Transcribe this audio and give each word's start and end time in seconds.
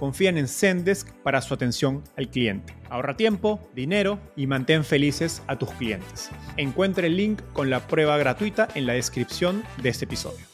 confían 0.00 0.38
en 0.38 0.48
Zendesk 0.48 1.10
para 1.22 1.42
su 1.42 1.52
atención 1.52 2.02
al 2.16 2.30
cliente. 2.30 2.74
Ahorra 2.88 3.18
tiempo, 3.18 3.60
dinero 3.74 4.18
y 4.34 4.46
mantén 4.46 4.82
felices 4.82 5.42
a 5.46 5.58
tus 5.58 5.70
clientes. 5.72 6.30
Encuentre 6.56 7.08
el 7.08 7.18
link 7.18 7.42
con 7.52 7.68
la 7.68 7.86
prueba 7.86 8.16
gratuita 8.16 8.66
en 8.74 8.86
la 8.86 8.94
descripción 8.94 9.62
de 9.82 9.90
este 9.90 10.06
episodio 10.06 10.49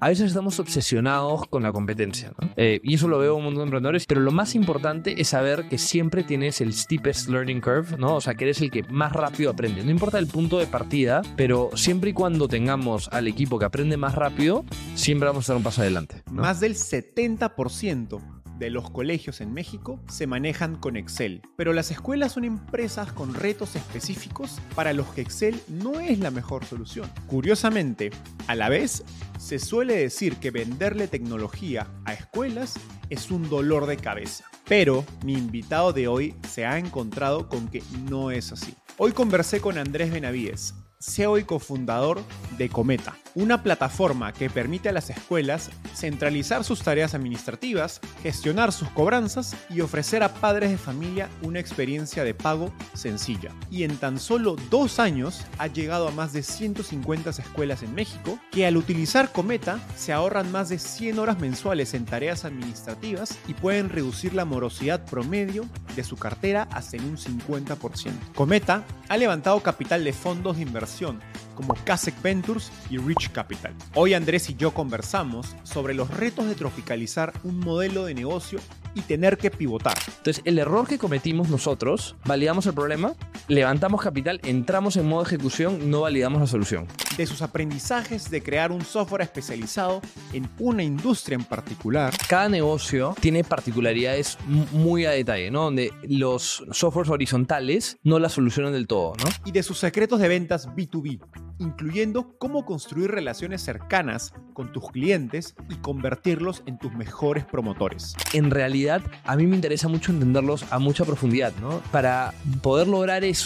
a 0.00 0.08
veces 0.08 0.28
estamos 0.28 0.60
obsesionados 0.60 1.46
con 1.48 1.62
la 1.62 1.72
competencia, 1.72 2.32
¿no? 2.40 2.50
Eh, 2.56 2.80
y 2.82 2.94
eso 2.94 3.08
lo 3.08 3.18
veo 3.18 3.36
un 3.36 3.44
montón 3.44 3.60
de 3.60 3.64
emprendedores, 3.64 4.06
pero 4.06 4.20
lo 4.20 4.30
más 4.30 4.54
importante 4.54 5.20
es 5.20 5.28
saber 5.28 5.68
que 5.68 5.78
siempre 5.78 6.22
tienes 6.22 6.60
el 6.60 6.72
steepest 6.72 7.28
learning 7.28 7.60
curve, 7.60 7.96
¿no? 7.98 8.16
O 8.16 8.20
sea, 8.20 8.34
que 8.34 8.44
eres 8.44 8.60
el 8.60 8.70
que 8.70 8.82
más 8.84 9.12
rápido 9.12 9.50
aprende. 9.50 9.84
No 9.84 9.90
importa 9.90 10.18
el 10.18 10.26
punto 10.26 10.58
de 10.58 10.66
partida, 10.66 11.22
pero 11.36 11.70
siempre 11.74 12.10
y 12.10 12.12
cuando 12.12 12.48
tengamos 12.48 13.08
al 13.08 13.26
equipo 13.26 13.58
que 13.58 13.64
aprende 13.64 13.96
más 13.96 14.14
rápido, 14.14 14.64
siempre 14.94 15.28
vamos 15.28 15.48
a 15.48 15.52
dar 15.52 15.56
un 15.58 15.64
paso 15.64 15.82
adelante. 15.82 16.22
Más 16.30 16.60
del 16.60 16.74
70% 16.74 18.37
de 18.58 18.70
los 18.70 18.90
colegios 18.90 19.40
en 19.40 19.52
México 19.52 20.00
se 20.08 20.26
manejan 20.26 20.76
con 20.76 20.96
Excel, 20.96 21.42
pero 21.56 21.72
las 21.72 21.90
escuelas 21.90 22.32
son 22.32 22.44
empresas 22.44 23.12
con 23.12 23.34
retos 23.34 23.76
específicos 23.76 24.60
para 24.74 24.92
los 24.92 25.06
que 25.08 25.20
Excel 25.20 25.60
no 25.68 26.00
es 26.00 26.18
la 26.18 26.30
mejor 26.30 26.64
solución. 26.64 27.10
Curiosamente, 27.26 28.10
a 28.46 28.54
la 28.54 28.68
vez, 28.68 29.04
se 29.38 29.58
suele 29.58 29.96
decir 29.96 30.36
que 30.36 30.50
venderle 30.50 31.08
tecnología 31.08 31.86
a 32.04 32.12
escuelas 32.12 32.74
es 33.10 33.30
un 33.30 33.48
dolor 33.48 33.86
de 33.86 33.96
cabeza. 33.96 34.44
Pero 34.66 35.04
mi 35.24 35.32
invitado 35.32 35.92
de 35.92 36.08
hoy 36.08 36.34
se 36.48 36.66
ha 36.66 36.78
encontrado 36.78 37.48
con 37.48 37.68
que 37.68 37.82
no 38.10 38.30
es 38.30 38.52
así. 38.52 38.74
Hoy 38.98 39.12
conversé 39.12 39.60
con 39.60 39.78
Andrés 39.78 40.10
Benavides, 40.10 40.74
CEO 41.00 41.38
y 41.38 41.44
cofundador 41.44 42.20
de 42.58 42.68
Cometa, 42.68 43.16
una 43.38 43.62
plataforma 43.62 44.32
que 44.32 44.50
permite 44.50 44.88
a 44.88 44.92
las 44.92 45.10
escuelas 45.10 45.70
centralizar 45.94 46.64
sus 46.64 46.82
tareas 46.82 47.14
administrativas, 47.14 48.00
gestionar 48.20 48.72
sus 48.72 48.88
cobranzas 48.90 49.56
y 49.70 49.80
ofrecer 49.80 50.24
a 50.24 50.34
padres 50.34 50.70
de 50.70 50.78
familia 50.78 51.28
una 51.42 51.60
experiencia 51.60 52.24
de 52.24 52.34
pago 52.34 52.72
sencilla. 52.94 53.52
Y 53.70 53.84
en 53.84 53.96
tan 53.96 54.18
solo 54.18 54.56
dos 54.70 54.98
años 54.98 55.44
ha 55.58 55.68
llegado 55.68 56.08
a 56.08 56.10
más 56.10 56.32
de 56.32 56.42
150 56.42 57.30
escuelas 57.30 57.84
en 57.84 57.94
México 57.94 58.40
que 58.50 58.66
al 58.66 58.76
utilizar 58.76 59.30
Cometa 59.30 59.78
se 59.96 60.12
ahorran 60.12 60.50
más 60.50 60.68
de 60.68 60.80
100 60.80 61.20
horas 61.20 61.38
mensuales 61.38 61.94
en 61.94 62.06
tareas 62.06 62.44
administrativas 62.44 63.38
y 63.46 63.54
pueden 63.54 63.88
reducir 63.88 64.34
la 64.34 64.46
morosidad 64.46 65.04
promedio 65.04 65.64
de 65.94 66.02
su 66.02 66.16
cartera 66.16 66.66
hasta 66.72 66.96
en 66.96 67.04
un 67.04 67.16
50%. 67.16 68.10
Cometa 68.34 68.84
ha 69.08 69.16
levantado 69.16 69.60
capital 69.60 70.02
de 70.02 70.12
fondos 70.12 70.56
de 70.56 70.62
inversión 70.62 71.20
como 71.58 71.74
Kasek 71.84 72.22
Ventures 72.22 72.70
y 72.88 72.98
Rich 72.98 73.32
Capital. 73.32 73.74
Hoy 73.94 74.14
Andrés 74.14 74.48
y 74.48 74.54
yo 74.54 74.72
conversamos 74.72 75.56
sobre 75.64 75.92
los 75.92 76.08
retos 76.08 76.46
de 76.46 76.54
tropicalizar 76.54 77.32
un 77.42 77.58
modelo 77.58 78.04
de 78.04 78.14
negocio 78.14 78.60
y 78.94 79.00
tener 79.00 79.38
que 79.38 79.50
pivotar. 79.50 79.98
Entonces, 80.06 80.40
el 80.44 80.60
error 80.60 80.86
que 80.86 80.98
cometimos 80.98 81.48
nosotros, 81.48 82.14
validamos 82.24 82.66
el 82.66 82.74
problema, 82.74 83.14
levantamos 83.48 84.02
capital, 84.02 84.40
entramos 84.44 84.96
en 84.96 85.06
modo 85.06 85.22
ejecución, 85.22 85.90
no 85.90 86.02
validamos 86.02 86.40
la 86.40 86.46
solución. 86.46 86.86
De 87.16 87.26
sus 87.26 87.42
aprendizajes 87.42 88.30
de 88.30 88.42
crear 88.42 88.70
un 88.70 88.84
software 88.84 89.22
especializado 89.22 90.00
en 90.32 90.48
una 90.58 90.82
industria 90.82 91.34
en 91.36 91.44
particular. 91.44 92.14
Cada 92.28 92.48
negocio 92.48 93.14
tiene 93.20 93.42
particularidades 93.42 94.38
muy 94.46 95.06
a 95.06 95.10
detalle, 95.10 95.50
¿no? 95.50 95.64
Donde 95.64 95.92
los 96.08 96.64
softwares 96.70 97.10
horizontales 97.10 97.98
no 98.04 98.18
la 98.18 98.28
solucionan 98.28 98.72
del 98.72 98.86
todo, 98.86 99.14
¿no? 99.16 99.30
Y 99.44 99.52
de 99.52 99.62
sus 99.62 99.78
secretos 99.78 100.20
de 100.20 100.28
ventas 100.28 100.68
B2B 100.68 101.18
incluyendo 101.58 102.36
cómo 102.38 102.64
construir 102.64 103.10
relaciones 103.10 103.62
cercanas 103.62 104.32
con 104.54 104.72
tus 104.72 104.90
clientes 104.90 105.54
y 105.68 105.76
convertirlos 105.76 106.62
en 106.66 106.78
tus 106.78 106.92
mejores 106.94 107.44
promotores. 107.44 108.14
En 108.32 108.50
realidad, 108.50 109.02
a 109.24 109.36
mí 109.36 109.46
me 109.46 109.56
interesa 109.56 109.88
mucho 109.88 110.12
entenderlos 110.12 110.64
a 110.70 110.78
mucha 110.78 111.04
profundidad, 111.04 111.52
¿no? 111.60 111.80
Para 111.92 112.34
poder 112.62 112.88
lograr 112.88 113.24
eso, 113.24 113.37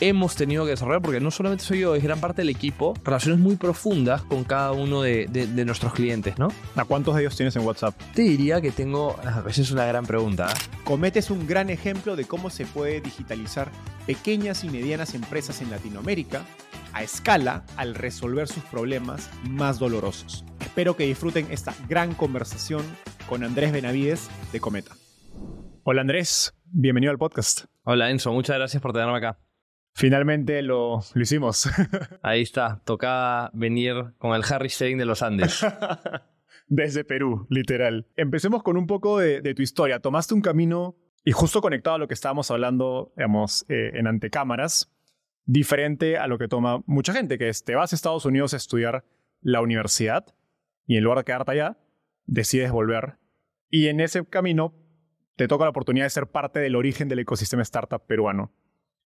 hemos 0.00 0.36
tenido 0.36 0.64
que 0.64 0.70
desarrollar, 0.70 1.02
porque 1.02 1.20
no 1.20 1.30
solamente 1.30 1.64
soy 1.64 1.80
yo, 1.80 1.94
es 1.94 2.02
gran 2.02 2.20
parte 2.20 2.42
del 2.42 2.48
equipo, 2.48 2.94
relaciones 3.04 3.40
muy 3.40 3.56
profundas 3.56 4.22
con 4.22 4.44
cada 4.44 4.72
uno 4.72 5.02
de, 5.02 5.28
nuestros 5.64 5.92
clientes, 5.92 6.38
¿no? 6.38 6.48
¿A 6.76 6.84
cuántos 6.84 7.14
de 7.14 7.22
ellos 7.22 7.36
tienes 7.36 7.54
en 7.56 7.64
WhatsApp? 7.64 7.94
Te 8.14 8.22
diría 8.22 8.60
que 8.60 8.70
tengo, 8.70 9.18
a 9.24 9.40
veces 9.40 9.66
es 9.66 9.72
una 9.72 9.86
gran 9.86 10.06
pregunta. 10.06 10.52
Cometes 10.84 11.30
un 11.30 11.46
gran 11.46 11.70
ejemplo 11.70 12.16
de 12.16 12.24
cómo 12.24 12.50
se 12.50 12.66
puede 12.66 13.00
digitalizar 13.00 13.70
pequeñas 14.06 14.64
y 14.64 14.68
medianas 14.68 15.14
empresas 15.14 15.60
en 15.62 15.70
Latinoamérica 15.70 16.42
a 16.92 17.02
escala 17.02 17.64
al 17.76 17.94
resolver 17.94 18.48
sus 18.48 18.62
problemas 18.64 19.30
más 19.48 19.78
dolorosos. 19.78 20.44
Espero 20.60 20.96
que 20.96 21.06
disfruten 21.06 21.46
esta 21.50 21.74
gran 21.88 22.14
conversación 22.14 22.82
con 23.28 23.44
Andrés 23.44 23.72
Benavides 23.72 24.28
de 24.52 24.60
Cometa. 24.60 24.96
Hola 25.82 26.00
Andrés, 26.00 26.54
bienvenido 26.76 27.12
al 27.12 27.18
podcast. 27.18 27.66
Hola 27.84 28.10
Enzo, 28.10 28.32
muchas 28.32 28.56
gracias 28.56 28.82
por 28.82 28.92
tenerme 28.92 29.16
acá. 29.16 29.38
Finalmente 29.94 30.60
lo, 30.60 31.00
hicimos. 31.14 31.70
Ahí 32.22 32.42
está, 32.42 32.82
tocaba 32.84 33.50
venir 33.54 33.94
con 34.18 34.34
el 34.34 34.42
Harry 34.50 34.68
Stein 34.68 34.98
de 34.98 35.04
los 35.04 35.22
Andes. 35.22 35.64
Desde 36.66 37.04
Perú, 37.04 37.46
literal. 37.48 38.08
Empecemos 38.16 38.64
con 38.64 38.76
un 38.76 38.88
poco 38.88 39.20
de, 39.20 39.54
tu 39.54 39.62
historia. 39.62 40.00
Tomaste 40.00 40.34
un 40.34 40.40
camino, 40.40 40.96
y 41.24 41.30
justo 41.30 41.60
conectado 41.60 41.96
a 41.96 41.98
lo 42.00 42.08
que 42.08 42.14
estábamos 42.14 42.50
hablando, 42.50 43.12
digamos, 43.16 43.64
eh, 43.68 43.92
en 43.94 44.08
antecámaras, 44.08 44.92
diferente 45.44 46.18
a 46.18 46.26
lo 46.26 46.38
que 46.38 46.48
toma 46.48 46.82
mucha 46.86 47.12
gente, 47.12 47.38
que 47.38 47.48
es 47.48 47.62
te 47.62 47.76
vas 47.76 47.92
a 47.92 47.96
Estados 47.96 48.24
Unidos 48.24 48.52
a 48.52 48.56
estudiar 48.56 49.04
la 49.42 49.60
universidad 49.60 50.26
y 50.86 50.96
en 50.96 51.04
lugar 51.04 51.18
de 51.18 51.24
quedarte 51.24 51.52
allá, 51.52 51.78
decides 52.26 52.72
volver. 52.72 53.18
Y 53.70 53.86
en 53.88 54.00
ese 54.00 54.24
camino 54.26 54.74
te 55.36 55.48
toca 55.48 55.64
la 55.64 55.70
oportunidad 55.70 56.06
de 56.06 56.10
ser 56.10 56.26
parte 56.26 56.60
del 56.60 56.76
origen 56.76 57.08
del 57.08 57.20
ecosistema 57.20 57.62
startup 57.62 58.06
peruano. 58.06 58.52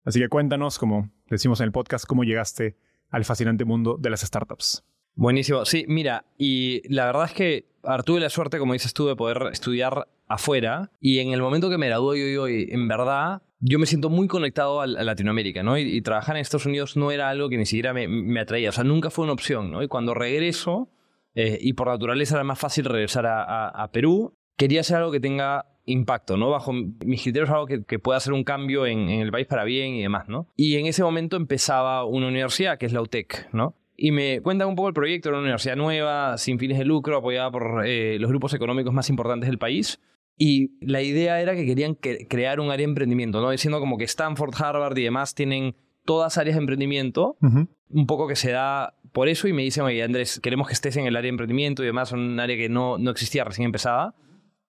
Así 0.04 0.20
que 0.20 0.28
cuéntanos, 0.28 0.78
como 0.78 1.10
decimos 1.28 1.60
en 1.60 1.66
el 1.66 1.72
podcast, 1.72 2.06
cómo 2.06 2.24
llegaste 2.24 2.76
al 3.10 3.24
fascinante 3.24 3.64
mundo 3.64 3.96
de 3.98 4.10
las 4.10 4.20
startups. 4.20 4.84
Buenísimo. 5.14 5.64
Sí, 5.64 5.84
mira, 5.88 6.24
y 6.38 6.82
la 6.92 7.06
verdad 7.06 7.26
es 7.26 7.32
que 7.32 7.68
tuve 8.04 8.20
la 8.20 8.30
suerte, 8.30 8.58
como 8.58 8.72
dices 8.72 8.94
tú, 8.94 9.06
de 9.06 9.16
poder 9.16 9.48
estudiar 9.52 10.08
afuera. 10.26 10.90
Y 11.00 11.18
en 11.18 11.32
el 11.32 11.42
momento 11.42 11.68
que 11.70 11.78
me 11.78 11.88
gradué 11.88 12.34
yo 12.34 12.42
hoy, 12.44 12.68
en 12.70 12.88
verdad, 12.88 13.42
yo 13.60 13.78
me 13.78 13.86
siento 13.86 14.10
muy 14.10 14.26
conectado 14.26 14.80
a, 14.80 14.86
Latinoamérica, 14.86 15.62
¿no? 15.62 15.78
Y, 15.78 16.00
trabajar 16.02 16.36
en 16.36 16.42
Estados 16.42 16.66
Unidos 16.66 16.96
no 16.96 17.10
era 17.10 17.28
algo 17.28 17.48
que 17.48 17.58
ni 17.58 17.66
siquiera 17.66 17.92
me, 17.92 18.40
atraía, 18.40 18.70
o 18.70 18.72
sea, 18.72 18.84
nunca 18.84 19.10
fue 19.10 19.24
una 19.24 19.34
opción, 19.34 19.70
¿no? 19.70 19.82
Y 19.82 19.88
cuando 19.88 20.14
regreso, 20.14 20.90
eh, 21.34 21.58
y 21.60 21.74
por 21.74 21.88
naturaleza 21.88 22.34
era 22.34 22.44
más 22.44 22.58
fácil 22.58 22.86
regresar 22.86 23.26
a, 23.26 23.88
Perú, 23.92 24.34
quería 24.56 24.80
hacer 24.80 24.96
algo 24.96 25.12
que 25.12 25.20
tenga 25.20 25.66
impacto, 25.84 26.36
¿no? 26.36 26.50
Bajo 26.50 26.72
mis 26.72 27.22
criterios, 27.22 27.50
algo 27.50 27.66
que, 27.66 27.98
pueda 27.98 28.18
hacer 28.18 28.32
un 28.32 28.44
cambio 28.44 28.86
en, 28.86 29.08
el 29.08 29.30
país 29.30 29.46
para 29.46 29.64
bien 29.64 29.94
y 29.94 30.02
demás, 30.02 30.28
¿no? 30.28 30.48
Y 30.56 30.76
en 30.76 30.86
ese 30.86 31.02
momento 31.02 31.36
empezaba 31.36 32.04
una 32.04 32.28
universidad, 32.28 32.78
que 32.78 32.86
es 32.86 32.92
la 32.92 33.02
UTEC, 33.02 33.48
¿no? 33.52 33.74
Y 33.96 34.10
me 34.10 34.40
cuentan 34.40 34.68
un 34.68 34.74
poco 34.74 34.88
el 34.88 34.94
proyecto, 34.94 35.28
era 35.28 35.38
una 35.38 35.44
universidad 35.44 35.76
nueva, 35.76 36.38
sin 36.38 36.58
fines 36.58 36.78
de 36.78 36.84
lucro, 36.84 37.18
apoyada 37.18 37.50
por 37.50 37.86
eh, 37.86 38.18
los 38.18 38.30
grupos 38.30 38.54
económicos 38.54 38.92
más 38.92 39.10
importantes 39.10 39.48
del 39.48 39.58
país. 39.58 40.00
Y 40.36 40.70
la 40.84 41.02
idea 41.02 41.40
era 41.40 41.54
que 41.54 41.66
querían 41.66 41.94
crear 41.94 42.58
un 42.58 42.70
área 42.70 42.86
de 42.86 42.90
emprendimiento, 42.90 43.40
¿no? 43.40 43.50
Diciendo 43.50 43.80
como 43.80 43.98
que 43.98 44.04
Stanford, 44.04 44.54
Harvard 44.58 44.96
y 44.96 45.04
demás 45.04 45.34
tienen 45.34 45.76
todas 46.04 46.38
áreas 46.38 46.56
de 46.56 46.60
emprendimiento, 46.60 47.36
un 47.40 48.06
poco 48.06 48.26
que 48.26 48.34
se 48.34 48.50
da 48.50 48.94
por 49.12 49.28
eso 49.28 49.46
y 49.46 49.52
me 49.52 49.62
dicen, 49.62 49.84
oye 49.84 50.02
Andrés, 50.02 50.40
queremos 50.40 50.66
que 50.66 50.72
estés 50.72 50.96
en 50.96 51.06
el 51.06 51.14
área 51.14 51.26
de 51.26 51.30
emprendimiento 51.30 51.82
y 51.82 51.86
demás, 51.86 52.12
un 52.12 52.40
área 52.40 52.56
que 52.56 52.68
no, 52.68 52.98
no 52.98 53.10
existía, 53.10 53.44
recién 53.44 53.66
empezaba. 53.66 54.14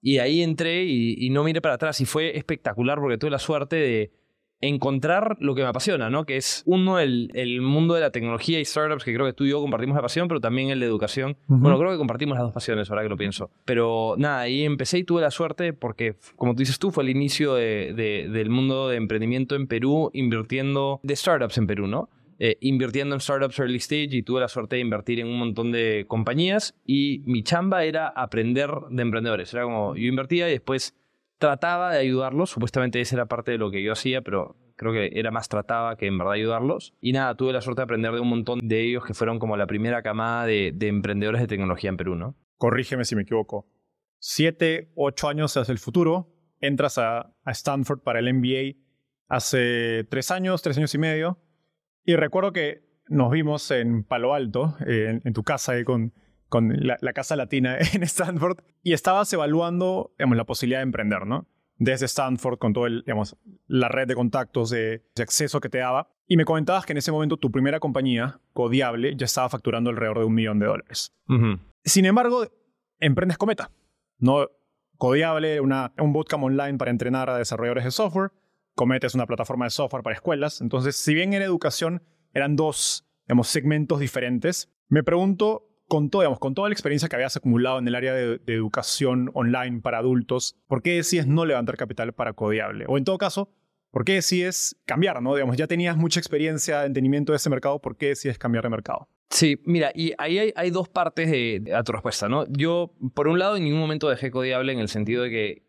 Y 0.04 0.20
ahí 0.20 0.44
entré 0.44 0.84
y, 0.84 1.16
y 1.26 1.30
no 1.32 1.44
miré 1.44 1.62
para 1.62 1.76
atrás 1.76 2.00
y 2.02 2.06
fue 2.06 2.38
espectacular 2.38 3.00
porque 3.00 3.18
tuve 3.18 3.32
la 3.32 3.40
suerte 3.40 3.78
de 3.78 4.12
encontrar 4.62 5.36
lo 5.42 5.56
que 5.56 5.62
me 5.62 5.68
apasiona, 5.68 6.10
¿no? 6.10 6.26
Que 6.26 6.38
es 6.38 6.64
uno, 6.66 7.00
el, 7.00 7.30
el 7.34 7.60
mundo 7.62 7.96
de 7.96 8.02
la 8.02 8.12
tecnología 8.12 8.60
y 8.62 8.66
startups, 8.66 9.04
que 9.04 9.14
creo 9.14 9.26
que 9.26 9.34
tú 9.34 9.44
y 9.44 9.50
yo 9.50 9.60
compartimos 9.60 9.96
la 9.96 10.02
pasión, 10.02 10.28
pero 10.30 10.40
también 10.40 10.70
el 10.70 10.80
de 10.80 10.86
educación. 10.86 11.36
Ujú. 11.50 11.60
Bueno, 11.60 11.78
creo 11.78 11.92
que 11.92 11.98
compartimos 11.98 12.36
las 12.38 12.44
dos 12.46 12.54
pasiones, 12.54 12.90
ahora 12.90 13.04
que 13.04 13.10
lo 13.10 13.18
pienso. 13.18 13.50
Pero 13.66 14.16
nada, 14.18 14.40
ahí 14.42 14.64
empecé 14.64 15.00
y 15.00 15.04
tuve 15.04 15.22
la 15.22 15.32
suerte 15.32 15.74
porque, 15.74 16.16
como 16.38 16.54
tú 16.54 16.60
dices 16.60 16.80
tú, 16.80 16.92
fue 16.92 17.04
el 17.04 17.10
inicio 17.10 17.56
de- 17.56 17.94
de- 17.94 18.30
del 18.30 18.50
mundo 18.50 18.88
de 18.88 18.96
emprendimiento 18.98 19.56
en 19.56 19.68
Perú, 19.68 20.10
invirtiendo 20.14 21.02
de 21.04 21.16
startups 21.16 21.58
en 21.58 21.68
Perú, 21.68 21.88
¿no? 21.88 22.10
Eh, 22.40 22.58
invirtiendo 22.62 23.16
en 23.16 23.22
startups 23.22 23.60
early 23.60 23.78
stage 23.78 24.10
y 24.12 24.24
tuve 24.24 24.42
la 24.42 24.48
suerte 24.48 24.76
de 24.76 24.82
invertir 24.82 25.20
en 25.20 25.28
un 25.28 25.38
montón 25.38 25.72
de 25.72 26.06
compañías 26.08 26.76
y 26.86 27.22
mi 27.26 27.44
chamba 27.44 27.84
era 27.84 28.08
aprender 28.08 28.72
de 28.90 29.02
emprendedores. 29.02 29.54
Era 29.54 29.64
como, 29.64 29.96
yo 29.96 30.08
invertía 30.08 30.50
y 30.50 30.54
después 30.54 30.96
trataba 31.38 31.92
de 31.92 32.00
ayudarlos, 32.00 32.50
supuestamente 32.50 33.02
esa 33.02 33.16
era 33.16 33.26
parte 33.28 33.52
de 33.52 33.58
lo 33.58 33.70
que 33.70 33.84
yo 33.84 33.92
hacía, 33.92 34.22
pero 34.22 34.56
creo 34.76 34.94
que 34.94 35.12
era 35.14 35.30
más 35.30 35.50
trataba 35.50 35.96
que 35.96 36.08
en 36.08 36.18
verdad 36.18 36.34
ayudarlos. 36.34 36.94
Y 37.02 37.12
nada, 37.12 37.36
tuve 37.36 37.54
la 37.54 37.62
suerte 37.62 37.82
de 37.82 37.84
aprender 37.84 38.14
de 38.14 38.20
un 38.20 38.30
montón 38.30 38.60
de 38.64 38.82
ellos 38.82 39.06
que 39.06 39.14
fueron 39.14 39.40
como 39.40 39.58
la 39.58 39.68
primera 39.68 40.02
camada 40.02 40.46
de, 40.46 40.72
de 40.74 40.88
emprendedores 40.88 41.42
de 41.42 41.48
tecnología 41.48 41.90
en 41.90 41.98
Perú, 41.98 42.16
¿no? 42.16 42.36
Corrígeme 42.58 43.06
si 43.06 43.16
me 43.16 43.24
equivoco. 43.24 43.68
Siete, 44.20 44.92
ocho 44.96 45.28
años 45.28 45.56
hacia 45.58 45.72
el 45.72 45.80
futuro, 45.80 46.34
entras 46.62 46.98
a, 46.98 47.34
a 47.44 47.52
Stanford 47.52 48.00
para 48.00 48.20
el 48.20 48.34
MBA 48.34 48.80
hace 49.28 50.06
tres 50.10 50.32
años, 50.32 50.62
tres 50.62 50.78
años 50.78 50.94
y 50.96 50.98
medio. 50.98 51.38
Y 52.06 52.16
recuerdo 52.16 52.52
que 52.52 52.84
nos 53.08 53.32
vimos 53.32 53.70
en 53.72 54.04
Palo 54.04 54.34
Alto, 54.34 54.76
eh, 54.86 55.08
en, 55.10 55.22
en 55.24 55.34
tu 55.34 55.44
casa, 55.44 55.78
eh, 55.78 55.86
con, 55.86 56.14
con 56.50 56.74
la, 56.86 56.98
la 57.02 57.14
casa 57.14 57.36
latina 57.36 57.78
en 57.94 58.04
Stanford, 58.04 58.60
y 58.82 58.94
estabas 58.94 59.32
evaluando 59.34 60.14
digamos, 60.18 60.38
la 60.38 60.46
posibilidad 60.46 60.80
de 60.80 60.84
emprender, 60.84 61.26
¿no? 61.26 61.48
Desde 61.78 62.06
Stanford, 62.06 62.60
con 62.60 62.72
toda 62.74 62.90
la 63.68 63.90
red 63.90 64.08
de 64.08 64.16
contactos, 64.16 64.70
de, 64.70 65.04
de 65.16 65.24
acceso 65.24 65.60
que 65.60 65.70
te 65.70 65.80
daba. 65.80 66.10
Y 66.28 66.38
me 66.38 66.46
comentabas 66.46 66.86
que 66.86 66.94
en 66.94 66.98
ese 66.98 67.12
momento 67.12 67.38
tu 67.38 67.52
primera 67.52 67.80
compañía, 67.80 68.40
Codiable, 68.54 69.16
ya 69.16 69.26
estaba 69.26 69.50
facturando 69.50 69.90
alrededor 69.90 70.20
de 70.20 70.26
un 70.26 70.34
millón 70.34 70.60
de 70.60 70.68
dólares. 70.68 71.14
Sin 71.84 72.06
embargo, 72.06 72.46
emprendes 73.00 73.38
Cometa. 73.38 73.72
No 74.20 74.48
Codiable, 74.98 75.60
una, 75.60 75.92
un 75.98 76.14
bootcamp 76.14 76.44
online 76.44 76.78
para 76.78 76.92
entrenar 76.92 77.30
a 77.30 77.38
desarrolladores 77.38 77.84
de 77.84 77.92
software. 77.92 78.32
Cometa 78.76 79.08
es 79.08 79.16
una 79.16 79.26
plataforma 79.26 79.66
de 79.66 79.72
software 79.72 80.04
para 80.04 80.16
escuelas. 80.16 80.62
Entonces, 80.62 80.96
si 80.96 81.14
bien 81.14 81.34
en 81.34 81.42
educación 81.42 82.04
eran 82.34 82.56
dos 82.56 83.06
digamos, 83.28 83.48
segmentos 83.48 84.00
diferentes, 84.00 84.70
me 84.90 85.04
pregunto, 85.04 85.70
con, 85.88 86.10
todo, 86.10 86.22
digamos, 86.24 86.40
con 86.40 86.54
toda 86.56 86.70
la 86.70 86.74
experiencia 86.74 87.08
que 87.08 87.16
habías 87.16 87.38
acumulado 87.38 87.80
en 87.80 87.88
el 87.88 87.96
área 87.96 88.14
de, 88.14 88.38
de 88.40 88.54
educación 88.54 89.30
online 89.34 89.82
para 89.82 90.00
adultos, 90.00 90.58
¿por 90.68 90.82
qué 90.82 90.96
decides 90.96 91.28
no 91.28 91.46
levantar 91.46 91.78
capital 91.78 92.14
para 92.14 92.34
Codiable? 92.34 92.86
O 92.88 92.98
en 92.98 93.04
todo 93.04 93.18
caso, 93.18 93.50
¿por 93.92 94.04
qué 94.06 94.14
decides 94.14 94.76
cambiar? 94.86 95.22
¿no? 95.22 95.36
Digamos, 95.36 95.56
ya 95.56 95.68
tenías 95.68 95.96
mucha 95.96 96.20
experiencia, 96.20 96.86
entendimiento 96.86 97.32
de 97.32 97.38
ese 97.38 97.50
mercado, 97.50 97.80
¿por 97.80 97.96
qué 97.96 98.08
decides 98.10 98.38
cambiar 98.40 98.64
de 98.64 98.70
mercado? 98.72 99.08
Sí, 99.30 99.60
mira, 99.66 99.92
y 99.96 100.14
ahí 100.18 100.52
hay, 100.56 100.70
dos 100.72 100.90
partes 100.90 101.30
de, 101.30 101.60
de- 101.62 101.74
a 101.76 101.84
tu 101.84 101.92
respuesta, 101.92 102.28
¿no? 102.28 102.46
Yo, 102.50 102.94
por 103.14 103.28
un 103.28 103.40
lado, 103.40 103.56
en 103.58 103.64
ningún 103.64 103.80
momento 103.80 104.10
dejé 104.10 104.32
Codiable 104.32 104.74
en 104.74 104.80
el 104.80 104.90
sentido 104.90 105.24
de 105.24 105.30
que, 105.30 105.64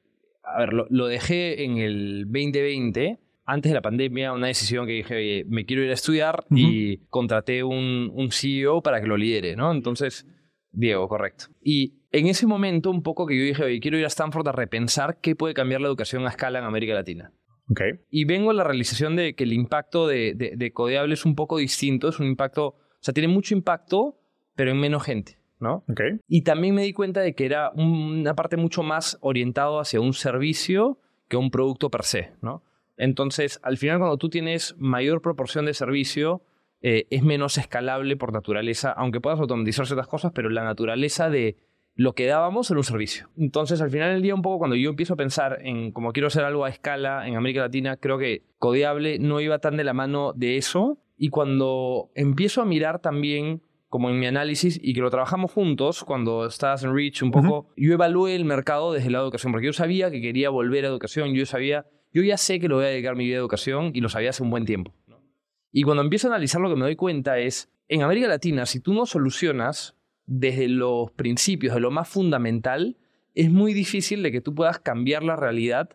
a 0.44 0.60
ver, 0.60 0.72
lo, 0.72 0.86
lo 0.90 1.06
dejé 1.06 1.64
en 1.64 1.78
el 1.78 2.24
2020, 2.26 3.18
antes 3.46 3.70
de 3.70 3.74
la 3.74 3.82
pandemia, 3.82 4.32
una 4.32 4.46
decisión 4.46 4.86
que 4.86 4.92
dije, 4.92 5.16
oye, 5.16 5.44
me 5.48 5.66
quiero 5.66 5.82
ir 5.82 5.90
a 5.90 5.94
estudiar 5.94 6.44
y 6.50 6.98
contraté 7.08 7.62
un, 7.62 8.10
un 8.14 8.30
CEO 8.30 8.82
para 8.82 9.00
que 9.00 9.06
lo 9.06 9.16
lidere, 9.16 9.54
¿no? 9.54 9.70
Entonces, 9.70 10.26
Diego, 10.72 11.08
correcto. 11.08 11.46
Y 11.62 11.94
en 12.10 12.26
ese 12.26 12.46
momento, 12.46 12.90
un 12.90 13.02
poco 13.02 13.26
que 13.26 13.36
yo 13.36 13.44
dije, 13.44 13.64
oye, 13.64 13.80
quiero 13.80 13.98
ir 13.98 14.04
a 14.04 14.08
Stanford 14.08 14.48
a 14.48 14.52
repensar 14.52 15.18
qué 15.20 15.36
puede 15.36 15.52
cambiar 15.52 15.80
la 15.80 15.88
educación 15.88 16.26
a 16.26 16.30
escala 16.30 16.58
en 16.58 16.64
América 16.64 16.94
Latina. 16.94 17.32
Ok. 17.70 17.80
Y 18.10 18.24
vengo 18.24 18.50
a 18.50 18.54
la 18.54 18.64
realización 18.64 19.16
de 19.16 19.34
que 19.34 19.44
el 19.44 19.52
impacto 19.52 20.06
de, 20.06 20.34
de, 20.34 20.54
de 20.56 20.72
Codeable 20.72 21.14
es 21.14 21.24
un 21.24 21.34
poco 21.34 21.58
distinto, 21.58 22.08
es 22.08 22.20
un 22.20 22.26
impacto, 22.26 22.66
o 22.66 22.76
sea, 23.00 23.12
tiene 23.12 23.28
mucho 23.28 23.54
impacto, 23.54 24.18
pero 24.54 24.70
en 24.70 24.78
menos 24.78 25.02
gente, 25.02 25.38
¿no? 25.64 25.82
Ok. 25.90 26.00
Y 26.28 26.42
también 26.42 26.76
me 26.76 26.82
di 26.82 26.92
cuenta 26.92 27.20
de 27.22 27.34
que 27.34 27.46
era 27.46 27.70
un- 27.74 28.20
una 28.20 28.34
parte 28.34 28.56
mucho 28.56 28.84
más 28.84 29.18
orientado 29.20 29.80
hacia 29.80 30.00
un 30.00 30.12
servicio 30.12 30.98
que 31.28 31.36
un 31.36 31.50
producto 31.50 31.90
per 31.90 32.04
se, 32.04 32.32
¿no? 32.42 32.62
Entonces, 32.96 33.58
al 33.64 33.76
final, 33.76 33.98
cuando 33.98 34.18
tú 34.18 34.28
tienes 34.28 34.76
mayor 34.78 35.20
proporción 35.20 35.64
de 35.66 35.74
servicio, 35.74 36.42
eh, 36.80 37.06
es 37.10 37.22
menos 37.24 37.58
escalable 37.58 38.16
por 38.16 38.32
naturaleza, 38.32 38.92
aunque 38.92 39.20
puedas 39.20 39.40
automatizar 39.40 39.86
ciertas 39.86 40.06
cosas, 40.06 40.30
pero 40.32 40.48
la 40.50 40.62
naturaleza 40.62 41.28
de 41.30 41.56
lo 41.96 42.12
que 42.14 42.26
dábamos 42.26 42.70
era 42.70 42.78
un 42.78 42.84
servicio. 42.84 43.30
Entonces, 43.36 43.80
al 43.80 43.90
final 43.90 44.12
del 44.12 44.22
día, 44.22 44.34
un 44.34 44.42
poco 44.42 44.58
cuando 44.58 44.76
yo 44.76 44.90
empiezo 44.90 45.14
a 45.14 45.16
pensar 45.16 45.58
en 45.62 45.92
cómo 45.92 46.12
quiero 46.12 46.26
hacer 46.26 46.44
algo 46.44 46.64
a 46.64 46.68
escala 46.68 47.26
en 47.26 47.36
América 47.36 47.62
Latina, 47.62 47.96
creo 47.96 48.18
que 48.18 48.42
Codiable 48.58 49.18
no 49.18 49.40
iba 49.40 49.58
tan 49.60 49.76
de 49.76 49.84
la 49.84 49.94
mano 49.94 50.32
de 50.34 50.56
eso. 50.56 50.98
Y 51.16 51.28
cuando 51.30 52.10
empiezo 52.14 52.60
a 52.62 52.64
mirar 52.64 53.00
también 53.00 53.62
como 53.94 54.10
en 54.10 54.18
mi 54.18 54.26
análisis 54.26 54.80
y 54.82 54.92
que 54.92 55.00
lo 55.00 55.08
trabajamos 55.08 55.52
juntos 55.52 56.02
cuando 56.02 56.46
estabas 56.46 56.82
en 56.82 56.92
Reach 56.92 57.22
un 57.22 57.30
poco, 57.30 57.68
yo 57.76 57.92
evalué 57.92 58.34
el 58.34 58.44
mercado 58.44 58.92
desde 58.92 59.08
la 59.08 59.18
educación, 59.20 59.52
porque 59.52 59.66
yo 59.66 59.72
sabía 59.72 60.10
que 60.10 60.20
quería 60.20 60.50
volver 60.50 60.84
a 60.84 60.88
educación, 60.88 61.32
yo 61.32 61.46
sabía, 61.46 61.86
yo 62.12 62.24
ya 62.24 62.36
sé 62.36 62.58
que 62.58 62.66
lo 62.66 62.74
voy 62.74 62.86
a 62.86 62.88
dedicar 62.88 63.14
mi 63.14 63.24
vida 63.24 63.36
a 63.36 63.38
educación 63.38 63.92
y 63.94 64.00
lo 64.00 64.08
sabía 64.08 64.30
hace 64.30 64.42
un 64.42 64.50
buen 64.50 64.64
tiempo. 64.64 64.92
¿no? 65.06 65.22
Y 65.70 65.84
cuando 65.84 66.02
empiezo 66.02 66.26
a 66.26 66.32
analizar 66.32 66.60
lo 66.60 66.70
que 66.70 66.74
me 66.74 66.80
doy 66.80 66.96
cuenta 66.96 67.38
es, 67.38 67.70
en 67.86 68.02
América 68.02 68.26
Latina, 68.26 68.66
si 68.66 68.80
tú 68.80 68.94
no 68.94 69.06
solucionas 69.06 69.94
desde 70.26 70.66
los 70.66 71.12
principios, 71.12 71.72
de 71.72 71.80
lo 71.80 71.92
más 71.92 72.08
fundamental, 72.08 72.96
es 73.36 73.48
muy 73.48 73.74
difícil 73.74 74.24
de 74.24 74.32
que 74.32 74.40
tú 74.40 74.56
puedas 74.56 74.80
cambiar 74.80 75.22
la 75.22 75.36
realidad 75.36 75.90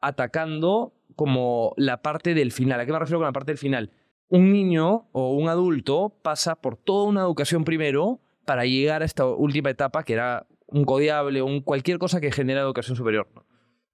atacando 0.00 0.92
como 1.14 1.72
la 1.76 2.02
parte 2.02 2.34
del 2.34 2.50
final. 2.50 2.80
¿A 2.80 2.84
qué 2.84 2.90
me 2.90 2.98
refiero 2.98 3.20
con 3.20 3.26
la 3.26 3.32
parte 3.32 3.52
del 3.52 3.58
final? 3.58 3.92
Un 4.28 4.52
niño 4.52 5.08
o 5.12 5.34
un 5.34 5.48
adulto 5.48 6.14
pasa 6.22 6.56
por 6.56 6.76
toda 6.76 7.08
una 7.08 7.20
educación 7.20 7.64
primero 7.64 8.20
para 8.44 8.64
llegar 8.64 9.02
a 9.02 9.04
esta 9.04 9.26
última 9.26 9.70
etapa 9.70 10.02
que 10.02 10.14
era 10.14 10.46
un 10.66 10.84
codiable 10.84 11.40
o 11.40 11.46
un 11.46 11.60
cualquier 11.60 11.98
cosa 11.98 12.20
que 12.20 12.32
genera 12.32 12.60
educación 12.60 12.96
superior. 12.96 13.28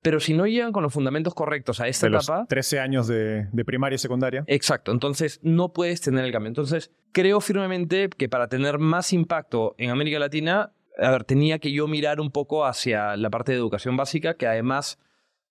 Pero 0.03 0.19
si 0.19 0.33
no 0.33 0.47
llegan 0.47 0.73
con 0.73 0.83
los 0.83 0.95
fundamentos 0.95 1.35
correctos 1.35 1.81
a 1.81 1.89
esta 1.89 2.07
de 2.07 2.11
los 2.11 2.25
etapa, 2.25 2.47
13 2.49 2.81
años 2.81 3.07
de, 3.07 3.49
de 3.53 3.65
primaria 3.67 3.97
y 3.97 3.99
secundaria. 3.99 4.45
Exacto, 4.47 4.93
entonces 4.93 5.41
no 5.43 5.75
puedes 5.75 6.01
tener 6.01 6.25
el 6.25 6.33
cambio. 6.33 6.49
Entonces 6.49 6.91
creo 7.13 7.41
firmemente 7.41 8.09
que 8.09 8.29
para 8.29 8.49
tener 8.49 8.79
más 8.79 9.13
impacto 9.13 9.75
en 9.77 9.91
América 9.91 10.19
Latina, 10.19 10.73
a 10.99 11.11
ver, 11.11 11.25
tenía 11.25 11.59
que 11.59 11.73
yo 11.73 11.87
mirar 11.87 12.19
un 12.19 12.31
poco 12.31 12.65
hacia 12.65 13.17
la 13.17 13.29
parte 13.29 13.53
de 13.53 13.59
educación 13.59 13.97
básica, 13.97 14.35
que 14.35 14.47
además 14.47 14.99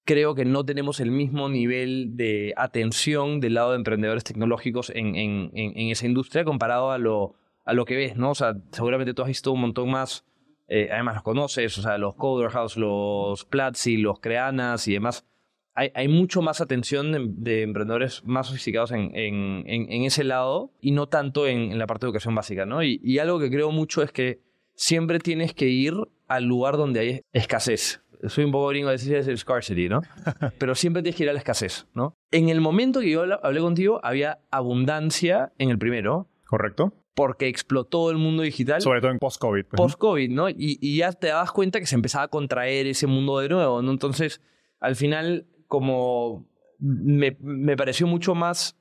creo 0.09 0.33
que 0.33 0.43
no 0.43 0.65
tenemos 0.65 0.99
el 0.99 1.11
mismo 1.11 1.49
nivel 1.49 2.17
de 2.17 2.51
atención 2.57 3.39
del 3.39 3.53
lado 3.53 3.69
de 3.71 3.75
emprendedores 3.77 4.23
tecnológicos 4.23 4.89
en, 4.89 5.15
en- 5.15 5.51
en- 5.53 5.89
esa 5.91 6.07
industria 6.07 6.43
comparado 6.43 6.89
a 6.91 6.97
lo, 6.97 7.35
a 7.63 7.73
lo 7.73 7.85
que 7.85 7.95
ves, 7.95 8.17
¿no? 8.17 8.31
O 8.31 8.35
sea, 8.35 8.55
seguramente 8.71 9.13
tú 9.13 9.21
has 9.21 9.27
visto 9.27 9.51
un 9.51 9.61
montón 9.61 9.91
más, 9.91 10.25
eh, 10.67 10.89
además 10.91 11.13
los 11.13 11.23
conoces, 11.23 11.77
o 11.77 11.83
sea, 11.83 11.99
los 11.99 12.15
Coder 12.15 12.49
House, 12.49 12.75
los 12.75 13.45
Platzi, 13.45 13.97
los 13.97 14.19
Creanas 14.19 14.87
y 14.87 14.93
demás. 14.93 15.27
Hay, 15.75 15.91
hay 15.93 16.07
mucho 16.07 16.41
más 16.41 16.59
atención 16.59 17.11
de, 17.11 17.25
de 17.29 17.61
emprendedores 17.61 18.23
más 18.25 18.47
sofisticados 18.47 18.91
en, 18.91 19.11
en- 19.15 19.63
en- 19.67 20.03
ese 20.03 20.23
lado 20.23 20.71
y 20.81 20.89
no 20.91 21.07
tanto 21.07 21.45
en, 21.45 21.77
la 21.77 21.85
parte 21.85 22.05
de 22.05 22.09
educación 22.09 22.33
básica, 22.33 22.65
¿no? 22.65 22.81
Y 22.83 23.19
algo 23.19 23.39
que 23.39 23.51
creo 23.51 23.69
mucho 23.71 24.01
es 24.01 24.11
que 24.11 24.39
siempre 24.73 25.19
tienes 25.19 25.53
que 25.53 25.67
ir 25.67 25.93
al 26.27 26.45
lugar 26.45 26.77
donde 26.77 26.99
hay 26.99 27.21
escasez. 27.31 28.01
Soy 28.27 28.43
un 28.43 28.51
poco 28.51 28.67
gringo 28.67 28.89
de 28.89 28.97
decir 28.97 29.37
scarcity, 29.37 29.87
¿no? 29.89 30.01
Pero 30.59 30.75
siempre 30.75 31.01
tienes 31.01 31.17
que 31.17 31.23
ir 31.23 31.29
a 31.29 31.33
la 31.33 31.39
escasez, 31.39 31.87
¿no? 31.93 32.15
En 32.31 32.49
el 32.49 32.61
momento 32.61 32.99
que 32.99 33.09
yo 33.09 33.23
hablé 33.43 33.59
contigo, 33.61 33.99
había 34.03 34.39
abundancia 34.51 35.53
en 35.57 35.69
el 35.69 35.77
primero, 35.77 36.27
¿Correcto? 36.47 36.93
porque 37.15 37.49
explotó 37.49 38.11
el 38.11 38.17
mundo 38.17 38.43
digital 38.43 38.81
Sobre 38.81 39.01
todo 39.01 39.11
en 39.11 39.19
post-COVID. 39.19 39.65
pues, 39.65 39.77
post-COVID, 39.77 40.29
¿no? 40.31 40.49
Y, 40.49 40.77
y 40.79 40.97
ya 40.97 41.11
te 41.11 41.27
das 41.27 41.51
cuenta 41.51 41.79
que 41.79 41.85
se 41.85 41.95
empezaba 41.95 42.23
a 42.23 42.27
contraer 42.29 42.87
ese 42.87 43.07
mundo 43.07 43.39
de 43.39 43.49
nuevo, 43.49 43.81
¿no? 43.81 43.91
Entonces, 43.91 44.41
al 44.79 44.95
final, 44.95 45.45
como 45.67 46.47
me, 46.79 47.35
me 47.41 47.75
pareció 47.75 48.07
mucho 48.07 48.35
más 48.35 48.77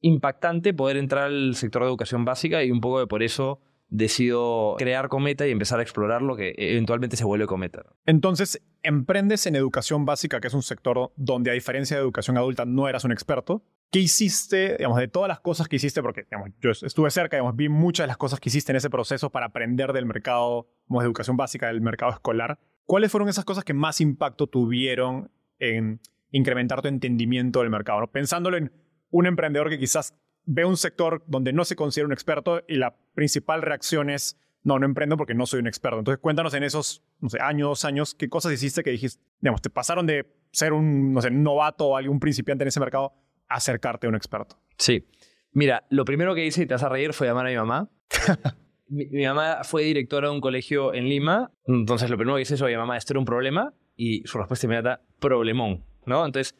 impactante 0.00 0.74
poder 0.74 0.96
entrar 0.96 1.24
al 1.24 1.54
sector 1.54 1.82
de 1.82 1.88
educación 1.88 2.24
básica 2.24 2.62
y 2.64 2.70
un 2.70 2.80
poco 2.80 2.98
de 3.00 3.06
por 3.06 3.22
eso 3.22 3.60
decido 3.88 4.74
crear 4.78 5.08
Cometa 5.08 5.46
y 5.46 5.50
empezar 5.50 5.78
a 5.78 5.82
explorar 5.82 6.22
lo 6.22 6.36
que 6.36 6.54
eventualmente 6.56 7.16
se 7.16 7.24
vuelve 7.24 7.46
Cometa. 7.46 7.84
Entonces, 8.04 8.62
emprendes 8.82 9.46
en 9.46 9.56
educación 9.56 10.04
básica, 10.04 10.40
que 10.40 10.48
es 10.48 10.54
un 10.54 10.62
sector 10.62 11.12
donde 11.16 11.50
a 11.50 11.54
diferencia 11.54 11.96
de 11.96 12.02
educación 12.02 12.36
adulta 12.36 12.64
no 12.64 12.88
eras 12.88 13.04
un 13.04 13.12
experto. 13.12 13.62
¿Qué 13.90 14.00
hiciste, 14.00 14.76
digamos, 14.76 14.98
de 14.98 15.08
todas 15.08 15.28
las 15.28 15.40
cosas 15.40 15.68
que 15.68 15.76
hiciste? 15.76 16.02
Porque, 16.02 16.24
digamos, 16.24 16.50
yo 16.60 16.70
estuve 16.70 17.10
cerca, 17.10 17.36
digamos, 17.36 17.54
vi 17.54 17.68
muchas 17.68 18.04
de 18.04 18.08
las 18.08 18.16
cosas 18.16 18.40
que 18.40 18.48
hiciste 18.48 18.72
en 18.72 18.76
ese 18.76 18.90
proceso 18.90 19.30
para 19.30 19.46
aprender 19.46 19.92
del 19.92 20.06
mercado, 20.06 20.68
digamos, 20.86 21.02
de 21.02 21.06
educación 21.06 21.36
básica, 21.36 21.68
del 21.68 21.80
mercado 21.80 22.12
escolar. 22.12 22.58
¿Cuáles 22.84 23.10
fueron 23.10 23.28
esas 23.28 23.44
cosas 23.44 23.64
que 23.64 23.74
más 23.74 24.00
impacto 24.00 24.48
tuvieron 24.48 25.30
en 25.58 26.00
incrementar 26.30 26.82
tu 26.82 26.88
entendimiento 26.88 27.60
del 27.60 27.70
mercado? 27.70 28.06
Pensándolo 28.08 28.56
en 28.56 28.72
un 29.10 29.26
emprendedor 29.26 29.70
que 29.70 29.78
quizás 29.78 30.14
ve 30.46 30.64
un 30.64 30.76
sector 30.76 31.22
donde 31.26 31.52
no 31.52 31.64
se 31.64 31.76
considera 31.76 32.06
un 32.06 32.12
experto 32.12 32.62
y 32.66 32.76
la 32.76 32.96
principal 33.14 33.62
reacción 33.62 34.08
es, 34.08 34.38
no, 34.62 34.78
no 34.78 34.86
emprendo 34.86 35.16
porque 35.16 35.34
no 35.34 35.44
soy 35.46 35.60
un 35.60 35.66
experto. 35.66 35.98
Entonces 35.98 36.20
cuéntanos 36.20 36.54
en 36.54 36.62
esos, 36.62 37.02
no 37.20 37.28
sé, 37.28 37.38
años, 37.40 37.68
dos 37.68 37.84
años, 37.84 38.14
qué 38.14 38.28
cosas 38.28 38.52
hiciste 38.52 38.82
que 38.82 38.90
dijiste, 38.90 39.22
digamos, 39.40 39.60
te 39.60 39.70
pasaron 39.70 40.06
de 40.06 40.26
ser 40.52 40.72
un, 40.72 41.12
no 41.12 41.20
sé, 41.20 41.30
novato 41.30 41.86
o 41.88 41.96
algún 41.96 42.20
principiante 42.20 42.64
en 42.64 42.68
ese 42.68 42.80
mercado 42.80 43.12
a 43.48 43.56
acercarte 43.56 44.06
a 44.06 44.10
un 44.10 44.16
experto. 44.16 44.58
Sí. 44.78 45.06
Mira, 45.52 45.84
lo 45.90 46.04
primero 46.04 46.34
que 46.34 46.46
hice, 46.46 46.62
y 46.62 46.66
te 46.66 46.74
vas 46.74 46.82
a 46.82 46.88
reír, 46.88 47.12
fue 47.12 47.26
llamar 47.26 47.46
a 47.46 47.50
mi 47.50 47.56
mamá. 47.56 47.90
mi, 48.88 49.06
mi, 49.06 49.24
mamá 49.24 49.64
fue 49.64 49.82
directora 49.84 50.28
de 50.28 50.34
un 50.34 50.40
colegio 50.40 50.94
en 50.94 51.08
Lima, 51.08 51.50
entonces 51.66 52.10
lo 52.10 52.16
primero 52.16 52.36
que 52.36 52.42
hice 52.42 52.54
es, 52.54 52.62
oye, 52.62 52.76
mamá, 52.76 52.96
esto 52.96 53.14
era 53.14 53.20
un 53.20 53.26
problema, 53.26 53.72
y 53.96 54.22
su 54.26 54.38
respuesta 54.38 54.66
inmediata, 54.66 55.00
problemón, 55.18 55.84
¿no? 56.04 56.24
Entonces, 56.26 56.54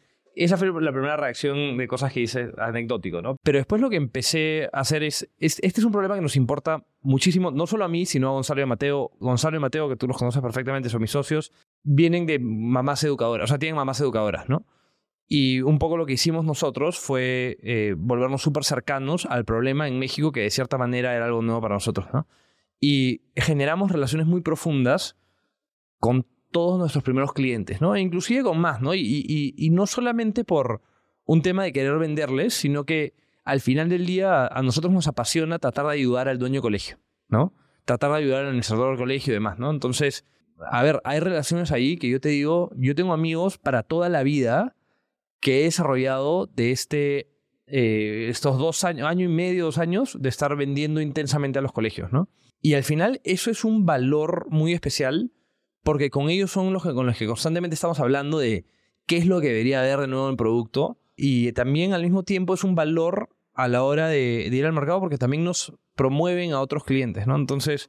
esa 0.44 0.58
fue 0.58 0.70
la 0.82 0.92
primera 0.92 1.16
reacción 1.16 1.78
de 1.78 1.88
cosas 1.88 2.12
que 2.12 2.20
hice 2.20 2.50
anecdótico, 2.58 3.22
¿no? 3.22 3.36
Pero 3.42 3.58
después 3.58 3.80
lo 3.80 3.88
que 3.88 3.96
empecé 3.96 4.68
a 4.72 4.80
hacer 4.80 5.02
es, 5.02 5.30
es, 5.38 5.58
este 5.62 5.80
es 5.80 5.84
un 5.84 5.92
problema 5.92 6.14
que 6.14 6.20
nos 6.20 6.36
importa 6.36 6.84
muchísimo, 7.00 7.50
no 7.50 7.66
solo 7.66 7.86
a 7.86 7.88
mí, 7.88 8.04
sino 8.04 8.28
a 8.28 8.32
Gonzalo 8.32 8.60
y 8.60 8.66
Mateo. 8.66 9.12
Gonzalo 9.18 9.56
y 9.56 9.60
Mateo, 9.60 9.88
que 9.88 9.96
tú 9.96 10.06
los 10.06 10.18
conoces 10.18 10.42
perfectamente, 10.42 10.90
son 10.90 11.00
mis 11.00 11.10
socios, 11.10 11.52
vienen 11.82 12.26
de 12.26 12.38
mamás 12.38 13.02
educadoras, 13.04 13.44
o 13.44 13.48
sea, 13.48 13.58
tienen 13.58 13.76
mamás 13.76 13.98
educadoras, 14.00 14.48
¿no? 14.48 14.66
Y 15.26 15.62
un 15.62 15.78
poco 15.78 15.96
lo 15.96 16.04
que 16.04 16.12
hicimos 16.12 16.44
nosotros 16.44 16.98
fue 16.98 17.58
eh, 17.62 17.94
volvernos 17.96 18.42
súper 18.42 18.62
cercanos 18.64 19.26
al 19.26 19.44
problema 19.46 19.88
en 19.88 19.98
México, 19.98 20.32
que 20.32 20.42
de 20.42 20.50
cierta 20.50 20.76
manera 20.76 21.16
era 21.16 21.24
algo 21.24 21.40
nuevo 21.40 21.62
para 21.62 21.74
nosotros, 21.74 22.08
¿no? 22.12 22.28
Y 22.78 23.22
generamos 23.34 23.90
relaciones 23.90 24.26
muy 24.26 24.42
profundas 24.42 25.16
con 25.98 26.26
todos 26.50 26.78
nuestros 26.78 27.04
primeros 27.04 27.32
clientes, 27.32 27.80
¿no? 27.80 27.94
E 27.94 28.00
inclusive 28.00 28.42
con 28.42 28.58
más, 28.58 28.80
¿no? 28.80 28.94
Y, 28.94 29.68
no 29.72 29.86
solamente 29.86 30.44
por 30.44 30.82
un 31.24 31.42
tema 31.42 31.64
de 31.64 31.72
querer 31.72 31.98
venderles, 31.98 32.54
sino 32.54 32.84
que 32.84 33.14
al 33.44 33.60
final 33.60 33.88
del 33.88 34.06
día 34.06 34.46
a 34.46 34.62
nosotros 34.62 34.92
nos 34.92 35.06
apasiona 35.06 35.58
tratar 35.58 35.86
de 35.86 35.92
ayudar 35.92 36.28
al 36.28 36.38
dueño 36.38 36.62
colegio, 36.62 36.98
¿no? 37.28 37.54
Tratar 37.84 38.12
de 38.12 38.18
ayudar 38.18 38.40
al 38.40 38.48
administrador 38.48 38.90
del 38.90 38.98
colegio 38.98 39.32
y 39.32 39.34
demás, 39.34 39.58
¿no? 39.58 39.70
Entonces, 39.70 40.24
a 40.70 40.82
ver, 40.82 41.00
hay 41.04 41.20
relaciones 41.20 41.72
ahí 41.72 41.96
que 41.96 42.08
yo 42.08 42.20
te 42.20 42.30
digo, 42.30 42.70
yo 42.76 42.94
tengo 42.94 43.12
amigos 43.12 43.58
para 43.58 43.82
toda 43.82 44.08
la 44.08 44.22
vida 44.22 44.74
que 45.40 45.60
he 45.60 45.64
desarrollado 45.64 46.46
de 46.46 46.72
este, 46.72 47.30
eh, 47.66 48.26
estos 48.30 48.58
dos 48.58 48.84
años, 48.84 49.06
año 49.06 49.26
y 49.26 49.28
medio, 49.28 49.66
dos 49.66 49.78
años 49.78 50.16
de 50.20 50.28
estar 50.28 50.56
vendiendo 50.56 51.00
intensamente 51.00 51.58
a 51.58 51.62
los 51.62 51.72
colegios, 51.72 52.12
¿no? 52.12 52.28
Y 52.60 52.74
al 52.74 52.84
final 52.84 53.20
eso 53.24 53.50
es 53.50 53.64
un 53.64 53.86
valor 53.86 54.46
muy 54.50 54.72
especial 54.72 55.30
porque 55.86 56.10
con 56.10 56.30
ellos 56.30 56.50
son 56.50 56.72
los 56.72 56.82
que, 56.82 56.92
con 56.92 57.06
los 57.06 57.16
que 57.16 57.28
constantemente 57.28 57.74
estamos 57.74 58.00
hablando 58.00 58.40
de 58.40 58.66
qué 59.06 59.18
es 59.18 59.26
lo 59.26 59.40
que 59.40 59.46
debería 59.46 59.78
haber 59.78 60.00
de 60.00 60.08
nuevo 60.08 60.26
en 60.26 60.32
el 60.32 60.36
producto 60.36 60.98
y 61.14 61.52
también 61.52 61.92
al 61.92 62.02
mismo 62.02 62.24
tiempo 62.24 62.54
es 62.54 62.64
un 62.64 62.74
valor 62.74 63.28
a 63.54 63.68
la 63.68 63.84
hora 63.84 64.08
de, 64.08 64.48
ir 64.50 64.66
al 64.66 64.72
mercado 64.72 64.98
porque 64.98 65.16
también 65.16 65.44
nos 65.44 65.74
promueven 65.94 66.52
a 66.52 66.60
otros 66.60 66.82
clientes, 66.82 67.28
¿no? 67.28 67.36
Entonces, 67.36 67.88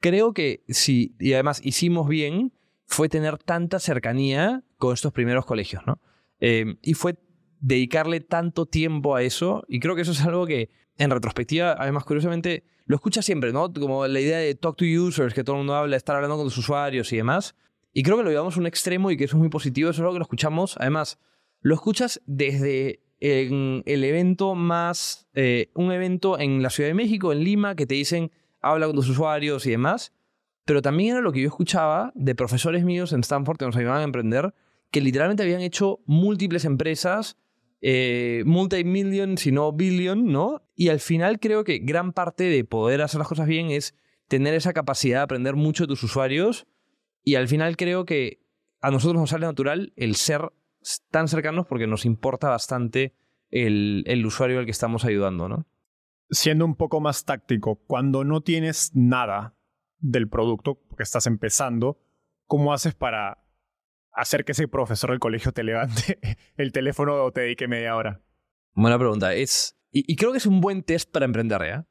creo 0.00 0.32
que 0.34 0.64
sí, 0.66 1.14
y 1.20 1.34
además 1.34 1.60
hicimos 1.64 2.08
bien, 2.08 2.52
fue 2.84 3.08
tener 3.08 3.38
tanta 3.38 3.78
cercanía 3.78 4.64
con 4.76 4.92
estos 4.92 5.12
primeros 5.12 5.46
colegios, 5.46 5.84
¿no? 5.86 6.00
Eh, 6.40 6.74
y 6.82 6.94
fue 6.94 7.14
dedicarle 7.60 8.18
tanto 8.18 8.66
tiempo 8.66 9.14
a 9.14 9.22
eso, 9.22 9.62
y 9.68 9.78
creo 9.78 9.94
que 9.94 10.02
eso 10.02 10.10
es 10.10 10.22
algo 10.22 10.48
que, 10.48 10.70
en 10.98 11.10
retrospectiva, 11.12 11.76
además, 11.78 12.02
curiosamente, 12.02 12.64
lo 12.86 12.96
escucha 12.96 13.20
siempre, 13.20 13.52
¿no? 13.52 13.72
Como 13.72 14.06
la 14.06 14.20
idea 14.20 14.38
de 14.38 14.54
talk 14.54 14.76
to 14.76 14.84
users, 14.84 15.34
que 15.34 15.44
todo 15.44 15.56
el 15.56 15.60
mundo 15.60 15.74
habla, 15.74 15.96
estar 15.96 16.16
hablando 16.16 16.36
con 16.36 16.44
los 16.44 16.56
usuarios 16.56 17.12
y 17.12 17.16
demás. 17.16 17.56
Y 17.92 18.02
creo 18.02 18.16
que 18.16 18.22
lo 18.22 18.30
llevamos 18.30 18.56
a 18.56 18.60
un 18.60 18.66
extremo 18.66 19.10
y 19.10 19.16
que 19.16 19.24
eso 19.24 19.36
es 19.36 19.40
muy 19.40 19.48
positivo, 19.48 19.90
eso 19.90 19.96
es 19.96 20.00
algo 20.00 20.12
que 20.12 20.20
lo 20.20 20.24
escuchamos. 20.24 20.76
Además, 20.78 21.18
lo 21.60 21.74
escuchas 21.74 22.22
desde 22.26 23.00
el 23.18 24.04
evento 24.04 24.54
más, 24.54 25.26
eh, 25.34 25.70
un 25.74 25.90
evento 25.90 26.38
en 26.38 26.62
la 26.62 26.70
Ciudad 26.70 26.90
de 26.90 26.94
México, 26.94 27.32
en 27.32 27.42
Lima, 27.42 27.74
que 27.74 27.86
te 27.86 27.94
dicen, 27.94 28.30
habla 28.60 28.86
con 28.86 28.96
los 28.96 29.08
usuarios 29.08 29.66
y 29.66 29.70
demás. 29.70 30.12
Pero 30.64 30.82
también 30.82 31.12
era 31.12 31.20
lo 31.20 31.32
que 31.32 31.40
yo 31.40 31.48
escuchaba 31.48 32.12
de 32.14 32.34
profesores 32.34 32.84
míos 32.84 33.12
en 33.12 33.20
Stanford 33.20 33.56
que 33.56 33.66
nos 33.66 33.76
ayudaban 33.76 34.02
a 34.02 34.04
emprender, 34.04 34.54
que 34.90 35.00
literalmente 35.00 35.42
habían 35.42 35.60
hecho 35.60 36.00
múltiples 36.06 36.64
empresas, 36.64 37.36
eh, 37.88 38.42
multimillion, 38.46 39.38
si 39.38 39.52
no 39.52 39.70
billion, 39.70 40.26
¿no? 40.26 40.60
Y 40.74 40.88
al 40.88 40.98
final 40.98 41.38
creo 41.38 41.62
que 41.62 41.78
gran 41.78 42.12
parte 42.12 42.42
de 42.42 42.64
poder 42.64 43.00
hacer 43.00 43.20
las 43.20 43.28
cosas 43.28 43.46
bien 43.46 43.70
es 43.70 43.94
tener 44.26 44.54
esa 44.54 44.72
capacidad 44.72 45.20
de 45.20 45.22
aprender 45.22 45.54
mucho 45.54 45.84
de 45.84 45.88
tus 45.90 46.02
usuarios. 46.02 46.66
Y 47.22 47.36
al 47.36 47.46
final 47.46 47.76
creo 47.76 48.04
que 48.04 48.40
a 48.80 48.90
nosotros 48.90 49.20
nos 49.20 49.30
sale 49.30 49.46
natural 49.46 49.92
el 49.94 50.16
ser 50.16 50.52
tan 51.12 51.28
cercanos 51.28 51.64
porque 51.68 51.86
nos 51.86 52.06
importa 52.06 52.48
bastante 52.48 53.14
el, 53.50 54.02
el 54.08 54.26
usuario 54.26 54.58
al 54.58 54.64
que 54.64 54.72
estamos 54.72 55.04
ayudando, 55.04 55.48
¿no? 55.48 55.68
Siendo 56.28 56.64
un 56.64 56.74
poco 56.74 57.00
más 57.00 57.24
táctico, 57.24 57.76
cuando 57.86 58.24
no 58.24 58.40
tienes 58.40 58.90
nada 58.96 59.54
del 60.00 60.28
producto, 60.28 60.74
porque 60.88 61.04
estás 61.04 61.28
empezando, 61.28 62.00
¿cómo 62.46 62.72
haces 62.72 62.96
para 62.96 63.45
hacer 64.16 64.44
que 64.44 64.52
ese 64.52 64.66
profesor 64.66 65.10
del 65.10 65.20
colegio 65.20 65.52
te 65.52 65.62
levante 65.62 66.18
el 66.56 66.72
teléfono 66.72 67.22
o 67.22 67.32
te 67.32 67.42
dedique 67.42 67.68
media 67.68 67.94
hora? 67.94 68.20
Buena 68.74 68.98
pregunta. 68.98 69.34
Es, 69.34 69.76
y, 69.92 70.10
y 70.10 70.16
creo 70.16 70.32
que 70.32 70.38
es 70.38 70.46
un 70.46 70.60
buen 70.60 70.82
test 70.82 71.10
para 71.10 71.24
emprender, 71.24 71.60
¿ya? 71.62 71.86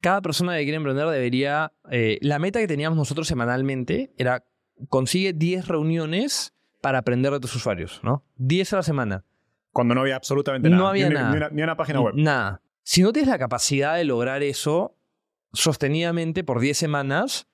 Cada 0.00 0.22
persona 0.22 0.56
que 0.56 0.62
quiere 0.62 0.76
emprender 0.76 1.06
debería... 1.08 1.72
Eh, 1.90 2.18
la 2.22 2.38
meta 2.38 2.58
que 2.58 2.66
teníamos 2.66 2.96
nosotros 2.96 3.26
semanalmente 3.26 4.14
era 4.16 4.44
consigue 4.88 5.32
10 5.32 5.68
reuniones 5.68 6.54
para 6.80 6.98
aprender 6.98 7.32
de 7.32 7.40
tus 7.40 7.54
usuarios, 7.54 8.00
¿no? 8.02 8.24
10 8.36 8.72
a 8.72 8.76
la 8.76 8.82
semana. 8.82 9.24
Cuando 9.72 9.94
no 9.94 10.00
había 10.00 10.16
absolutamente 10.16 10.70
nada. 10.70 10.82
No 10.82 10.88
había 10.88 11.08
ni, 11.08 11.14
nada. 11.14 11.30
Ni 11.30 11.36
una, 11.36 11.48
ni 11.50 11.62
una 11.62 11.76
página 11.76 12.00
web. 12.00 12.14
Nada. 12.16 12.62
Si 12.82 13.02
no 13.02 13.12
tienes 13.12 13.28
la 13.28 13.38
capacidad 13.38 13.96
de 13.96 14.04
lograr 14.04 14.42
eso 14.42 14.96
sostenidamente 15.52 16.44
por 16.44 16.60
10 16.60 16.76
semanas, 16.76 17.46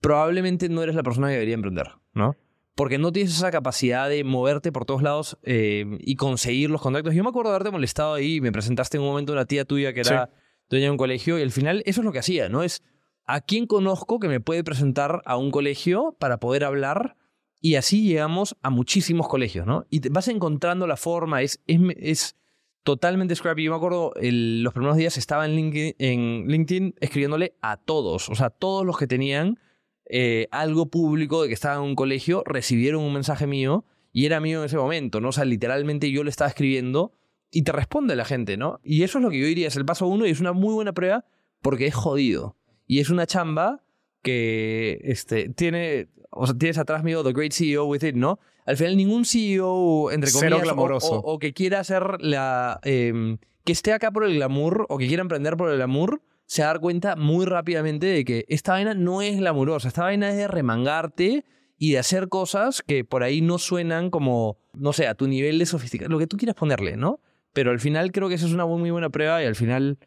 probablemente 0.00 0.68
no 0.68 0.82
eres 0.82 0.94
la 0.94 1.02
persona 1.02 1.28
que 1.28 1.34
debería 1.34 1.54
emprender, 1.54 1.92
¿no? 2.12 2.36
Porque 2.74 2.98
no 2.98 3.12
tienes 3.12 3.36
esa 3.36 3.50
capacidad 3.50 4.08
de 4.08 4.24
moverte 4.24 4.72
por 4.72 4.84
todos 4.84 5.02
lados 5.02 5.38
eh, 5.42 5.84
y 6.00 6.16
conseguir 6.16 6.70
los 6.70 6.80
contactos. 6.80 7.14
Yo 7.14 7.22
me 7.22 7.28
acuerdo 7.28 7.50
de 7.50 7.56
haberte 7.56 7.70
molestado 7.70 8.14
ahí, 8.14 8.40
me 8.40 8.50
presentaste 8.50 8.96
en 8.96 9.02
un 9.02 9.10
momento 9.10 9.32
una 9.32 9.44
tía 9.44 9.64
tuya 9.64 9.92
que 9.92 10.00
era 10.00 10.26
sí. 10.26 10.32
dueña 10.70 10.86
de 10.86 10.90
un 10.90 10.96
colegio 10.96 11.38
y 11.38 11.42
al 11.42 11.52
final 11.52 11.82
eso 11.86 12.00
es 12.00 12.04
lo 12.04 12.12
que 12.12 12.18
hacía, 12.18 12.48
¿no? 12.48 12.62
Es 12.64 12.82
a 13.26 13.40
quién 13.40 13.66
conozco 13.66 14.18
que 14.18 14.28
me 14.28 14.40
puede 14.40 14.64
presentar 14.64 15.22
a 15.24 15.36
un 15.36 15.50
colegio 15.50 16.16
para 16.18 16.38
poder 16.40 16.64
hablar 16.64 17.16
y 17.60 17.76
así 17.76 18.02
llegamos 18.02 18.56
a 18.60 18.70
muchísimos 18.70 19.28
colegios, 19.28 19.66
¿no? 19.66 19.86
Y 19.88 20.00
te 20.00 20.10
vas 20.10 20.28
encontrando 20.28 20.86
la 20.86 20.96
forma, 20.96 21.40
es, 21.40 21.62
es, 21.66 21.80
es 21.96 22.36
totalmente 22.82 23.34
scrappy. 23.34 23.64
Yo 23.64 23.70
me 23.70 23.78
acuerdo, 23.78 24.12
el, 24.16 24.62
los 24.62 24.74
primeros 24.74 24.98
días 24.98 25.16
estaba 25.16 25.46
en 25.46 25.52
LinkedIn, 25.56 25.94
en 25.98 26.46
LinkedIn 26.46 26.94
escribiéndole 27.00 27.56
a 27.62 27.78
todos, 27.78 28.28
o 28.28 28.34
sea, 28.34 28.50
todos 28.50 28.84
los 28.84 28.98
que 28.98 29.06
tenían 29.06 29.58
eh, 30.06 30.48
algo 30.50 30.86
público 30.86 31.42
de 31.42 31.48
que 31.48 31.54
estaban 31.54 31.78
en 31.78 31.84
un 31.90 31.94
colegio 31.94 32.42
recibieron 32.46 33.02
un 33.02 33.12
mensaje 33.12 33.46
mío 33.46 33.84
y 34.12 34.26
era 34.26 34.40
mío 34.40 34.60
en 34.60 34.66
ese 34.66 34.76
momento, 34.76 35.20
¿no? 35.20 35.30
O 35.30 35.32
sea, 35.32 35.44
literalmente 35.44 36.10
yo 36.10 36.22
le 36.24 36.30
estaba 36.30 36.48
escribiendo 36.48 37.12
y 37.50 37.62
te 37.62 37.72
responde 37.72 38.16
la 38.16 38.24
gente, 38.24 38.56
¿no? 38.56 38.80
Y 38.84 39.02
eso 39.02 39.18
es 39.18 39.24
lo 39.24 39.30
que 39.30 39.40
yo 39.40 39.46
diría, 39.46 39.68
es 39.68 39.76
el 39.76 39.84
paso 39.84 40.06
uno 40.06 40.26
y 40.26 40.30
es 40.30 40.40
una 40.40 40.52
muy 40.52 40.74
buena 40.74 40.92
prueba 40.92 41.24
porque 41.62 41.86
es 41.86 41.94
jodido. 41.94 42.56
Y 42.86 43.00
es 43.00 43.10
una 43.10 43.26
chamba 43.26 43.82
que 44.22 45.00
este, 45.04 45.48
tiene, 45.48 46.08
o 46.30 46.46
sea, 46.46 46.56
tienes 46.56 46.78
atrás 46.78 47.02
mío 47.02 47.24
The 47.24 47.32
Great 47.32 47.52
CEO 47.52 47.86
With 47.86 48.04
It, 48.04 48.14
¿no? 48.14 48.38
Al 48.66 48.76
final 48.76 48.96
ningún 48.96 49.24
CEO, 49.24 50.10
entre 50.10 50.30
comillas, 50.32 50.62
glamoroso. 50.62 51.12
O, 51.12 51.18
o, 51.20 51.34
o, 51.34 51.38
que 51.38 51.52
quiera 51.52 51.80
hacer 51.80 52.20
la... 52.20 52.80
Eh, 52.84 53.36
que 53.64 53.72
esté 53.72 53.92
acá 53.92 54.10
por 54.10 54.24
el 54.24 54.34
glamour 54.34 54.86
o 54.88 54.98
que 54.98 55.08
quiera 55.08 55.22
emprender 55.22 55.56
por 55.56 55.70
el 55.70 55.76
glamour, 55.76 56.22
se 56.46 56.62
va 56.62 56.70
a 56.70 56.72
dar 56.72 56.80
cuenta 56.80 57.16
muy 57.16 57.46
rápidamente 57.46 58.06
de 58.06 58.24
que 58.24 58.44
esta 58.48 58.72
vaina 58.72 58.94
no 58.94 59.22
es 59.22 59.36
glamurosa, 59.36 59.88
esta 59.88 60.02
vaina 60.02 60.30
es 60.30 60.36
de 60.36 60.48
remangarte 60.48 61.44
y 61.78 61.92
de 61.92 61.98
hacer 61.98 62.28
cosas 62.28 62.82
que 62.82 63.04
por 63.04 63.22
ahí 63.22 63.40
no 63.40 63.58
suenan 63.58 64.10
como, 64.10 64.58
no 64.72 64.92
sé, 64.92 65.06
a 65.06 65.14
tu 65.14 65.26
nivel 65.26 65.58
de 65.58 65.66
sofisticación, 65.66 66.12
lo 66.12 66.18
que 66.18 66.26
tú 66.26 66.36
quieras 66.36 66.56
ponerle, 66.56 66.96
¿no? 66.96 67.20
Pero 67.52 67.70
al 67.70 67.80
final 67.80 68.12
creo 68.12 68.28
que 68.28 68.34
esa 68.34 68.46
es 68.46 68.52
una 68.52 68.66
muy, 68.66 68.90
buena 68.90 69.10
prueba 69.10 69.42
y 69.42 69.46
al 69.46 69.54
final 69.54 69.98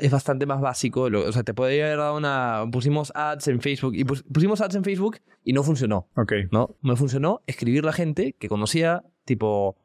es 0.00 0.10
bastante 0.10 0.46
más 0.46 0.60
básico. 0.60 1.02
O 1.02 1.32
sea, 1.32 1.44
te 1.44 1.54
podría 1.54 1.86
haber 1.86 1.98
dado 1.98 2.16
una... 2.16 2.64
Pusimos 2.70 3.12
ads 3.14 3.46
en 3.48 3.60
Facebook 3.60 3.94
y 3.94 4.04
pusimos 4.04 4.60
ads 4.60 4.74
en 4.74 4.84
Facebook 4.84 5.18
y 5.44 5.52
no 5.52 5.62
funcionó. 5.62 6.08
Ok. 6.16 6.32
¿No? 6.50 6.76
Me 6.82 6.96
funcionó 6.96 7.40
escribir 7.46 7.84
la 7.84 7.92
gente 7.92 8.34
que 8.38 8.48
conocía, 8.48 9.04
tipo... 9.24 9.76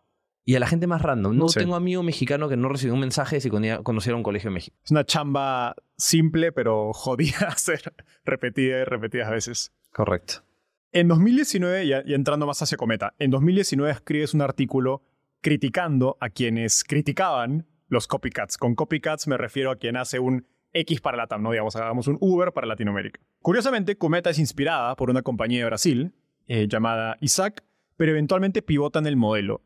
Y 0.46 0.56
a 0.56 0.60
la 0.60 0.68
gente 0.68 0.88
más 0.88 1.02
random. 1.02 1.38
No 1.38 1.48
Sí. 1.48 1.60
tengo 1.60 1.76
amigo 1.76 2.04
mexicano 2.04 2.50
que 2.50 2.58
no 2.58 2.68
recibió 2.68 2.94
un 2.94 3.00
mensaje 3.00 3.40
si 3.40 3.50
conociera 3.50 4.16
un 4.18 4.24
colegio 4.24 4.50
en 4.50 4.56
México. 4.56 4.76
Es 4.84 4.92
una 4.92 5.06
chamba 5.06 5.76
simple, 5.98 6.52
pero 6.52 6.92
jodida 6.94 7.38
de 7.40 7.46
hacer 7.48 7.94
repetida 8.26 8.80
y 8.80 8.84
repetidas 8.84 9.32
veces. 9.32 9.72
Correcto. 9.92 10.44
En 10.92 11.08
2019, 11.08 11.88
ya, 11.88 12.04
ya 12.06 12.16
entrando 12.16 12.46
más 12.46 12.62
hacia 12.62 12.78
Cometa, 12.78 13.14
en 13.20 13.32
2019 13.32 13.92
escribes 13.92 14.34
un 14.34 14.42
artículo 14.42 15.02
criticando 15.42 16.18
a 16.20 16.30
quienes 16.30 16.84
criticaban 16.84 17.66
los 17.88 18.08
copycats. 18.08 18.58
Con 18.58 18.76
copycats 18.76 19.28
me 19.28 19.38
refiero 19.38 19.72
a 19.72 19.76
quien 19.78 19.98
hace 19.98 20.20
un 20.20 20.48
X 20.74 21.02
para 21.02 21.18
Latam, 21.18 21.44
¿no? 21.44 21.52
Digamos, 21.52 21.76
hagamos 21.76 22.08
un 22.08 22.18
Uber 22.20 22.52
para 22.54 22.66
Latinoamérica. 22.68 23.20
Curiosamente, 23.42 23.98
Cometa 23.98 24.30
es 24.30 24.40
inspirada 24.40 24.96
por 24.96 25.10
una 25.10 25.22
compañía 25.22 25.60
de 25.60 25.66
Brasil 25.66 26.14
eh, 26.48 26.68
llamada 26.68 27.18
Isaac, 27.22 27.64
pero 27.98 28.12
eventualmente 28.12 28.62
pivotan 28.62 29.06
el 29.06 29.16
modelo. 29.16 29.62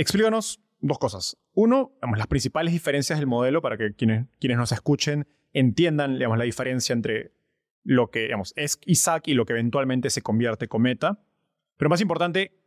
Explícanos 0.00 0.62
dos 0.80 0.98
cosas. 0.98 1.36
Uno, 1.52 1.92
digamos, 1.96 2.16
las 2.16 2.26
principales 2.26 2.72
diferencias 2.72 3.18
del 3.18 3.26
modelo 3.26 3.60
para 3.60 3.76
que 3.76 3.92
quienes, 3.94 4.28
quienes 4.40 4.56
nos 4.56 4.72
escuchen 4.72 5.28
entiendan 5.52 6.14
digamos, 6.14 6.38
la 6.38 6.44
diferencia 6.44 6.94
entre 6.94 7.34
lo 7.82 8.10
que 8.10 8.22
digamos, 8.22 8.54
es 8.56 8.78
Isaac 8.86 9.28
y 9.28 9.34
lo 9.34 9.44
que 9.44 9.52
eventualmente 9.52 10.08
se 10.08 10.22
convierte 10.22 10.68
Cometa. 10.68 11.22
Pero 11.76 11.90
más 11.90 12.00
importante, 12.00 12.58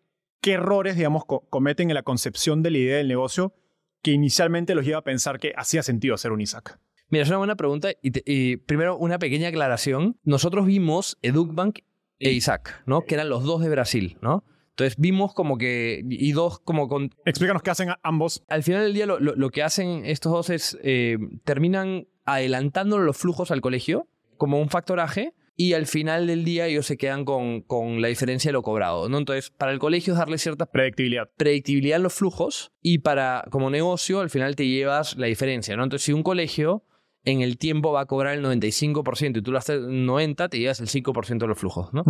qué 0.41 0.51
errores 0.51 0.95
digamos, 0.95 1.23
cometen 1.25 1.89
en 1.89 1.95
la 1.95 2.03
concepción 2.03 2.61
de 2.61 2.69
la 2.69 2.77
idea 2.77 2.97
del 2.97 3.07
negocio 3.07 3.55
que 4.03 4.11
inicialmente 4.11 4.75
los 4.75 4.85
lleva 4.85 4.99
a 4.99 5.03
pensar 5.03 5.39
que 5.39 5.53
hacía 5.57 5.81
sentido 5.81 6.13
hacer 6.13 6.33
un 6.33 6.41
Isaac. 6.41 6.79
Mira, 7.09 7.23
es 7.23 7.29
una 7.29 7.39
buena 7.39 7.55
pregunta. 7.55 7.89
Y, 8.03 8.57
primero, 8.57 8.95
una 8.95 9.17
pequeña 9.17 9.47
aclaración. 9.47 10.19
Nosotros 10.23 10.67
vimos 10.67 11.17
Educbank 11.23 11.79
e 12.19 12.31
Isaac, 12.31 12.83
¿no? 12.85 13.05
Que 13.05 13.15
eran 13.15 13.29
los 13.29 13.43
dos 13.43 13.61
de 13.61 13.69
Brasil, 13.69 14.17
¿no? 14.21 14.43
Entonces 14.73 14.95
vimos 14.97 15.35
como 15.35 15.57
que, 15.59 16.03
y 16.09 16.31
dos 16.31 16.59
como 16.59 16.87
con... 16.87 17.11
Explícanos 17.25 17.61
qué 17.61 17.69
hacen 17.69 17.89
ambos. 18.01 18.43
Al 18.47 18.63
final 18.63 18.81
del 18.81 18.93
día 18.93 19.05
lo, 19.05 19.19
lo, 19.19 19.49
que 19.51 19.61
hacen 19.61 20.03
estos 20.05 20.31
dos 20.31 20.49
es, 20.49 20.77
eh, 20.81 21.17
terminan 21.43 22.07
adelantando 22.25 22.97
los 22.97 23.15
flujos 23.15 23.51
al 23.51 23.61
colegio 23.61 24.07
como 24.37 24.59
un 24.59 24.69
factoraje 24.69 25.35
y 25.55 25.73
al 25.73 25.85
final 25.85 26.25
del 26.25 26.43
día 26.43 26.65
ellos 26.65 26.87
se 26.87 26.97
quedan 26.97 27.25
con, 27.25 27.61
con, 27.61 28.01
la 28.01 28.07
diferencia 28.07 28.49
de 28.49 28.53
lo 28.53 28.63
cobrado, 28.63 29.07
¿no? 29.09 29.19
Entonces, 29.19 29.51
para 29.51 29.71
el 29.71 29.77
colegio 29.77 30.13
es 30.13 30.19
darle 30.19 30.39
cierta 30.39 30.65
predictibilidad. 30.65 31.29
predictibilidad 31.37 31.97
en 31.97 32.03
los 32.03 32.13
flujos 32.13 32.71
y 32.81 32.99
para, 32.99 33.45
como 33.51 33.69
negocio, 33.69 34.21
al 34.21 34.31
final 34.31 34.55
te 34.55 34.67
llevas 34.67 35.15
la 35.17 35.27
diferencia, 35.27 35.77
¿no? 35.77 35.83
Entonces, 35.83 36.05
si 36.05 36.13
un 36.13 36.23
colegio 36.23 36.83
en 37.23 37.41
el 37.41 37.57
tiempo 37.57 37.91
va 37.91 38.01
a 38.01 38.05
cobrar 38.05 38.33
el 38.33 38.43
95% 38.43 39.37
y 39.37 39.41
tú 39.41 39.51
lo 39.51 39.59
haces 39.59 39.81
90%, 39.81 40.49
te 40.49 40.59
llevas 40.59 40.79
el 40.79 40.87
5% 40.87 41.37
de 41.37 41.47
los 41.47 41.59
flujos, 41.59 41.93
¿no? 41.93 42.03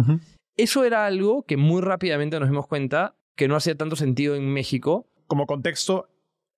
Eso 0.56 0.84
era 0.84 1.06
algo 1.06 1.44
que 1.44 1.58
muy 1.58 1.82
rápidamente 1.82 2.40
nos 2.40 2.50
dimos 2.50 2.68
cuenta 2.68 3.16
que 3.36 3.48
no 3.48 3.56
hacía 3.56 3.76
tanto 3.76 3.96
sentido 3.96 4.36
en 4.36 4.48
México. 4.52 5.08
Como 5.28 5.48
contexto, 5.48 6.10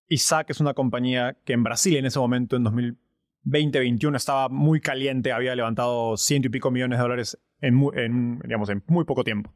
Isaac 0.07 0.49
es 0.49 0.59
una 0.59 0.73
compañía 0.73 1.37
que 1.45 1.53
en 1.53 1.63
Brasil 1.63 1.95
en 1.95 2.05
ese 2.05 2.19
momento, 2.19 2.55
en 2.57 2.65
2020-2021, 3.45 4.15
estaba 4.15 4.49
muy 4.49 4.81
caliente, 4.81 5.31
había 5.31 5.55
levantado 5.55 6.17
ciento 6.17 6.47
y 6.47 6.51
pico 6.51 6.71
millones 6.71 6.99
de 6.99 7.03
dólares 7.03 7.39
en 7.61 7.75
muy, 7.75 7.95
digamos, 8.43 8.69
en 8.69 8.83
muy 8.87 9.05
poco 9.05 9.23
tiempo. 9.23 9.53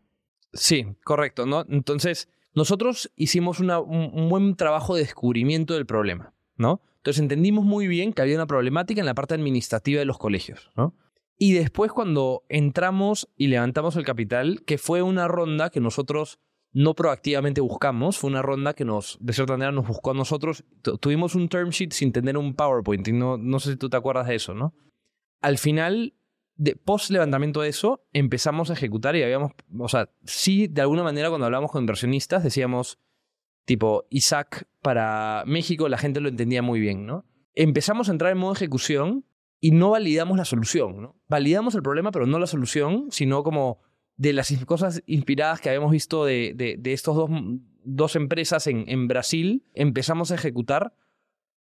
Sí, 0.53 0.85
correcto. 1.03 1.45
¿no? 1.45 1.65
Entonces, 1.69 2.29
nosotros 2.53 3.11
hicimos 3.15 3.59
un, 3.59 3.71
un 3.71 4.29
buen 4.29 4.55
trabajo 4.55 4.95
de 4.95 5.01
descubrimiento 5.01 5.73
del 5.73 5.85
problema, 5.85 6.33
¿no? 6.55 6.81
Entonces 6.97 7.21
entendimos 7.21 7.63
muy 7.63 7.87
bien 7.87 8.11
que 8.11 8.21
había 8.21 8.35
una 8.35 8.47
problemática 8.47 8.99
en 8.99 9.05
la 9.05 9.13
parte 9.13 9.33
administrativa 9.33 9.99
de 9.99 10.05
los 10.05 10.17
colegios, 10.17 10.69
¿no? 10.75 10.95
Y 11.41 11.53
después 11.53 11.93
cuando 11.93 12.43
entramos 12.49 13.29
y 13.37 13.47
levantamos 13.47 13.95
el 13.95 14.03
capital, 14.03 14.61
que 14.65 14.77
fue 14.77 15.01
una 15.01 15.29
ronda 15.29 15.69
que 15.69 15.79
nosotros 15.79 16.37
no 16.73 16.95
proactivamente 16.95 17.61
buscamos, 17.61 18.17
fue 18.17 18.29
una 18.29 18.41
ronda 18.41 18.73
que 18.73 18.83
nos, 18.83 19.17
de 19.21 19.31
cierta 19.31 19.53
manera, 19.53 19.71
nos 19.71 19.87
buscó 19.87 20.11
a 20.11 20.13
nosotros. 20.13 20.65
tuvimos 20.99 21.35
un 21.35 21.47
term 21.47 21.69
sheet 21.69 21.93
sin 21.93 22.11
tener 22.11 22.37
un 22.37 22.55
PowerPoint 22.55 23.07
y 23.07 23.13
no, 23.13 23.37
no 23.37 23.59
sé 23.59 23.71
si 23.71 23.77
tú 23.77 23.89
te 23.89 23.95
acuerdas 23.95 24.27
de 24.27 24.35
eso, 24.35 24.53
¿no? 24.53 24.73
Al 25.41 25.57
final, 25.57 26.13
de, 26.57 26.75
post 26.75 27.09
levantamiento 27.09 27.61
de 27.61 27.69
eso, 27.69 28.05
empezamos 28.11 28.69
a 28.69 28.73
ejecutar 28.73 29.15
y 29.15 29.23
habíamos, 29.23 29.53
o 29.79 29.87
sea, 29.87 30.09
sí, 30.25 30.67
de 30.67 30.81
alguna 30.81 31.03
manera 31.03 31.29
cuando 31.29 31.45
hablamos 31.45 31.71
con 31.71 31.83
inversionistas 31.83 32.43
decíamos, 32.43 32.99
tipo, 33.63 34.05
Isaac 34.09 34.67
para 34.81 35.43
México, 35.47 35.87
la 35.87 35.97
gente 35.97 36.19
lo 36.19 36.27
entendía 36.27 36.61
muy 36.61 36.81
bien, 36.81 37.05
¿no? 37.05 37.25
Empezamos 37.55 38.09
a 38.09 38.11
entrar 38.11 38.33
en 38.33 38.39
modo 38.39 38.53
ejecución 38.53 39.25
y 39.59 39.71
no 39.71 39.91
validamos 39.91 40.37
la 40.37 40.45
solución. 40.45 41.01
¿no? 41.01 41.15
Validamos 41.27 41.75
el 41.75 41.83
problema, 41.83 42.11
pero 42.11 42.25
no 42.25 42.39
la 42.39 42.47
solución, 42.47 43.07
sino 43.11 43.43
como 43.43 43.79
de 44.15 44.33
las 44.33 44.51
cosas 44.65 45.01
inspiradas 45.05 45.61
que 45.61 45.69
habíamos 45.69 45.91
visto 45.91 46.25
de, 46.25 46.53
de, 46.55 46.93
estos 46.93 47.15
dos, 47.15 47.29
dos 47.83 48.15
empresas 48.15 48.67
en, 48.67 48.83
en, 48.87 49.07
Brasil, 49.07 49.65
empezamos 49.73 50.31
a 50.31 50.35
ejecutar 50.35 50.93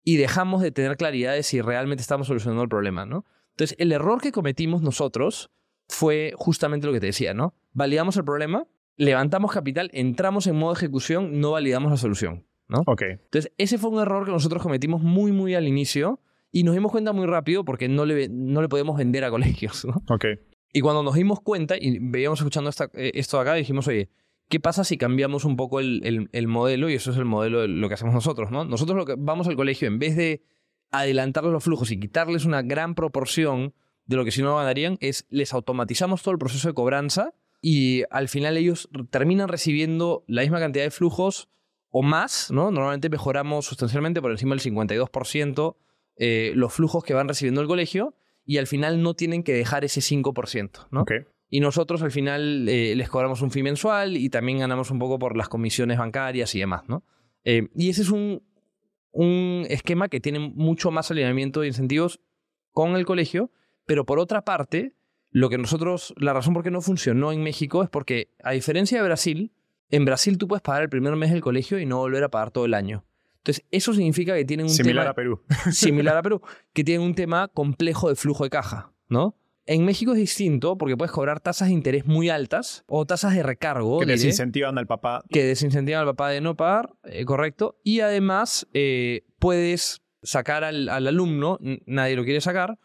y 0.03 0.17
dejamos 0.17 0.61
de 0.61 0.71
tener 0.71 0.95
claridad 0.97 1.33
de 1.33 1.41
si 1.41 1.61
realmente 1.61 2.01
estamos 2.01 2.27
solucionando 2.27 2.61
el 2.61 2.69
problema. 2.69 3.05
¿no? 3.05 3.25
Entonces, 3.51 3.75
el 3.79 3.91
error 3.91 4.21
que 4.21 4.31
cometimos 4.31 4.81
nosotros 4.83 5.49
fue 5.87 6.33
justamente 6.35 6.85
lo 6.87 6.93
que 6.93 6.99
te 6.99 7.07
decía, 7.07 7.33
¿no? 7.33 7.55
Validamos 7.73 8.17
el 8.17 8.23
problema, 8.23 8.67
levantamos 8.97 9.51
capital, 9.51 9.89
entramos 9.93 10.47
en 10.47 10.55
modo 10.55 10.73
ejecución, 10.73 11.39
no 11.39 11.51
validamos 11.51 11.91
la 11.91 11.97
solución. 11.97 12.45
¿no? 12.67 12.83
Okay. 12.85 13.11
Entonces, 13.11 13.51
ese 13.57 13.77
fue 13.77 13.91
un 13.91 13.99
error 13.99 14.25
que 14.25 14.31
nosotros 14.31 14.61
cometimos 14.61 15.01
muy, 15.01 15.31
muy 15.31 15.55
al 15.55 15.67
inicio 15.67 16.19
y 16.55 16.63
nos 16.63 16.73
dimos 16.73 16.89
cuenta 16.89 17.11
muy 17.11 17.25
rápido 17.25 17.65
porque 17.65 17.89
no 17.89 18.05
le, 18.05 18.29
no 18.29 18.61
le 18.61 18.69
podemos 18.69 18.95
vender 18.95 19.25
a 19.25 19.29
colegios. 19.29 19.83
¿no? 19.83 20.01
Okay. 20.07 20.35
Y 20.71 20.79
cuando 20.79 21.03
nos 21.03 21.15
dimos 21.15 21.41
cuenta 21.41 21.75
y 21.77 21.99
veíamos 21.99 22.39
escuchando 22.39 22.69
esta, 22.69 22.89
eh, 22.93 23.11
esto 23.15 23.37
acá, 23.41 23.55
dijimos, 23.55 23.89
oye, 23.89 24.09
¿qué 24.47 24.61
pasa 24.61 24.85
si 24.85 24.97
cambiamos 24.97 25.43
un 25.43 25.57
poco 25.57 25.81
el, 25.81 26.29
el, 26.31 26.47
modelo? 26.47 26.89
Y 26.89 26.93
eso 26.93 27.11
es 27.11 27.17
el 27.17 27.25
modelo 27.25 27.59
de 27.59 27.67
lo 27.67 27.89
que 27.89 27.95
hacemos 27.95 28.13
nosotros, 28.13 28.51
¿no? 28.51 28.63
Nosotros 28.63 28.95
lo 28.95 29.05
que 29.05 29.15
vamos 29.17 29.49
al 29.49 29.57
colegio, 29.57 29.89
en 29.89 29.99
vez 29.99 30.15
de 30.15 30.43
adelantarles 30.91 31.51
los 31.51 31.61
flujos 31.61 31.91
y 31.91 31.99
quitarles 31.99 32.45
una 32.45 32.61
gran 32.61 32.95
proporción 32.95 33.73
de 34.05 34.15
lo 34.15 34.23
que 34.23 34.31
si 34.31 34.41
no 34.41 34.55
ganarían, 34.55 34.97
es 35.01 35.25
les 35.29 35.53
automatizamos 35.53 36.23
todo 36.23 36.31
el 36.31 36.39
proceso 36.39 36.69
de 36.69 36.73
cobranza 36.73 37.33
y 37.61 38.03
al 38.11 38.29
final 38.29 38.55
ellos 38.55 38.87
terminan 39.09 39.49
recibiendo 39.49 40.23
la 40.27 40.43
misma 40.43 40.61
cantidad 40.61 40.85
de 40.85 40.91
flujos 40.91 41.49
o 41.89 42.01
más, 42.01 42.49
¿no? 42.49 42.71
Normalmente 42.71 43.09
mejoramos 43.09 43.65
sustancialmente 43.65 44.21
por 44.21 44.31
encima 44.31 44.55
del 44.55 44.63
52% 44.63 45.75
eh, 46.17 46.53
los 46.55 46.73
flujos 46.73 47.03
que 47.03 47.13
van 47.13 47.27
recibiendo 47.27 47.61
el 47.61 47.67
colegio 47.67 48.15
y 48.45 48.57
al 48.57 48.67
final 48.67 49.01
no 49.01 49.15
tienen 49.15 49.43
que 49.43 49.53
dejar 49.53 49.83
ese 49.83 50.01
5%, 50.01 50.87
¿no? 50.91 51.05
Y 51.49 51.59
nosotros 51.59 52.01
al 52.01 52.11
final 52.11 52.67
eh, 52.69 52.95
les 52.95 53.09
cobramos 53.09 53.41
un 53.41 53.51
fee 53.51 53.63
mensual 53.63 54.17
y 54.17 54.29
también 54.29 54.59
ganamos 54.59 54.91
un 54.91 54.99
poco 54.99 55.19
por 55.19 55.35
las 55.35 55.49
comisiones 55.49 55.97
bancarias 55.97 56.53
y 56.55 56.59
demás, 56.59 56.83
¿no? 56.87 57.03
Eh, 57.43 57.69
y 57.75 57.89
ese 57.89 58.01
es 58.01 58.09
un, 58.09 58.43
un 59.11 59.65
esquema 59.69 60.09
que 60.09 60.19
tiene 60.19 60.39
mucho 60.39 60.91
más 60.91 61.11
alineamiento 61.11 61.61
de 61.61 61.67
incentivos 61.67 62.19
con 62.71 62.95
el 62.95 63.05
colegio, 63.05 63.51
pero 63.85 64.05
por 64.05 64.19
otra 64.19 64.43
parte, 64.43 64.95
lo 65.31 65.49
que 65.49 65.57
nosotros, 65.57 66.13
la 66.17 66.33
razón 66.33 66.53
por 66.53 66.63
qué 66.63 66.71
no 66.71 66.81
funcionó 66.81 67.31
en 67.31 67.43
México 67.43 67.83
es 67.83 67.89
porque, 67.89 68.33
a 68.43 68.51
diferencia 68.51 68.97
de 68.97 69.03
Brasil, 69.03 69.53
en 69.89 70.05
Brasil 70.05 70.37
tú 70.37 70.47
puedes 70.47 70.61
pagar 70.61 70.83
el 70.83 70.89
primer 70.89 71.15
mes 71.15 71.31
del 71.31 71.41
colegio 71.41 71.79
y 71.79 71.85
no 71.85 71.97
volver 71.97 72.23
a 72.23 72.29
pagar 72.29 72.51
todo 72.51 72.65
el 72.65 72.73
año. 72.73 73.05
Entonces, 73.45 73.63
eso 73.69 73.93
significa 73.93 74.33
que 74.33 74.43
tienen 74.43 74.65
un 74.65 74.71
similar 74.71 75.03
tema... 75.03 75.11
a 75.11 75.13
Perú. 75.13 75.41
similar 75.71 76.17
a 76.17 76.21
Perú. 76.23 76.41
Que 76.73 76.83
tienen 76.83 77.05
un 77.05 77.13
tema 77.13 77.47
complejo 77.47 78.09
de 78.09 78.15
flujo 78.15 78.43
de 78.43 78.49
caja, 78.49 78.91
¿no? 79.07 79.35
En 79.67 79.85
México 79.85 80.13
es 80.13 80.17
distinto 80.17 80.79
porque 80.79 80.97
puedes 80.97 81.11
cobrar 81.11 81.39
tasas 81.39 81.67
de 81.67 81.75
interés 81.75 82.07
muy 82.07 82.29
altas 82.29 82.83
o 82.87 83.05
tasas 83.05 83.35
de 83.35 83.43
recargo. 83.43 83.99
Que 83.99 84.07
desincentivan 84.07 84.79
al 84.79 84.87
papá. 84.87 85.23
Que 85.29 85.43
desincentivan 85.43 86.01
al 86.01 86.07
papá 86.07 86.29
de 86.29 86.41
no 86.41 86.55
pagar, 86.55 86.95
eh, 87.03 87.23
correcto. 87.23 87.79
Y 87.83 87.99
además 87.99 88.67
eh, 88.73 89.25
puedes 89.37 90.01
sacar 90.23 90.63
al, 90.63 90.89
alumno, 90.89 91.59
nadie 91.85 92.15
lo 92.15 92.23
quiere 92.23 92.41
sacar, 92.41 92.79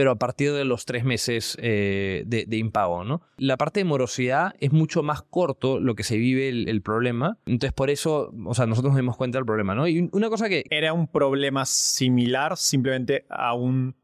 pero 0.00 0.12
a 0.12 0.18
partir 0.18 0.54
de 0.54 0.64
los 0.64 0.86
tres 0.86 1.04
meses 1.04 1.58
eh, 1.60 2.22
de, 2.24 2.56
impago, 2.56 3.04
¿no? 3.04 3.20
La 3.36 3.58
parte 3.58 3.80
de 3.80 3.84
morosidad 3.84 4.54
es 4.58 4.72
mucho 4.72 5.02
más 5.02 5.20
corto 5.20 5.78
lo 5.78 5.94
que 5.94 6.04
se 6.04 6.16
vive 6.16 6.48
el, 6.48 6.80
problema. 6.80 7.36
Entonces, 7.44 7.74
por 7.74 7.90
eso, 7.90 8.32
o 8.46 8.54
sea, 8.54 8.64
nosotros 8.64 8.92
nos 8.92 8.98
dimos 8.98 9.18
cuenta 9.18 9.36
del 9.36 9.44
problema, 9.44 9.74
¿no? 9.74 9.86
Y 9.86 10.08
una 10.12 10.30
cosa 10.30 10.48
que... 10.48 10.64
Era 10.70 10.94
un 10.94 11.06
problema 11.06 11.66
similar, 11.66 12.56
simplemente 12.56 13.26
a 13.28 13.52
un, 13.52 13.94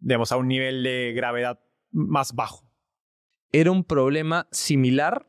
digamos, 0.00 0.32
a 0.32 0.38
un 0.38 0.48
nivel 0.48 0.82
de 0.82 1.12
gravedad 1.14 1.60
más 1.90 2.32
bajo. 2.32 2.64
Era 3.52 3.70
un 3.70 3.84
problema 3.84 4.48
similar, 4.50 5.28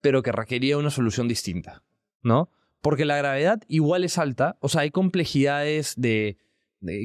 pero 0.00 0.24
que 0.24 0.32
requería 0.32 0.76
una 0.76 0.90
solución 0.90 1.28
distinta, 1.28 1.84
¿no? 2.20 2.50
Porque 2.80 3.04
la 3.04 3.16
gravedad 3.16 3.62
igual 3.68 4.02
es 4.02 4.18
alta, 4.18 4.56
o 4.58 4.68
sea, 4.68 4.80
hay 4.80 4.90
complejidades 4.90 5.94
de 5.96 6.36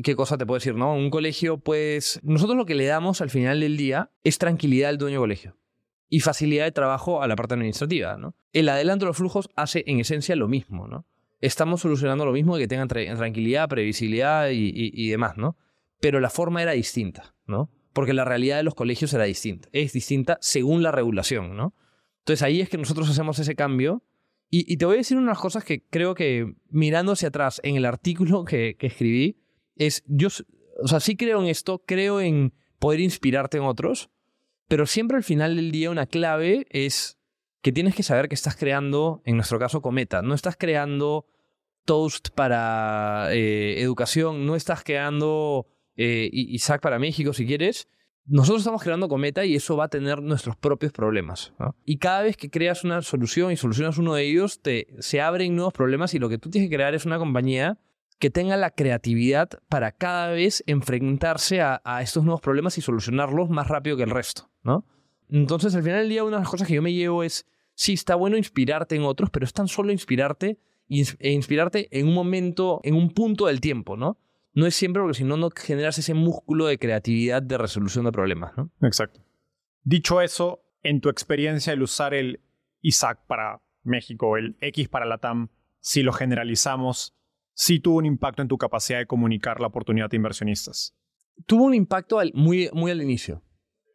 ¿Qué 0.03 0.15
cosa 0.15 0.37
te 0.37 0.45
puedo 0.45 0.57
decir? 0.57 0.75
¿no? 0.75 0.95
Un 0.95 1.09
colegio, 1.09 1.57
pues. 1.57 2.19
Nosotros 2.23 2.57
lo 2.57 2.65
que 2.65 2.75
le 2.75 2.85
damos 2.85 3.21
al 3.21 3.29
final 3.29 3.59
del 3.59 3.75
día 3.75 4.11
es 4.23 4.37
tranquilidad 4.37 4.89
al 4.89 4.97
dueño 4.97 5.19
colegio 5.19 5.57
y 6.07 6.21
facilidad 6.21 6.65
de 6.65 6.71
trabajo 6.71 7.21
a 7.21 7.27
la 7.27 7.35
parte 7.35 7.55
administrativa. 7.55 8.17
¿no? 8.17 8.35
El 8.53 8.69
adelanto 8.69 9.05
de 9.05 9.09
los 9.09 9.17
flujos 9.17 9.49
hace 9.55 9.83
en 9.87 9.99
esencia 9.99 10.35
lo 10.35 10.47
mismo. 10.47 10.87
¿no? 10.87 11.05
Estamos 11.41 11.81
solucionando 11.81 12.25
lo 12.25 12.31
mismo 12.31 12.55
de 12.55 12.63
que 12.63 12.67
tengan 12.67 12.87
tranquilidad, 12.87 13.67
previsibilidad 13.67 14.49
y, 14.51 15.09
demás, 15.09 15.37
¿no? 15.37 15.57
Pero 15.99 16.19
la 16.19 16.29
forma 16.29 16.61
era 16.61 16.71
distinta, 16.71 17.35
¿no? 17.45 17.69
Porque 17.93 18.13
la 18.13 18.25
realidad 18.25 18.57
de 18.57 18.63
los 18.63 18.75
colegios 18.75 19.13
era 19.13 19.25
distinta. 19.25 19.67
Es 19.71 19.93
distinta 19.93 20.37
según 20.41 20.83
la 20.83 20.91
regulación, 20.91 21.55
¿no? 21.55 21.73
Entonces 22.19 22.43
ahí 22.43 22.61
es 22.61 22.69
que 22.69 22.77
nosotros 22.77 23.09
hacemos 23.09 23.39
ese 23.39 23.55
cambio. 23.55 24.03
Y, 24.49 24.77
te 24.77 24.85
voy 24.85 24.95
a 24.95 24.97
decir 24.99 25.17
unas 25.17 25.37
cosas 25.37 25.65
que 25.65 25.83
creo 25.83 26.15
que 26.15 26.55
mirando 26.69 27.11
hacia 27.11 27.27
atrás 27.27 27.59
en 27.63 27.75
el 27.75 27.83
artículo 27.83 28.45
que 28.45 28.77
escribí, 28.79 29.37
es, 29.75 30.03
yo, 30.07 30.29
o 30.81 30.87
sea, 30.87 30.99
sí 30.99 31.15
creo 31.15 31.41
en 31.41 31.47
esto, 31.47 31.83
creo 31.85 32.21
en 32.21 32.53
poder 32.79 32.99
inspirarte 32.99 33.57
en 33.57 33.63
otros, 33.63 34.09
pero 34.67 34.85
siempre 34.85 35.17
al 35.17 35.23
final 35.23 35.55
del 35.55 35.71
día 35.71 35.91
una 35.91 36.05
clave 36.05 36.65
es 36.69 37.17
que 37.61 37.71
tienes 37.71 37.95
que 37.95 38.03
saber 38.03 38.29
que 38.29 38.35
estás 38.35 38.55
creando, 38.55 39.21
en 39.25 39.37
nuestro 39.37 39.57
caso, 39.57 39.81
Cometa. 39.81 40.21
No 40.21 40.35
estás 40.35 40.55
creando 40.55 41.25
Toast 41.85 42.29
para 42.29 43.29
eh, 43.31 43.81
educación, 43.81 44.45
no 44.45 44.55
estás 44.55 44.83
creando 44.83 45.67
eh, 45.95 46.29
Isaac 46.31 46.81
para 46.81 46.99
México, 46.99 47.33
si 47.33 47.45
quieres. 47.45 47.87
nosotros 48.25 48.61
estamos 48.61 48.83
creando 48.83 49.07
Cometa 49.07 49.45
y 49.45 49.55
eso 49.55 49.77
va 49.77 49.85
a 49.85 49.89
tener 49.89 50.21
nuestros 50.21 50.55
propios 50.55 50.91
problemas. 50.91 51.53
Y 51.85 51.97
cada 51.97 52.21
vez 52.21 52.37
que 52.37 52.49
creas 52.49 52.83
una 52.83 53.01
solución 53.01 53.51
y 53.51 53.57
solucionas 53.57 53.97
uno 53.97 54.13
de 54.13 54.23
ellos, 54.23 54.61
te, 54.61 54.87
se 54.99 55.21
abren 55.21 55.55
nuevos 55.55 55.73
problemas 55.73 56.13
y 56.13 56.19
lo 56.19 56.29
que 56.29 56.37
tú 56.37 56.49
tienes 56.49 56.69
que 56.69 56.75
crear 56.75 56.93
es 56.93 57.05
una 57.05 57.17
compañía 57.17 57.79
que 58.19 58.29
tenga 58.29 58.57
la 58.57 58.71
creatividad 58.71 59.49
para 59.69 59.91
cada 59.91 60.29
vez 60.29 60.63
enfrentarse 60.67 61.61
a, 61.61 61.81
estos 62.01 62.23
nuevos 62.23 62.41
problemas 62.41 62.77
y 62.77 62.81
solucionarlos 62.81 63.49
más 63.49 63.67
rápido 63.67 63.97
que 63.97 64.03
el 64.03 64.09
resto. 64.09 64.49
¿no? 64.63 64.85
Entonces, 65.29 65.75
al 65.75 65.83
final 65.83 65.99
del 65.99 66.09
día, 66.09 66.23
una 66.23 66.37
de 66.37 66.43
las 66.43 66.49
cosas 66.49 66.67
que 66.67 66.75
yo 66.75 66.81
me 66.81 66.93
llevo 66.93 67.23
es, 67.23 67.45
sí, 67.73 67.93
está 67.93 68.15
bueno 68.15 68.37
inspirarte 68.37 68.95
en 68.95 69.03
otros, 69.03 69.29
pero 69.29 69.45
es 69.45 69.53
tan 69.53 69.67
solo 69.67 69.91
inspirarte 69.91 70.59
e 70.87 71.31
inspirarte 71.31 71.87
en 71.97 72.07
un 72.07 72.13
momento, 72.13 72.79
en 72.83 72.95
un 72.95 73.09
punto 73.09 73.47
del 73.47 73.59
tiempo, 73.59 73.97
¿no? 73.97 74.19
no 74.55 74.65
es 74.65 74.73
siempre 74.73 75.01
porque 75.01 75.17
si 75.17 75.23
no, 75.23 75.37
no 75.37 75.49
generas 75.51 75.99
ese 75.99 76.13
músculo 76.13 76.65
de 76.65 76.79
creatividad 76.79 77.43
de 77.43 77.57
resolución 77.57 78.05
de 78.05 78.11
problemas, 78.11 78.57
¿no? 78.57 78.71
Exacto. 78.81 79.21
Dicho 79.83 80.21
eso, 80.21 80.63
en 80.81 81.01
tu 81.01 81.09
experiencia 81.09 81.73
el 81.73 81.83
usar 81.83 82.13
el 82.13 82.39
ISAC 82.81 83.27
para 83.27 83.61
México, 83.83 84.37
el 84.37 84.55
X 84.61 84.87
para 84.87 85.05
la 85.05 85.17
TAM, 85.17 85.49
si 85.81 86.03
lo 86.03 86.13
generalizamos, 86.13 87.13
sí 87.55 87.79
tuvo 87.79 87.97
un 87.97 88.05
impacto 88.05 88.43
en 88.43 88.47
tu 88.47 88.59
capacidad 88.59 88.99
de 88.99 89.07
comunicar 89.07 89.59
la 89.59 89.67
oportunidad 89.67 90.09
a 90.11 90.15
inversionistas. 90.15 90.93
Tuvo 91.47 91.63
un 91.63 91.73
impacto 91.73 92.21
muy, 92.33 92.69
muy 92.73 92.91
al 92.91 93.01
inicio. 93.01 93.41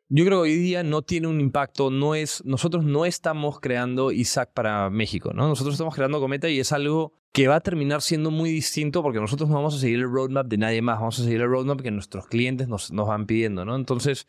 Yo 0.08 0.24
creo 0.24 0.42
que 0.42 0.50
hoy 0.50 0.56
día 0.56 0.82
no 0.82 1.02
tiene 1.02 1.28
un 1.28 1.40
impacto, 1.40 1.88
no 1.90 2.16
es, 2.16 2.44
nosotros 2.44 2.84
no 2.84 3.06
estamos 3.06 3.60
creando 3.60 4.10
ISAC 4.10 4.52
para 4.52 4.90
México, 4.90 5.32
¿no? 5.32 5.46
Nosotros 5.46 5.74
estamos 5.74 5.94
creando 5.94 6.18
Cometa 6.18 6.48
y 6.48 6.58
es 6.58 6.72
algo 6.72 7.12
que 7.32 7.46
va 7.46 7.56
a 7.56 7.60
terminar 7.60 8.02
siendo 8.02 8.32
muy 8.32 8.50
distinto 8.50 9.04
porque 9.04 9.20
nosotros 9.20 9.48
no 9.48 9.54
vamos 9.54 9.76
a 9.76 9.78
seguir 9.78 10.00
el 10.00 10.10
roadmap 10.10 10.48
de 10.48 10.58
nadie 10.58 10.82
más, 10.82 10.98
vamos 10.98 11.20
a 11.20 11.22
seguir 11.22 11.40
el 11.40 11.48
roadmap 11.48 11.80
que 11.80 11.92
nuestros 11.92 12.26
clientes 12.26 12.66
nos, 12.66 12.90
nos 12.90 13.06
van 13.06 13.26
pidiendo, 13.26 13.64
¿no? 13.64 13.76
Entonces, 13.76 14.26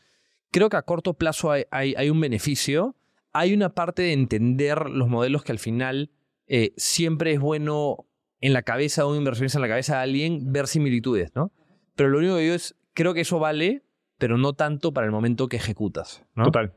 creo 0.52 0.70
que 0.70 0.78
a 0.78 0.84
corto 0.84 1.16
plazo 1.16 1.50
hay, 1.50 1.66
hay, 1.72 2.10
un 2.12 2.20
beneficio, 2.20 2.96
hay 3.34 3.52
una 3.54 3.74
parte 3.74 4.04
de 4.04 4.14
entender 4.14 4.88
los 4.88 5.10
modelos 5.10 5.44
que 5.44 5.52
al 5.52 5.60
final 5.60 6.12
eh, 6.46 6.74
siempre 6.78 7.34
es 7.34 7.40
bueno 7.40 8.06
en 8.42 8.54
la 8.54 8.64
cabeza 8.64 9.04
de 9.04 9.10
un 9.10 9.18
inversionista, 9.18 9.60
en 9.60 9.62
la 9.62 9.68
cabeza 9.68 9.98
de 9.98 10.02
alguien, 10.02 10.52
ver 10.52 10.68
similitudes, 10.68 11.32
¿no? 11.36 11.52
Pero 11.96 12.10
lo 12.10 12.18
único 12.18 12.36
que 12.36 12.42
digo 12.42 12.56
es, 12.56 12.76
creo 12.94 13.14
que 13.14 13.22
eso 13.22 13.40
vale, 13.40 13.84
pero 14.18 14.38
no 14.38 14.54
tanto 14.54 14.94
para 14.94 15.06
el 15.06 15.12
momento 15.12 15.48
que 15.48 15.58
ejecutas, 15.58 16.24
¿no? 16.36 16.46
Total. 16.46 16.74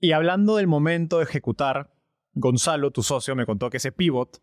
Y 0.00 0.12
hablando 0.12 0.56
del 0.56 0.66
momento 0.66 1.18
de 1.18 1.24
ejecutar, 1.24 1.92
Gonzalo, 2.32 2.90
tu 2.90 3.02
socio, 3.02 3.36
me 3.36 3.46
contó 3.46 3.70
que 3.70 3.76
ese 3.76 3.92
pivot 3.92 4.42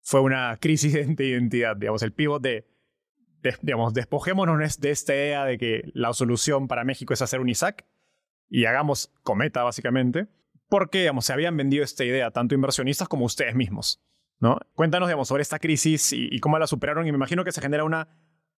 fue 0.00 0.20
una 0.20 0.56
crisis 0.60 0.92
de 1.16 1.26
identidad, 1.26 1.76
digamos, 1.76 2.02
el 2.02 2.12
pivot 2.12 2.42
de, 2.42 2.66
digamos, 3.62 3.94
despojémonos 3.94 4.80
de 4.80 4.90
esta 4.90 5.14
idea 5.14 5.44
de 5.44 5.58
que 5.58 5.90
la 5.94 6.12
solución 6.12 6.68
para 6.68 6.84
México 6.84 7.14
es 7.14 7.22
hacer 7.22 7.40
un 7.40 7.48
ISAC 7.48 7.84
y 8.48 8.64
hagamos 8.66 9.12
Cometa, 9.22 9.62
básicamente, 9.62 10.26
porque, 10.68 11.00
digamos, 11.00 11.26
se 11.26 11.32
habían 11.32 11.56
vendido 11.56 11.84
esta 11.84 12.04
idea 12.04 12.30
tanto 12.30 12.54
inversionistas 12.54 13.08
como 13.08 13.24
ustedes 13.24 13.54
mismos, 13.54 14.00
¿no? 14.42 14.58
Cuéntanos, 14.74 15.28
sobre 15.28 15.42
esta 15.42 15.60
crisis 15.60 16.12
y, 16.12 16.40
cómo 16.40 16.58
la 16.58 16.66
superaron 16.66 17.06
y 17.06 17.12
me 17.12 17.16
imagino 17.16 17.44
que 17.44 17.52
se 17.52 17.60
genera 17.60 17.84
una, 17.84 18.08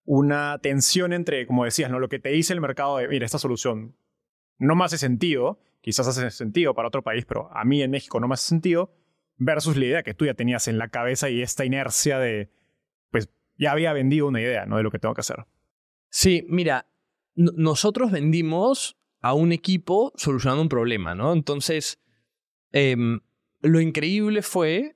una 0.03 0.57
tensión 0.57 1.13
entre, 1.13 1.45
como 1.45 1.63
decías, 1.63 1.91
¿no? 1.91 1.99
Lo 1.99 2.09
que 2.09 2.17
te 2.17 2.29
dice 2.29 2.53
el 2.53 2.59
mercado 2.59 2.97
de, 2.97 3.07
mira, 3.07 3.23
esta 3.23 3.37
solución 3.37 3.95
no 4.57 4.75
me 4.75 4.83
hace 4.83 4.97
sentido, 4.97 5.59
quizás 5.81 6.07
hace 6.07 6.31
sentido 6.31 6.73
para 6.73 6.87
otro 6.87 7.03
país, 7.03 7.25
pero 7.25 7.55
a 7.55 7.63
mí 7.65 7.83
en 7.83 7.91
México 7.91 8.19
no 8.19 8.27
me 8.27 8.33
hace 8.33 8.47
sentido, 8.47 8.95
versus 9.37 9.77
la 9.77 9.85
idea 9.85 10.03
que 10.03 10.15
tú 10.15 10.25
ya 10.25 10.33
tenías 10.33 10.67
en 10.67 10.79
la 10.79 10.89
cabeza 10.89 11.29
y 11.29 11.43
esta 11.43 11.65
inercia 11.65 12.17
de, 12.17 12.49
pues 13.11 13.29
ya 13.59 13.71
había 13.71 13.93
vendido 13.93 14.27
una 14.27 14.41
idea, 14.41 14.65
¿no? 14.65 14.77
De 14.77 14.83
lo 14.83 14.89
que 14.89 14.97
tengo 14.97 15.13
que 15.13 15.21
hacer. 15.21 15.45
Sí, 16.09 16.47
mira, 16.49 16.87
nosotros 17.35 18.11
vendimos 18.11 18.97
a 19.21 19.35
un 19.35 19.51
equipo 19.51 20.13
solucionando 20.15 20.63
un 20.63 20.69
problema, 20.69 21.13
¿no? 21.13 21.31
Entonces, 21.31 22.01
em, 22.71 23.19
lo 23.61 23.79
increíble 23.79 24.41
fue 24.41 24.94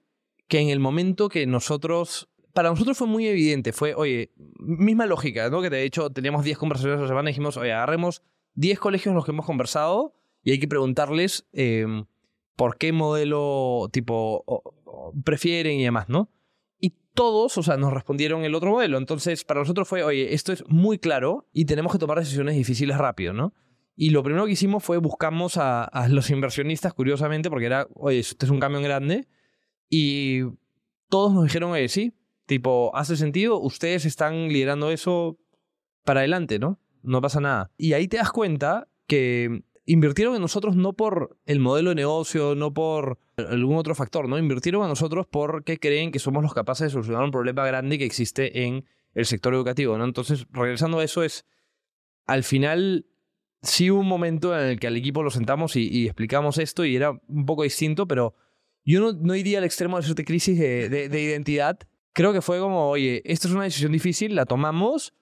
que 0.49 0.59
en 0.59 0.69
el 0.69 0.81
momento 0.81 1.29
que 1.29 1.47
nosotros, 1.47 2.29
para 2.53 2.69
nosotros 2.69 2.97
fue 2.97 3.07
muy 3.07 3.25
evidente, 3.25 3.71
fue, 3.71 3.93
oye, 3.95 4.33
misma 4.57 5.05
lógica, 5.05 5.49
¿no? 5.49 5.61
Que 5.61 5.69
de 5.69 5.83
hecho 5.83 6.09
teníamos 6.09 6.43
10 6.43 6.57
conversaciones 6.57 6.99
la 6.99 7.07
semana 7.07 7.29
y 7.29 7.31
dijimos, 7.31 7.55
oye, 7.55 7.71
agarremos 7.71 8.23
10 8.55 8.77
colegios 8.79 9.11
en 9.11 9.15
los 9.15 9.23
que 9.23 9.31
hemos 9.31 9.45
conversado 9.45 10.13
y 10.43 10.51
hay 10.51 10.59
que 10.59 10.67
preguntarles... 10.67 11.47
Em, 11.53 12.05
por 12.59 12.77
qué 12.77 12.91
modelo 12.91 13.87
tipo 13.93 14.43
prefieren 15.23 15.79
y 15.79 15.83
demás, 15.85 16.09
¿no? 16.09 16.29
Y 16.77 16.93
todos, 17.13 17.57
o 17.57 17.63
sea, 17.63 17.77
nos 17.77 17.93
respondieron 17.93 18.43
el 18.43 18.53
otro 18.53 18.71
modelo. 18.71 18.97
Entonces, 18.97 19.45
para 19.45 19.61
nosotros 19.61 19.87
fue, 19.87 20.03
oye, 20.03 20.33
esto 20.33 20.51
es 20.51 20.65
muy 20.67 20.99
claro 20.99 21.47
y 21.53 21.63
tenemos 21.63 21.93
que 21.93 21.99
tomar 21.99 22.19
decisiones 22.19 22.55
difíciles 22.55 22.97
rápido, 22.97 23.31
¿no? 23.31 23.53
Y 23.95 24.09
lo 24.09 24.23
primero 24.23 24.45
que 24.45 24.51
hicimos 24.51 24.83
fue 24.83 24.97
buscamos 24.97 25.53
a, 25.55 25.89
los 26.09 26.29
inversionistas, 26.31 26.93
curiosamente, 26.93 27.49
porque 27.49 27.67
era, 27.67 27.87
oye, 27.93 28.19
este 28.19 28.45
es 28.45 28.51
un 28.51 28.59
cambio 28.59 28.81
grande. 28.81 29.29
Y 29.89 30.41
todos 31.09 31.33
nos 31.33 31.43
dijeron, 31.45 31.71
oye, 31.71 31.89
sí, 31.89 32.13
tipo, 32.45 32.91
hace 32.95 33.17
sentido, 33.17 33.59
ustedes 33.59 34.05
están 34.05 34.49
liderando 34.49 34.91
eso 34.91 35.37
para 36.03 36.21
adelante, 36.21 36.59
¿no? 36.59 36.79
No 37.01 37.21
pasa 37.21 37.39
nada. 37.39 37.71
Y 37.77 37.93
ahí 37.93 38.07
te 38.07 38.17
das 38.17 38.31
cuenta 38.31 38.87
que 39.07 39.63
invirtieron 39.85 40.35
en 40.35 40.41
nosotros 40.41 40.75
no 40.75 40.93
por 40.93 41.37
el 41.47 41.59
modelo 41.59 41.89
de 41.89 41.95
negocio, 41.95 42.53
no 42.53 42.73
por 42.73 43.17
algún 43.37 43.77
otro 43.77 43.95
factor, 43.95 44.29
¿no? 44.29 44.37
Invirtieron 44.37 44.83
en 44.83 44.89
nosotros 44.89 45.25
porque 45.29 45.79
creen 45.79 46.11
que 46.11 46.19
somos 46.19 46.43
los 46.43 46.53
capaces 46.53 46.85
de 46.85 46.89
solucionar 46.91 47.23
un 47.23 47.31
problema 47.31 47.65
grande 47.65 47.97
que 47.97 48.05
existe 48.05 48.65
en 48.65 48.85
el 49.15 49.25
sector 49.25 49.53
educativo, 49.53 49.97
¿no? 49.97 50.05
Entonces, 50.05 50.45
regresando 50.51 50.99
a 50.99 51.03
eso 51.03 51.23
es, 51.23 51.45
al 52.27 52.43
final 52.43 53.07
sí 53.63 53.89
hubo 53.89 54.01
un 54.01 54.07
momento 54.07 54.57
en 54.57 54.67
el 54.67 54.79
que 54.79 54.87
al 54.87 54.95
equipo 54.95 55.23
lo 55.23 55.31
sentamos 55.31 55.75
y, 55.75 56.05
explicamos 56.05 56.59
esto 56.59 56.85
y 56.85 56.95
era 56.95 57.19
un 57.27 57.45
poco 57.45 57.63
distinto, 57.63 58.07
pero 58.07 58.35
yo 58.91 59.01
no, 59.01 59.13
no 59.13 59.35
iría 59.35 59.57
al 59.57 59.63
extremo 59.63 59.99
de 59.99 60.07
esta 60.07 60.23
crisis 60.23 60.57
de, 60.57 60.89
de 60.89 61.21
identidad. 61.21 61.79
Creo 62.13 62.33
que 62.33 62.41
fue 62.41 62.59
como, 62.59 62.89
oye, 62.89 63.21
esta 63.25 63.47
es 63.47 63.53
una 63.53 63.63
decisión 63.63 63.91
difícil, 63.91 64.35
la 64.35 64.45
tomamos, 64.45 65.13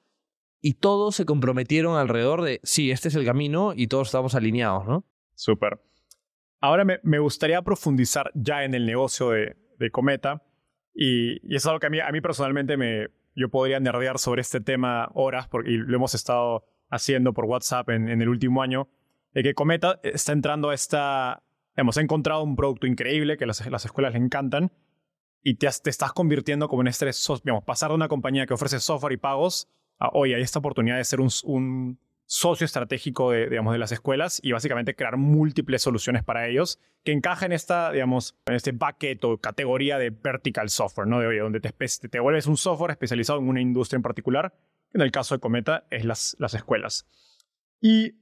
y 0.61 0.73
todos 0.73 1.15
se 1.15 1.25
comprometieron 1.25 1.97
alrededor 1.97 2.41
de, 2.41 2.59
sí, 2.63 2.91
este 2.91 3.07
es 3.09 3.15
el 3.15 3.25
camino 3.25 3.73
y 3.75 3.87
todos 3.87 4.07
estamos 4.07 4.35
alineados, 4.35 4.85
¿no? 4.85 5.05
Súper. 5.35 5.79
Ahora 6.59 6.83
me, 6.85 7.19
gustaría 7.19 7.61
profundizar 7.61 8.31
ya 8.33 8.63
en 8.63 8.73
el 8.73 8.85
negocio 8.85 9.29
de, 9.29 9.55
Cometa 9.91 10.43
y, 10.93 11.37
y, 11.47 11.55
es 11.55 11.65
algo 11.67 11.79
que 11.79 11.87
a 11.87 12.11
mí, 12.11 12.21
personalmente 12.21 12.77
me, 12.77 13.09
yo 13.35 13.49
podría 13.49 13.79
nerdear 13.79 14.17
sobre 14.17 14.41
este 14.41 14.59
tema 14.59 15.09
horas 15.13 15.47
porque 15.47 15.69
lo 15.69 15.95
hemos 15.95 16.15
estado 16.15 16.65
haciendo 16.89 17.33
por 17.33 17.45
WhatsApp 17.45 17.89
en, 17.89 18.09
el 18.09 18.27
último 18.27 18.63
año, 18.63 18.89
de 19.33 19.43
que 19.43 19.53
Cometa 19.53 19.99
está 20.03 20.33
entrando 20.33 20.69
a 20.69 20.73
esta, 20.73 21.43
hemos 21.77 21.95
encontrado 21.97 22.43
un 22.43 22.57
producto 22.57 22.85
increíble 22.87 23.37
que 23.37 23.45
las, 23.45 23.65
las 23.67 23.85
escuelas 23.85 24.13
le 24.13 24.19
encantan 24.19 24.71
y 25.41 25.55
te, 25.55 25.67
estás 25.67 26.11
convirtiendo 26.11 26.67
como 26.67 26.81
en 26.81 26.87
este, 26.87 27.09
digamos, 27.45 27.63
pasar 27.63 27.89
de 27.89 27.95
una 27.95 28.09
compañía 28.09 28.45
que 28.45 28.53
ofrece 28.53 28.79
software 28.79 29.13
y 29.13 29.17
pagos 29.17 29.69
hoy 30.13 30.33
hay 30.33 30.41
esta 30.41 30.59
oportunidad 30.59 30.97
de 30.97 31.03
ser 31.03 31.19
un, 31.21 31.99
socio 32.29 32.65
estratégico 32.65 33.31
de, 33.31 33.47
digamos, 33.47 33.71
de 33.71 33.79
las 33.79 33.93
escuelas 33.93 34.41
y 34.43 34.51
básicamente 34.51 34.95
crear 34.95 35.15
múltiples 35.15 35.81
soluciones 35.81 36.25
para 36.25 36.49
ellos 36.49 36.77
que 37.05 37.13
encajen 37.13 37.53
en 37.53 37.55
esta, 37.55 37.89
digamos, 37.93 38.35
en 38.47 38.55
este 38.55 38.73
bucket 38.73 39.23
o 39.23 39.37
categoría 39.37 39.97
de 39.97 40.09
vertical 40.09 40.69
software, 40.69 41.07
¿no? 41.07 41.21
De, 41.21 41.39
donde 41.39 41.61
te, 41.61 41.71
te, 41.71 42.19
vuelves 42.19 42.45
un 42.47 42.57
software 42.57 42.91
especializado 42.91 43.39
en 43.39 43.47
una 43.47 43.61
industria 43.61 43.95
en 43.95 44.01
particular, 44.01 44.53
en 44.93 44.99
el 44.99 45.09
caso 45.09 45.35
de 45.35 45.39
Cometa 45.39 45.85
es 45.89 46.03
las, 46.03 46.35
las 46.37 46.53
escuelas. 46.53 47.07
Y 47.79 48.15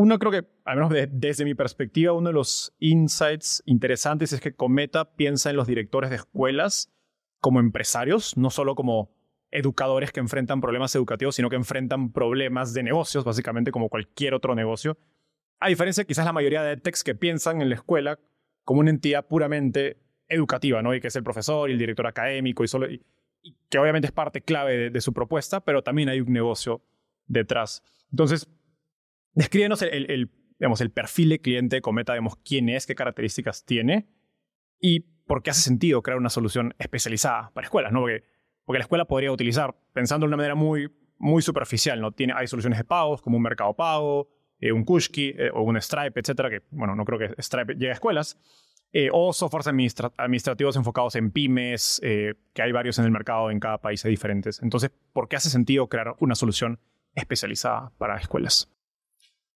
uno 0.00 0.18
creo 0.18 0.32
que, 0.32 0.48
al 0.64 0.76
menos 0.76 0.92
desde 1.10 1.44
mi 1.44 1.54
perspectiva, 1.54 2.14
uno 2.14 2.30
de 2.30 2.32
los 2.32 2.74
insights 2.78 3.62
interesantes 3.66 4.32
es 4.32 4.40
que 4.40 4.54
Cometa 4.54 5.14
piensa 5.14 5.50
en 5.50 5.56
los 5.56 5.66
directores 5.66 6.08
de 6.08 6.16
escuelas 6.16 6.90
como 7.38 7.60
empresarios, 7.60 8.34
no 8.38 8.48
solo 8.48 8.74
como 8.74 9.14
educadores 9.50 10.10
que 10.10 10.20
enfrentan 10.20 10.62
problemas 10.62 10.94
educativos, 10.94 11.34
sino 11.34 11.50
que 11.50 11.56
enfrentan 11.56 12.12
problemas 12.12 12.72
de 12.72 12.82
negocios, 12.82 13.24
básicamente 13.24 13.72
como 13.72 13.90
cualquier 13.90 14.32
otro 14.32 14.54
negocio. 14.54 14.96
A 15.58 15.68
diferencia 15.68 16.04
quizás 16.04 16.24
la 16.24 16.32
mayoría 16.32 16.62
de 16.62 16.78
techs 16.78 17.04
que 17.04 17.14
piensan 17.14 17.60
en 17.60 17.68
la 17.68 17.74
escuela 17.74 18.18
como 18.64 18.80
una 18.80 18.90
entidad 18.90 19.26
puramente 19.26 19.98
educativa, 20.28 20.80
¿no? 20.80 20.94
Y 20.94 21.00
que 21.00 21.08
es 21.08 21.16
el 21.16 21.24
profesor 21.24 21.68
y 21.68 21.74
el 21.74 21.78
director 21.78 22.06
académico 22.06 22.64
y 22.64 22.68
solo... 22.68 22.86
Que 23.68 23.78
obviamente 23.78 24.06
es 24.06 24.12
parte 24.12 24.40
clave 24.40 24.90
de, 24.90 25.00
su 25.00 25.12
propuesta, 25.12 25.60
pero 25.60 25.82
también 25.82 26.08
hay 26.08 26.20
un 26.20 26.32
negocio 26.32 26.82
detrás. 27.26 27.82
Entonces, 28.10 28.48
descríbenos 29.34 29.82
el, 29.82 30.30
digamos, 30.58 30.80
el 30.80 30.90
perfil 30.90 31.30
de 31.30 31.40
cliente 31.40 31.76
de 31.76 31.82
Cometa, 31.82 32.12
vemos 32.12 32.36
quién 32.44 32.68
es, 32.68 32.86
qué 32.86 32.94
características 32.94 33.64
tiene 33.64 34.08
y 34.80 35.00
por 35.26 35.42
qué 35.42 35.50
hace 35.50 35.62
sentido 35.62 36.02
crear 36.02 36.18
una 36.18 36.30
solución 36.30 36.74
especializada 36.78 37.50
para 37.54 37.66
escuelas, 37.66 37.92
¿no? 37.92 38.00
Porque 38.00 38.24
porque 38.70 38.78
la 38.78 38.84
escuela 38.84 39.04
podría 39.04 39.32
utilizar, 39.32 39.74
pensando 39.92 40.26
de 40.26 40.28
una 40.28 40.36
manera 40.36 40.54
muy, 40.54 40.92
muy 41.18 41.42
superficial, 41.42 42.00
¿no? 42.00 42.12
Tiene, 42.12 42.34
hay 42.36 42.46
soluciones 42.46 42.78
de 42.78 42.84
pagos, 42.84 43.20
como 43.20 43.36
un 43.36 43.42
mercado 43.42 43.74
pago, 43.74 44.28
eh, 44.60 44.70
un 44.70 44.84
Kushki 44.84 45.34
eh, 45.36 45.50
o 45.52 45.62
un 45.62 45.80
Stripe, 45.82 46.20
etcétera, 46.20 46.50
que, 46.50 46.62
bueno, 46.70 46.94
no 46.94 47.04
creo 47.04 47.18
que 47.18 47.42
Stripe 47.42 47.74
llegue 47.74 47.90
a 47.90 47.94
escuelas, 47.94 48.38
eh, 48.92 49.08
o 49.12 49.32
softwares 49.32 49.66
administrativos 49.66 50.76
enfocados 50.76 51.16
en 51.16 51.32
pymes, 51.32 52.00
que 52.00 52.62
hay 52.62 52.70
varios 52.70 52.96
en 53.00 53.06
el 53.06 53.10
mercado, 53.10 53.50
en 53.50 53.58
cada 53.58 53.78
país 53.78 54.04
diferentes. 54.04 54.62
Entonces, 54.62 54.92
¿por 55.12 55.28
qué 55.28 55.34
hace 55.34 55.50
sentido 55.50 55.88
crear 55.88 56.14
una 56.20 56.36
solución 56.36 56.78
especializada 57.16 57.90
para 57.98 58.18
escuelas? 58.18 58.72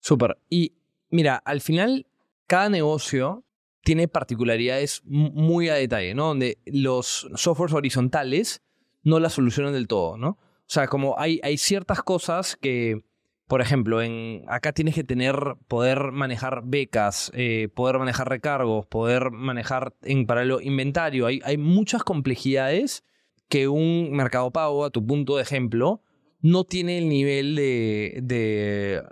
Súper. 0.05 0.37
Y 0.51 0.73
mira, 1.09 1.37
al 1.37 1.61
final, 1.61 2.05
cada 2.45 2.69
negocio 2.69 3.43
tiene 3.81 4.07
particularidades 4.07 5.01
muy 5.03 5.69
a 5.69 5.73
detalle, 5.73 6.13
¿no? 6.13 6.27
Donde 6.27 6.59
los 6.67 7.27
softwares 7.33 7.73
horizontales 7.73 8.61
no 9.01 9.19
las 9.19 9.33
solucionan 9.33 9.73
del 9.73 9.87
todo, 9.87 10.15
¿no? 10.15 10.27
O 10.29 10.67
sea, 10.67 10.85
como 10.85 11.15
hay, 11.17 11.39
hay 11.41 11.57
ciertas 11.57 12.03
cosas 12.03 12.55
que, 12.55 13.03
por 13.47 13.61
ejemplo, 13.61 13.99
en, 14.03 14.43
acá 14.47 14.73
tienes 14.73 14.93
que 14.93 15.03
tener, 15.03 15.55
poder 15.67 16.11
manejar 16.11 16.61
becas, 16.63 17.31
eh, 17.33 17.69
poder 17.73 17.97
manejar 17.97 18.29
recargos, 18.29 18.85
poder 18.85 19.31
manejar 19.31 19.95
en 20.03 20.27
paralelo 20.27 20.61
inventario. 20.61 21.25
Hay, 21.25 21.41
hay 21.43 21.57
muchas 21.57 22.03
complejidades 22.03 23.03
que 23.49 23.67
un 23.67 24.11
mercado 24.11 24.51
pago, 24.51 24.85
a 24.85 24.91
tu 24.91 25.03
punto 25.03 25.37
de 25.37 25.41
ejemplo, 25.41 26.03
no 26.45 26.63
tiene 26.63 26.99
el 26.99 27.09
nivel 27.09 27.55
de, 27.55 28.21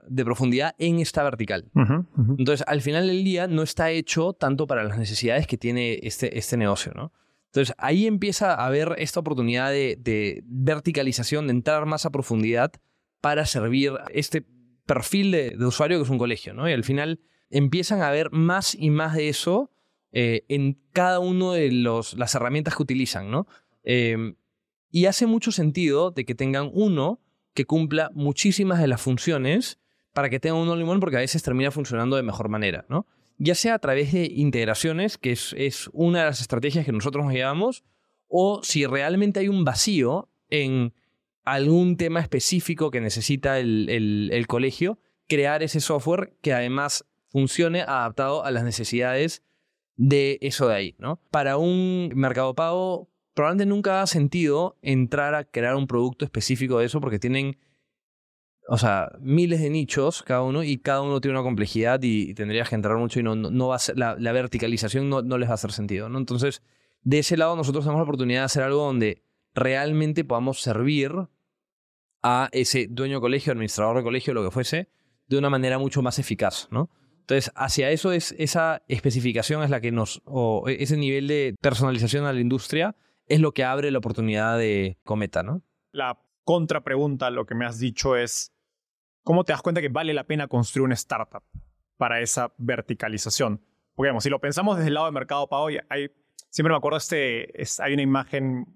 de, 0.08 0.24
profundidad 0.24 0.76
en 0.78 1.00
esta 1.00 1.24
vertical. 1.24 1.72
Entonces, 2.38 2.63
al 2.67 2.82
final 2.82 3.08
del 3.08 3.24
día, 3.24 3.48
no 3.48 3.63
está 3.63 3.89
hecho 3.89 4.34
tanto 4.34 4.67
para 4.67 4.84
las 4.84 5.00
necesidades 5.00 5.48
que 5.48 5.58
tiene 5.58 6.00
este, 6.04 6.38
este 6.38 6.58
negocio, 6.58 6.91
¿no? 6.96 7.12
Entonces, 7.48 7.74
ahí 7.80 8.06
empieza 8.06 8.54
a 8.54 8.67
haber 8.67 8.93
esta 9.00 9.19
oportunidad 9.19 9.72
de, 9.72 9.98
de 10.00 10.43
verticalización, 10.46 11.48
de 11.48 11.54
entrar 11.54 11.88
más 11.88 12.06
a 12.06 12.12
profundidad 12.12 12.72
para 13.19 13.48
servir 13.48 13.93
este 14.13 14.46
perfil 14.86 15.32
de, 15.32 15.65
usuario 15.65 15.98
que 15.98 16.04
es 16.04 16.10
un 16.12 16.19
colegio, 16.19 16.54
¿no? 16.54 16.69
Y 16.69 16.74
al 16.74 16.84
final 16.84 17.19
empiezan 17.50 18.04
a 18.04 18.12
ver 18.12 18.30
más 18.32 18.76
y 18.76 18.91
más 18.91 19.15
de 19.15 19.30
eso 19.30 19.72
eh, 20.12 20.46
en 20.50 20.80
cada 20.91 21.17
uno 21.17 21.54
de 21.54 21.72
los, 21.72 22.13
las 22.15 22.36
herramientas 22.36 22.76
que 22.76 22.84
utilizan, 22.84 23.32
¿no? 23.32 23.48
Em, 23.84 24.36
y 24.93 25.08
hace 25.08 25.25
mucho 25.25 25.51
sentido 25.51 26.12
de 26.12 26.23
que 26.23 26.36
tengan 26.36 26.69
uno 26.71 27.19
que 27.56 27.65
cumpla 27.65 28.12
muchísimas 28.13 28.79
de 28.79 28.86
las 28.86 29.01
funciones 29.01 29.79
para 30.13 30.29
que 30.29 30.39
tenga 30.39 30.56
un 30.56 30.77
limón 30.77 30.99
porque 30.99 31.17
a 31.17 31.21
veces 31.21 31.41
termina 31.41 31.71
funcionando 31.71 32.15
de 32.15 32.21
mejor 32.21 32.47
manera, 32.47 32.86
¿no? 32.89 33.08
Ya 33.39 33.56
sea 33.56 33.73
a 33.73 33.79
través 33.79 34.13
de 34.13 34.25
integraciones, 34.25 35.17
que 35.17 35.32
es, 35.32 35.56
es 35.58 35.89
una 35.93 36.19
de 36.19 36.25
las 36.25 36.41
estrategias 36.41 36.86
que 36.86 36.91
nosotros 36.91 37.25
nos 37.25 37.34
llevamos, 37.34 37.84
o 38.27 38.62
si 38.62 38.86
realmente 38.86 39.39
hay 39.39 39.47
un 39.47 39.65
vacío 39.65 40.29
en 40.51 40.93
algún 41.43 41.97
tema 41.97 42.19
específico 42.19 42.91
que 42.91 43.01
necesita 43.01 43.60
el, 43.60 43.89
el, 44.32 44.47
colegio, 44.47 44.99
crear 45.27 45.63
ese 45.63 45.79
software 45.79 46.36
que 46.41 46.53
además 46.53 47.03
funcione 47.29 47.82
adaptado 47.82 48.45
a 48.45 48.51
las 48.51 48.63
necesidades 48.63 49.41
de 49.95 50.38
eso 50.41 50.67
de 50.67 50.75
ahí, 50.75 50.95
¿no? 50.99 51.19
Para 51.32 51.58
un 51.58 52.12
mercado 52.13 52.53
pago, 52.53 53.10
probablemente 53.34 53.65
nunca 53.65 54.02
ha 54.02 54.08
sentido 54.08 54.78
entrar 54.82 55.36
a 55.36 55.43
crear 55.43 55.76
un 55.76 55.88
producto 55.88 56.26
específico 56.26 56.80
de 56.80 56.86
eso 56.86 57.02
porque 57.02 57.19
tienen, 57.19 57.58
o 58.67 58.78
sea, 58.78 59.12
miles 59.19 59.62
de 59.62 59.69
nichos 59.69 60.24
cada 60.24 60.41
uno 60.41 60.63
y 60.63 60.78
cada 60.78 61.02
uno 61.02 61.19
tiene 61.19 61.38
una 61.38 61.43
complejidad 61.43 62.00
y, 62.02 62.34
tendrías 62.34 62.69
que 62.69 62.76
entrar 62.76 62.98
mucho 62.98 63.19
y 63.19 63.24
no, 63.24 63.36
no, 63.36 63.67
va 63.67 63.78
la, 63.96 64.32
verticalización 64.32 65.10
no, 65.10 65.22
no, 65.22 65.38
les 65.38 65.50
va 65.50 65.54
a 65.54 65.56
hacer 65.56 65.72
sentido, 65.72 66.10
¿no? 66.10 66.17
Entonces, 66.17 66.62
de 67.02 67.19
ese 67.19 67.38
lado 67.38 67.56
nosotros 67.56 67.84
tenemos 67.84 68.00
la 68.00 68.04
oportunidad 68.04 68.41
de 68.41 68.46
hacer 68.46 68.63
algo 68.63 68.86
donde 68.86 69.24
realmente 69.54 70.24
podamos 70.24 70.62
servir 70.62 71.12
a 72.22 72.50
ese 72.52 72.88
dueño 72.89 73.17
de 73.17 73.22
colegio, 73.22 73.52
administrador 73.52 73.98
de 73.98 74.04
colegio, 74.04 74.34
lo 74.34 74.43
que 74.43 74.52
fuese, 74.52 74.89
de 75.28 75.38
una 75.38 75.50
manera 75.50 75.78
mucho 75.78 76.02
más 76.02 76.19
eficaz, 76.19 76.67
¿no? 76.72 76.89
Entonces, 77.19 77.52
hacia 77.56 77.89
eso 77.91 78.12
es 78.12 78.36
esa 78.38 78.82
especificación 78.88 79.63
es 79.63 79.69
la 79.69 79.80
que 79.80 79.91
nos, 79.91 80.22
o 80.26 80.65
ese 80.67 80.98
nivel 80.98 81.28
de 81.28 81.56
personalización 81.62 82.26
a 82.26 82.34
la 82.34 82.41
industria 82.41 82.96
es 83.34 83.39
lo 83.39 83.52
que 83.52 83.63
abre 83.63 83.89
la 83.89 83.98
oportunidad 83.98 84.60
de 84.60 85.00
Cometa, 85.04 85.41
¿no? 85.41 85.63
La 85.91 86.19
contrapregunta 86.43 87.28
a 87.28 87.32
lo 87.32 87.48
que 87.48 87.56
me 87.56 87.65
has 87.65 87.80
dicho 87.80 88.15
es, 88.15 88.54
¿cómo 89.24 89.43
te 89.43 89.54
das 89.54 89.63
cuenta 89.63 89.82
que 89.82 89.89
vale 89.89 90.13
la 90.13 90.26
pena 90.26 90.48
construir 90.48 90.86
una 90.86 90.93
startup 90.93 91.43
para 91.98 92.22
esa 92.22 92.54
verticalización? 92.60 93.58
Porque, 93.96 94.08
digamos, 94.08 94.24
si 94.24 94.30
lo 94.30 94.39
pensamos 94.39 94.78
desde 94.78 94.89
el 94.89 94.93
lado 94.93 95.08
de 95.08 95.13
mercado 95.13 95.50
pago, 95.50 95.67
hay, 95.67 96.12
siempre 96.52 96.72
me 96.72 96.78
acuerdo, 96.78 96.98
este, 96.98 97.52
hay 97.80 97.93
una 97.93 98.04
imagen, 98.04 98.67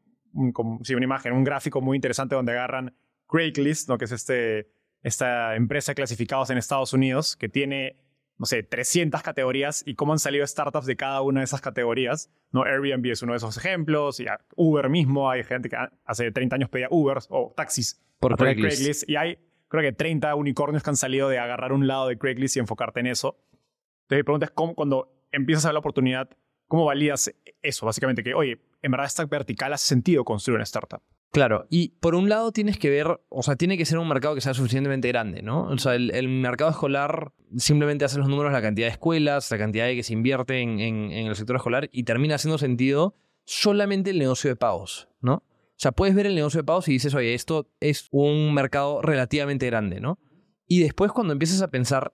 sí, 0.81 0.95
una 0.95 1.05
imagen, 1.05 1.33
un 1.33 1.43
gráfico 1.43 1.79
muy 1.79 1.95
interesante 1.95 2.33
donde 2.33 2.53
agarran 2.53 2.95
Craigslist, 3.27 3.89
¿no? 3.89 3.99
que 3.99 4.05
es 4.05 4.11
este, 4.11 4.71
esta 5.03 5.55
empresa 5.55 5.91
de 5.91 5.97
clasificados 5.97 6.49
en 6.49 6.57
Estados 6.57 6.93
Unidos, 6.93 7.35
que 7.35 7.47
tiene, 7.47 8.06
no 8.37 8.45
sé, 8.45 8.63
300 8.63 9.21
categorías 9.23 9.83
y 9.85 9.95
cómo 9.95 10.13
han 10.13 10.19
salido 10.19 10.45
startups 10.45 10.85
de 10.85 10.95
cada 10.95 11.21
una 11.21 11.41
de 11.41 11.45
esas 11.45 11.61
categorías. 11.61 12.31
¿no? 12.51 12.63
Airbnb 12.63 13.05
es 13.11 13.21
uno 13.21 13.33
de 13.33 13.37
esos 13.37 13.57
ejemplos, 13.57 14.19
y 14.19 14.25
Uber 14.55 14.89
mismo, 14.89 15.29
hay 15.29 15.43
gente 15.43 15.69
que 15.69 15.77
hace 16.05 16.31
30 16.31 16.55
años 16.55 16.69
pedía 16.69 16.87
Uber 16.91 17.17
o 17.29 17.53
taxis 17.55 18.01
por 18.19 18.35
Craigslist. 18.35 19.09
Y 19.09 19.15
hay, 19.15 19.39
creo 19.67 19.81
que 19.81 19.91
30 19.91 20.35
unicornios 20.35 20.83
que 20.83 20.89
han 20.89 20.95
salido 20.95 21.29
de 21.29 21.39
agarrar 21.39 21.73
un 21.73 21.87
lado 21.87 22.07
de 22.07 22.17
Craigslist 22.17 22.57
y 22.57 22.59
enfocarte 22.59 22.99
en 22.99 23.07
eso. 23.07 23.39
Entonces 24.03 24.19
mi 24.19 24.23
pregunta 24.23 24.45
es, 24.45 24.51
¿cómo, 24.51 24.75
cuando 24.75 25.25
empiezas 25.31 25.65
a 25.65 25.69
ver 25.69 25.73
la 25.73 25.79
oportunidad, 25.79 26.29
¿cómo 26.67 26.85
valías 26.85 27.33
eso? 27.61 27.85
Básicamente 27.85 28.23
que, 28.23 28.33
oye, 28.33 28.61
en 28.81 28.91
verdad 28.91 29.07
esta 29.07 29.25
vertical 29.25 29.73
hace 29.73 29.87
sentido 29.87 30.23
construir 30.23 30.55
una 30.55 30.63
startup. 30.63 31.01
Claro, 31.31 31.67
y 31.69 31.89
por 31.99 32.15
un 32.15 32.29
lado 32.29 32.51
tienes 32.51 32.77
que 32.77 32.89
ver, 32.89 33.19
o 33.29 33.43
sea, 33.43 33.55
tiene 33.55 33.77
que 33.77 33.85
ser 33.85 33.97
un 33.97 34.07
mercado 34.07 34.33
que 34.33 34.41
sea 34.41 34.53
suficientemente 34.53 35.07
grande, 35.09 35.41
¿no? 35.41 35.63
O 35.63 35.77
sea, 35.77 35.95
el, 35.95 36.27
mercado 36.29 36.71
escolar 36.71 37.33
simplemente 37.57 38.05
hace 38.05 38.17
los 38.17 38.29
números, 38.29 38.51
la 38.51 38.61
cantidad 38.61 38.87
de 38.87 38.93
escuelas, 38.93 39.51
la 39.51 39.57
cantidad 39.57 39.85
de 39.85 39.95
que 39.95 40.03
se 40.03 40.13
invierte 40.13 40.61
en, 40.61 40.79
el 41.11 41.35
sector 41.35 41.57
escolar 41.57 41.89
y 41.91 42.03
termina 42.03 42.35
haciendo 42.35 42.57
sentido 42.57 43.15
solamente 43.43 44.11
el 44.11 44.19
negocio 44.19 44.49
de 44.49 44.55
pagos, 44.55 45.09
¿no? 45.21 45.35
O 45.35 45.79
sea, 45.79 45.91
puedes 45.91 46.15
ver 46.15 46.25
el 46.25 46.33
negocio 46.33 46.61
de 46.61 46.63
pagos 46.63 46.87
y 46.87 46.93
dices, 46.93 47.13
oye, 47.13 47.33
esto 47.33 47.69
es 47.81 48.07
un 48.11 48.53
mercado 48.53 49.01
relativamente 49.01 49.67
grande, 49.67 49.99
¿no? 49.99 50.17
Y 50.65 50.79
después 50.79 51.11
cuando 51.11 51.33
empiezas 51.33 51.61
a 51.61 51.67
pensar, 51.67 52.13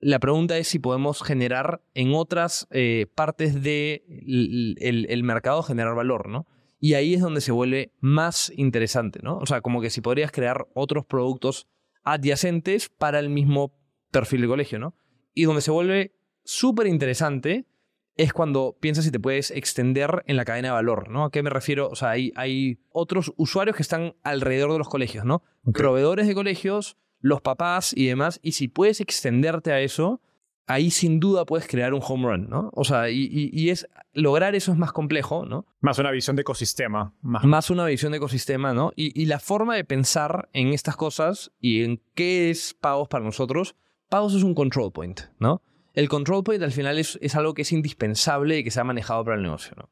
la 0.00 0.18
pregunta 0.18 0.56
es 0.56 0.68
si 0.68 0.78
podemos 0.78 1.22
generar 1.22 1.82
en 1.94 2.14
otras 2.14 2.68
eh, 2.70 3.06
partes 3.14 3.54
del 3.54 3.62
de 3.62 5.06
el 5.08 5.22
mercado, 5.24 5.62
generar 5.62 5.94
valor, 5.94 6.28
¿no? 6.28 6.46
Y 6.86 6.94
ahí 6.94 7.14
es 7.14 7.20
donde 7.20 7.40
se 7.40 7.50
vuelve 7.50 7.90
más 7.98 8.52
interesante, 8.54 9.18
¿no? 9.20 9.38
O 9.38 9.46
sea, 9.46 9.60
como 9.60 9.80
que 9.80 9.90
si 9.90 10.00
podrías 10.00 10.30
crear 10.30 10.68
otros 10.72 11.04
productos 11.04 11.66
adyacentes 12.04 12.88
para 12.88 13.18
el 13.18 13.28
mismo 13.28 13.76
perfil 14.12 14.42
de 14.42 14.46
colegio, 14.46 14.78
¿no? 14.78 14.94
Y 15.34 15.46
donde 15.46 15.62
se 15.62 15.72
vuelve 15.72 16.14
súper 16.44 16.86
interesante 16.86 17.66
es 18.14 18.32
cuando 18.32 18.76
piensas 18.78 19.04
si 19.04 19.10
te 19.10 19.18
puedes 19.18 19.50
extender 19.50 20.22
en 20.28 20.36
la 20.36 20.44
cadena 20.44 20.68
de 20.68 20.74
valor, 20.74 21.10
¿no? 21.10 21.24
¿A 21.24 21.32
qué 21.32 21.42
me 21.42 21.50
refiero? 21.50 21.88
O 21.88 21.96
sea, 21.96 22.10
hay, 22.10 22.32
hay 22.36 22.78
otros 22.90 23.32
usuarios 23.36 23.74
que 23.74 23.82
están 23.82 24.14
alrededor 24.22 24.70
de 24.70 24.78
los 24.78 24.88
colegios, 24.88 25.24
¿no? 25.24 25.42
Proveedores 25.74 26.28
de 26.28 26.36
colegios, 26.36 26.96
los 27.18 27.40
papás 27.40 27.94
y 27.96 28.06
demás, 28.06 28.38
y 28.44 28.52
si 28.52 28.68
puedes 28.68 29.00
extenderte 29.00 29.72
a 29.72 29.80
eso, 29.80 30.20
ahí 30.66 30.90
sin 30.90 31.20
duda 31.20 31.44
puedes 31.44 31.66
crear 31.66 31.94
un 31.94 32.00
home 32.02 32.28
run, 32.28 32.48
¿no? 32.48 32.70
O 32.74 32.84
sea, 32.84 33.08
y, 33.10 33.70
es 33.70 33.88
lograr 34.12 34.54
eso 34.54 34.72
es 34.72 34.78
más 34.78 34.92
complejo, 34.92 35.46
¿no? 35.46 35.66
Más 35.80 35.98
una 35.98 36.10
visión 36.10 36.36
de 36.36 36.42
ecosistema. 36.42 37.14
Más, 37.22 37.70
una 37.70 37.84
visión 37.86 38.12
de 38.12 38.18
ecosistema, 38.18 38.74
¿no? 38.74 38.92
Y, 38.96 39.26
la 39.26 39.38
forma 39.38 39.76
de 39.76 39.84
pensar 39.84 40.48
en 40.52 40.72
estas 40.72 40.96
cosas 40.96 41.52
y 41.60 41.84
en 41.84 42.02
qué 42.14 42.50
es 42.50 42.74
pagos 42.74 43.08
para 43.08 43.24
nosotros, 43.24 43.76
pagos 44.08 44.34
es 44.34 44.42
un 44.42 44.54
control 44.54 44.92
point, 44.92 45.20
¿no? 45.38 45.62
El 45.94 46.08
control 46.08 46.44
point 46.44 46.62
al 46.62 46.72
final 46.72 46.98
es, 46.98 47.18
es 47.22 47.34
algo 47.36 47.54
que 47.54 47.62
es 47.62 47.72
indispensable 47.72 48.58
y 48.58 48.64
que 48.64 48.70
se 48.70 48.80
ha 48.80 48.84
manejado 48.84 49.24
para 49.24 49.36
el 49.36 49.42
negocio, 49.42 49.74
¿no? 49.76 49.90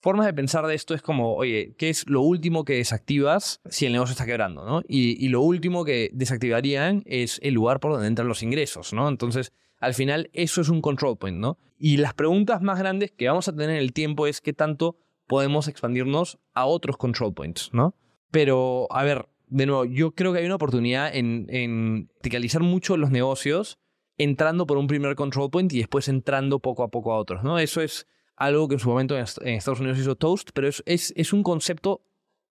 Formas 0.00 0.26
de 0.26 0.34
pensar 0.34 0.66
de 0.66 0.74
esto 0.74 0.92
es 0.92 1.00
como, 1.00 1.34
oye, 1.34 1.74
¿qué 1.78 1.88
es 1.88 2.06
lo 2.06 2.20
último 2.20 2.66
que 2.66 2.74
desactivas 2.74 3.62
si 3.70 3.86
el 3.86 3.92
negocio 3.92 4.12
está 4.12 4.26
quebrando, 4.26 4.66
¿no? 4.66 4.82
Y, 4.86 5.24
y 5.24 5.28
lo 5.28 5.40
último 5.40 5.82
que 5.82 6.10
desactivarían 6.12 7.02
es 7.06 7.40
el 7.42 7.54
lugar 7.54 7.80
por 7.80 7.92
donde 7.92 8.08
entran 8.08 8.28
los 8.28 8.42
ingresos, 8.42 8.92
¿no? 8.92 9.08
Entonces, 9.08 9.54
al 9.84 9.94
final 9.94 10.30
eso 10.32 10.60
es 10.60 10.68
un 10.68 10.80
control 10.80 11.18
point, 11.18 11.38
¿no? 11.38 11.58
Y 11.78 11.98
las 11.98 12.14
preguntas 12.14 12.62
más 12.62 12.78
grandes 12.78 13.12
que 13.12 13.28
vamos 13.28 13.48
a 13.48 13.52
tener 13.52 13.70
en 13.70 13.76
el 13.76 13.92
tiempo 13.92 14.26
es 14.26 14.40
qué 14.40 14.52
tanto 14.52 14.96
podemos 15.26 15.68
expandirnos 15.68 16.38
a 16.54 16.66
otros 16.66 16.96
control 16.96 17.34
points, 17.34 17.70
¿no? 17.72 17.94
Pero, 18.30 18.86
a 18.90 19.04
ver, 19.04 19.28
de 19.48 19.66
nuevo, 19.66 19.84
yo 19.84 20.12
creo 20.12 20.32
que 20.32 20.40
hay 20.40 20.46
una 20.46 20.56
oportunidad 20.56 21.14
en, 21.14 21.46
en 21.48 22.06
verticalizar 22.06 22.62
mucho 22.62 22.96
los 22.96 23.10
negocios 23.10 23.78
entrando 24.16 24.66
por 24.66 24.78
un 24.78 24.86
primer 24.86 25.14
control 25.16 25.50
point 25.50 25.72
y 25.72 25.78
después 25.78 26.08
entrando 26.08 26.60
poco 26.60 26.82
a 26.82 26.88
poco 26.88 27.12
a 27.12 27.18
otros, 27.18 27.42
¿no? 27.42 27.58
Eso 27.58 27.80
es 27.80 28.06
algo 28.36 28.68
que 28.68 28.74
en 28.74 28.80
su 28.80 28.88
momento 28.88 29.16
en 29.16 29.54
Estados 29.54 29.80
Unidos 29.80 29.98
hizo 29.98 30.16
Toast, 30.16 30.50
pero 30.54 30.68
es, 30.68 30.82
es, 30.86 31.12
es 31.16 31.32
un 31.32 31.42
concepto 31.42 32.02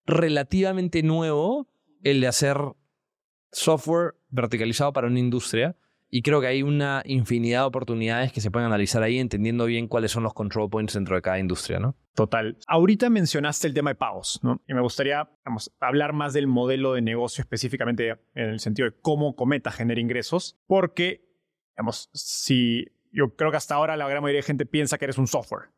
relativamente 0.06 1.04
nuevo 1.04 1.67
el 2.04 2.22
de 2.22 2.28
hacer 2.28 2.58
software 3.52 4.15
verticalizado 4.30 4.93
para 4.93 5.08
una 5.08 5.19
industria 5.19 5.76
y 6.15 6.21
creo 6.21 6.41
que 6.41 6.45
hay 6.45 6.62
una 6.62 7.02
infinidad 7.06 7.62
de 7.62 7.65
oportunidades 7.65 8.32
que 8.32 8.39
se 8.39 8.52
pueden 8.52 8.67
analizar 8.67 9.02
ahí, 9.02 9.17
entendiendo 9.17 9.65
bien 9.65 9.88
cuáles 9.88 10.12
son 10.12 10.21
los 10.21 10.36
control 10.36 10.69
points 10.69 10.93
dentro 10.93 11.15
de 11.15 11.23
cada 11.23 11.39
industria, 11.39 11.80
¿no? 11.80 11.95
Total. 12.13 12.56
Ahorita 12.67 13.10
mencionaste 13.10 13.65
el 13.65 13.73
tema 13.73 13.89
de 13.89 13.95
pagos, 13.95 14.39
¿no? 14.43 14.62
Y 14.67 14.76
me 14.76 14.82
gustaría 14.82 15.28
hablar 15.80 16.13
más 16.13 16.34
del 16.34 16.45
modelo 16.45 16.93
de 16.93 17.02
negocio 17.02 17.41
específicamente 17.41 18.12
en 18.36 18.49
el 18.49 18.60
sentido 18.60 18.88
de 18.88 18.95
cómo 19.02 19.36
Cometa 19.36 19.71
genera 19.71 19.99
ingresos, 19.99 20.62
porque, 20.67 21.26
digamos, 21.76 22.12
si 22.13 22.86
yo 23.12 23.36
creo 23.36 23.49
que 23.49 23.58
hasta 23.58 23.73
ahora 23.73 23.97
la 23.97 24.08
gran 24.08 24.21
mayoría 24.21 24.41
de 24.41 24.45
gente 24.45 24.67
piensa 24.67 24.99
que 24.99 25.06
eres 25.06 25.17
un 25.17 25.26
software, 25.26 25.71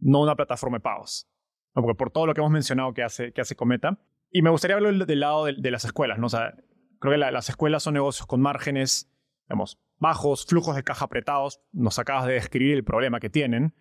no 0.00 0.20
una 0.20 0.36
plataforma 0.36 0.76
de 0.76 0.82
pagos. 0.82 1.30
Porque 1.72 1.94
por 1.94 2.10
todo 2.10 2.26
lo 2.26 2.34
que 2.34 2.42
hemos 2.42 2.52
mencionado 2.52 2.92
que 2.92 3.04
hace, 3.04 3.32
que 3.32 3.40
hace 3.40 3.56
Cometa. 3.56 3.98
Y 4.30 4.42
me 4.42 4.50
gustaría 4.50 4.76
hablar 4.76 5.06
del 5.06 5.20
lado 5.20 5.46
de, 5.46 5.70
las 5.70 5.86
escuelas, 5.86 6.18
¿no? 6.18 6.26
O 6.26 6.28
sea, 6.28 6.52
creo 6.98 7.12
que 7.12 7.16
las 7.16 7.48
escuelas 7.48 7.84
son 7.84 7.94
negocios 7.94 8.26
con 8.26 8.42
márgenes 8.42 9.10
digamos, 9.48 9.78
bajos, 9.98 10.44
flujos 10.44 10.76
de 10.76 10.84
caja 10.84 11.06
apretados, 11.06 11.60
nos 11.72 11.98
acabas 11.98 12.26
de 12.26 12.34
describir 12.34 12.74
el 12.74 12.84
problema 12.84 13.18
que 13.18 13.30
tienen. 13.30 13.74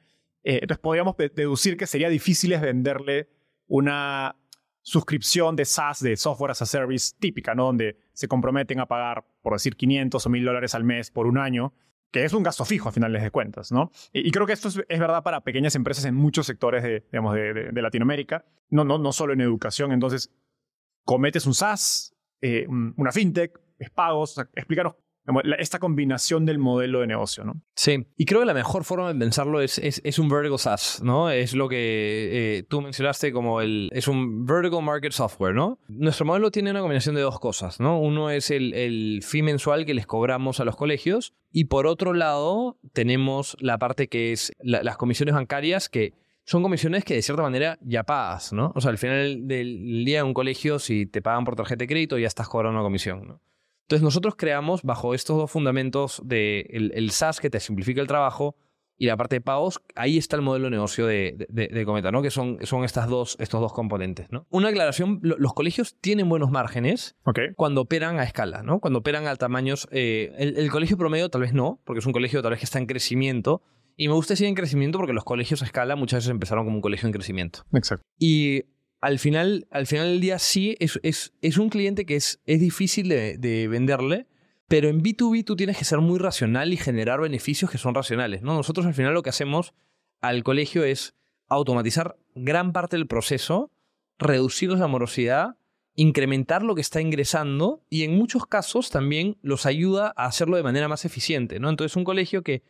Eh, 0.43 0.59
entonces 0.61 0.79
podríamos 0.79 1.15
deducir 1.17 1.75
que 1.75 1.85
sería 1.85 2.09
difícil 2.09 2.57
venderle 2.57 3.29
una 3.67 4.35
suscripción 4.81 5.57
de 5.57 5.65
SaaS, 5.65 5.99
de 5.99 6.15
Software 6.15 6.51
as 6.51 6.61
a 6.61 6.65
Service 6.65 7.13
típica, 7.19 7.53
¿no? 7.53 7.65
Donde 7.65 7.97
se 8.13 8.29
comprometen 8.29 8.79
a 8.79 8.85
pagar, 8.85 9.25
por 9.41 9.53
decir, 9.53 9.75
500 9.75 10.25
o 10.25 10.29
1000 10.29 10.45
dólares 10.45 10.73
al 10.73 10.85
mes 10.85 11.11
por 11.11 11.27
un 11.27 11.37
año, 11.37 11.73
que 12.11 12.23
es 12.23 12.31
un 12.31 12.43
gasto 12.43 12.63
fijo 12.63 12.87
a 12.87 12.93
finales 12.93 13.21
de 13.21 13.29
cuentas, 13.29 13.73
¿no? 13.73 13.91
Y, 14.13 14.31
creo 14.31 14.47
que 14.47 14.53
esto 14.53 14.69
es, 14.69 14.77
verdad 14.87 15.23
para 15.23 15.41
pequeñas 15.41 15.75
empresas 15.75 16.05
en 16.05 16.15
muchos 16.15 16.45
sectores 16.45 16.83
de, 16.83 17.05
digamos, 17.11 17.35
de, 17.35 17.81
Latinoamérica, 17.81 18.45
no, 18.69 18.85
no, 18.85 18.97
no 18.97 19.11
solo 19.11 19.33
en 19.33 19.41
educación. 19.41 19.91
Entonces, 19.91 20.31
cometes 21.03 21.45
un 21.45 21.53
SaaS, 21.53 22.15
eh, 22.39 22.65
una 22.69 23.11
fintech, 23.11 23.59
es 23.77 23.89
pagos, 23.89 24.37
explícanos 24.55 24.95
esta 25.57 25.79
combinación 25.79 26.45
del 26.45 26.59
modelo 26.59 27.01
de 27.01 27.07
negocio, 27.07 27.43
¿no? 27.43 27.61
Sí, 27.75 28.07
y 28.15 28.25
creo 28.25 28.41
que 28.41 28.45
la 28.45 28.53
mejor 28.53 28.83
forma 28.83 29.11
de 29.13 29.19
pensarlo 29.19 29.61
es, 29.61 29.77
es, 29.79 30.19
un 30.19 30.29
vertical 30.29 30.59
SaaS, 30.59 31.01
¿no? 31.03 31.29
Es 31.29 31.53
lo 31.53 31.67
que 31.67 32.57
eh, 32.57 32.63
tú 32.63 32.81
mencionaste 32.81 33.31
como 33.31 33.61
el... 33.61 33.89
es 33.91 34.07
un 34.07 34.45
vertical 34.45 34.81
market 34.81 35.11
software, 35.11 35.53
¿no? 35.53 35.79
Nuestro 35.87 36.25
modelo 36.25 36.51
tiene 36.51 36.71
una 36.71 36.79
combinación 36.79 37.15
de 37.15 37.21
dos 37.21 37.39
cosas, 37.39 37.79
¿no? 37.79 37.99
Uno 37.99 38.29
es 38.29 38.51
el, 38.51 38.73
el 38.73 39.21
fee 39.23 39.43
mensual 39.43 39.85
que 39.85 39.93
les 39.93 40.07
cobramos 40.07 40.59
a 40.59 40.65
los 40.65 40.75
colegios 40.75 41.33
y 41.51 41.65
por 41.65 41.87
otro 41.87 42.13
lado 42.13 42.77
tenemos 42.93 43.57
la 43.59 43.77
parte 43.77 44.07
que 44.07 44.31
es 44.31 44.53
las 44.59 44.97
comisiones 44.97 45.35
bancarias 45.35 45.89
que 45.89 46.13
son 46.47 46.63
comisiones 46.63 47.03
que 47.03 47.13
de 47.13 47.21
cierta 47.21 47.43
manera 47.43 47.77
ya 47.81 48.03
pagas, 48.03 48.53
¿no? 48.53 48.71
O 48.73 48.79
sea, 48.79 48.91
al 48.91 48.97
final 48.97 49.47
del 49.49 50.05
día 50.05 50.19
en 50.19 50.27
un 50.27 50.33
colegio, 50.33 50.79
si 50.79 51.05
te 51.05 51.21
pagan 51.21 51.43
por 51.43 51.57
tarjeta 51.57 51.83
de 51.83 51.87
crédito, 51.87 52.17
ya 52.17 52.27
estás 52.27 52.47
cobrando 52.47 52.79
una 52.79 52.85
comisión, 52.85 53.27
¿no? 53.27 53.41
Entonces 53.87 54.03
nosotros 54.03 54.35
creamos 54.35 54.83
bajo 54.83 55.13
estos 55.13 55.37
dos 55.37 55.49
fundamentos 55.49 56.21
de 56.25 56.67
el, 56.71 57.11
SaaS 57.11 57.39
que 57.39 57.49
te 57.49 57.61
simplifica 57.61 58.01
el 58.01 58.07
trabajo 58.07 58.57
y 58.97 59.05
la 59.05 59.15
parte 59.15 59.37
de 59.37 59.41
pagos, 59.41 59.81
ahí 59.95 60.17
está 60.17 60.35
el 60.35 60.41
modelo 60.41 60.65
de 60.65 60.71
negocio 60.71 61.07
de, 61.07 61.47
de, 61.47 61.85
Cometa, 61.85 62.11
¿no? 62.11 62.21
Que 62.21 62.29
son, 62.29 62.57
son 62.63 62.83
estas 62.83 63.07
dos, 63.07 63.37
estos 63.39 63.61
dos 63.61 63.71
componentes, 63.71 64.29
¿no? 64.29 64.45
Una 64.49 64.69
aclaración, 64.69 65.21
los 65.21 65.53
colegios 65.53 65.95
tienen 66.01 66.27
buenos 66.27 66.51
márgenes 66.51 67.15
cuando 67.55 67.81
operan 67.81 68.19
a 68.19 68.23
escala, 68.23 68.61
¿no? 68.61 68.81
Cuando 68.81 68.99
operan 68.99 69.25
a 69.25 69.37
tamaños... 69.37 69.87
Eh, 69.91 70.33
el, 70.37 70.69
colegio 70.69 70.97
promedio 70.97 71.29
tal 71.29 71.41
vez 71.41 71.53
no, 71.53 71.79
porque 71.85 71.99
es 71.99 72.05
un 72.05 72.11
colegio 72.11 72.41
tal 72.41 72.51
vez 72.51 72.59
que 72.59 72.65
está 72.65 72.79
en 72.79 72.87
crecimiento, 72.87 73.61
y 73.95 74.09
me 74.09 74.15
gusta 74.15 74.33
decir 74.33 74.47
en 74.47 74.55
crecimiento 74.55 74.97
porque 74.97 75.13
los 75.13 75.23
colegios 75.23 75.61
a 75.61 75.65
escala 75.65 75.95
muchas 75.95 76.17
veces 76.17 76.31
empezaron 76.31 76.65
como 76.65 76.75
un 76.75 76.81
colegio 76.81 77.07
en 77.07 77.13
crecimiento. 77.13 77.63
Exacto. 77.71 78.03
Y 78.19 78.63
al 79.01 79.19
final, 79.19 79.67
al 79.71 79.87
final 79.87 80.07
del 80.07 80.21
día 80.21 80.39
sí, 80.39 80.75
es, 80.79 80.99
es, 81.03 81.57
un 81.57 81.69
cliente 81.69 82.05
que 82.05 82.15
es, 82.15 82.41
es 82.45 82.59
difícil 82.59 83.09
de, 83.09 83.67
venderle, 83.69 84.27
pero 84.67 84.89
en 84.89 85.01
B2B 85.01 85.45
tú 85.45 85.55
tienes 85.55 85.77
que 85.77 85.85
ser 85.85 85.99
muy 85.99 86.19
racional 86.19 86.73
y 86.73 86.77
generar 86.77 87.21
beneficios 87.21 87.69
que 87.71 87.77
son 87.77 87.95
racionales. 87.95 88.41
¿no? 88.41 88.53
Nosotros 88.53 88.85
al 88.85 88.93
final 88.93 89.13
lo 89.13 89.23
que 89.23 89.29
hacemos 89.29 89.73
al 90.19 90.43
colegio 90.43 90.83
es 90.83 91.15
automatizar 91.47 92.17
gran 92.35 92.73
parte 92.73 92.97
del 92.97 93.07
proceso, 93.07 93.71
reducir 94.17 94.71
la 94.71 94.87
morosidad, 94.87 95.57
incrementar 95.95 96.63
lo 96.63 96.75
que 96.75 96.81
está 96.81 96.99
ingresando 96.99 97.83
y 97.89 98.03
en 98.03 98.17
muchos 98.17 98.45
casos 98.45 98.89
también 98.89 99.37
los 99.41 99.65
ayuda 99.65 100.13
a 100.17 100.25
hacerlo 100.25 100.57
de 100.57 100.63
manera 100.63 100.87
más 100.87 101.05
eficiente. 101.05 101.59
¿no? 101.59 101.69
Entonces 101.69 101.95
un 101.95 102.03
colegio 102.03 102.43
que 102.43 102.63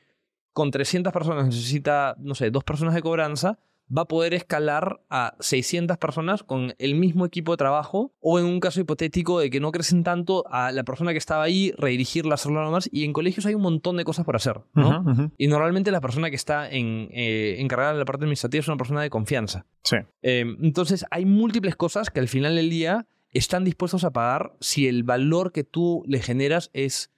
con 0.53 0.71
300 0.71 1.13
personas 1.13 1.45
necesita, 1.45 2.15
no 2.19 2.35
sé, 2.35 2.51
dos 2.51 2.63
personas 2.63 2.95
de 2.95 3.01
cobranza, 3.01 3.59
va 3.95 4.03
a 4.03 4.05
poder 4.05 4.33
escalar 4.33 5.01
a 5.09 5.35
600 5.39 5.97
personas 5.97 6.43
con 6.43 6.73
el 6.77 6.95
mismo 6.95 7.25
equipo 7.25 7.53
de 7.53 7.57
trabajo 7.57 8.13
o 8.19 8.39
en 8.39 8.45
un 8.45 8.59
caso 8.59 8.81
hipotético 8.81 9.39
de 9.39 9.49
que 9.49 9.59
no 9.59 9.71
crecen 9.71 10.03
tanto 10.03 10.45
a 10.49 10.71
la 10.71 10.83
persona 10.83 11.11
que 11.11 11.17
estaba 11.17 11.43
ahí, 11.43 11.73
redirigirla, 11.77 12.35
hacerlo 12.35 12.69
más. 12.71 12.89
Y 12.91 13.05
en 13.05 13.13
colegios 13.13 13.45
hay 13.45 13.55
un 13.55 13.61
montón 13.61 13.97
de 13.97 14.03
cosas 14.03 14.25
por 14.25 14.35
hacer, 14.35 14.61
¿no? 14.73 15.31
Y 15.37 15.47
normalmente 15.47 15.91
la 15.91 16.01
persona 16.01 16.29
que 16.29 16.35
está 16.35 16.69
en, 16.69 17.09
eh, 17.11 17.55
encargada 17.59 17.93
de 17.93 17.99
la 17.99 18.05
parte 18.05 18.25
administrativa 18.25 18.59
es 18.59 18.67
una 18.67 18.77
persona 18.77 19.01
de 19.01 19.09
confianza. 19.09 19.65
Sí. 19.83 19.97
Eh, 20.21 20.45
entonces 20.61 21.05
hay 21.11 21.25
múltiples 21.25 21.75
cosas 21.75 22.09
que 22.09 22.19
al 22.19 22.27
final 22.27 22.55
del 22.55 22.69
día 22.69 23.07
están 23.31 23.63
dispuestos 23.63 24.03
a 24.03 24.11
pagar 24.11 24.53
si 24.59 24.87
el 24.87 25.03
valor 25.03 25.51
que 25.51 25.63
tú 25.63 26.03
le 26.07 26.19
generas 26.19 26.69
es 26.73 27.11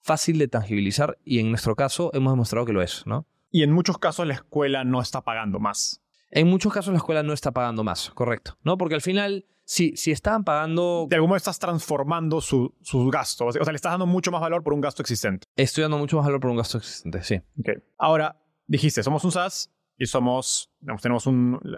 fácil 0.00 0.38
de 0.38 0.48
tangibilizar 0.48 1.18
y 1.24 1.40
en 1.40 1.50
nuestro 1.50 1.74
caso 1.74 2.10
hemos 2.14 2.32
demostrado 2.32 2.64
que 2.64 2.72
lo 2.72 2.82
es, 2.82 3.02
¿no? 3.06 3.26
Y 3.50 3.62
en 3.62 3.72
muchos 3.72 3.98
casos 3.98 4.26
la 4.26 4.34
escuela 4.34 4.84
no 4.84 5.00
está 5.00 5.22
pagando 5.22 5.58
más. 5.58 6.02
En 6.36 6.48
muchos 6.48 6.70
casos 6.70 6.92
la 6.92 6.98
escuela 6.98 7.22
no 7.22 7.32
está 7.32 7.50
pagando 7.50 7.82
más, 7.82 8.10
correcto. 8.10 8.58
¿No? 8.62 8.76
Porque 8.76 8.94
al 8.94 9.00
final, 9.00 9.46
si, 9.64 9.96
si 9.96 10.10
estaban 10.10 10.44
pagando. 10.44 11.06
De 11.08 11.16
algún 11.16 11.30
modo 11.30 11.38
estás 11.38 11.58
transformando 11.58 12.42
sus 12.42 12.70
gastos. 13.10 13.56
O 13.56 13.64
sea, 13.64 13.72
le 13.72 13.76
estás 13.76 13.92
dando 13.92 14.04
mucho 14.04 14.30
más 14.30 14.42
valor 14.42 14.62
por 14.62 14.74
un 14.74 14.82
gasto 14.82 15.00
existente. 15.00 15.46
Estoy 15.56 15.80
dando 15.80 15.96
mucho 15.96 16.18
más 16.18 16.26
valor 16.26 16.38
por 16.40 16.50
un 16.50 16.58
gasto 16.58 16.76
existente, 16.76 17.22
sí. 17.22 17.40
Okay. 17.58 17.76
Ahora, 17.96 18.38
dijiste, 18.66 19.02
somos 19.02 19.24
un 19.24 19.32
SaaS 19.32 19.72
y 19.96 20.04
somos. 20.04 20.70
tenemos 21.00 21.24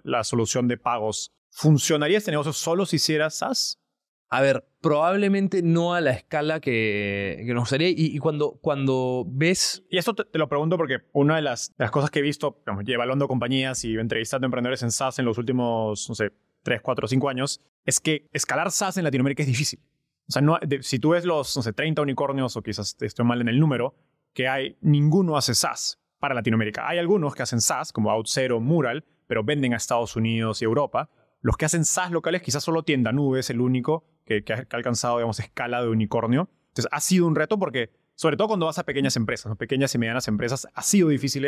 la 0.03 0.25
solución 0.25 0.67
de 0.67 0.77
pagos. 0.77 1.31
¿Funcionaría 1.51 2.19
este 2.19 2.33
negocio 2.33 2.53
solo 2.53 2.85
si 2.85 2.97
hiciera 2.97 3.31
SaaS? 3.31 3.79
A 4.31 4.43
ver, 4.43 4.69
probablemente 4.83 5.63
no 5.63 5.95
a 5.95 6.01
la 6.01 6.11
escala 6.11 6.61
que, 6.61 7.43
nos 7.49 7.63
gustaría. 7.63 7.89
Y, 7.89 8.19
cuando, 8.19 8.59
cuando 8.61 9.25
ves. 9.27 9.85
Y 9.91 9.97
esto 9.97 10.15
te, 10.15 10.39
lo 10.39 10.49
pregunto 10.49 10.77
porque 10.77 10.99
una 11.13 11.37
de 11.37 11.43
las, 11.43 11.75
cosas 11.91 12.11
que 12.11 12.19
he 12.19 12.23
visto, 12.23 12.59
digamos, 12.61 12.85
evaluando 12.87 13.27
compañías 13.27 13.85
y 13.85 13.97
entrevistando 13.97 14.47
emprendedores 14.47 14.83
en 14.83 14.91
SaaS 14.91 15.19
en 15.19 15.25
los 15.25 15.39
últimos, 15.39 16.09
no 16.09 16.15
sé, 16.15 16.33
3, 16.63 16.83
4, 16.83 17.09
5 17.09 17.29
años, 17.29 17.61
es 17.85 18.01
que 18.01 18.29
escalar 18.33 18.71
SaaS 18.71 18.99
en 18.99 19.05
Latinoamérica 19.05 19.43
es 19.43 19.49
difícil. 19.49 19.81
O 20.29 20.33
sea, 20.33 20.43
no, 20.43 20.59
si 20.83 20.99
tú 20.99 21.11
ves 21.11 21.25
los, 21.25 21.57
no 21.57 21.63
sé, 21.63 21.73
30 21.73 22.03
unicornios, 22.03 22.55
o 22.57 22.63
quizás 22.63 22.97
estoy 23.01 23.25
mal 23.25 23.41
en 23.41 23.49
el 23.49 23.59
número, 23.59 23.95
que 24.35 24.47
hay, 24.47 24.77
ninguno 24.83 25.39
hace 25.39 25.55
SaaS 25.55 25.99
para 26.19 26.35
Latinoamérica. 26.35 26.87
Hay 26.87 26.99
algunos 26.99 27.35
que 27.35 27.43
hacen 27.43 27.63
SaaS, 27.63 27.93
como 27.93 28.11
OutZero, 28.11 28.61
Mural, 28.61 29.05
pero 29.27 29.43
venden 29.43 29.73
a 29.73 29.77
Estados 29.77 30.17
Unidos 30.17 30.61
y 30.61 30.67
Europa. 30.67 31.09
Los 31.41 31.57
que 31.57 31.65
hacen 31.65 31.85
SaaS 31.85 32.11
locales 32.11 32.43
quizás 32.43 32.65
solo 32.65 32.83
tienda 32.83 33.13
nube 33.13 33.41
es 33.41 33.51
el 33.51 33.61
único 33.61 34.05
que, 34.25 34.45
ha, 34.53 34.77
alcanzado, 34.77 35.19
digamos, 35.19 35.41
escala 35.41 35.83
de 35.83 35.89
unicornio. 35.89 36.51
Entonces, 36.69 36.89
ha 36.93 37.01
sido 37.01 37.27
un 37.27 37.35
reto 37.35 37.59
porque, 37.59 37.91
sobre 38.15 38.37
todo 38.37 38.49
cuando 38.49 38.67
vas 38.67 38.79
a 38.79 38.85
pequeñas 38.85 39.17
empresas, 39.17 39.57
pequeñas 39.57 39.95
y 39.95 39.99
medianas 39.99 40.29
empresas, 40.29 40.69
ha 40.75 40.83
sido 40.83 41.09
difícil 41.09 41.47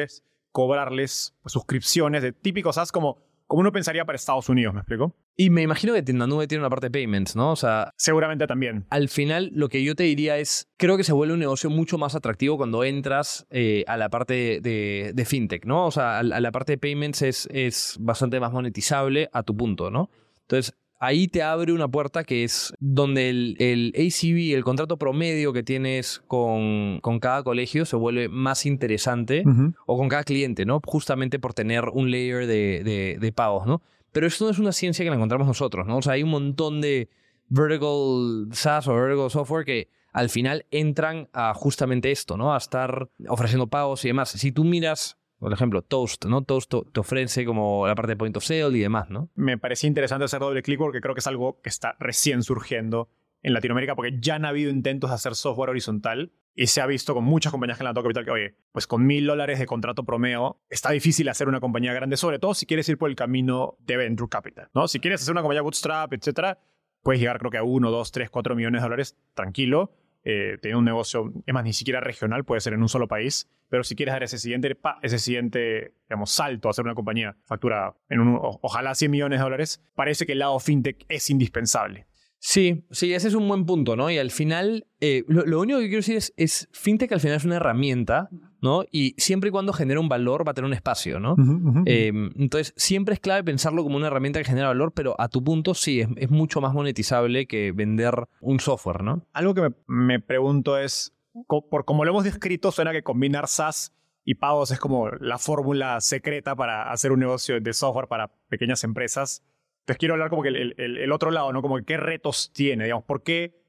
cobrarles 0.53 1.35
pues, 1.43 1.53
suscripciones 1.53 2.23
de 2.23 2.33
típicos 2.33 2.77
SaaS 2.77 2.93
como, 2.93 3.19
como 3.51 3.63
uno 3.63 3.73
pensaría 3.73 4.05
para 4.05 4.15
Estados 4.15 4.49
Unidos, 4.49 4.73
¿me 4.73 4.79
explico? 4.79 5.13
Y 5.37 5.51
me 5.51 5.63
imagino 5.63 5.93
que 5.93 6.05
Tienda 6.05 6.29
Nube 6.29 6.47
tiene 6.47 6.63
una 6.63 6.71
parte 6.71 6.87
de 6.87 6.93
payments, 6.93 7.35
¿no? 7.35 7.51
O 7.51 7.57
sea... 7.57 7.93
Seguramente 7.97 8.47
también. 8.47 8.87
Al 8.91 9.09
final, 9.09 9.51
lo 9.53 9.69
que 9.69 9.83
yo 9.83 9.97
te 9.97 10.05
diría 10.05 10.39
es, 10.39 10.69
creo 10.77 10.97
que 10.97 11.03
se 11.03 11.13
vuelve 11.13 11.35
un 11.35 11.41
negocio 11.41 11.69
mucho 11.69 11.99
más 11.99 12.15
atractivo 12.15 12.57
cuando 12.57 12.85
entras 12.85 13.49
eh, 13.51 13.83
a 13.89 13.97
la 13.97 14.09
parte 14.09 14.61
de, 14.61 15.25
fintech, 15.27 15.65
¿no? 15.65 15.87
O 15.87 15.91
sea, 15.91 16.21
a, 16.21 16.23
la 16.23 16.53
parte 16.53 16.75
de 16.75 16.79
payments 16.79 17.23
es, 17.23 17.49
es 17.51 17.97
bastante 17.99 18.39
más 18.39 18.53
monetizable 18.53 19.29
a 19.33 19.43
tu 19.43 19.57
punto, 19.57 19.91
¿no? 19.91 20.11
Entonces, 20.43 20.79
ahí 21.01 21.29
te 21.29 21.43
abre 21.43 21.73
una 21.73 21.89
puerta 21.89 22.23
que 22.25 22.45
es 22.45 22.75
donde 22.79 23.31
el, 23.31 23.57
el 23.59 23.93
ACV, 23.97 24.55
el 24.55 24.63
contrato 24.63 24.99
promedio 24.99 25.53
que 25.53 25.63
tienes 25.63 26.23
con, 26.29 27.01
con 27.01 27.19
cada 27.19 27.43
colegio 27.43 27.87
se 27.87 27.97
vuelve 27.97 28.29
más 28.29 28.67
interesante 28.67 29.43
o 29.87 29.97
con 29.97 30.09
cada 30.09 30.23
cliente, 30.23 30.67
¿no? 30.67 30.81
Justamente 30.85 31.39
por 31.39 31.55
tener 31.55 31.87
un 31.93 32.11
layer 32.11 32.47
de, 32.47 33.19
de, 33.19 33.33
pagos, 33.33 33.67
¿no? 33.67 33.83
Pero 34.13 34.27
esto 34.27 34.45
no 34.45 34.51
es 34.51 34.59
una 34.59 34.73
ciencia 34.73 35.05
que 35.05 35.11
la 35.11 35.17
encontramos 35.17 35.47
nosotros, 35.47 35.87
¿no? 35.87 35.97
O 35.97 36.03
sea, 36.03 36.13
hay 36.13 36.23
un 36.23 36.31
montón 36.31 36.81
de 36.81 37.09
vertical 37.49 38.49
SaaS 38.53 38.87
o 38.87 38.95
vertical 38.95 39.31
software 39.31 39.65
que 39.65 39.89
al 40.13 40.29
final 40.29 40.67
entran 40.71 41.29
a 41.33 41.55
justamente 41.55 42.11
esto, 42.11 42.37
¿no? 42.37 42.53
A 42.55 42.59
estar 42.59 43.09
ofreciendo 43.29 43.69
pagos 43.69 44.05
y 44.05 44.09
demás. 44.09 44.31
Si 44.31 44.53
tú 44.53 44.65
miras 44.65 45.17
por 45.41 45.53
ejemplo, 45.53 45.81
Toast, 45.83 46.27
¿no? 46.27 46.43
Toast 46.43 46.73
te 46.93 47.01
ofrece 47.01 47.47
como 47.47 47.87
la 47.87 47.95
parte 47.95 48.13
de 48.13 48.17
point 48.17 48.37
of 48.37 48.45
sale 48.45 48.77
y 48.77 48.81
demás, 48.81 49.09
¿no? 49.09 49.31
Me 49.35 49.57
parecía 49.57 49.89
interesante 49.89 50.27
hacer 50.27 50.39
doble 50.39 50.63
clic 50.63 50.79
porque 50.79 51.01
creo 51.01 51.15
que 51.15 51.21
es 51.21 51.27
algo 51.27 51.61
que 51.63 51.71
está 51.71 51.97
recién 51.99 52.43
surgiendo 52.43 53.09
en 53.43 53.55
Latinoamérica 53.55 53.97
porque 53.97 54.19
ya 54.21 54.35
han 54.35 54.45
habido 54.45 54.71
intentos 54.71 55.09
de 55.09 55.15
hacer 55.15 55.35
software 55.35 55.71
horizontal 55.71 56.31
y 56.55 56.67
se 56.67 56.83
ha 56.83 56.87
visto 56.87 57.15
con 57.15 57.25
muchas 57.25 57.53
compañías 57.53 57.81
en 57.81 57.87
la 57.87 57.95
capital 57.95 58.25
que, 58.27 58.31
oye, 58.31 58.55
pues 58.71 58.87
con 58.87 59.07
mil 59.07 59.27
dólares 59.27 59.59
de 59.59 59.65
contrato 59.65 60.05
promedio 60.05 60.61
está 60.69 60.91
difícil 60.91 61.27
hacer 61.31 61.49
una 61.49 61.59
compañía 61.59 61.95
grande, 61.95 62.19
sobre 62.19 62.39
todo 62.39 62.53
si 62.53 62.67
quieres 62.67 62.87
ir 62.91 62.99
por 62.99 63.09
el 63.09 63.17
camino 63.17 63.79
de 63.81 63.97
venture 63.97 64.29
capital, 64.29 64.69
¿no? 64.75 64.89
Si 64.89 65.01
quieres 65.01 65.23
hacer 65.23 65.33
una 65.33 65.41
compañía 65.41 65.63
bootstrap, 65.63 66.13
etcétera, 66.13 66.59
puedes 67.03 67.19
llegar 67.19 67.39
creo 67.39 67.51
que 67.51 67.59
a 67.59 67.63
uno, 67.63 67.91
dos, 67.91 68.13
tres, 68.13 68.29
cuatro 68.29 68.55
millones 68.55 68.83
de 68.83 68.85
dólares 68.85 69.17
tranquilo 69.33 69.91
eh, 70.25 70.59
un 70.75 70.85
negocio, 70.85 71.33
es 71.47 71.55
más, 71.55 71.65
ni 71.65 71.73
siquiera 71.73 72.01
regional, 72.01 72.45
puede 72.45 72.61
ser 72.61 72.75
en 72.75 72.83
un 72.83 72.89
solo 72.89 73.09
país, 73.09 73.49
pero 73.69 73.85
si 73.85 73.95
quieres 73.97 74.15
dar 74.15 74.23
ese 74.23 74.39
siguiente, 74.39 74.77
ese 75.03 75.19
siguiente 75.19 75.95
digamos, 76.09 76.31
salto 76.31 76.69
a 76.69 76.71
hacer 76.71 76.85
una 76.85 76.95
compañía 76.95 77.37
factura 77.45 77.95
en 78.09 78.21
un, 78.21 78.39
ojalá 78.41 78.95
100 78.95 79.11
millones 79.11 79.39
de 79.39 79.45
dólares, 79.45 79.83
parece 79.95 80.27
que 80.27 80.33
el 80.33 80.41
lado 80.41 80.59
fintech 80.59 81.05
es 81.09 81.31
indispensable. 81.31 82.07
Sí, 82.43 82.85
sí, 82.91 83.13
ese 83.13 83.29
es 83.29 83.35
un 83.35 83.47
buen 83.47 83.67
punto, 83.67 83.97
¿no? 83.97 84.11
Y 84.11 84.17
al 84.17 84.31
final, 84.31 84.87
eh, 85.01 85.25
lo, 85.29 85.61
único 85.61 85.79
que 85.79 85.85
quiero 85.85 85.99
decir 85.99 86.17
es, 86.17 86.33
es, 86.39 86.71
fintech 86.73 87.13
al 87.13 87.21
final 87.21 87.37
es 87.37 87.45
una 87.45 87.57
herramienta, 87.57 88.31
¿no? 88.63 88.83
Y 88.91 89.15
siempre 89.19 89.49
y 89.49 89.51
cuando 89.51 89.75
genera 89.75 90.01
un 90.01 90.09
valor 90.09 90.47
va 90.47 90.53
a 90.53 90.55
tener 90.55 90.67
un 90.67 90.73
espacio, 90.73 91.21
¿no? 91.21 91.37
Em, 91.85 92.31
entonces, 92.39 92.73
siempre 92.77 93.13
es 93.13 93.21
clave 93.21 93.45
pensarlo 93.45 93.83
como 93.83 93.99
una 93.99 94.07
herramienta 94.07 94.41
que 94.41 94.47
genera 94.47 94.69
valor, 94.69 94.93
pero 94.93 95.15
a 95.21 95.29
tu 95.29 95.45
punto 95.45 95.75
sí, 95.75 96.01
es, 96.01 96.31
mucho 96.31 96.63
más 96.63 96.73
monetizable 96.73 97.47
que 97.47 97.73
vender 97.73 98.27
un 98.41 98.59
software, 98.59 99.03
¿no? 99.03 99.27
Algo 99.35 99.53
que 99.53 99.61
me, 99.61 99.75
me 99.87 100.19
pregunto 100.19 100.79
es, 100.79 101.13
por 101.47 101.85
como 101.85 102.07
lo 102.07 102.11
hemos 102.11 102.25
descrito, 102.25 102.73
suena 102.73 102.93
que 102.93 103.03
combinar 103.03 103.49
SaaS 103.49 103.93
y 104.25 104.37
pagos 104.37 104.71
es 104.71 104.79
como 104.79 105.11
la 105.11 105.39
fórmula 105.39 106.01
secreta 106.01 106.55
para 106.57 106.91
hacer 106.91 107.13
un 107.13 107.21
negocio 107.21 107.61
de 107.61 107.73
software 107.75 108.07
para 108.07 108.31
pequeñas 108.49 108.83
empresas. 108.85 109.43
Entonces 109.81 109.99
quiero 109.99 110.15
hablar 110.15 110.31
como 110.31 110.43
que 110.43 110.49
el, 110.49 111.13
otro 111.13 111.31
lado, 111.31 111.53
¿no? 111.53 111.63
Como 111.63 111.77
que 111.79 111.85
qué 111.85 111.97
retos 111.97 112.53
tiene, 112.53 112.85
digamos, 112.85 113.05
¿por 113.05 113.23
qué? 113.23 113.61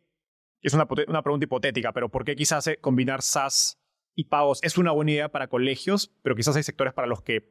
Es 0.62 0.74
una, 0.74 0.88
una 1.08 1.24
pregunta 1.24 1.46
hipotética, 1.46 1.92
pero 1.92 2.10
¿por 2.10 2.24
qué 2.24 2.36
quizás 2.36 2.68
eh, 2.68 2.78
combinar 2.80 3.22
SaaS 3.22 3.80
y 4.16 4.26
pagos 4.26 4.60
es 4.62 4.78
una 4.78 4.92
buena 4.92 5.12
idea 5.12 5.30
para 5.30 5.48
colegios, 5.48 6.12
pero 6.22 6.36
quizás 6.36 6.56
hay 6.56 6.64
sectores 6.64 6.94
para 6.94 7.08
los 7.08 7.22
que 7.22 7.50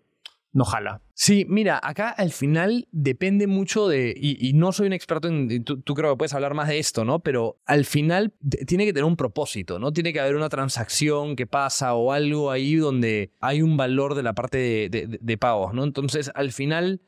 no 0.52 0.64
jala. 0.64 1.02
Sí, 1.14 1.46
mira, 1.48 1.78
acá 1.82 2.08
al 2.08 2.32
final 2.32 2.88
depende 2.90 3.46
mucho 3.46 3.88
de, 3.88 4.14
y, 4.16 4.52
no 4.54 4.72
soy 4.72 4.88
un 4.88 4.92
experto 4.92 5.28
en, 5.28 5.64
tú, 5.64 5.94
creo 5.94 6.12
que 6.12 6.16
puedes 6.16 6.34
hablar 6.34 6.54
más 6.54 6.68
de 6.68 6.78
esto, 6.78 7.04
¿no? 7.04 7.20
Pero 7.20 7.60
al 7.66 7.84
final 7.84 8.34
tiene 8.66 8.84
que 8.84 8.92
tener 8.92 9.04
un 9.04 9.16
propósito, 9.16 9.78
¿no? 9.78 9.92
Tiene 9.92 10.12
que 10.12 10.20
haber 10.20 10.34
una 10.34 10.48
transacción 10.48 11.36
que 11.36 11.46
pasa 11.46 11.94
o 11.94 12.12
algo 12.12 12.50
ahí 12.50 12.74
donde 12.74 13.32
hay 13.40 13.62
un 13.62 13.76
valor 13.76 14.14
de 14.14 14.22
la 14.22 14.32
parte 14.32 14.88
de, 14.90 15.38
pagos, 15.38 15.72
¿no? 15.72 15.84
Entonces, 15.84 16.30
al 16.34 16.52
final, 16.52 17.00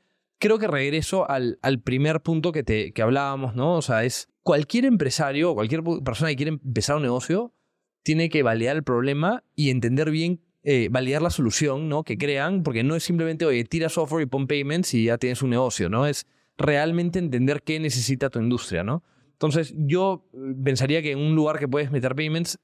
creo 0.43 0.59
que 0.59 0.66
regreso 0.66 1.30
al, 1.30 1.57
primer 1.84 2.20
punto 2.20 2.51
que, 2.51 2.64
te, 2.64 2.93
hablábamos, 3.01 3.55
¿no? 3.55 3.76
O 3.76 3.82
sea, 3.82 4.03
es 4.03 4.28
cualquier 4.43 4.86
empresario, 4.86 5.55
cualquier 5.55 5.84
persona 6.05 6.30
que 6.30 6.36
quiere 6.36 6.51
empezar 6.51 6.97
un 6.97 7.03
negocio, 7.03 7.55
tiene 8.03 8.28
que 8.28 8.43
validar 8.43 8.74
el 8.74 8.82
problema 8.82 9.45
y 9.55 9.70
entender 9.70 10.11
bien 10.11 10.40
eh, 10.64 10.88
validar 10.90 11.22
la 11.22 11.30
solución 11.30 11.88
¿no? 11.88 12.03
que 12.03 12.18
crean, 12.18 12.64
porque 12.64 12.82
no 12.82 12.97
es 12.97 13.05
simplemente, 13.05 13.47
oye, 13.47 13.62
tira 13.62 13.88
software 13.88 14.24
y 14.24 14.26
pon 14.26 14.49
payments 14.49 14.95
y 14.95 15.05
ya 15.05 15.16
tienes 15.16 15.43
un 15.43 15.51
negocio, 15.51 15.88
¿no? 15.88 16.07
Es 16.07 16.26
realmente 16.59 17.20
entender 17.20 17.62
qué 17.62 17.78
necesita 17.78 18.28
tu 18.28 18.40
industria, 18.40 18.82
¿no? 18.82 19.05
Entonces, 19.34 19.72
yo 19.76 20.28
eh, 20.34 20.55
pensaría 20.64 21.03
que 21.03 21.12
en 21.12 21.20
un 21.20 21.36
lugar 21.36 21.61
que 21.61 21.68
puedes 21.68 21.93
meter 21.93 22.16
payments 22.16 22.59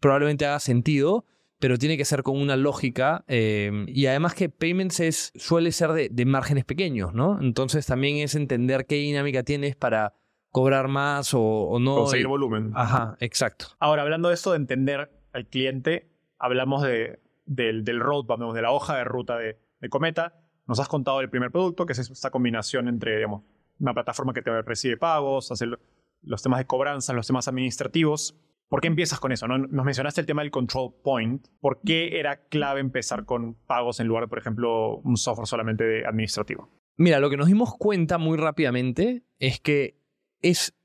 probablemente 0.00 0.44
haga 0.44 0.58
sentido, 0.58 1.24
pero 1.66 1.78
tiene 1.78 1.96
que 1.96 2.04
ser 2.04 2.22
con 2.22 2.40
una 2.40 2.54
lógica. 2.54 3.24
Eh, 3.26 3.86
y 3.88 4.06
además 4.06 4.36
que 4.36 4.48
payments 4.48 5.00
es, 5.00 5.32
suele 5.34 5.72
ser 5.72 5.90
de, 5.94 6.08
de, 6.08 6.24
márgenes 6.24 6.64
pequeños, 6.64 7.12
¿no? 7.12 7.40
Entonces 7.40 7.84
también 7.86 8.18
es 8.18 8.36
entender 8.36 8.86
qué 8.86 8.94
dinámica 8.94 9.42
tienes 9.42 9.74
para 9.74 10.14
cobrar 10.52 10.86
más 10.86 11.34
o, 11.34 11.40
o 11.42 11.80
no. 11.80 11.96
Conseguir 11.96 12.28
volumen. 12.28 12.70
Ajá, 12.76 13.16
exacto. 13.18 13.66
Ahora, 13.80 14.02
hablando 14.02 14.28
de 14.28 14.34
esto 14.34 14.52
de 14.52 14.58
entender 14.58 15.10
al 15.32 15.48
cliente, 15.48 16.08
hablamos 16.38 16.84
de, 16.84 17.18
del, 17.46 17.82
del 17.82 17.98
roadmap, 17.98 18.38
de 18.54 18.62
la 18.62 18.70
hoja 18.70 18.98
de 18.98 19.02
ruta 19.02 19.36
de, 19.36 19.58
Cometa. 19.90 20.40
Nos 20.68 20.78
has 20.78 20.86
contado 20.86 21.20
el 21.20 21.30
primer 21.30 21.50
producto, 21.50 21.84
que 21.84 21.94
es 21.94 21.98
esta 21.98 22.30
combinación 22.30 22.86
entre 22.86 23.16
digamos, 23.16 23.42
una 23.80 23.92
plataforma 23.92 24.32
que 24.32 24.42
te 24.42 24.62
recibe 24.62 24.96
pagos, 24.96 25.50
hacer 25.50 25.80
los 26.22 26.42
temas 26.42 26.60
de 26.60 26.66
cobranza, 26.68 27.12
los 27.12 27.26
temas 27.26 27.48
administrativos. 27.48 28.36
¿Por 28.68 28.80
qué 28.80 28.88
empiezas 28.88 29.20
con 29.20 29.32
eso? 29.32 29.46
Nos 29.46 29.84
mencionaste 29.84 30.20
el 30.20 30.26
tema 30.26 30.42
del 30.42 30.50
control 30.50 30.94
point. 31.02 31.46
¿Por 31.60 31.80
qué 31.84 32.18
era 32.18 32.46
clave 32.48 32.80
empezar 32.80 33.24
con 33.24 33.54
pagos 33.66 34.00
en 34.00 34.08
lugar 34.08 34.24
de, 34.24 34.28
por 34.28 34.38
ejemplo, 34.38 34.96
un 34.98 35.16
software 35.16 35.46
solamente 35.46 36.04
administrativo? 36.04 36.68
Mira, 36.96 37.20
lo 37.20 37.30
que 37.30 37.36
nos 37.36 37.46
dimos 37.46 37.74
cuenta 37.76 38.18
muy 38.18 38.36
rápidamente 38.36 39.24
es 39.38 39.60
que 39.60 40.00
es 40.40 40.76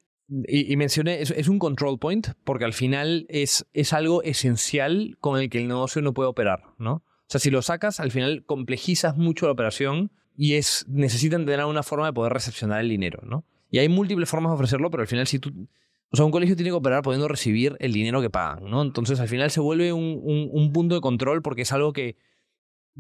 y, 0.48 0.78
mencioné, 0.78 1.22
es, 1.22 1.48
un 1.50 1.60
control 1.60 2.00
point 2.00 2.30
porque 2.46 2.64
al 2.64 2.72
final 2.72 3.26
es, 3.28 3.68
es 3.74 3.92
algo 3.92 4.24
esencial 4.24 5.18
con 5.20 5.38
el 5.38 5.50
que 5.50 5.58
el 5.58 5.68
negocio 5.68 6.02
no 6.02 6.14
puede 6.14 6.30
operar, 6.30 6.64
¿no? 6.78 6.94
O 6.94 7.04
sea, 7.28 7.42
si 7.42 7.50
lo 7.50 7.62
sacas, 7.62 8.00
al 8.00 8.12
final 8.12 8.46
complejizas 8.46 9.18
mucho 9.18 9.46
la 9.46 9.52
operación 9.52 10.12
y 10.38 10.54
es, 10.54 10.86
necesitan 10.88 11.46
tener 11.46 11.66
una 11.66 11.84
forma 11.84 12.06
de 12.06 12.14
poder 12.14 12.32
recepcionar 12.32 12.80
el 12.80 12.90
dinero, 12.90 13.22
¿no? 13.26 13.46
Y 13.70 13.80
hay 13.80 13.90
múltiples 13.90 14.30
formas 14.30 14.52
de 14.52 14.56
ofrecerlo, 14.56 14.90
pero 14.90 15.02
al 15.02 15.08
final 15.08 15.28
si 15.28 15.40
tú... 15.40 15.68
O 16.12 16.18
sea, 16.18 16.26
un 16.26 16.32
colegio 16.32 16.56
tiene 16.56 16.72
que 16.72 16.76
operar 16.76 17.04
pudiendo 17.04 17.28
recibir 17.28 17.78
el 17.80 17.94
dinero 17.94 18.22
que 18.22 18.30
pagan, 18.30 18.70
¿no? 18.70 18.82
Entonces 18.82 19.20
al 19.20 19.28
final 19.28 19.50
se 19.50 19.62
vuelve 19.62 19.94
un, 19.94 20.22
un 20.52 20.74
punto 20.74 20.96
de 20.96 21.02
control 21.02 21.42
porque 21.42 21.62
es 21.62 21.72
algo 21.72 21.94
que 21.94 22.18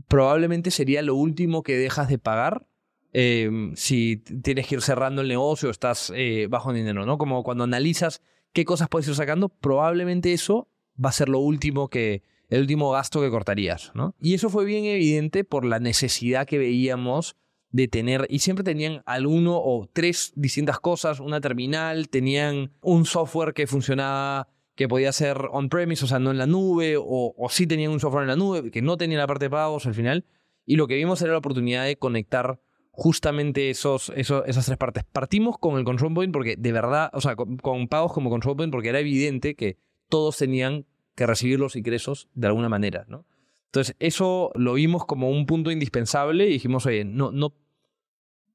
probablemente 0.08 0.72
sería 0.72 1.02
lo 1.02 1.16
último 1.16 1.64
que 1.64 1.78
dejas 1.78 2.08
de 2.08 2.18
pagar 2.18 2.68
Em, 3.14 3.76
si 3.76 4.18
tienes 4.18 4.68
que 4.68 4.76
ir 4.76 4.82
cerrando 4.82 5.22
el 5.22 5.28
negocio 5.28 5.68
o 5.68 5.72
estás 5.72 6.14
eh, 6.16 6.48
bajo 6.50 6.72
dinero, 6.72 7.06
¿no? 7.06 7.18
Como 7.18 7.44
cuando 7.44 7.66
analizas 7.66 8.22
qué 8.54 8.64
cosas 8.64 8.88
puedes 8.88 9.08
ir 9.08 9.16
sacando, 9.16 9.50
probablemente 9.50 10.32
eso 10.32 10.70
va 11.04 11.10
a 11.10 11.14
ser 11.14 11.28
lo 11.28 11.40
último 11.40 11.90
que, 11.90 12.24
el 12.50 12.62
último 12.62 12.92
gasto 12.92 13.20
que 13.20 13.30
cortarías, 13.30 13.92
¿no? 13.96 14.16
Y 14.22 14.34
eso 14.34 14.50
fue 14.50 14.64
bien 14.64 14.86
evidente 14.86 15.44
por 15.44 15.66
la 15.66 15.80
necesidad 15.80 16.48
que 16.48 16.58
veíamos 16.58 17.36
de 17.72 17.88
tener, 17.88 18.28
y 18.30 18.40
siempre 18.40 18.64
tenían 18.64 19.02
alguno 19.06 19.58
o 19.58 19.90
tres 19.92 20.34
distintas 20.36 20.80
cosas, 20.80 21.20
una 21.20 21.42
terminal, 21.42 22.10
tenían 22.10 22.72
un 22.82 23.06
software 23.06 23.54
que 23.54 23.68
funcionaba, 23.68 24.48
que 24.76 24.88
podía 24.88 25.12
ser 25.12 25.38
on-premise, 25.52 26.06
o 26.06 26.08
sea, 26.08 26.20
no 26.20 26.32
en 26.32 26.38
la 26.38 26.48
nube, 26.48 26.98
o, 26.98 27.34
o 27.38 27.50
sí 27.50 27.68
tenían 27.68 27.92
un 27.92 28.00
software 28.00 28.24
en 28.24 28.30
la 28.30 28.36
nube, 28.36 28.72
que 28.72 28.82
no 28.82 28.98
tenía 28.98 29.18
la 29.18 29.28
parte 29.28 29.46
de 29.46 29.50
pagos 29.50 29.86
al 29.86 29.94
final, 29.94 30.26
y 30.66 30.76
lo 30.76 30.88
que 30.88 30.96
vimos 30.96 31.22
era 31.22 31.32
la 31.32 31.38
oportunidad 31.38 31.86
de 31.86 31.98
conectar 31.98 32.60
justamente 32.92 33.70
esos, 33.70 34.12
esas 34.16 34.66
tres 34.66 34.78
partes. 34.78 35.04
Partimos 35.06 35.58
con 35.58 35.78
el 35.78 35.84
control 35.84 36.14
point 36.14 36.34
porque 36.34 36.56
de 36.58 36.72
verdad, 36.72 37.10
o 37.14 37.22
sea, 37.22 37.36
con, 37.36 37.88
pagos 37.88 38.14
como 38.14 38.30
control 38.30 38.58
point 38.58 38.72
porque 38.72 38.90
era 38.90 39.00
evidente 39.00 39.56
que 39.56 39.78
todos 40.10 40.38
tenían 40.38 40.86
que 41.16 41.26
recibir 41.26 41.60
los 41.60 41.76
ingresos 41.76 42.30
de 42.34 42.48
alguna 42.48 42.70
manera, 42.70 43.06
¿no? 43.08 43.26
Entonces, 43.68 43.96
eso 44.00 44.52
lo 44.56 44.74
vimos 44.74 45.06
como 45.06 45.30
un 45.30 45.46
punto 45.46 45.72
indispensable 45.72 46.46
y 46.48 46.52
dijimos, 46.52 46.86
oye, 46.86 47.06
no, 47.06 47.32
no, 47.32 47.54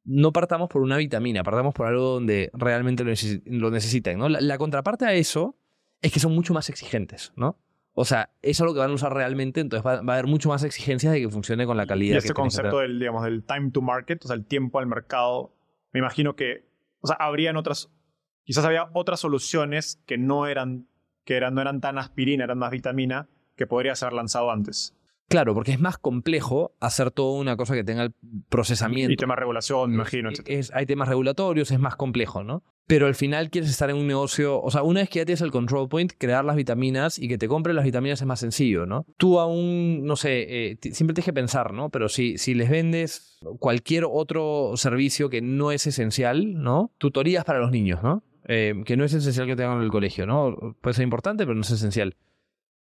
no 0.06 0.32
partamos 0.32 0.68
por 0.68 0.82
una 0.82 0.96
vitamina, 0.96 1.42
partamos 1.42 1.74
por 1.74 1.86
algo 1.86 2.14
donde 2.14 2.50
realmente 2.54 3.04
lo, 3.04 3.70
necesitan, 3.70 4.18
¿no? 4.18 4.28
la 4.28 4.58
contraparte 4.58 5.04
a 5.04 5.12
eso 5.12 5.56
es 6.00 6.12
que 6.12 6.20
son 6.20 6.34
mucho 6.34 6.54
más 6.54 6.70
exigentes, 6.70 7.32
¿no? 7.36 7.58
O 7.98 8.04
sea, 8.04 8.30
eso 8.42 8.64
es 8.64 8.68
lo 8.68 8.74
que 8.74 8.80
van 8.80 8.90
a 8.90 8.94
usar 8.94 9.14
realmente, 9.14 9.60
entonces 9.60 9.84
va, 9.84 9.94
a 9.94 10.12
haber 10.12 10.26
mucho 10.26 10.50
más 10.50 10.62
exigencias 10.62 11.14
de 11.14 11.20
que 11.20 11.30
funcione 11.30 11.64
con 11.64 11.78
la 11.78 11.86
calidad. 11.86 12.16
Y 12.16 12.18
este 12.18 12.34
concepto 12.34 12.80
del, 12.80 12.98
digamos, 12.98 13.24
del 13.24 13.42
time 13.42 13.70
to 13.70 13.80
market, 13.80 14.22
o 14.22 14.28
sea, 14.28 14.36
el 14.36 14.44
tiempo 14.44 14.78
al 14.78 14.86
mercado, 14.86 15.54
me 15.92 16.00
imagino 16.00 16.36
que, 16.36 16.68
o 17.00 17.06
sea, 17.06 17.16
habrían 17.16 17.56
otras, 17.56 17.90
quizás 18.44 18.66
había 18.66 18.90
otras 18.92 19.20
soluciones 19.20 20.02
que 20.04 20.18
no 20.18 20.46
eran, 20.46 20.86
que 21.24 21.38
eran, 21.38 21.54
no 21.54 21.62
eran 21.62 21.80
tan 21.80 21.96
aspirina, 21.96 22.44
eran 22.44 22.58
más 22.58 22.70
vitamina, 22.70 23.28
que 23.56 23.66
podría 23.66 23.94
ser 23.94 24.12
lanzado 24.12 24.50
antes. 24.50 24.94
Claro, 25.28 25.54
porque 25.54 25.72
es 25.72 25.80
más 25.80 25.98
complejo 25.98 26.76
hacer 26.78 27.10
toda 27.10 27.40
una 27.40 27.56
cosa 27.56 27.74
que 27.74 27.82
tenga 27.82 28.04
el 28.04 28.14
procesamiento. 28.48 29.12
Y 29.12 29.16
temas 29.16 29.36
de 29.36 29.40
regulación, 29.40 29.90
me 29.90 29.96
imagino. 29.96 30.30
Es, 30.44 30.72
hay 30.72 30.86
temas 30.86 31.08
regulatorios, 31.08 31.70
es 31.72 31.80
más 31.80 31.96
complejo, 31.96 32.44
¿no? 32.44 32.62
Pero 32.86 33.08
al 33.08 33.16
final 33.16 33.50
quieres 33.50 33.68
estar 33.68 33.90
en 33.90 33.96
un 33.96 34.06
negocio, 34.06 34.62
o 34.62 34.70
sea, 34.70 34.84
una 34.84 35.00
vez 35.00 35.10
que 35.10 35.18
ya 35.18 35.24
tienes 35.24 35.40
el 35.40 35.50
control 35.50 35.88
point, 35.88 36.12
crear 36.16 36.44
las 36.44 36.54
vitaminas 36.54 37.18
y 37.18 37.26
que 37.26 37.36
te 37.38 37.48
compren 37.48 37.74
las 37.74 37.84
vitaminas 37.84 38.20
es 38.20 38.26
más 38.26 38.38
sencillo, 38.38 38.86
¿no? 38.86 39.04
Tú 39.16 39.40
aún, 39.40 40.04
no 40.04 40.14
sé, 40.14 40.70
eh, 40.70 40.78
siempre 40.92 41.12
tienes 41.12 41.24
que 41.24 41.32
pensar, 41.32 41.72
¿no? 41.72 41.90
Pero 41.90 42.08
si, 42.08 42.38
si 42.38 42.54
les 42.54 42.70
vendes 42.70 43.40
cualquier 43.58 44.04
otro 44.08 44.74
servicio 44.76 45.28
que 45.28 45.42
no 45.42 45.72
es 45.72 45.88
esencial, 45.88 46.62
¿no? 46.62 46.92
Tutorías 46.98 47.44
para 47.44 47.58
los 47.58 47.72
niños, 47.72 48.04
¿no? 48.04 48.22
Eh, 48.46 48.74
que 48.84 48.96
no 48.96 49.04
es 49.04 49.12
esencial 49.12 49.48
que 49.48 49.56
tengan 49.56 49.78
en 49.78 49.82
el 49.82 49.90
colegio, 49.90 50.24
¿no? 50.24 50.76
Puede 50.80 50.94
ser 50.94 51.02
importante, 51.02 51.44
pero 51.44 51.56
no 51.56 51.62
es 51.62 51.70
esencial 51.72 52.14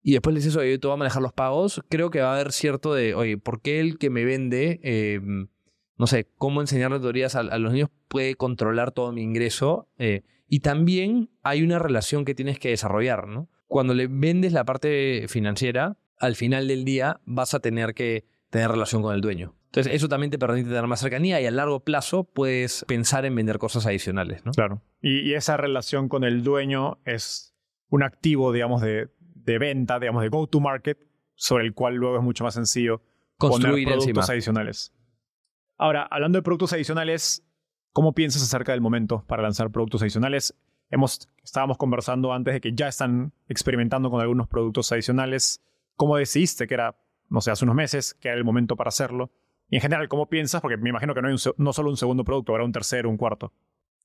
y 0.03 0.13
después 0.13 0.35
le 0.35 0.41
dices, 0.41 0.57
oye, 0.57 0.79
tú 0.79 0.89
vas 0.89 0.97
a 0.97 0.99
manejar 0.99 1.23
los 1.23 1.33
pagos, 1.33 1.83
creo 1.89 2.11
que 2.11 2.21
va 2.21 2.33
a 2.33 2.35
haber 2.35 2.53
cierto 2.53 2.93
de, 2.93 3.15
oye, 3.15 3.39
¿por 3.39 3.61
qué 3.63 3.81
el 3.81 3.99
que 3.99 4.11
me 4.11 4.25
vende, 4.25 4.81
em, 4.83 5.49
no 5.97 6.07
sé, 6.07 6.29
cómo 6.39 6.61
enseñarle 6.61 6.99
teorías 6.99 7.37
a, 7.37 7.43
los 7.43 7.73
niños 7.73 7.91
puede 8.09 8.35
controlar 8.35 8.91
todo 8.91 9.13
mi 9.13 9.23
ingreso? 9.23 9.89
Eh, 9.99 10.23
y 10.49 10.61
también 10.61 11.31
hay 11.43 11.63
una 11.63 11.79
relación 11.79 12.25
que 12.25 12.35
tienes 12.35 12.59
que 12.59 12.71
desarrollar, 12.71 13.29
¿no? 13.29 13.49
Cuando 13.69 13.95
le 13.95 14.09
vendes 14.09 14.53
la 14.53 14.65
parte 14.65 15.27
financiera, 15.29 15.97
al 16.19 16.35
final 16.35 16.69
del 16.69 16.85
día 16.85 17.21
vas 17.25 17.55
a 17.55 17.61
tener 17.61 17.95
que 17.95 18.27
tener 18.51 18.71
relación 18.71 19.03
con 19.03 19.15
el 19.15 19.21
dueño. 19.21 19.55
Entonces, 19.67 19.95
eso 19.95 20.09
también 20.09 20.31
te 20.31 20.39
permite 20.39 20.69
tener 20.69 20.87
más 20.87 21.01
cercanía 21.01 21.41
y 21.41 21.47
a 21.47 21.51
largo 21.51 21.81
plazo 21.81 22.25
puedes 22.25 22.85
pensar 22.87 23.25
en 23.25 23.35
vender 23.35 23.59
cosas 23.59 23.87
adicionales, 23.87 24.45
¿no? 24.45 24.53
Claro. 24.53 24.83
y 25.01 25.33
esa 25.33 25.57
relación 25.57 26.09
con 26.09 26.25
el 26.25 26.43
dueño 26.43 26.99
es 27.07 27.55
un 27.89 28.03
activo, 28.03 28.53
digamos, 28.53 28.83
de, 28.83 29.09
de 29.45 29.59
venta, 29.59 29.99
digamos, 29.99 30.23
de 30.23 30.29
go-to-market, 30.29 30.99
sobre 31.35 31.65
el 31.65 31.75
cual 31.75 31.95
luego 31.95 32.17
es 32.17 32.23
mucho 32.23 32.45
más 32.45 32.55
sencillo 32.55 33.03
construir 33.39 33.85
poner 33.85 33.99
productos 33.99 34.31
adicionales. 34.31 34.93
Ahora, 35.79 36.07
hablando 36.11 36.39
de 36.39 36.43
productos 36.43 36.73
adicionales, 36.73 37.45
¿cómo 37.93 38.15
piensas 38.15 38.43
acerca 38.43 38.73
del 38.73 38.81
momento 38.81 39.25
para 39.27 39.43
lanzar 39.43 39.71
productos 39.71 40.03
adicionales? 40.03 40.55
Hemos, 40.91 41.29
estábamos 41.43 41.79
conversando 41.79 42.33
antes 42.33 42.55
de 42.55 42.61
que 42.61 42.73
ya 42.75 42.89
están 42.89 43.33
experimentando 43.49 44.11
con 44.11 44.21
algunos 44.21 44.47
productos 44.47 44.93
adicionales. 44.93 45.65
¿Cómo 45.97 46.17
decidiste 46.17 46.67
que 46.67 46.75
era, 46.75 46.97
no 47.31 47.41
sé, 47.41 47.51
hace 47.51 47.65
unos 47.65 47.75
meses, 47.75 48.15
que 48.15 48.29
era 48.29 48.37
el 48.37 48.45
momento 48.45 48.77
para 48.77 48.89
hacerlo? 48.89 49.33
Y 49.69 49.77
en 49.77 49.83
general, 49.83 50.09
¿cómo 50.09 50.29
piensas? 50.29 50.61
Porque 50.61 50.77
me 50.77 50.91
imagino 50.91 51.15
que 51.15 51.23
no 51.23 51.29
hay 51.29 51.37
no 51.57 51.73
solo 51.73 51.91
un 51.91 51.97
segundo 51.97 52.25
producto, 52.25 52.53
habrá 52.53 52.65
un 52.65 52.73
tercero, 52.73 53.09
un 53.09 53.17
cuarto. 53.17 53.53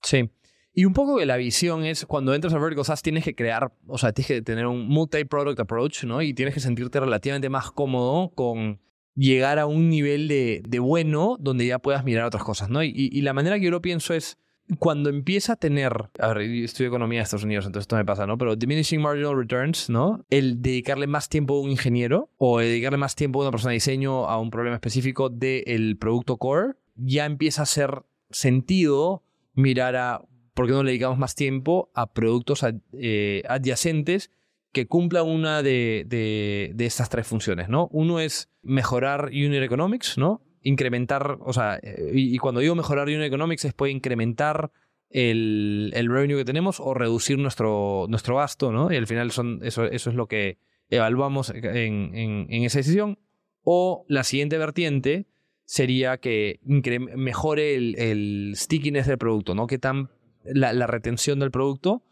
Sí. 0.01 0.31
Y 0.73 0.85
un 0.85 0.93
poco 0.93 1.17
que 1.17 1.25
la 1.25 1.37
visión 1.37 1.85
es, 1.85 2.05
cuando 2.05 2.35
entras 2.35 2.53
a 2.53 2.59
Vertical 2.59 2.85
SaaS 2.85 3.01
tienes 3.01 3.23
que 3.23 3.33
crear, 3.33 3.73
o 3.87 3.97
sea, 3.97 4.11
tienes 4.13 4.27
que 4.27 4.41
tener 4.43 4.67
un 4.67 4.87
multi-product 4.87 5.59
approach, 5.59 6.03
¿no? 6.03 6.21
Y 6.21 6.33
tienes 6.33 6.53
que 6.53 6.59
sentirte 6.59 6.99
relativamente 6.99 7.49
más 7.49 7.71
cómodo 7.71 8.29
con 8.35 8.79
llegar 9.17 9.57
a 9.57 9.65
un 9.65 9.89
nivel 9.89 10.27
de, 10.27 10.79
bueno 10.79 11.37
donde 11.39 11.65
ya 11.65 11.79
puedas 11.79 12.05
mirar 12.05 12.25
otras 12.25 12.43
cosas, 12.43 12.69
¿no? 12.69 12.83
Y, 12.83 13.21
la 13.21 13.33
manera 13.33 13.57
que 13.57 13.65
yo 13.65 13.71
lo 13.71 13.81
pienso 13.81 14.13
es, 14.13 14.37
cuando 14.79 15.09
empieza 15.09 15.53
a 15.53 15.55
tener, 15.55 15.93
a 16.19 16.33
ver, 16.33 16.47
yo 16.47 16.65
estudio 16.65 16.89
economía 16.89 17.19
de 17.19 17.23
Estados 17.23 17.45
Unidos, 17.45 17.65
entonces 17.65 17.85
esto 17.85 17.95
me 17.95 18.05
pasa, 18.05 18.27
¿no? 18.27 18.37
Pero 18.37 18.55
diminishing 18.55 19.01
marginal 19.01 19.35
returns, 19.35 19.89
¿no? 19.89 20.25
El 20.29 20.61
dedicarle 20.61 21.07
más 21.07 21.29
tiempo 21.29 21.55
a 21.55 21.61
un 21.61 21.71
ingeniero 21.71 22.29
o 22.37 22.59
dedicarle 22.59 22.97
más 22.97 23.15
tiempo 23.15 23.39
a 23.39 23.43
una 23.43 23.51
persona 23.51 23.71
de 23.71 23.75
diseño 23.77 24.29
a 24.29 24.39
un 24.39 24.51
problema 24.51 24.75
específico 24.75 25.29
del 25.29 25.97
producto 25.97 26.37
core, 26.37 26.73
ya 26.95 27.25
empieza 27.25 27.61
a 27.61 27.63
hacer 27.63 28.03
sentido 28.29 29.23
mirar 29.53 29.95
a 29.95 30.21
por 30.57 30.65
qué 30.65 30.73
no 30.73 30.81
le 30.81 30.89
dedicamos 30.89 31.19
más 31.19 31.35
tiempo 31.35 31.91
a 31.93 32.11
productos 32.11 32.65
eh, 32.93 33.43
adyacentes 33.47 34.31
que 34.71 34.87
cumplan 34.87 35.27
una 35.27 35.61
de, 35.61 36.03
de, 36.07 36.85
estas 36.85 37.09
tres 37.09 37.27
funciones, 37.27 37.69
¿no? 37.69 37.89
Uno 37.91 38.19
es 38.19 38.49
mejorar 38.63 39.25
unit 39.27 39.61
economics, 39.61 40.17
¿no? 40.17 40.41
incrementar, 40.63 41.37
o 41.41 41.53
sea, 41.53 41.79
eh, 41.83 42.11
y, 42.11 42.37
cuando 42.39 42.59
digo 42.59 42.73
mejorar 42.73 43.07
unit 43.07 43.21
economics 43.21 43.65
es 43.65 43.73
puede 43.73 43.91
incrementar 43.91 44.71
el, 45.11 45.91
el, 45.93 46.09
revenue 46.09 46.37
que 46.37 46.43
tenemos 46.43 46.79
o 46.79 46.95
reducir 46.95 47.37
nuestro, 47.37 48.07
nuestro 48.09 48.37
gasto, 48.37 48.71
¿no? 48.71 48.91
Y 48.91 48.95
al 48.95 49.05
final 49.05 49.29
son, 49.29 49.59
eso, 49.61 49.85
eso 49.85 50.09
es 50.09 50.15
lo 50.15 50.27
que 50.27 50.57
evaluamos 50.89 51.51
en, 51.51 52.15
en, 52.15 52.63
esa 52.63 52.79
decisión. 52.79 53.19
O 53.61 54.05
la 54.09 54.23
siguiente 54.23 54.57
vertiente 54.57 55.27
sería 55.65 56.17
que 56.17 56.59
mejore 56.63 57.75
el, 57.75 57.95
el, 57.99 58.53
stickiness 58.55 59.05
del 59.05 59.19
producto, 59.19 59.53
¿no? 59.53 59.67
Que 59.67 59.77
tan, 59.77 60.09
la, 60.53 60.87
retención 60.87 61.39
del 61.39 61.51
producto. 61.51 62.03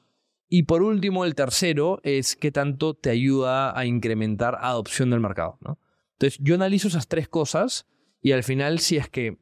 Y 0.48 0.64
por 0.64 0.84
último, 0.84 1.26
el 1.26 1.36
tercero 1.36 2.00
es 2.04 2.36
qué 2.36 2.52
tanto 2.52 2.94
te 2.94 3.10
ayuda 3.10 3.78
a 3.78 3.86
incrementar 3.86 4.58
adopción 4.62 5.10
del 5.10 5.20
mercado, 5.20 5.58
¿no? 5.62 5.80
Entonces, 6.14 6.40
yo 6.42 6.56
analizo 6.56 6.88
esas 6.88 7.08
tres 7.08 7.28
cosas 7.28 7.88
y 8.22 8.32
al 8.32 8.44
final, 8.44 8.80
si 8.80 8.98
es 8.98 9.10
que 9.10 9.38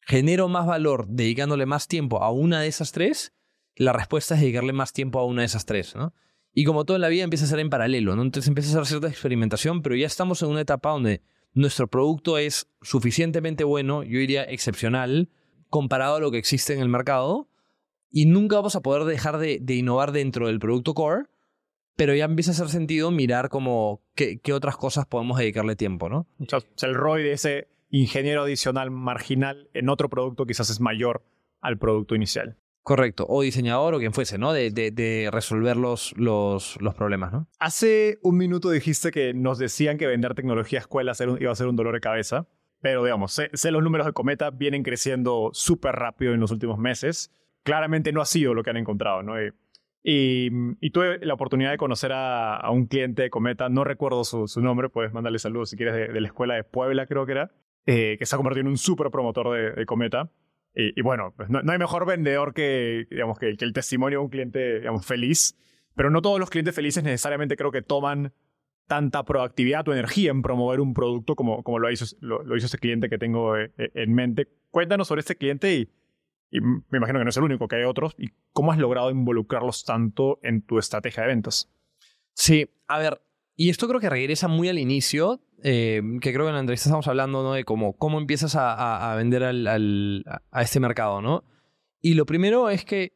genero 0.00 0.48
más 0.48 0.66
valor 0.66 1.06
dedicándole 1.08 1.66
más 1.66 1.86
tiempo 1.86 2.22
a 2.22 2.30
una 2.30 2.60
de 2.60 2.68
esas 2.68 2.92
tres, 2.92 3.34
la 3.76 3.92
respuesta 3.92 4.34
es 4.34 4.40
dedicarle 4.40 4.72
más 4.72 4.92
tiempo 4.92 5.18
a 5.18 5.26
una 5.26 5.42
de 5.42 5.46
esas 5.46 5.66
tres, 5.66 5.94
¿no? 5.94 6.14
Y 6.52 6.64
como 6.64 6.84
todo 6.84 6.96
en 6.96 7.02
la 7.02 7.08
vida 7.08 7.24
empieza 7.24 7.44
a 7.44 7.48
ser 7.48 7.60
en 7.60 7.70
paralelo, 7.70 8.16
¿no? 8.16 8.22
Entonces 8.22 8.48
empieza 8.48 8.70
a 8.70 8.72
hacer 8.72 8.86
cierta 8.86 9.08
experimentación, 9.08 9.82
pero 9.82 9.94
ya 9.94 10.06
estamos 10.06 10.42
en 10.42 10.48
una 10.48 10.62
etapa 10.62 10.90
donde 10.90 11.22
nuestro 11.52 11.88
producto 11.88 12.38
es 12.38 12.68
suficientemente 12.82 13.64
bueno, 13.64 14.02
yo 14.02 14.18
diría 14.18 14.44
excepcional, 14.44 15.28
comparado 15.68 16.16
a 16.16 16.20
lo 16.20 16.30
que 16.30 16.38
existe 16.38 16.72
en 16.72 16.80
el 16.80 16.88
mercado, 16.88 17.48
y 18.10 18.26
nunca 18.26 18.56
vamos 18.56 18.76
a 18.76 18.80
poder 18.80 19.04
dejar 19.04 19.38
de, 19.38 19.60
innovar 19.68 20.12
dentro 20.12 20.46
del 20.46 20.58
producto 20.58 20.94
core, 20.94 21.24
pero 21.96 22.14
ya 22.14 22.24
empieza 22.24 22.50
a 22.50 22.54
hacer 22.54 22.68
sentido 22.68 23.10
mirar 23.10 23.48
como 23.48 24.02
qué, 24.14 24.40
otras 24.52 24.76
cosas 24.76 25.06
podemos 25.06 25.38
dedicarle 25.38 25.76
tiempo, 25.76 26.08
¿no? 26.08 26.26
O 26.38 26.46
sea, 26.46 26.60
el 26.88 26.94
ROI 26.94 27.22
de 27.22 27.32
ese 27.32 27.68
ingeniero 27.90 28.42
adicional 28.42 28.90
marginal 28.90 29.68
en 29.74 29.88
otro 29.88 30.08
producto 30.08 30.46
quizás 30.46 30.70
es 30.70 30.80
mayor 30.80 31.24
al 31.60 31.78
producto 31.78 32.14
inicial. 32.14 32.56
Correcto, 32.82 33.26
o 33.28 33.42
diseñador 33.42 33.94
o 33.94 33.98
quien 33.98 34.14
fuese, 34.14 34.38
¿no? 34.38 34.54
De, 34.54 34.70
de, 34.70 35.28
resolver 35.30 35.76
los, 35.76 36.14
los, 36.16 36.80
los, 36.80 36.94
problemas, 36.94 37.32
¿no? 37.32 37.46
Hace 37.58 38.18
un 38.22 38.38
minuto 38.38 38.70
dijiste 38.70 39.10
que 39.10 39.34
nos 39.34 39.58
decían 39.58 39.98
que 39.98 40.06
vender 40.06 40.34
tecnología 40.34 40.78
a 40.78 40.80
escuelas 40.80 41.20
iba 41.20 41.52
a 41.52 41.54
ser 41.54 41.66
un 41.66 41.76
dolor 41.76 41.92
de 41.92 42.00
cabeza, 42.00 42.46
pero 42.80 43.04
digamos, 43.04 43.32
sé, 43.32 43.50
sé 43.52 43.72
los 43.72 43.82
números 43.82 44.06
de 44.06 44.14
Cometa 44.14 44.50
vienen 44.50 44.82
creciendo 44.82 45.50
súper 45.52 45.96
rápido 45.96 46.32
en 46.32 46.40
los 46.40 46.50
últimos 46.50 46.78
meses. 46.78 47.30
Claramente 47.68 48.12
no 48.12 48.22
ha 48.22 48.24
sido 48.24 48.54
lo 48.54 48.62
que 48.62 48.70
han 48.70 48.78
encontrado, 48.78 49.22
¿no? 49.22 49.38
Eh, 49.38 49.52
y, 50.02 50.48
y, 50.80 50.90
tuve 50.90 51.18
la 51.18 51.34
oportunidad 51.34 51.70
de 51.70 51.76
conocer 51.76 52.12
a, 52.14 52.66
un 52.70 52.86
cliente 52.86 53.20
de 53.20 53.28
Cometa, 53.28 53.68
no 53.68 53.84
recuerdo 53.84 54.24
su, 54.24 54.46
nombre, 54.62 54.88
puedes 54.88 55.12
mandarle 55.12 55.38
saludos 55.38 55.68
si 55.68 55.76
quieres, 55.76 56.10
de, 56.10 56.18
la 56.18 56.28
escuela 56.28 56.54
de 56.54 56.64
Puebla 56.64 57.04
creo 57.04 57.26
que 57.26 57.32
era, 57.32 57.50
eh, 57.84 58.16
que 58.18 58.24
se 58.24 58.34
ha 58.34 58.38
convertido 58.38 58.62
en 58.62 58.68
un 58.68 58.78
súper 58.78 59.10
promotor 59.10 59.76
de, 59.76 59.84
Cometa. 59.84 60.30
Y, 60.74 61.02
bueno, 61.02 61.34
pues 61.36 61.50
no, 61.50 61.60
hay 61.60 61.78
mejor 61.78 62.06
vendedor 62.06 62.54
que, 62.54 63.06
digamos, 63.10 63.38
que, 63.38 63.48
el 63.50 63.72
testimonio 63.74 64.20
de 64.20 64.24
un 64.24 64.30
cliente 64.30 64.78
digamos, 64.78 65.04
feliz, 65.04 65.54
pero 65.94 66.08
no 66.08 66.22
todos 66.22 66.40
los 66.40 66.48
clientes 66.48 66.74
felices 66.74 67.04
necesariamente 67.04 67.56
creo 67.56 67.70
que 67.70 67.82
toman 67.82 68.32
tanta 68.86 69.24
proactividad 69.24 69.86
o 69.88 69.92
energía 69.92 70.30
en 70.30 70.40
promover 70.40 70.80
un 70.80 70.94
producto 70.94 71.36
como, 71.36 71.78
lo, 71.78 71.90
hizo, 71.90 72.06
lo, 72.20 72.56
hizo 72.56 72.64
ese 72.64 72.78
cliente 72.78 73.10
que 73.10 73.18
tengo 73.18 73.58
eh, 73.58 73.72
en 73.76 74.14
mente. 74.14 74.48
Cuéntanos 74.70 75.08
sobre 75.08 75.20
este 75.20 75.36
cliente 75.36 75.74
y, 75.74 75.90
y 76.50 76.60
me 76.60 76.98
imagino 76.98 77.18
que 77.18 77.24
no 77.24 77.30
es 77.30 77.36
el 77.36 77.42
único, 77.44 77.68
que 77.68 77.76
hay 77.76 77.84
otros, 77.84 78.14
y 78.18 78.30
cómo 78.52 78.72
has 78.72 78.78
logrado 78.78 79.10
involucrarlos 79.10 79.84
tanto 79.84 80.38
en 80.42 80.62
tu 80.62 80.78
estrategia 80.78 81.22
de 81.22 81.28
ventas. 81.28 81.70
Sí, 82.34 82.70
a 82.86 82.98
ver, 82.98 83.20
y 83.56 83.70
esto 83.70 83.88
creo 83.88 84.00
que 84.00 84.08
regresa 84.08 84.48
muy 84.48 84.68
al 84.68 84.78
inicio, 84.78 85.40
eh, 85.62 86.00
que 86.20 86.32
creo 86.32 86.46
que 86.46 86.50
en 86.50 86.54
la 86.54 86.60
entrevista 86.60 86.88
estamos 86.88 87.08
hablando 87.08 87.42
¿no? 87.42 87.52
de 87.52 87.64
cómo, 87.64 87.96
cómo 87.96 88.18
empiezas 88.18 88.54
a, 88.56 89.14
vender 89.16 89.42
al, 89.42 90.24
a 90.50 90.62
este 90.62 90.80
mercado, 90.80 91.20
¿no? 91.20 91.44
Y 92.00 92.14
lo 92.14 92.26
primero 92.26 92.70
es 92.70 92.84
que 92.84 93.12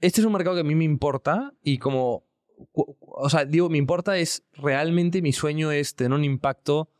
este 0.00 0.20
es 0.20 0.26
un 0.26 0.32
mercado 0.32 0.56
que 0.56 0.62
a 0.62 0.64
mí 0.64 0.74
me 0.74 0.84
importa 0.84 1.54
y 1.62 1.78
como, 1.78 2.24
o 2.72 3.30
sea, 3.30 3.44
digo, 3.44 3.70
me 3.70 3.78
importa 3.78 4.18
es 4.18 4.44
realmente 4.52 5.22
mi 5.22 5.32
sueño 5.32 5.70
es 5.70 5.94
tener 5.94 6.12
un 6.12 6.24
impacto 6.24 6.90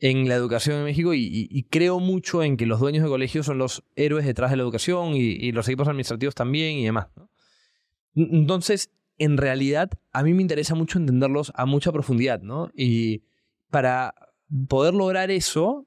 en 0.00 0.28
la 0.28 0.34
educación 0.34 0.78
en 0.78 0.84
México 0.84 1.12
y, 1.14 1.66
creo 1.70 1.98
mucho 2.00 2.42
en 2.42 2.56
que 2.56 2.66
los 2.66 2.80
dueños 2.80 3.02
de 3.02 3.08
colegios 3.08 3.46
son 3.46 3.58
los 3.58 3.84
héroes 3.96 4.24
detrás 4.24 4.50
de 4.50 4.56
la 4.56 4.62
educación 4.62 5.14
y, 5.14 5.20
y 5.20 5.52
los 5.52 5.66
equipos 5.68 5.88
administrativos 5.88 6.34
también 6.34 6.78
y 6.78 6.84
demás. 6.84 7.08
¿no? 7.16 7.28
Entonces, 8.14 8.90
en 9.18 9.36
realidad 9.36 9.90
a 10.12 10.22
mí 10.22 10.32
me 10.34 10.42
interesa 10.42 10.74
mucho 10.74 10.98
entenderlos 10.98 11.52
a 11.54 11.66
mucha 11.66 11.92
profundidad, 11.92 12.40
¿no? 12.40 12.70
Y 12.74 13.24
para 13.70 14.14
poder 14.68 14.94
lograr 14.94 15.30
eso, 15.30 15.86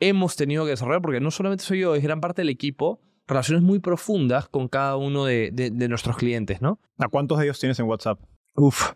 hemos 0.00 0.36
tenido 0.36 0.64
que 0.64 0.70
desarrollar, 0.70 1.02
porque 1.02 1.20
no 1.20 1.30
solamente 1.30 1.64
soy 1.64 1.80
yo, 1.80 1.94
es 1.94 2.02
gran 2.02 2.20
parte 2.20 2.42
del 2.42 2.48
equipo, 2.48 3.00
relaciones 3.26 3.62
muy 3.62 3.78
profundas 3.78 4.48
con 4.48 4.68
cada 4.68 4.96
uno 4.96 5.24
de, 5.24 5.70
nuestros 5.88 6.16
clientes, 6.16 6.60
¿no? 6.60 6.80
¿A 6.98 7.08
cuántos 7.08 7.38
de 7.38 7.44
ellos 7.44 7.60
tienes 7.60 7.78
en 7.78 7.86
WhatsApp? 7.86 8.20
Uf. 8.54 8.92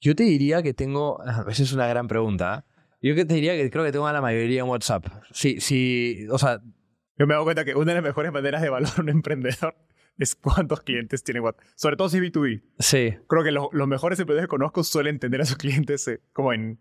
Yo 0.00 0.16
te 0.16 0.24
diría 0.24 0.62
que 0.62 0.74
tengo. 0.74 1.22
Esa 1.48 1.62
es 1.62 1.72
una 1.72 1.86
gran 1.86 2.08
pregunta. 2.08 2.64
¿eh? 2.66 2.71
Yo 3.02 3.14
te 3.14 3.34
diría 3.34 3.56
que 3.56 3.70
creo 3.70 3.84
que 3.84 3.92
tengo 3.92 4.06
a 4.06 4.12
la 4.12 4.20
mayoría 4.20 4.60
en 4.60 4.68
WhatsApp. 4.68 5.06
Sí, 5.32 5.60
sí. 5.60 6.26
O 6.30 6.38
sea. 6.38 6.60
Yo 7.18 7.26
me 7.26 7.34
doy 7.34 7.44
cuenta 7.44 7.64
que 7.64 7.74
una 7.74 7.92
de 7.92 7.96
las 7.96 8.04
mejores 8.04 8.32
maneras 8.32 8.62
de 8.62 8.70
valorar 8.70 9.00
un 9.00 9.08
emprendedor 9.08 9.74
es 10.18 10.34
cuántos 10.34 10.82
clientes 10.82 11.22
tiene 11.24 11.40
WhatsApp. 11.40 11.64
Sobre 11.74 11.96
todo 11.96 12.08
si 12.08 12.18
es 12.18 12.22
B2B. 12.22 12.62
Sí. 12.78 13.14
Creo 13.28 13.42
que 13.42 13.50
los 13.50 13.88
mejores 13.88 14.18
emprendedores 14.18 14.46
que 14.46 14.50
conozco 14.50 14.84
suelen 14.84 15.18
tener 15.18 15.40
a 15.40 15.44
sus 15.44 15.56
clientes 15.56 16.06
eh, 16.08 16.20
como 16.32 16.52
en, 16.52 16.80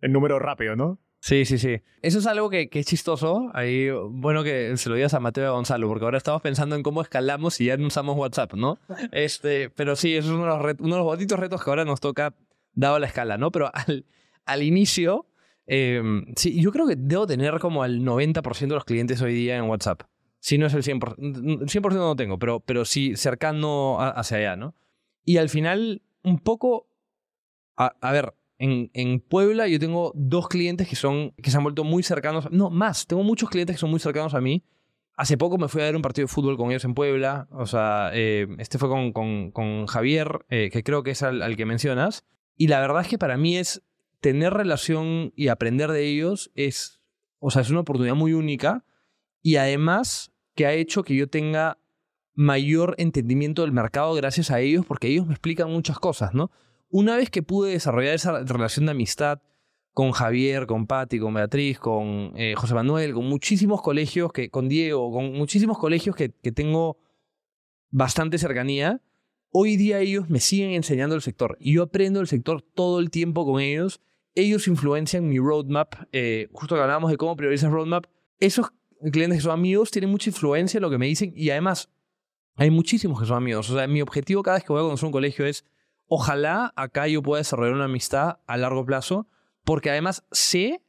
en 0.00 0.12
número 0.12 0.38
rápido, 0.38 0.76
¿no? 0.76 1.00
Sí, 1.20 1.44
sí, 1.44 1.58
sí. 1.58 1.80
Eso 2.02 2.20
es 2.20 2.26
algo 2.26 2.50
que, 2.50 2.68
es 2.70 2.86
chistoso. 2.86 3.50
Ahí, 3.52 3.90
bueno 3.90 4.44
que 4.44 4.76
se 4.76 4.88
lo 4.88 4.94
digas 4.94 5.14
a 5.14 5.18
Mateo 5.18 5.44
y 5.44 5.46
a 5.48 5.50
Gonzalo, 5.50 5.88
porque 5.88 6.04
ahora 6.04 6.18
estamos 6.18 6.40
pensando 6.42 6.76
en 6.76 6.84
cómo 6.84 7.02
escalamos 7.02 7.60
y 7.60 7.66
ya 7.66 7.76
no 7.76 7.88
usamos 7.88 8.16
WhatsApp, 8.16 8.54
¿no? 8.54 8.78
Este, 9.12 9.70
pero 9.70 9.96
sí, 9.96 10.14
eso 10.14 10.28
es 10.28 10.34
uno 10.34 10.44
de 10.44 10.48
los, 10.48 10.76
uno 10.78 10.94
de 10.94 10.98
los 10.98 11.04
bonitos 11.04 11.38
retos 11.38 11.64
que 11.64 11.70
ahora 11.70 11.84
nos 11.84 12.00
toca, 12.00 12.36
dado 12.74 13.00
la 13.00 13.06
escala, 13.08 13.38
¿no? 13.38 13.50
Pero 13.50 13.70
al, 13.74 14.06
al 14.44 14.62
inicio, 14.62 15.26
em, 15.66 16.26
sí, 16.36 16.60
yo 16.60 16.72
creo 16.72 16.86
que 16.86 16.96
debo 16.96 17.26
tener 17.26 17.58
como 17.58 17.82
al 17.82 18.00
90% 18.00 18.68
de 18.68 18.74
los 18.74 18.84
clientes 18.84 19.20
hoy 19.22 19.34
día 19.34 19.56
en 19.56 19.64
WhatsApp. 19.64 20.02
Si 20.38 20.58
no 20.58 20.66
es 20.66 20.74
el 20.74 20.82
100%, 20.82 21.16
100% 21.66 21.94
no 21.94 22.16
tengo, 22.16 22.38
pero, 22.38 22.60
pero 22.60 22.84
sí 22.84 23.16
cercano 23.16 23.98
hacia 24.00 24.38
allá, 24.38 24.56
¿no? 24.56 24.74
Y 25.24 25.38
al 25.38 25.48
final, 25.48 26.02
un 26.22 26.38
poco, 26.38 26.88
a, 27.76 28.12
ver, 28.12 28.32
en, 28.58 28.90
en, 28.94 29.20
Puebla 29.20 29.66
yo 29.66 29.80
tengo 29.80 30.12
dos 30.14 30.48
clientes 30.48 30.88
que, 30.88 30.94
son, 30.94 31.32
que 31.42 31.50
se 31.50 31.56
han 31.56 31.64
vuelto 31.64 31.82
muy 31.82 32.04
cercanos, 32.04 32.48
no, 32.52 32.70
más, 32.70 33.06
tengo 33.06 33.24
muchos 33.24 33.50
clientes 33.50 33.74
que 33.76 33.80
son 33.80 33.90
muy 33.90 33.98
cercanos 33.98 34.34
a 34.34 34.40
mí. 34.40 34.62
Hace 35.16 35.36
poco 35.36 35.58
me 35.58 35.66
fui 35.68 35.80
a 35.80 35.86
ver 35.86 35.96
un 35.96 36.02
partido 36.02 36.26
de 36.26 36.32
fútbol 36.32 36.56
con 36.56 36.70
ellos 36.70 36.84
en 36.84 36.94
Puebla, 36.94 37.48
o 37.50 37.66
sea, 37.66 38.10
eh, 38.12 38.46
este 38.58 38.78
fue 38.78 38.88
con, 38.88 39.12
con, 39.12 39.50
con 39.50 39.86
Javier, 39.86 40.44
eh, 40.48 40.70
que 40.70 40.84
creo 40.84 41.02
que 41.02 41.12
es 41.12 41.22
al, 41.22 41.42
al 41.42 41.56
que 41.56 41.64
mencionas, 41.64 42.24
y 42.56 42.68
la 42.68 42.80
verdad 42.80 43.00
es 43.00 43.08
que 43.08 43.18
para 43.18 43.36
mí 43.36 43.56
es 43.56 43.82
tener 44.26 44.52
relación 44.52 45.32
y 45.36 45.46
aprender 45.46 45.92
de 45.92 46.04
ellos 46.04 46.50
es, 46.56 47.00
o 47.38 47.52
sea, 47.52 47.62
es 47.62 47.70
una 47.70 47.78
oportunidad 47.78 48.16
muy 48.16 48.32
única 48.32 48.84
y 49.40 49.54
además 49.54 50.32
que 50.56 50.66
ha 50.66 50.72
hecho 50.72 51.04
que 51.04 51.14
yo 51.14 51.28
tenga 51.28 51.78
mayor 52.34 52.96
entendimiento 52.98 53.62
del 53.62 53.70
mercado 53.70 54.14
gracias 54.14 54.50
a 54.50 54.58
ellos, 54.58 54.84
porque 54.84 55.06
ellos 55.06 55.28
me 55.28 55.32
explican 55.32 55.70
muchas 55.70 56.00
cosas, 56.00 56.34
¿no? 56.34 56.50
Una 56.88 57.14
vez 57.16 57.30
que 57.30 57.44
pude 57.44 57.70
desarrollar 57.70 58.14
esa 58.14 58.42
relación 58.42 58.86
de 58.86 58.90
amistad 58.90 59.42
con 59.92 60.10
Javier, 60.10 60.66
con 60.66 60.88
Patti, 60.88 61.20
con 61.20 61.32
Beatriz, 61.32 61.78
con 61.78 62.32
eh, 62.34 62.54
José 62.56 62.74
Manuel, 62.74 63.14
con 63.14 63.28
muchísimos 63.28 63.80
colegios, 63.80 64.32
que, 64.32 64.50
con 64.50 64.68
Diego, 64.68 65.12
con 65.12 65.34
muchísimos 65.34 65.78
colegios 65.78 66.16
que, 66.16 66.32
que 66.32 66.50
tengo 66.50 66.98
bastante 67.90 68.38
cercanía, 68.38 69.00
hoy 69.52 69.76
día 69.76 70.00
ellos 70.00 70.28
me 70.28 70.40
siguen 70.40 70.72
enseñando 70.72 71.14
el 71.14 71.22
sector 71.22 71.56
y 71.60 71.74
yo 71.74 71.84
aprendo 71.84 72.20
el 72.20 72.26
sector 72.26 72.60
todo 72.60 72.98
el 72.98 73.10
tiempo 73.10 73.46
con 73.46 73.60
ellos. 73.60 74.00
Ellos 74.36 74.68
influencian 74.68 75.28
mi 75.28 75.38
roadmap. 75.38 75.94
Eh, 76.12 76.48
justo 76.52 76.80
hablábamos 76.80 77.10
de 77.10 77.16
cómo 77.16 77.34
priorizar 77.34 77.72
roadmap. 77.72 78.06
Esos 78.38 78.70
clientes 79.10 79.38
que 79.38 79.42
son 79.42 79.52
amigos 79.52 79.90
tienen 79.90 80.10
mucha 80.10 80.30
influencia 80.30 80.78
en 80.78 80.82
lo 80.82 80.90
que 80.90 80.98
me 80.98 81.06
dicen 81.06 81.32
y 81.34 81.50
además 81.50 81.90
hay 82.54 82.70
muchísimos 82.70 83.18
que 83.18 83.26
son 83.26 83.38
amigos. 83.38 83.68
O 83.70 83.74
sea, 83.74 83.88
mi 83.88 84.00
objetivo 84.00 84.42
cada 84.42 84.58
vez 84.58 84.64
que 84.64 84.72
voy 84.72 84.80
a 84.80 84.84
conocer 84.84 85.06
un 85.06 85.12
colegio 85.12 85.46
es, 85.46 85.64
ojalá 86.06 86.72
acá 86.76 87.08
yo 87.08 87.22
pueda 87.22 87.40
desarrollar 87.40 87.74
una 87.74 87.86
amistad 87.86 88.38
a 88.46 88.56
largo 88.56 88.86
plazo, 88.86 89.26
porque 89.64 89.90
además 89.90 90.24
sé 90.30 90.82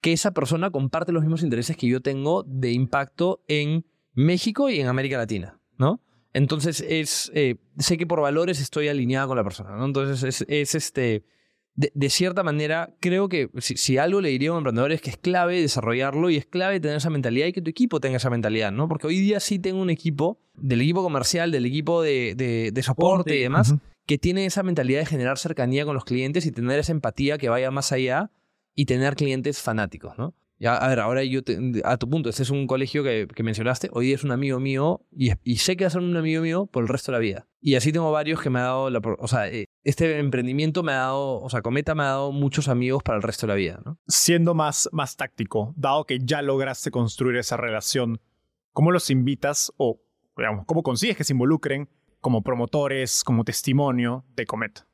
que 0.00 0.12
esa 0.12 0.32
persona 0.32 0.70
comparte 0.70 1.12
los 1.12 1.22
mismos 1.22 1.42
intereses 1.42 1.76
que 1.76 1.88
yo 1.88 2.00
tengo 2.00 2.44
de 2.44 2.72
impacto 2.72 3.44
en 3.48 3.84
México 4.14 4.70
y 4.70 4.80
en 4.80 4.86
América 4.86 5.18
Latina. 5.18 5.60
¿no? 5.78 6.00
Entonces 6.32 6.84
es, 6.86 7.30
eh, 7.34 7.56
sé 7.78 7.96
que 7.96 8.06
por 8.06 8.20
valores 8.20 8.60
estoy 8.60 8.88
alineada 8.88 9.26
con 9.26 9.36
la 9.36 9.44
persona, 9.44 9.76
¿no? 9.76 9.84
Entonces 9.84 10.22
es, 10.22 10.46
es 10.48 10.74
este, 10.74 11.24
de, 11.76 11.92
de, 11.94 12.10
cierta 12.10 12.42
manera, 12.42 12.94
creo 13.00 13.28
que 13.28 13.50
si, 13.58 13.76
si, 13.76 13.98
algo 13.98 14.20
le 14.20 14.30
diría 14.30 14.48
a 14.48 14.52
un 14.52 14.58
emprendedor 14.58 14.92
es 14.92 15.02
que 15.02 15.10
es 15.10 15.18
clave 15.18 15.60
desarrollarlo 15.60 16.30
y 16.30 16.36
es 16.36 16.46
clave 16.46 16.80
tener 16.80 16.96
esa 16.96 17.10
mentalidad 17.10 17.46
y 17.46 17.52
que 17.52 17.62
tu 17.62 17.70
equipo 17.70 18.00
tenga 18.00 18.16
esa 18.16 18.30
mentalidad, 18.30 18.72
¿no? 18.72 18.88
Porque 18.88 19.06
hoy 19.06 19.20
día 19.20 19.40
sí 19.40 19.58
tengo 19.58 19.80
un 19.80 19.90
equipo, 19.90 20.40
del 20.54 20.80
equipo 20.80 21.02
comercial, 21.02 21.50
del 21.52 21.66
equipo 21.66 22.02
de, 22.02 22.34
de, 22.34 22.70
de 22.72 22.82
soporte 22.82 23.36
y 23.36 23.42
demás, 23.42 23.72
uh 23.72 23.74
-huh. 23.74 23.80
que 24.06 24.16
tiene 24.16 24.46
esa 24.46 24.62
mentalidad 24.62 25.00
de 25.00 25.06
generar 25.06 25.38
cercanía 25.38 25.84
con 25.84 25.94
los 25.94 26.04
clientes 26.04 26.46
y 26.46 26.52
tener 26.52 26.78
esa 26.78 26.92
empatía 26.92 27.36
que 27.36 27.50
vaya 27.50 27.70
más 27.70 27.92
allá 27.92 28.30
y 28.74 28.86
tener 28.86 29.14
clientes 29.14 29.60
fanáticos, 29.60 30.16
¿no? 30.18 30.34
Ya, 30.58 30.74
a 30.76 30.88
ver, 30.88 31.00
ahora 31.00 31.22
yo, 31.22 31.42
te, 31.42 31.58
a 31.84 31.98
tu 31.98 32.08
punto, 32.08 32.30
este 32.30 32.42
es 32.42 32.50
un 32.50 32.66
colegio 32.66 33.04
que, 33.04 33.28
que 33.34 33.42
mencionaste, 33.42 33.90
hoy 33.92 34.12
es 34.12 34.24
un 34.24 34.30
amigo 34.30 34.58
mío 34.58 35.02
y, 35.10 35.56
sé 35.56 35.76
que 35.76 35.84
va 35.84 35.88
a 35.88 35.90
ser 35.90 36.00
un 36.00 36.16
amigo 36.16 36.42
mío 36.42 36.66
por 36.66 36.82
el 36.82 36.88
resto 36.88 37.12
de 37.12 37.18
la 37.18 37.20
vida. 37.20 37.46
Y 37.60 37.74
así 37.74 37.92
tengo 37.92 38.10
varios 38.10 38.40
que 38.40 38.48
me 38.48 38.60
ha 38.60 38.62
dado, 38.62 38.88
la, 38.88 39.00
o 39.18 39.28
sea, 39.28 39.48
este 39.84 40.18
emprendimiento 40.18 40.82
me 40.82 40.92
ha 40.92 40.96
dado, 40.96 41.40
o 41.40 41.50
sea, 41.50 41.60
Cometa 41.60 41.94
me 41.94 42.04
ha 42.04 42.06
dado 42.06 42.32
muchos 42.32 42.68
amigos 42.68 43.02
para 43.02 43.16
el 43.16 43.22
resto 43.22 43.46
de 43.46 43.52
la 43.52 43.56
vida. 43.56 43.82
Siendo 44.06 44.54
más, 44.54 44.88
más 44.92 45.16
táctico, 45.16 45.74
dado 45.76 46.04
que 46.04 46.20
ya 46.22 46.40
lograste 46.40 46.90
construir 46.90 47.36
esa 47.36 47.58
relación, 47.58 48.20
¿cómo 48.72 48.92
los 48.92 49.10
invitas 49.10 49.72
o, 49.76 50.00
digamos, 50.38 50.64
cómo 50.64 50.82
consigues 50.82 51.18
que 51.18 51.24
se 51.24 51.34
involucren 51.34 51.90
como 52.20 52.42
promotores, 52.42 53.24
como 53.24 53.44
testimonio 53.44 54.24
de 54.34 54.46
Cometa? 54.46 54.86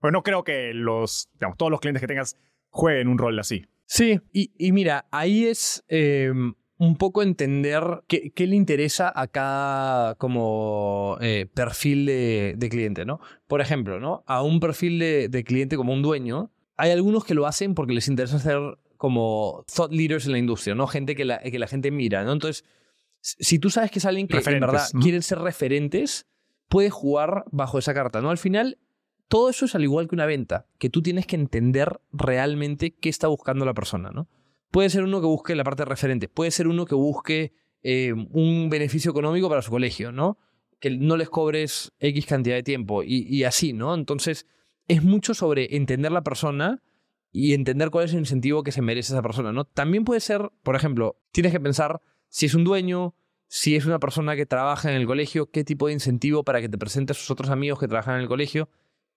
Pues 0.00 0.12
no 0.12 0.22
creo 0.22 0.44
que 0.44 0.72
los, 0.72 1.28
digamos, 1.34 1.58
todos 1.58 1.70
los 1.70 1.80
clientes 1.80 2.00
que 2.00 2.06
tengas 2.06 2.36
jueguen 2.70 3.08
un 3.08 3.18
rol 3.18 3.38
así. 3.38 3.66
Sí, 3.92 4.20
y, 4.32 4.52
y 4.56 4.70
mira, 4.70 5.06
ahí 5.10 5.46
es 5.46 5.82
eh, 5.88 6.32
un 6.78 6.96
poco 6.96 7.24
entender 7.24 7.82
qué, 8.06 8.30
qué, 8.30 8.46
le 8.46 8.54
interesa 8.54 9.12
a 9.12 9.26
cada 9.26 10.14
como 10.14 11.18
eh, 11.20 11.48
perfil 11.52 12.06
de, 12.06 12.54
de, 12.56 12.68
cliente, 12.68 13.04
¿no? 13.04 13.18
Por 13.48 13.60
ejemplo, 13.60 13.98
¿no? 13.98 14.22
A 14.28 14.44
un 14.44 14.60
perfil 14.60 15.00
de, 15.00 15.28
de, 15.28 15.42
cliente 15.42 15.76
como 15.76 15.92
un 15.92 16.02
dueño, 16.02 16.52
hay 16.76 16.92
algunos 16.92 17.24
que 17.24 17.34
lo 17.34 17.48
hacen 17.48 17.74
porque 17.74 17.92
les 17.92 18.06
interesa 18.06 18.38
ser 18.38 18.60
como 18.96 19.64
thought 19.74 19.90
leaders 19.90 20.24
en 20.26 20.32
la 20.32 20.38
industria, 20.38 20.76
¿no? 20.76 20.86
Gente 20.86 21.16
que 21.16 21.24
la, 21.24 21.40
que 21.40 21.58
la 21.58 21.66
gente 21.66 21.90
mira, 21.90 22.22
¿no? 22.22 22.32
Entonces, 22.32 22.64
si 23.20 23.58
tú 23.58 23.70
sabes 23.70 23.90
que 23.90 23.98
es 23.98 24.04
alguien 24.04 24.28
que 24.28 24.36
en 24.36 24.60
verdad 24.60 24.86
¿no? 24.94 25.00
quieren 25.00 25.22
ser 25.22 25.40
referentes, 25.40 26.28
puedes 26.68 26.92
jugar 26.92 27.42
bajo 27.50 27.80
esa 27.80 27.92
carta, 27.92 28.20
¿no? 28.20 28.30
Al 28.30 28.38
final, 28.38 28.78
todo 29.30 29.48
eso 29.48 29.64
es 29.64 29.76
al 29.76 29.84
igual 29.84 30.08
que 30.08 30.16
una 30.16 30.26
venta, 30.26 30.66
que 30.78 30.90
tú 30.90 31.02
tienes 31.02 31.24
que 31.24 31.36
entender 31.36 32.00
realmente 32.12 32.96
qué 32.96 33.08
está 33.08 33.28
buscando 33.28 33.64
la 33.64 33.74
persona, 33.74 34.10
¿no? 34.10 34.28
Puede 34.72 34.90
ser 34.90 35.04
uno 35.04 35.20
que 35.20 35.26
busque 35.28 35.54
la 35.54 35.62
parte 35.62 35.84
referente, 35.84 36.28
puede 36.28 36.50
ser 36.50 36.66
uno 36.66 36.84
que 36.84 36.96
busque 36.96 37.52
eh, 37.84 38.12
un 38.12 38.68
beneficio 38.70 39.12
económico 39.12 39.48
para 39.48 39.62
su 39.62 39.70
colegio, 39.70 40.10
¿no? 40.10 40.36
Que 40.80 40.90
no 40.90 41.16
les 41.16 41.30
cobres 41.30 41.92
X 42.00 42.26
cantidad 42.26 42.56
de 42.56 42.64
tiempo 42.64 43.04
y, 43.04 43.24
y 43.28 43.44
así, 43.44 43.72
¿no? 43.72 43.94
Entonces, 43.94 44.48
es 44.88 45.04
mucho 45.04 45.32
sobre 45.32 45.76
entender 45.76 46.10
la 46.10 46.24
persona 46.24 46.82
y 47.30 47.54
entender 47.54 47.90
cuál 47.90 48.06
es 48.06 48.12
el 48.12 48.18
incentivo 48.18 48.64
que 48.64 48.72
se 48.72 48.82
merece 48.82 49.12
esa 49.12 49.22
persona, 49.22 49.52
¿no? 49.52 49.64
También 49.64 50.04
puede 50.04 50.18
ser, 50.18 50.50
por 50.64 50.74
ejemplo, 50.74 51.20
tienes 51.30 51.52
que 51.52 51.60
pensar 51.60 52.02
si 52.28 52.46
es 52.46 52.54
un 52.54 52.64
dueño, 52.64 53.14
si 53.46 53.76
es 53.76 53.86
una 53.86 54.00
persona 54.00 54.34
que 54.34 54.44
trabaja 54.44 54.90
en 54.90 54.96
el 54.96 55.06
colegio, 55.06 55.52
qué 55.52 55.62
tipo 55.62 55.86
de 55.86 55.92
incentivo 55.92 56.42
para 56.42 56.60
que 56.60 56.68
te 56.68 56.78
presente 56.78 57.12
a 57.12 57.14
sus 57.14 57.30
otros 57.30 57.50
amigos 57.50 57.78
que 57.78 57.86
trabajan 57.86 58.16
en 58.16 58.22
el 58.22 58.28
colegio 58.28 58.68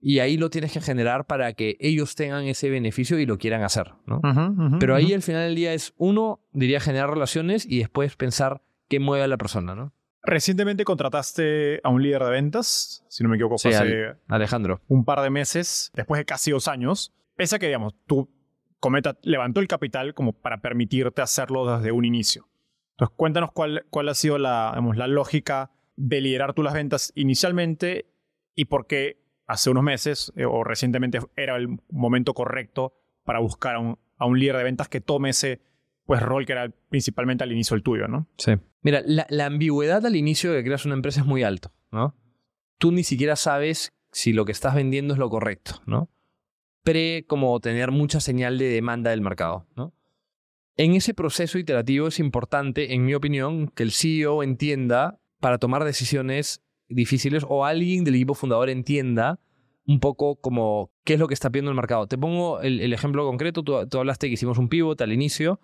y 0.06 0.20
ahí 0.20 0.36
lo 0.36 0.50
tienes 0.50 0.74
que 0.74 0.82
generar 0.82 1.26
para 1.26 1.54
que 1.54 1.78
ellos 1.80 2.16
tengan 2.16 2.44
ese 2.44 2.70
beneficio 2.70 3.18
y 3.20 3.26
lo 3.26 3.38
quieran 3.38 3.64
hacer, 3.64 3.94
¿no? 4.06 4.18
Uh 4.18 4.22
-huh, 4.22 4.50
uh 4.50 4.70
-huh, 4.72 4.78
Pero 4.80 4.96
ahí 4.96 5.06
uh 5.06 5.10
-huh. 5.10 5.16
al 5.16 5.22
final 5.22 5.44
del 5.44 5.56
día 5.56 5.74
es, 5.74 5.94
uno, 5.98 6.42
diría 6.52 6.82
generar 6.82 7.10
relaciones 7.10 7.66
y 7.66 7.80
después 7.80 8.18
pensar 8.18 8.62
qué 8.90 9.00
mueve 9.00 9.24
a 9.24 9.28
la 9.28 9.38
persona, 9.38 9.76
¿no? 9.76 9.94
Recientemente 10.22 10.84
contrataste 10.84 11.80
a 11.86 11.90
un 11.90 12.04
líder 12.04 12.22
de 12.24 12.32
ventas, 12.32 13.06
si 13.08 13.24
no 13.24 13.30
me 13.30 13.38
equivoco, 13.38 13.58
sí, 13.58 13.70
hace 13.70 14.08
al 14.08 14.18
Alejandro. 14.28 14.82
un 14.90 15.06
par 15.06 15.22
de 15.22 15.30
meses, 15.30 15.90
después 15.96 16.20
de 16.20 16.26
casi 16.26 16.52
dos 16.52 16.68
años. 16.68 17.14
Pese 17.38 17.56
a 17.56 17.60
que, 17.60 17.68
digamos, 17.68 17.96
tú, 18.06 18.30
Cometa, 18.82 19.18
levantó 19.24 19.62
el 19.62 19.70
capital 19.70 20.14
como 20.14 20.34
para 20.34 20.58
permitirte 20.60 21.22
hacerlo 21.22 21.78
desde 21.78 21.94
un 21.94 22.04
inicio. 22.04 22.50
Entonces, 22.92 23.16
cuéntanos 23.16 23.52
cuál, 23.54 23.86
cuál 23.90 24.10
ha 24.10 24.14
sido 24.14 24.38
la, 24.38 24.72
digamos, 24.72 24.98
la 24.98 25.08
lógica 25.08 25.72
de 25.96 26.20
liderar 26.20 26.54
tú 26.54 26.62
las 26.62 26.74
ventas 26.74 27.14
inicialmente 27.16 28.06
y 28.54 28.66
por 28.66 28.86
qué 28.86 29.23
hace 29.48 29.70
unos 29.70 29.84
meses 29.84 30.32
eh, 30.36 30.46
o 30.46 30.64
recientemente 30.64 31.20
era 31.36 31.56
el 31.56 31.80
momento 31.90 32.34
correcto 32.34 32.94
para 33.24 33.40
buscar 33.40 33.76
a 33.76 34.26
un, 34.26 34.40
líder 34.40 34.58
de 34.58 34.64
ventas 34.64 34.90
que 34.90 35.02
tome 35.02 35.30
ese 35.30 35.62
pues, 36.06 36.22
rol 36.22 36.46
que 36.46 36.54
era 36.54 36.70
principalmente 36.90 37.44
al 37.44 37.52
inicio 37.52 37.76
el 37.76 37.84
tuyo, 37.84 38.08
¿no? 38.08 38.28
Sí. 38.38 38.54
Mira, 38.82 39.02
la, 39.06 39.26
la 39.30 39.46
ambigüedad 39.46 40.06
al 40.06 40.16
inicio 40.16 40.52
de 40.52 40.60
que 40.60 40.66
creas 40.66 40.86
una 40.86 40.96
empresa 40.96 41.22
es 41.22 41.26
muy 41.26 41.44
alto, 41.44 41.74
¿no? 41.92 42.16
Tú 42.78 42.92
ni 42.92 43.04
siquiera 43.04 43.36
sabes 43.36 43.94
si 44.12 44.34
lo 44.34 44.46
que 44.46 44.52
estás 44.52 44.76
vendiendo 44.76 45.14
es 45.14 45.20
lo 45.20 45.30
correcto, 45.30 45.82
¿no? 45.86 46.10
Pre 46.84 47.26
como 47.28 47.60
tener 47.60 47.92
mucha 47.92 48.20
señal 48.20 48.58
de 48.58 48.66
demanda 48.66 49.12
del 49.12 49.22
mercado, 49.22 49.68
¿no? 49.76 49.94
En 50.76 50.96
ese 50.96 51.14
proceso 51.14 51.60
iterativo 51.60 52.08
es 52.08 52.20
importante, 52.20 52.94
en 52.94 53.06
mi 53.06 53.14
opinión, 53.14 53.68
que 53.68 53.84
el 53.84 53.92
CEO 53.92 54.42
entienda 54.42 55.20
para 55.40 55.60
tomar 55.60 55.84
decisiones 55.84 56.63
difíciles 56.94 57.46
o 57.48 57.66
alguien 57.66 58.04
del 58.04 58.16
equipo 58.16 58.34
fundador 58.34 58.70
entienda 58.70 59.40
un 59.86 60.00
poco 60.00 60.38
como 60.38 60.92
qué 61.04 61.16
es 61.16 61.20
lo 61.20 61.28
que 61.28 61.34
está 61.34 61.50
pidiendo 61.50 61.72
el 61.72 61.76
mercado. 61.76 62.08
Te 62.08 62.18
pongo 62.18 62.62
el, 62.62 62.94
ejemplo 62.94 63.26
concreto, 63.26 63.64
tú, 63.64 63.98
hablaste 63.98 64.28
que 64.28 64.34
hicimos 64.34 64.58
un 64.58 64.70
pivot 64.70 65.00
al 65.02 65.12
inicio, 65.12 65.60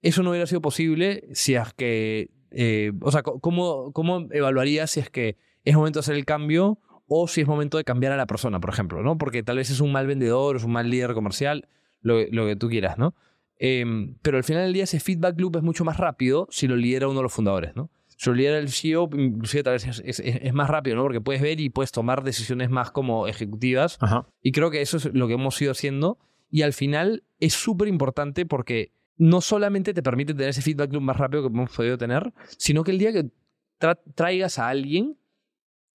eso 0.00 0.22
no 0.22 0.30
hubiera 0.30 0.46
sido 0.46 0.60
posible 0.60 1.28
si 1.32 1.54
es 1.54 1.72
que, 1.74 2.30
eh, 2.50 2.92
o 3.00 3.10
sea, 3.10 3.22
¿cómo, 3.22 3.92
¿cómo 3.92 4.28
evaluarías 4.30 4.90
si 4.90 5.00
es 5.00 5.10
que 5.10 5.36
es 5.64 5.74
momento 5.74 5.98
de 5.98 6.00
hacer 6.02 6.14
el 6.14 6.24
cambio 6.24 6.78
o 7.06 7.26
si 7.26 7.40
es 7.40 7.46
momento 7.46 7.78
de 7.78 7.84
cambiar 7.84 8.12
a 8.12 8.16
la 8.16 8.26
persona, 8.26 8.60
por 8.60 8.70
ejemplo, 8.70 9.02
¿no? 9.02 9.18
Porque 9.18 9.42
tal 9.42 9.56
vez 9.56 9.70
es 9.70 9.80
un 9.80 9.92
mal 9.92 10.06
vendedor, 10.06 10.56
es 10.56 10.64
un 10.64 10.72
mal 10.72 10.88
líder 10.88 11.14
comercial, 11.14 11.68
lo, 12.00 12.24
lo 12.30 12.46
que 12.46 12.56
tú 12.56 12.68
quieras, 12.68 12.98
¿no? 12.98 13.14
Eh, 13.58 13.84
pero 14.22 14.36
al 14.36 14.44
final 14.44 14.64
del 14.64 14.72
día 14.72 14.84
ese 14.84 15.00
feedback 15.00 15.38
loop 15.40 15.56
es 15.56 15.62
mucho 15.62 15.84
más 15.84 15.96
rápido 15.96 16.48
si 16.50 16.66
lo 16.66 16.76
lidera 16.76 17.08
uno 17.08 17.18
de 17.18 17.22
los 17.22 17.32
fundadores, 17.32 17.74
¿no? 17.76 17.90
Si 18.16 18.30
lo 18.30 18.36
lidera 18.36 18.58
el 18.58 18.68
CEO, 18.68 19.08
inclusive 19.12 19.62
tal 19.62 19.72
vez 19.74 19.86
es, 19.86 20.02
es, 20.04 20.20
es, 20.20 20.54
más 20.54 20.68
rápido, 20.68 20.96
¿no? 20.96 21.02
Porque 21.02 21.20
puedes 21.20 21.42
ver 21.42 21.60
y 21.60 21.70
puedes 21.70 21.92
tomar 21.92 22.22
decisiones 22.22 22.70
más 22.70 22.90
como 22.90 23.26
ejecutivas. 23.26 23.98
Ajá. 24.00 24.26
Y 24.42 24.52
creo 24.52 24.70
que 24.70 24.80
eso 24.80 24.96
es 24.96 25.06
lo 25.12 25.26
que 25.26 25.34
hemos 25.34 25.60
ido 25.60 25.72
haciendo. 25.72 26.18
Y 26.50 26.62
al 26.62 26.72
final 26.72 27.24
es 27.40 27.54
súper 27.54 27.88
importante 27.88 28.46
porque 28.46 28.92
no 29.16 29.40
solamente 29.40 29.94
te 29.94 30.02
permite 30.02 30.34
tener 30.34 30.50
ese 30.50 30.62
feedback 30.62 30.92
loop 30.92 31.02
más 31.02 31.16
rápido 31.16 31.42
que 31.42 31.48
hemos 31.48 31.70
podido 31.70 31.98
tener, 31.98 32.32
sino 32.56 32.84
que 32.84 32.90
el 32.90 32.98
día 32.98 33.12
que 33.12 33.30
tra 33.78 33.96
traigas 33.96 34.58
a 34.58 34.68
alguien 34.68 35.18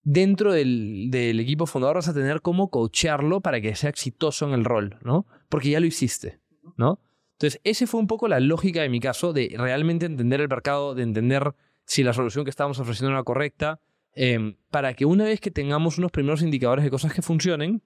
dentro 0.03 0.53
del, 0.53 1.07
del, 1.11 1.39
equipo 1.39 1.65
fundador 1.65 1.97
vas 1.97 2.07
a 2.07 2.13
tener 2.13 2.41
cómo 2.41 2.69
coacharlo 2.69 3.41
para 3.41 3.61
que 3.61 3.75
sea 3.75 3.89
exitoso 3.89 4.47
en 4.47 4.53
el 4.53 4.65
rol, 4.65 4.97
¿no? 5.03 5.25
Porque 5.49 5.69
ya 5.69 5.79
lo 5.79 5.85
hiciste, 5.85 6.39
¿no? 6.77 6.99
Entonces, 7.33 7.61
ese 7.63 7.87
fue 7.87 8.01
un 8.01 8.07
poco 8.07 8.27
la 8.27 8.41
lógica 8.41 8.81
de 8.81 8.89
mi 8.89 8.99
caso, 8.99 9.31
de 9.31 9.55
realmente 9.57 10.05
entender 10.05 10.41
el 10.41 10.49
mercado, 10.49 10.93
de 10.93 11.03
entender 11.03 11.53
si 11.89 12.03
la 12.03 12.13
solución 12.13 12.45
que 12.45 12.51
estábamos 12.51 12.77
ofreciendo 12.79 13.11
era 13.11 13.23
correcta, 13.23 13.81
eh, 14.13 14.55
para 14.69 14.93
que 14.93 15.05
una 15.05 15.23
vez 15.23 15.41
que 15.41 15.49
tengamos 15.49 15.97
unos 15.97 16.11
primeros 16.11 16.43
indicadores 16.43 16.85
de 16.85 16.91
cosas 16.91 17.15
que 17.15 17.23
funcionen, 17.23 17.81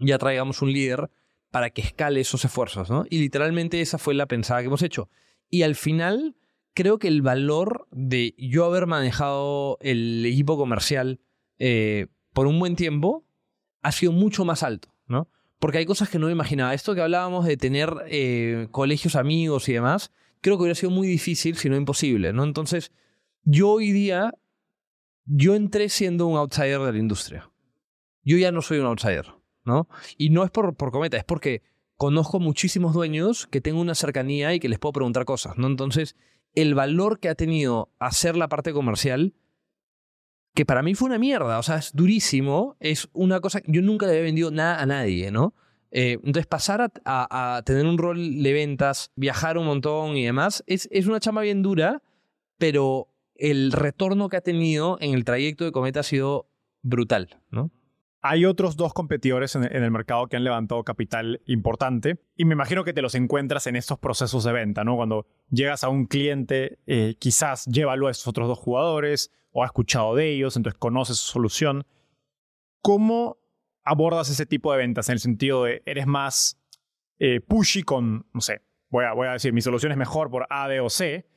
ya 0.00 0.18
traigamos 0.18 0.60
un 0.60 0.72
líder 0.72 1.08
para 1.52 1.70
que 1.70 1.80
escale 1.80 2.18
esos 2.18 2.44
esfuerzos, 2.44 2.90
¿no? 2.90 3.04
Y 3.08 3.20
literalmente 3.20 3.80
esa 3.80 3.96
fue 3.96 4.14
la 4.14 4.26
pensada 4.26 4.60
que 4.60 4.66
hemos 4.66 4.82
hecho. 4.82 5.08
Y 5.48 5.62
al 5.62 5.76
final, 5.76 6.34
creo 6.74 6.98
que 6.98 7.06
el 7.06 7.22
valor 7.22 7.86
de 7.92 8.34
yo 8.38 8.64
haber 8.64 8.88
manejado 8.88 9.78
el 9.82 10.26
equipo 10.26 10.56
comercial 10.56 11.20
eh, 11.60 12.08
por 12.32 12.48
un 12.48 12.58
buen 12.58 12.74
tiempo 12.74 13.24
ha 13.82 13.92
sido 13.92 14.10
mucho 14.10 14.44
más 14.44 14.64
alto, 14.64 14.92
¿no? 15.06 15.28
Porque 15.60 15.78
hay 15.78 15.86
cosas 15.86 16.08
que 16.08 16.18
no 16.18 16.26
me 16.26 16.32
imaginaba. 16.32 16.74
Esto 16.74 16.92
que 16.96 17.02
hablábamos 17.02 17.46
de 17.46 17.56
tener 17.56 17.94
eh, 18.08 18.66
colegios 18.72 19.14
amigos 19.14 19.68
y 19.68 19.74
demás, 19.74 20.10
creo 20.40 20.56
que 20.56 20.62
hubiera 20.62 20.74
sido 20.74 20.90
muy 20.90 21.06
difícil, 21.06 21.56
si 21.56 21.68
no 21.68 21.76
imposible, 21.76 22.32
¿no? 22.32 22.42
Entonces, 22.42 22.90
yo 23.44 23.70
hoy 23.70 23.92
día, 23.92 24.34
yo 25.24 25.54
entré 25.54 25.88
siendo 25.88 26.26
un 26.26 26.36
outsider 26.36 26.80
de 26.80 26.92
la 26.92 26.98
industria. 26.98 27.50
Yo 28.22 28.36
ya 28.36 28.52
no 28.52 28.62
soy 28.62 28.78
un 28.78 28.86
outsider, 28.86 29.26
¿no? 29.64 29.88
Y 30.16 30.30
no 30.30 30.44
es 30.44 30.50
por, 30.50 30.76
por 30.76 30.90
cometa, 30.90 31.16
es 31.16 31.24
porque 31.24 31.62
conozco 31.96 32.40
muchísimos 32.40 32.94
dueños 32.94 33.46
que 33.46 33.60
tengo 33.60 33.80
una 33.80 33.94
cercanía 33.94 34.54
y 34.54 34.60
que 34.60 34.68
les 34.68 34.78
puedo 34.78 34.92
preguntar 34.92 35.24
cosas, 35.24 35.58
¿no? 35.58 35.66
Entonces, 35.66 36.16
el 36.54 36.74
valor 36.74 37.20
que 37.20 37.28
ha 37.28 37.34
tenido 37.34 37.90
hacer 37.98 38.36
la 38.36 38.48
parte 38.48 38.72
comercial, 38.72 39.34
que 40.54 40.64
para 40.64 40.82
mí 40.82 40.94
fue 40.94 41.06
una 41.06 41.18
mierda, 41.18 41.58
o 41.58 41.62
sea, 41.62 41.76
es 41.76 41.92
durísimo, 41.94 42.76
es 42.80 43.08
una 43.12 43.40
cosa, 43.40 43.60
yo 43.66 43.82
nunca 43.82 44.06
le 44.06 44.12
había 44.12 44.24
vendido 44.24 44.50
nada 44.50 44.80
a 44.80 44.86
nadie, 44.86 45.30
¿no? 45.30 45.54
Eh, 45.90 46.18
entonces, 46.24 46.46
pasar 46.46 46.92
a, 47.04 47.62
tener 47.64 47.86
un 47.86 47.98
rol 47.98 48.42
de 48.42 48.52
ventas, 48.52 49.10
viajar 49.16 49.58
un 49.58 49.66
montón 49.66 50.16
y 50.16 50.24
demás, 50.24 50.62
es, 50.66 50.88
es 50.92 51.06
una 51.06 51.20
chama 51.20 51.42
bien 51.42 51.62
dura, 51.62 52.02
pero 52.58 53.08
el 53.38 53.72
retorno 53.72 54.28
que 54.28 54.36
ha 54.36 54.40
tenido 54.40 54.98
en 55.00 55.14
el 55.14 55.24
trayecto 55.24 55.64
de 55.64 55.72
Cometa 55.72 56.00
ha 56.00 56.04
sido 56.04 56.50
brutal, 56.82 57.40
¿no? 57.50 57.70
Hay 58.20 58.44
otros 58.44 58.76
dos 58.76 58.92
competidores 58.92 59.54
en, 59.54 59.62
el 59.64 59.90
mercado 59.92 60.26
que 60.26 60.36
han 60.36 60.42
levantado 60.42 60.82
capital 60.82 61.40
importante 61.46 62.18
y 62.36 62.44
me 62.44 62.54
imagino 62.54 62.82
que 62.82 62.92
te 62.92 63.00
los 63.00 63.14
encuentras 63.14 63.68
en 63.68 63.76
estos 63.76 63.98
procesos 64.00 64.42
de 64.42 64.52
venta, 64.52 64.82
¿no? 64.82 64.96
Cuando 64.96 65.26
llegas 65.50 65.84
a 65.84 65.88
un 65.88 66.06
cliente, 66.06 66.80
eh, 66.86 67.14
quizás 67.20 67.64
llévalo 67.66 68.08
a 68.08 68.10
esos 68.10 68.26
otros 68.26 68.48
dos 68.48 68.58
jugadores 68.58 69.30
o 69.52 69.62
has 69.62 69.68
escuchado 69.68 70.16
de 70.16 70.32
ellos, 70.32 70.56
entonces 70.56 70.78
conoces 70.78 71.16
su 71.18 71.32
solución. 71.32 71.86
¿Cómo 72.82 73.38
abordas 73.84 74.28
ese 74.30 74.46
tipo 74.46 74.72
de 74.72 74.78
ventas 74.78 75.08
en 75.08 75.14
el 75.14 75.20
sentido 75.20 75.64
de 75.64 75.82
eres 75.86 76.08
más 76.08 76.60
eh, 77.20 77.40
pushy 77.40 77.84
con, 77.84 78.26
no 78.34 78.40
sé, 78.40 78.62
voy 78.90 79.04
a, 79.04 79.12
voy 79.12 79.28
a 79.28 79.32
decir, 79.32 79.52
mi 79.52 79.60
solución 79.60 79.92
es 79.92 79.98
mejor 79.98 80.28
por 80.28 80.46
A, 80.50 80.66
B 80.66 80.80
o 80.80 80.90
C, 80.90 81.28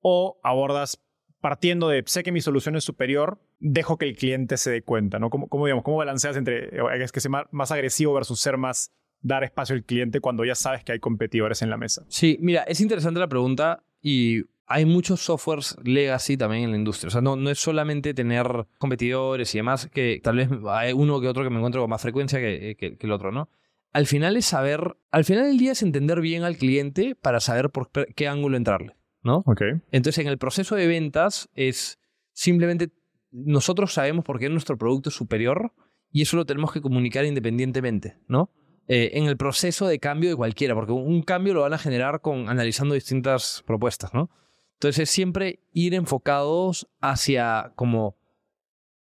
o 0.00 0.40
abordas 0.42 1.02
partiendo 1.42 1.88
de, 1.88 2.04
sé 2.06 2.22
que 2.22 2.32
mi 2.32 2.40
solución 2.40 2.76
es 2.76 2.84
superior, 2.84 3.38
dejo 3.58 3.98
que 3.98 4.06
el 4.06 4.16
cliente 4.16 4.56
se 4.56 4.70
dé 4.70 4.82
cuenta, 4.82 5.18
¿no? 5.18 5.28
¿Cómo, 5.28 5.48
cómo 5.48 5.66
digamos, 5.66 5.84
cómo 5.84 5.98
balanceas 5.98 6.36
entre, 6.36 6.68
eh, 6.68 7.02
es 7.02 7.12
que 7.12 7.20
ser 7.20 7.30
más, 7.30 7.70
agresivo 7.72 8.14
versus 8.14 8.40
ser 8.40 8.56
más, 8.56 8.92
dar 9.20 9.42
espacio 9.42 9.74
al 9.74 9.84
cliente 9.84 10.20
cuando 10.20 10.44
ya 10.44 10.54
sabes 10.54 10.84
que 10.84 10.92
hay 10.92 11.00
competidores 11.00 11.60
en 11.60 11.68
la 11.68 11.76
mesa? 11.76 12.04
Sí, 12.08 12.38
mira, 12.40 12.62
es 12.62 12.80
interesante 12.80 13.18
la 13.18 13.28
pregunta 13.28 13.82
y 14.00 14.44
hay 14.66 14.84
muchos 14.84 15.20
softwares 15.20 15.76
legacy 15.82 16.36
también 16.36 16.62
en 16.62 16.70
la 16.70 16.76
industria. 16.76 17.08
O 17.08 17.10
sea, 17.10 17.20
no, 17.20 17.34
no 17.34 17.50
es 17.50 17.58
solamente 17.58 18.14
tener 18.14 18.46
competidores 18.78 19.52
y 19.56 19.58
demás, 19.58 19.88
que 19.92 20.20
tal 20.22 20.36
vez 20.36 20.48
hay 20.68 20.92
uno 20.92 21.20
que 21.20 21.26
otro 21.26 21.42
que 21.42 21.50
me 21.50 21.56
encuentro 21.56 21.80
con 21.80 21.90
más 21.90 22.02
frecuencia 22.02 22.38
que, 22.38 22.76
que 22.78 22.96
el 23.00 23.12
otro, 23.12 23.32
¿no? 23.32 23.50
Al 23.92 24.06
final 24.06 24.36
es 24.36 24.46
saber, 24.46 24.96
al 25.10 25.24
final 25.24 25.44
del 25.44 25.58
día 25.58 25.72
es 25.72 25.82
entender 25.82 26.20
bien 26.20 26.44
al 26.44 26.56
cliente 26.56 27.14
para 27.14 27.40
saber 27.40 27.70
por 27.70 27.90
qué 27.90 28.28
ángulo 28.28 28.56
entrarle. 28.56 28.94
¿No? 29.22 29.42
Entonces, 29.90 30.18
en 30.18 30.28
el 30.28 30.38
proceso 30.38 30.74
de 30.74 30.86
ventas 30.86 31.48
es 31.54 31.98
simplemente 32.32 32.90
nosotros 33.30 33.94
sabemos 33.94 34.24
por 34.24 34.38
qué 34.38 34.48
nuestro 34.48 34.76
producto 34.76 35.08
es 35.08 35.14
superior 35.14 35.72
y 36.10 36.22
eso 36.22 36.36
lo 36.36 36.44
tenemos 36.44 36.72
que 36.72 36.82
comunicar 36.82 37.24
independientemente, 37.24 38.18
¿no? 38.28 38.50
Eh, 38.88 39.12
en 39.14 39.24
el 39.24 39.36
proceso 39.36 39.86
de 39.86 39.98
cambio 39.98 40.28
de 40.28 40.36
cualquiera, 40.36 40.74
porque 40.74 40.92
un 40.92 41.22
cambio 41.22 41.54
lo 41.54 41.62
van 41.62 41.72
a 41.72 41.78
generar 41.78 42.20
con 42.20 42.48
analizando 42.48 42.94
distintas 42.94 43.62
propuestas, 43.66 44.12
¿no? 44.12 44.30
Entonces, 44.74 45.04
es 45.04 45.10
siempre 45.10 45.60
ir 45.72 45.94
enfocados 45.94 46.88
hacia 47.00 47.72
como 47.76 48.16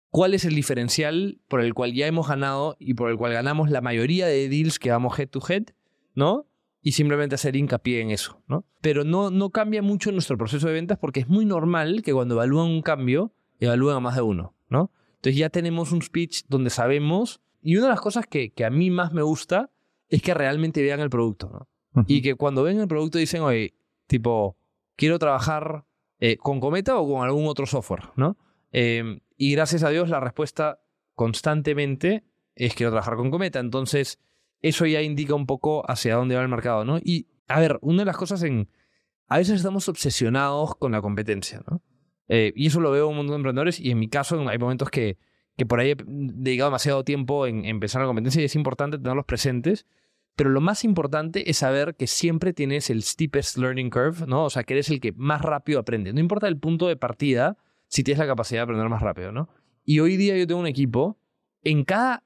cuál 0.09 0.33
es 0.33 0.45
el 0.45 0.53
diferencial 0.53 1.39
por 1.47 1.61
el 1.61 1.73
cual 1.73 1.93
ya 1.93 2.05
hemos 2.05 2.27
ganado 2.27 2.75
y 2.79 2.93
por 2.93 3.09
el 3.09 3.17
cual 3.17 3.33
ganamos 3.33 3.71
la 3.71 3.81
mayoría 3.81 4.27
de 4.27 4.49
deals 4.49 4.77
que 4.77 4.91
vamos 4.91 5.17
head 5.17 5.29
to 5.29 5.41
head, 5.47 5.63
¿no? 6.13 6.45
Y 6.81 6.93
simplemente 6.93 7.35
hacer 7.35 7.55
hincapié 7.55 8.01
en 8.01 8.11
eso, 8.11 8.41
¿no? 8.47 8.65
Pero 8.81 9.03
no, 9.03 9.29
no 9.29 9.51
cambia 9.51 9.81
mucho 9.81 10.11
nuestro 10.11 10.37
proceso 10.37 10.67
de 10.67 10.73
ventas 10.73 10.97
porque 10.97 11.19
es 11.19 11.27
muy 11.27 11.45
normal 11.45 12.01
que 12.03 12.13
cuando 12.13 12.35
evalúan 12.35 12.67
un 12.67 12.81
cambio, 12.81 13.33
evalúen 13.59 13.97
a 13.97 13.99
más 13.99 14.15
de 14.15 14.21
uno, 14.21 14.55
¿no? 14.69 14.91
Entonces 15.15 15.37
ya 15.37 15.49
tenemos 15.49 15.91
un 15.91 16.01
speech 16.01 16.43
donde 16.47 16.71
sabemos, 16.71 17.41
y 17.61 17.75
una 17.75 17.85
de 17.85 17.91
las 17.91 18.01
cosas 18.01 18.25
que, 18.25 18.51
que 18.51 18.65
a 18.65 18.71
mí 18.71 18.89
más 18.89 19.13
me 19.13 19.21
gusta 19.21 19.69
es 20.09 20.21
que 20.21 20.33
realmente 20.33 20.81
vean 20.81 20.99
el 20.99 21.09
producto, 21.09 21.49
¿no? 21.53 21.67
Y 22.07 22.21
que 22.21 22.35
cuando 22.35 22.63
ven 22.63 22.79
el 22.79 22.87
producto 22.87 23.17
dicen, 23.17 23.41
oye, 23.41 23.75
tipo, 24.07 24.57
quiero 24.95 25.19
trabajar 25.19 25.83
eh, 26.19 26.37
con 26.37 26.59
Cometa 26.59 26.97
o 26.97 27.07
con 27.07 27.23
algún 27.23 27.47
otro 27.47 27.65
software, 27.65 28.09
¿no? 28.15 28.37
Em, 28.71 29.19
y 29.37 29.51
gracias 29.53 29.83
a 29.83 29.89
Dios 29.89 30.09
la 30.09 30.19
respuesta 30.19 30.79
constantemente 31.15 32.23
es 32.55 32.75
quiero 32.75 32.91
trabajar 32.91 33.17
con 33.17 33.29
Cometa. 33.29 33.59
Entonces, 33.59 34.19
eso 34.61 34.85
ya 34.85 35.01
indica 35.01 35.35
un 35.35 35.45
poco 35.45 35.89
hacia 35.89 36.15
dónde 36.15 36.35
va 36.35 36.41
el 36.41 36.47
mercado, 36.47 36.85
¿no? 36.85 36.99
Y, 36.99 37.27
a 37.47 37.59
ver, 37.59 37.79
una 37.81 37.99
de 37.99 38.05
las 38.05 38.17
cosas 38.17 38.43
en... 38.43 38.69
A 39.27 39.37
veces 39.37 39.55
estamos 39.55 39.87
obsesionados 39.87 40.75
con 40.75 40.91
la 40.91 41.01
competencia, 41.01 41.61
¿no? 41.69 41.81
Eh, 42.27 42.53
y 42.55 42.67
eso 42.67 42.79
lo 42.79 42.91
veo 42.91 43.05
en 43.05 43.11
un 43.11 43.17
montón 43.17 43.33
de 43.33 43.37
emprendedores 43.37 43.79
y 43.79 43.91
en 43.91 43.99
mi 43.99 44.07
caso 44.07 44.47
hay 44.47 44.57
momentos 44.57 44.89
que, 44.89 45.17
que 45.57 45.65
por 45.65 45.79
ahí 45.79 45.91
he 45.91 45.97
dedicado 46.05 46.69
demasiado 46.69 47.03
tiempo 47.03 47.45
en, 47.45 47.65
empezar 47.65 48.01
la 48.01 48.07
competencia 48.07 48.41
y 48.41 48.45
es 48.45 48.55
importante 48.55 48.97
tenerlos 48.97 49.25
presentes. 49.25 49.85
Pero 50.35 50.49
lo 50.49 50.61
más 50.61 50.85
importante 50.85 51.49
es 51.49 51.57
saber 51.57 51.95
que 51.95 52.07
siempre 52.07 52.53
tienes 52.53 52.89
el 52.89 53.03
steepest 53.03 53.57
learning 53.57 53.89
curve, 53.89 54.25
¿no? 54.27 54.45
O 54.45 54.49
sea, 54.49 54.63
que 54.63 54.73
eres 54.73 54.89
el 54.89 55.01
que 55.01 55.11
más 55.11 55.41
rápido 55.41 55.79
aprende. 55.79 56.13
No 56.13 56.21
importa 56.21 56.47
el 56.47 56.57
punto 56.57 56.87
de 56.87 56.95
partida, 56.95 57.57
si 57.87 58.03
tienes 58.03 58.19
la 58.19 58.27
capacidad 58.27 58.59
de 58.59 58.63
aprender 58.63 58.87
más 58.87 59.01
rápido, 59.01 59.33
¿no? 59.33 59.49
Y 59.83 59.99
hoy 59.99 60.15
día 60.15 60.37
yo 60.37 60.47
tengo 60.47 60.61
un 60.61 60.67
equipo, 60.67 61.19
en 61.63 61.83
cada 61.83 62.23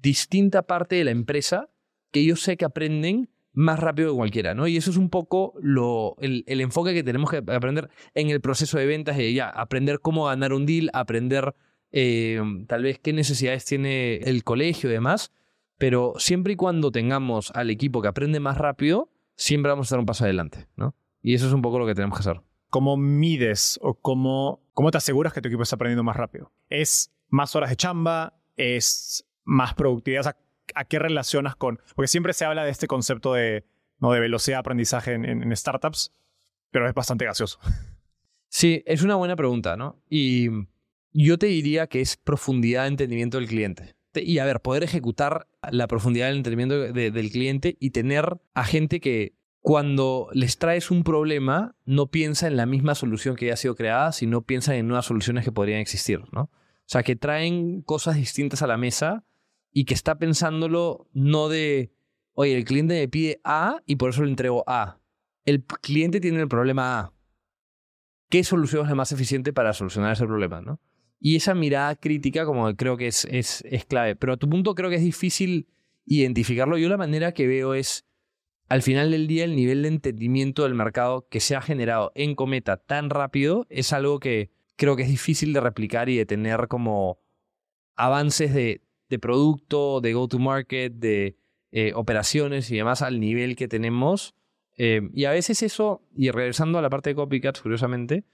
distinta 0.00 0.62
parte 0.62 0.96
de 0.96 1.04
la 1.04 1.10
empresa 1.10 1.70
que 2.10 2.24
yo 2.24 2.36
sé 2.36 2.56
que 2.56 2.64
aprenden 2.64 3.30
más 3.52 3.80
rápido 3.80 4.12
que 4.12 4.16
cualquiera, 4.16 4.54
¿no? 4.54 4.68
Y 4.68 4.76
eso 4.76 4.90
es 4.90 4.96
un 4.96 5.10
poco 5.10 5.54
lo, 5.60 6.16
el, 6.20 6.44
enfoque 6.46 6.94
que 6.94 7.02
tenemos 7.02 7.30
que 7.30 7.38
aprender 7.38 7.90
en 8.14 8.30
el 8.30 8.40
proceso 8.40 8.78
de 8.78 8.86
ventas, 8.86 9.16
de 9.16 9.32
ya 9.32 9.48
aprender 9.48 10.00
cómo 10.00 10.26
ganar 10.26 10.52
un 10.52 10.64
deal, 10.64 10.90
aprender 10.92 11.54
eh, 11.90 12.40
tal 12.68 12.82
vez 12.84 13.00
qué 13.00 13.12
necesidades 13.12 13.64
tiene 13.64 14.18
el 14.18 14.44
colegio 14.44 14.88
y 14.88 14.92
demás, 14.92 15.32
pero 15.76 16.14
siempre 16.18 16.52
y 16.52 16.56
cuando 16.56 16.92
tengamos 16.92 17.50
al 17.52 17.70
equipo 17.70 18.00
que 18.00 18.08
aprende 18.08 18.38
más 18.40 18.58
rápido, 18.58 19.10
siempre 19.34 19.70
vamos 19.70 19.90
a 19.90 19.96
dar 19.96 20.00
un 20.00 20.06
paso 20.06 20.24
adelante, 20.24 20.68
¿no? 20.76 20.94
Y 21.20 21.34
eso 21.34 21.46
es 21.46 21.52
un 21.52 21.62
poco 21.62 21.78
lo 21.78 21.86
que 21.86 21.94
tenemos 21.94 22.18
que 22.18 22.28
hacer. 22.28 22.40
¿Cómo 22.70 22.96
mides 22.96 23.78
o 23.82 23.94
cómo, 23.94 24.62
cómo 24.72 24.90
te 24.90 24.98
aseguras 24.98 25.32
que 25.32 25.40
tu 25.40 25.48
equipo 25.48 25.62
está 25.62 25.76
aprendiendo 25.76 26.04
más 26.04 26.16
rápido? 26.16 26.52
¿Es 26.68 27.12
más 27.28 27.56
horas 27.56 27.70
de 27.70 27.76
chamba? 27.76 28.38
¿Es 28.56 29.26
más 29.48 29.74
productividad? 29.74 30.36
¿a 30.74 30.84
qué 30.84 30.98
relacionas 30.98 31.56
con...? 31.56 31.80
Porque 31.94 32.08
siempre 32.08 32.32
se 32.32 32.44
habla 32.44 32.64
de 32.64 32.70
este 32.70 32.86
concepto 32.86 33.34
de, 33.34 33.64
¿no? 33.98 34.12
de 34.12 34.20
velocidad 34.20 34.56
de 34.56 34.60
aprendizaje 34.60 35.14
en, 35.14 35.56
startups, 35.56 36.12
pero 36.70 36.86
es 36.86 36.94
bastante 36.94 37.24
gaseoso. 37.24 37.58
Sí, 38.48 38.82
es 38.86 39.02
una 39.02 39.14
buena 39.16 39.36
pregunta, 39.36 39.76
¿no? 39.76 40.00
Y 40.08 40.48
yo 41.12 41.38
te 41.38 41.46
diría 41.46 41.86
que 41.86 42.00
es 42.00 42.16
profundidad 42.16 42.82
de 42.82 42.88
entendimiento 42.88 43.38
del 43.38 43.48
cliente. 43.48 43.94
Y 44.14 44.38
a 44.38 44.44
ver, 44.44 44.60
poder 44.60 44.82
ejecutar 44.82 45.46
la 45.70 45.86
profundidad 45.86 46.26
del 46.26 46.38
entendimiento 46.38 46.92
del 46.92 47.30
cliente 47.30 47.76
y 47.78 47.90
tener 47.90 48.38
a 48.54 48.64
gente 48.64 49.00
que 49.00 49.34
cuando 49.60 50.28
les 50.32 50.58
traes 50.58 50.90
un 50.90 51.04
problema 51.04 51.76
no 51.84 52.06
piensa 52.06 52.46
en 52.46 52.56
la 52.56 52.64
misma 52.66 52.94
solución 52.94 53.36
que 53.36 53.46
ya 53.46 53.52
ha 53.52 53.56
sido 53.56 53.74
creada, 53.74 54.12
sino 54.12 54.42
piensa 54.42 54.74
en 54.74 54.88
nuevas 54.88 55.06
soluciones 55.06 55.44
que 55.44 55.52
podrían 55.52 55.80
existir, 55.80 56.22
¿no? 56.32 56.42
O 56.42 56.90
sea, 56.90 57.02
que 57.02 57.16
traen 57.16 57.82
cosas 57.82 58.16
distintas 58.16 58.62
a 58.62 58.66
la 58.66 58.78
mesa 58.78 59.24
y 59.72 59.84
que 59.84 59.94
está 59.94 60.18
pensándolo 60.18 61.08
no 61.12 61.48
de, 61.48 61.92
oye, 62.34 62.56
el 62.56 62.64
cliente 62.64 62.94
me 62.94 63.08
pide 63.08 63.40
A 63.44 63.82
y 63.86 63.96
por 63.96 64.10
eso 64.10 64.22
le 64.22 64.30
entrego 64.30 64.64
A. 64.66 65.00
El 65.44 65.64
cliente 65.64 66.20
tiene 66.20 66.40
el 66.40 66.48
problema 66.48 67.00
A. 67.00 67.12
¿Qué 68.28 68.44
solución 68.44 68.82
es 68.82 68.88
la 68.90 68.94
más 68.94 69.12
eficiente 69.12 69.52
para 69.52 69.72
solucionar 69.72 70.12
ese 70.12 70.26
problema? 70.26 70.60
¿no? 70.60 70.80
Y 71.20 71.36
esa 71.36 71.54
mirada 71.54 71.96
crítica 71.96 72.44
como 72.44 72.74
creo 72.76 72.96
que 72.96 73.06
es, 73.06 73.26
es, 73.30 73.64
es 73.68 73.84
clave. 73.84 74.16
Pero 74.16 74.34
a 74.34 74.36
tu 74.36 74.48
punto 74.48 74.74
creo 74.74 74.90
que 74.90 74.96
es 74.96 75.02
difícil 75.02 75.68
identificarlo. 76.04 76.78
Yo 76.78 76.88
la 76.88 76.96
manera 76.96 77.32
que 77.32 77.46
veo 77.46 77.74
es, 77.74 78.06
al 78.68 78.82
final 78.82 79.10
del 79.10 79.26
día, 79.26 79.44
el 79.44 79.56
nivel 79.56 79.82
de 79.82 79.88
entendimiento 79.88 80.64
del 80.64 80.74
mercado 80.74 81.26
que 81.28 81.40
se 81.40 81.56
ha 81.56 81.62
generado 81.62 82.12
en 82.14 82.34
Cometa 82.34 82.76
tan 82.76 83.10
rápido 83.10 83.66
es 83.70 83.92
algo 83.92 84.20
que 84.20 84.50
creo 84.76 84.96
que 84.96 85.02
es 85.02 85.08
difícil 85.08 85.52
de 85.52 85.60
replicar 85.60 86.08
y 86.08 86.16
de 86.16 86.26
tener 86.26 86.68
como 86.68 87.18
avances 87.96 88.54
de 88.54 88.82
de 89.08 89.18
producto, 89.18 90.00
de 90.00 90.12
go-to-market, 90.12 90.92
de 90.94 91.36
eh, 91.70 91.92
operaciones 91.94 92.70
y 92.70 92.76
demás 92.76 93.02
al 93.02 93.20
nivel 93.20 93.56
que 93.56 93.68
tenemos. 93.68 94.34
Eh, 94.76 95.10
y 95.12 95.24
a 95.24 95.32
veces 95.32 95.62
eso, 95.62 96.02
y 96.14 96.30
regresando 96.30 96.78
a 96.78 96.82
la 96.82 96.90
parte 96.90 97.10
de 97.10 97.16
copycats, 97.16 97.60
curiosamente, 97.60 98.24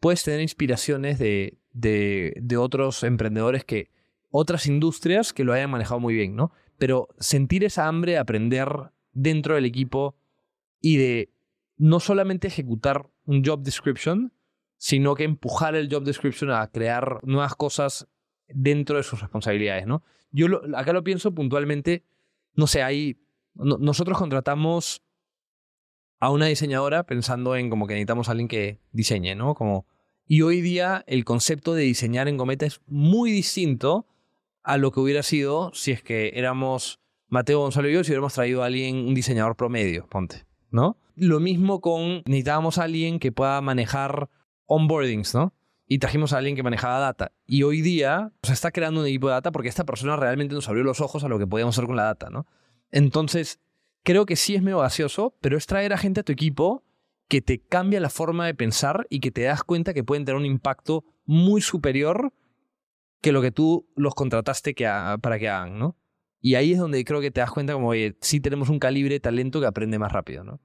puedes 0.00 0.22
tener 0.22 0.40
inspiraciones 0.40 1.18
de, 1.18 1.58
de, 1.72 2.56
otros 2.56 3.02
emprendedores 3.02 3.64
que, 3.64 3.90
otras 4.30 4.66
industrias 4.66 5.32
que 5.32 5.44
lo 5.44 5.52
hayan 5.52 5.70
manejado 5.70 6.00
muy 6.00 6.14
bien, 6.14 6.36
¿no? 6.36 6.52
Pero 6.78 7.08
sentir 7.18 7.64
esa 7.64 7.88
hambre 7.88 8.12
de 8.12 8.18
aprender 8.18 8.68
dentro 9.12 9.54
del 9.54 9.64
equipo 9.64 10.16
y 10.80 10.96
de 10.96 11.32
no 11.76 11.98
solamente 11.98 12.48
ejecutar 12.48 13.08
un 13.24 13.44
job 13.44 13.62
description, 13.62 14.32
sino 14.76 15.14
que 15.14 15.24
empujar 15.24 15.74
el 15.74 15.92
job 15.92 16.04
description 16.04 16.50
a 16.50 16.70
crear 16.70 17.20
nuevas 17.24 17.56
cosas 17.56 18.06
dentro 18.48 18.96
de 18.96 19.02
sus 19.02 19.20
responsabilidades, 19.20 19.86
¿no? 19.86 20.02
Yo 20.30 20.46
acá 20.76 20.92
lo 20.92 21.04
pienso 21.04 21.34
puntualmente, 21.34 22.04
no 22.54 22.66
sé, 22.66 22.82
hay, 22.82 23.20
nosotros 23.54 24.18
contratamos 24.18 25.02
a 26.20 26.30
una 26.30 26.46
diseñadora 26.46 27.04
pensando 27.04 27.56
en 27.56 27.70
como 27.70 27.86
que 27.86 27.94
necesitamos 27.94 28.28
alguien 28.28 28.48
que 28.48 28.80
diseñe, 28.92 29.34
¿no? 29.36 29.54
Como, 29.54 29.86
y 30.26 30.42
hoy 30.42 30.60
día 30.60 31.04
el 31.06 31.24
concepto 31.24 31.74
de 31.74 31.82
diseñar 31.84 32.28
en 32.28 32.36
Cometa 32.36 32.66
es 32.66 32.80
muy 32.86 33.30
distinto 33.30 34.06
a 34.62 34.76
lo 34.76 34.92
que 34.92 35.00
hubiera 35.00 35.22
sido 35.22 35.70
si 35.72 35.92
es 35.92 36.02
que 36.02 36.32
éramos 36.34 37.00
Mateo 37.28 37.60
Gonzalo 37.60 37.88
y 37.88 37.92
yo, 37.92 38.04
si 38.04 38.10
hubiéramos 38.10 38.34
traído 38.34 38.62
a 38.62 38.66
alguien, 38.66 38.96
un 38.96 39.14
diseñador 39.14 39.56
promedio, 39.56 40.06
ponte, 40.08 40.46
¿no? 40.70 40.96
Lo 41.14 41.40
mismo 41.40 41.80
con, 41.80 42.22
necesitábamos 42.26 42.78
a 42.78 42.84
alguien 42.84 43.18
que 43.18 43.32
pueda 43.32 43.60
manejar 43.60 44.30
onboardings, 44.66 45.34
¿no? 45.34 45.52
Y 45.88 45.98
trajimos 45.98 46.32
a 46.32 46.38
alguien 46.38 46.54
que 46.54 46.62
manejaba 46.62 46.98
data. 46.98 47.32
Y 47.46 47.62
hoy 47.62 47.80
día 47.80 48.30
se 48.42 48.52
está 48.52 48.70
creando 48.70 49.00
un 49.00 49.06
equipo 49.06 49.28
de 49.28 49.32
data 49.32 49.50
porque 49.50 49.68
esta 49.68 49.84
persona 49.84 50.16
realmente 50.16 50.54
nos 50.54 50.68
abrió 50.68 50.84
los 50.84 51.00
ojos 51.00 51.24
a 51.24 51.28
lo 51.28 51.38
que 51.38 51.46
podíamos 51.46 51.74
hacer 51.74 51.86
con 51.86 51.96
la 51.96 52.04
data, 52.04 52.28
¿no? 52.28 52.46
Entonces, 52.90 53.58
creo 54.04 54.26
que 54.26 54.36
sí 54.36 54.54
es 54.54 54.62
medio 54.62 54.78
gaseoso, 54.78 55.34
pero 55.40 55.56
es 55.56 55.66
traer 55.66 55.94
a 55.94 55.98
gente 55.98 56.20
a 56.20 56.22
tu 56.22 56.32
equipo 56.32 56.84
que 57.26 57.40
te 57.40 57.60
cambia 57.60 58.00
la 58.00 58.10
forma 58.10 58.46
de 58.46 58.54
pensar 58.54 59.06
y 59.08 59.20
que 59.20 59.30
te 59.30 59.42
das 59.42 59.64
cuenta 59.64 59.94
que 59.94 60.04
pueden 60.04 60.24
tener 60.24 60.38
un 60.38 60.46
impacto 60.46 61.04
muy 61.24 61.60
superior 61.62 62.32
que 63.20 63.32
lo 63.32 63.42
que 63.42 63.50
tú 63.50 63.90
los 63.96 64.14
contrataste 64.14 64.74
que 64.74 64.84
para 65.20 65.38
que 65.38 65.48
hagan, 65.48 65.78
¿no? 65.78 65.96
Y 66.40 66.54
ahí 66.54 66.72
es 66.72 66.78
donde 66.78 67.04
creo 67.04 67.20
que 67.20 67.30
te 67.30 67.40
das 67.40 67.50
cuenta 67.50 67.72
como, 67.72 67.88
oye, 67.88 68.16
sí 68.20 68.40
tenemos 68.40 68.68
un 68.68 68.78
calibre 68.78 69.20
talento 69.20 69.60
que 69.60 69.66
aprende 69.66 69.98
más 69.98 70.12
rápido, 70.12 70.44
¿no? 70.44 70.60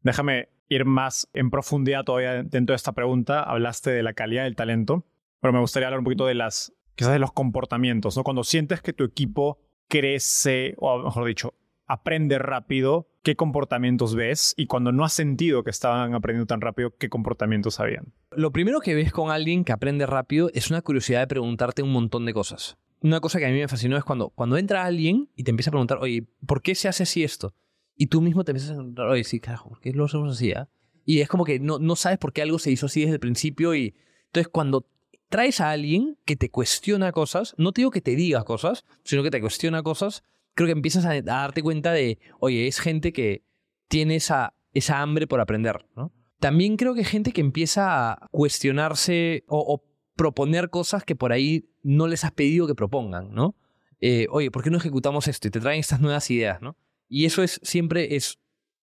Déjame 0.00 0.48
ir 0.68 0.84
más 0.84 1.28
en 1.32 1.50
profundidad 1.50 2.04
todavía 2.04 2.42
dentro 2.42 2.72
de 2.72 2.76
esta 2.76 2.92
pregunta. 2.92 3.42
Hablaste 3.42 3.90
de 3.90 4.02
la 4.02 4.14
calidad 4.14 4.44
del 4.44 4.56
talento. 4.56 5.04
pero 5.40 5.52
me 5.52 5.60
gustaría 5.60 5.88
hablar 5.88 5.98
un 5.98 6.04
poquito 6.04 6.26
de 6.26 6.34
las, 6.34 6.72
quizás 6.94 7.12
de 7.12 7.18
los 7.18 7.32
comportamientos, 7.32 8.16
¿no? 8.16 8.24
Cuando 8.24 8.44
sientes 8.44 8.80
que 8.80 8.94
tu 8.94 9.04
equipo 9.04 9.58
crece, 9.88 10.74
o 10.78 11.02
mejor 11.02 11.26
dicho, 11.26 11.54
aprende 11.86 12.38
rápido, 12.38 13.08
¿qué 13.22 13.36
comportamientos 13.36 14.14
ves? 14.14 14.54
Y 14.56 14.66
cuando 14.66 14.92
no 14.92 15.04
has 15.04 15.12
sentido 15.12 15.62
que 15.64 15.70
estaban 15.70 16.14
aprendiendo 16.14 16.46
tan 16.46 16.60
rápido, 16.60 16.94
¿qué 16.98 17.08
comportamientos 17.08 17.80
habían? 17.80 18.12
Lo 18.30 18.52
primero 18.52 18.80
que 18.80 18.94
ves 18.94 19.12
con 19.12 19.30
alguien 19.30 19.64
que 19.64 19.72
aprende 19.72 20.06
rápido 20.06 20.50
es 20.54 20.70
una 20.70 20.82
curiosidad 20.82 21.20
de 21.20 21.26
preguntarte 21.26 21.82
un 21.82 21.92
montón 21.92 22.24
de 22.24 22.32
cosas. 22.32 22.76
Una 23.00 23.20
cosa 23.20 23.38
que 23.38 23.46
a 23.46 23.50
mí 23.50 23.58
me 23.58 23.68
fascinó 23.68 23.98
es 23.98 24.04
cuando, 24.04 24.30
cuando 24.30 24.56
entra 24.56 24.84
alguien 24.84 25.28
y 25.36 25.44
te 25.44 25.50
empieza 25.50 25.68
a 25.70 25.72
preguntar, 25.72 25.98
oye, 25.98 26.26
¿por 26.46 26.62
qué 26.62 26.74
se 26.74 26.88
hace 26.88 27.02
así 27.02 27.22
esto? 27.22 27.54
Y 27.96 28.06
tú 28.08 28.20
mismo 28.20 28.44
te 28.44 28.52
empiezas 28.52 28.72
a 28.72 28.74
preguntar, 28.74 29.06
oye, 29.06 29.24
sí, 29.24 29.40
carajo, 29.40 29.70
¿por 29.70 29.80
qué 29.80 29.92
lo 29.92 30.04
hacemos 30.04 30.36
así? 30.36 30.52
Ah? 30.52 30.68
Y 31.04 31.20
es 31.20 31.28
como 31.28 31.44
que 31.44 31.60
no, 31.60 31.78
no 31.78 31.96
sabes 31.96 32.18
por 32.18 32.32
qué 32.32 32.42
algo 32.42 32.58
se 32.58 32.70
hizo 32.70 32.86
así 32.86 33.00
desde 33.00 33.14
el 33.14 33.20
principio. 33.20 33.74
Y 33.74 33.94
entonces 34.26 34.48
cuando 34.48 34.86
traes 35.28 35.60
a 35.60 35.70
alguien 35.70 36.18
que 36.24 36.36
te 36.36 36.50
cuestiona 36.50 37.12
cosas, 37.12 37.54
no 37.58 37.72
te 37.72 37.82
digo 37.82 37.90
que 37.90 38.00
te 38.00 38.16
diga 38.16 38.44
cosas, 38.44 38.84
sino 39.04 39.22
que 39.22 39.30
te 39.30 39.40
cuestiona 39.40 39.82
cosas, 39.82 40.22
creo 40.54 40.66
que 40.66 40.72
empiezas 40.72 41.04
a, 41.04 41.20
darte 41.22 41.62
cuenta 41.62 41.92
de, 41.92 42.18
oye, 42.40 42.66
es 42.66 42.78
gente 42.78 43.12
que 43.12 43.44
tiene 43.88 44.16
esa, 44.16 44.54
esa 44.72 45.00
hambre 45.00 45.26
por 45.26 45.40
aprender, 45.40 45.86
¿no? 45.96 46.12
También 46.40 46.76
creo 46.76 46.94
que 46.94 47.00
hay 47.00 47.06
gente 47.06 47.32
que 47.32 47.40
empieza 47.40 48.12
a 48.12 48.28
cuestionarse 48.30 49.44
o, 49.48 49.82
proponer 50.16 50.70
cosas 50.70 51.02
que 51.02 51.16
por 51.16 51.32
ahí 51.32 51.68
no 51.82 52.06
les 52.06 52.22
has 52.22 52.30
pedido 52.30 52.68
que 52.68 52.76
propongan, 52.76 53.32
¿no? 53.34 53.56
Eh, 54.00 54.28
oye, 54.30 54.52
¿por 54.52 54.62
qué 54.62 54.70
no 54.70 54.78
ejecutamos 54.78 55.26
esto? 55.26 55.48
Y 55.48 55.50
te 55.50 55.58
traen 55.58 55.80
estas 55.80 56.00
nuevas 56.00 56.30
ideas, 56.30 56.62
¿no? 56.62 56.76
Y 57.14 57.26
eso 57.26 57.44
es 57.44 57.60
siempre 57.62 58.16
es 58.16 58.40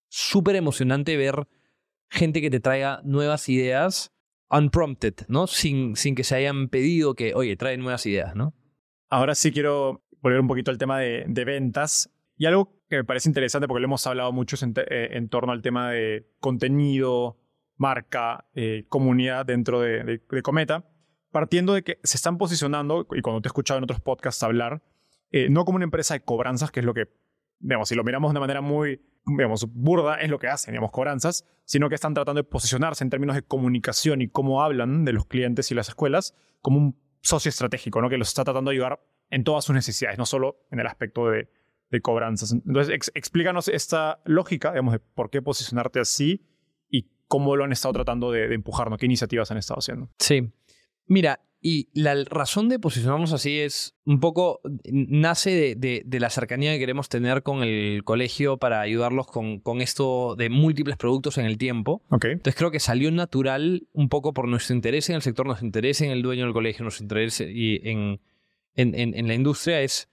súper 0.07 0.55
emocionante 0.55 1.17
ver 1.17 1.49
gente 2.09 2.39
que 2.39 2.49
te 2.49 2.61
traiga 2.61 3.01
nuevas 3.03 3.49
ideas 3.49 4.13
unprompted, 4.49 5.15
¿no? 5.27 5.47
Sin, 5.47 5.97
sin 5.97 6.15
que 6.15 6.23
se 6.23 6.35
hayan 6.35 6.69
pedido 6.69 7.13
que, 7.13 7.35
oye, 7.35 7.57
trae 7.57 7.75
nuevas 7.75 8.05
ideas, 8.05 8.33
¿no? 8.33 8.53
Ahora 9.09 9.35
sí 9.35 9.51
quiero 9.51 10.05
volver 10.21 10.39
un 10.39 10.47
poquito 10.47 10.71
al 10.71 10.77
tema 10.77 10.97
de, 10.99 11.43
ventas. 11.45 12.09
Y 12.37 12.45
algo 12.45 12.73
que 12.87 12.95
me 12.95 13.03
parece 13.03 13.27
interesante, 13.27 13.67
porque 13.67 13.81
lo 13.81 13.87
hemos 13.87 14.07
hablado 14.07 14.31
mucho 14.31 14.55
en, 14.63 14.75
eh, 14.77 15.27
torno 15.29 15.51
al 15.51 15.61
tema 15.61 15.91
de 15.91 16.25
contenido, 16.39 17.37
marca, 17.75 18.47
eh, 18.55 18.85
comunidad 18.87 19.45
dentro 19.45 19.81
de, 19.81 20.21
Cometa, 20.41 20.89
partiendo 21.31 21.73
de 21.73 21.83
que 21.83 21.99
se 22.01 22.15
están 22.15 22.37
posicionando, 22.37 23.05
y 23.11 23.21
cuando 23.21 23.41
te 23.41 23.49
he 23.49 23.49
escuchado 23.49 23.79
en 23.79 23.83
otros 23.83 23.99
podcasts 23.99 24.41
hablar, 24.41 24.81
eh, 25.31 25.49
no 25.49 25.65
como 25.65 25.75
una 25.75 25.85
empresa 25.85 26.13
de 26.13 26.21
cobranzas, 26.21 26.71
que 26.71 26.79
es 26.79 26.85
lo 26.85 26.93
que, 26.93 27.09
digamos, 27.61 27.89
si 27.89 27.95
lo 27.95 28.03
miramos 28.03 28.33
de 28.33 28.39
manera 28.39 28.61
muy, 28.61 29.01
digamos, 29.25 29.65
burda, 29.73 30.15
es 30.15 30.29
lo 30.29 30.39
que 30.39 30.47
hacen, 30.47 30.73
digamos, 30.73 30.91
cobranzas, 30.91 31.45
sino 31.65 31.89
que 31.89 31.95
están 31.95 32.13
tratando 32.13 32.41
de 32.41 32.47
posicionarse 32.47 33.03
en 33.03 33.09
términos 33.09 33.35
de 33.35 33.43
comunicación 33.43 34.21
y 34.21 34.27
cómo 34.27 34.61
hablan 34.63 35.05
de 35.05 35.13
los 35.13 35.25
clientes 35.25 35.71
y 35.71 35.75
las 35.75 35.89
escuelas 35.89 36.35
como 36.61 36.77
un 36.77 36.99
socio 37.21 37.49
estratégico, 37.49 38.01
¿no? 38.01 38.09
que 38.09 38.17
los 38.17 38.29
está 38.29 38.43
tratando 38.43 38.71
de 38.71 38.77
ayudar 38.77 38.99
en 39.29 39.43
todas 39.43 39.63
sus 39.63 39.75
necesidades, 39.75 40.17
no 40.17 40.25
solo 40.25 40.65
en 40.71 40.79
el 40.79 40.87
aspecto 40.87 41.29
de, 41.29 41.49
cobranzas. 42.01 42.53
Entonces, 42.53 43.11
explícanos 43.15 43.67
esta 43.67 44.21
lógica, 44.23 44.71
digamos, 44.71 44.93
de 44.93 44.99
por 44.99 45.29
qué 45.29 45.41
posicionarte 45.41 45.99
así 45.99 46.47
y 46.89 47.11
cómo 47.27 47.57
lo 47.57 47.65
han 47.65 47.73
estado 47.73 47.93
tratando 47.93 48.31
de, 48.31 48.47
de 48.47 48.55
empujar, 48.55 48.89
¿no? 48.89 48.95
qué 48.95 49.07
iniciativas 49.07 49.51
han 49.51 49.57
estado 49.57 49.79
haciendo. 49.79 50.09
Sí. 50.17 50.53
Mira, 51.07 51.41
y 51.63 51.89
la 51.93 52.15
razón 52.23 52.69
de 52.69 52.79
posicionarnos 52.79 53.33
así 53.33 53.59
es 53.59 53.95
un 54.03 54.19
poco, 54.19 54.61
nace 54.91 55.75
de, 55.75 56.19
la 56.19 56.31
cercanía 56.31 56.73
que 56.73 56.79
queremos 56.79 57.07
tener 57.07 57.43
con 57.43 57.61
el 57.61 58.03
colegio 58.03 58.57
para 58.57 58.81
ayudarlos 58.81 59.27
con, 59.27 59.59
con 59.59 59.79
esto 59.79 60.35
de 60.35 60.49
múltiples 60.49 60.97
productos 60.97 61.37
en 61.37 61.45
el 61.45 61.59
tiempo. 61.59 62.01
Okay. 62.09 62.31
Entonces 62.31 62.55
creo 62.55 62.71
que 62.71 62.79
salió 62.79 63.11
natural 63.11 63.87
un 63.93 64.09
poco 64.09 64.33
por 64.33 64.47
nuestro 64.47 64.75
interés 64.75 65.09
en 65.09 65.17
el 65.17 65.21
sector, 65.21 65.45
nuestro 65.45 65.67
interés 65.67 66.01
en 66.01 66.09
el 66.09 66.23
dueño 66.23 66.45
del 66.45 66.53
colegio, 66.53 66.81
nuestro 66.81 67.03
interés 67.03 67.39
y 67.41 67.79
en, 67.87 68.21
en, 68.73 68.95
en, 68.95 69.27
la 69.27 69.35
industria 69.35 69.81
es 69.81 70.09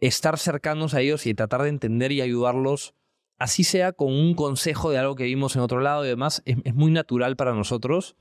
estar 0.00 0.38
cercanos 0.38 0.94
a 0.94 1.02
ellos 1.02 1.26
y 1.26 1.34
tratar 1.34 1.62
de 1.62 1.68
entender 1.68 2.12
y 2.12 2.22
ayudarlos, 2.22 2.94
así 3.38 3.64
sea 3.64 3.92
con 3.92 4.12
un 4.12 4.34
consejo 4.34 4.90
de 4.90 4.98
algo 4.98 5.14
que 5.14 5.24
vimos 5.24 5.56
en 5.56 5.62
otro 5.62 5.80
lado 5.80 6.04
y 6.04 6.08
demás, 6.08 6.42
es, 6.44 6.74
muy 6.74 6.90
natural 6.90 7.36
para 7.36 7.54
nosotros. 7.54 8.16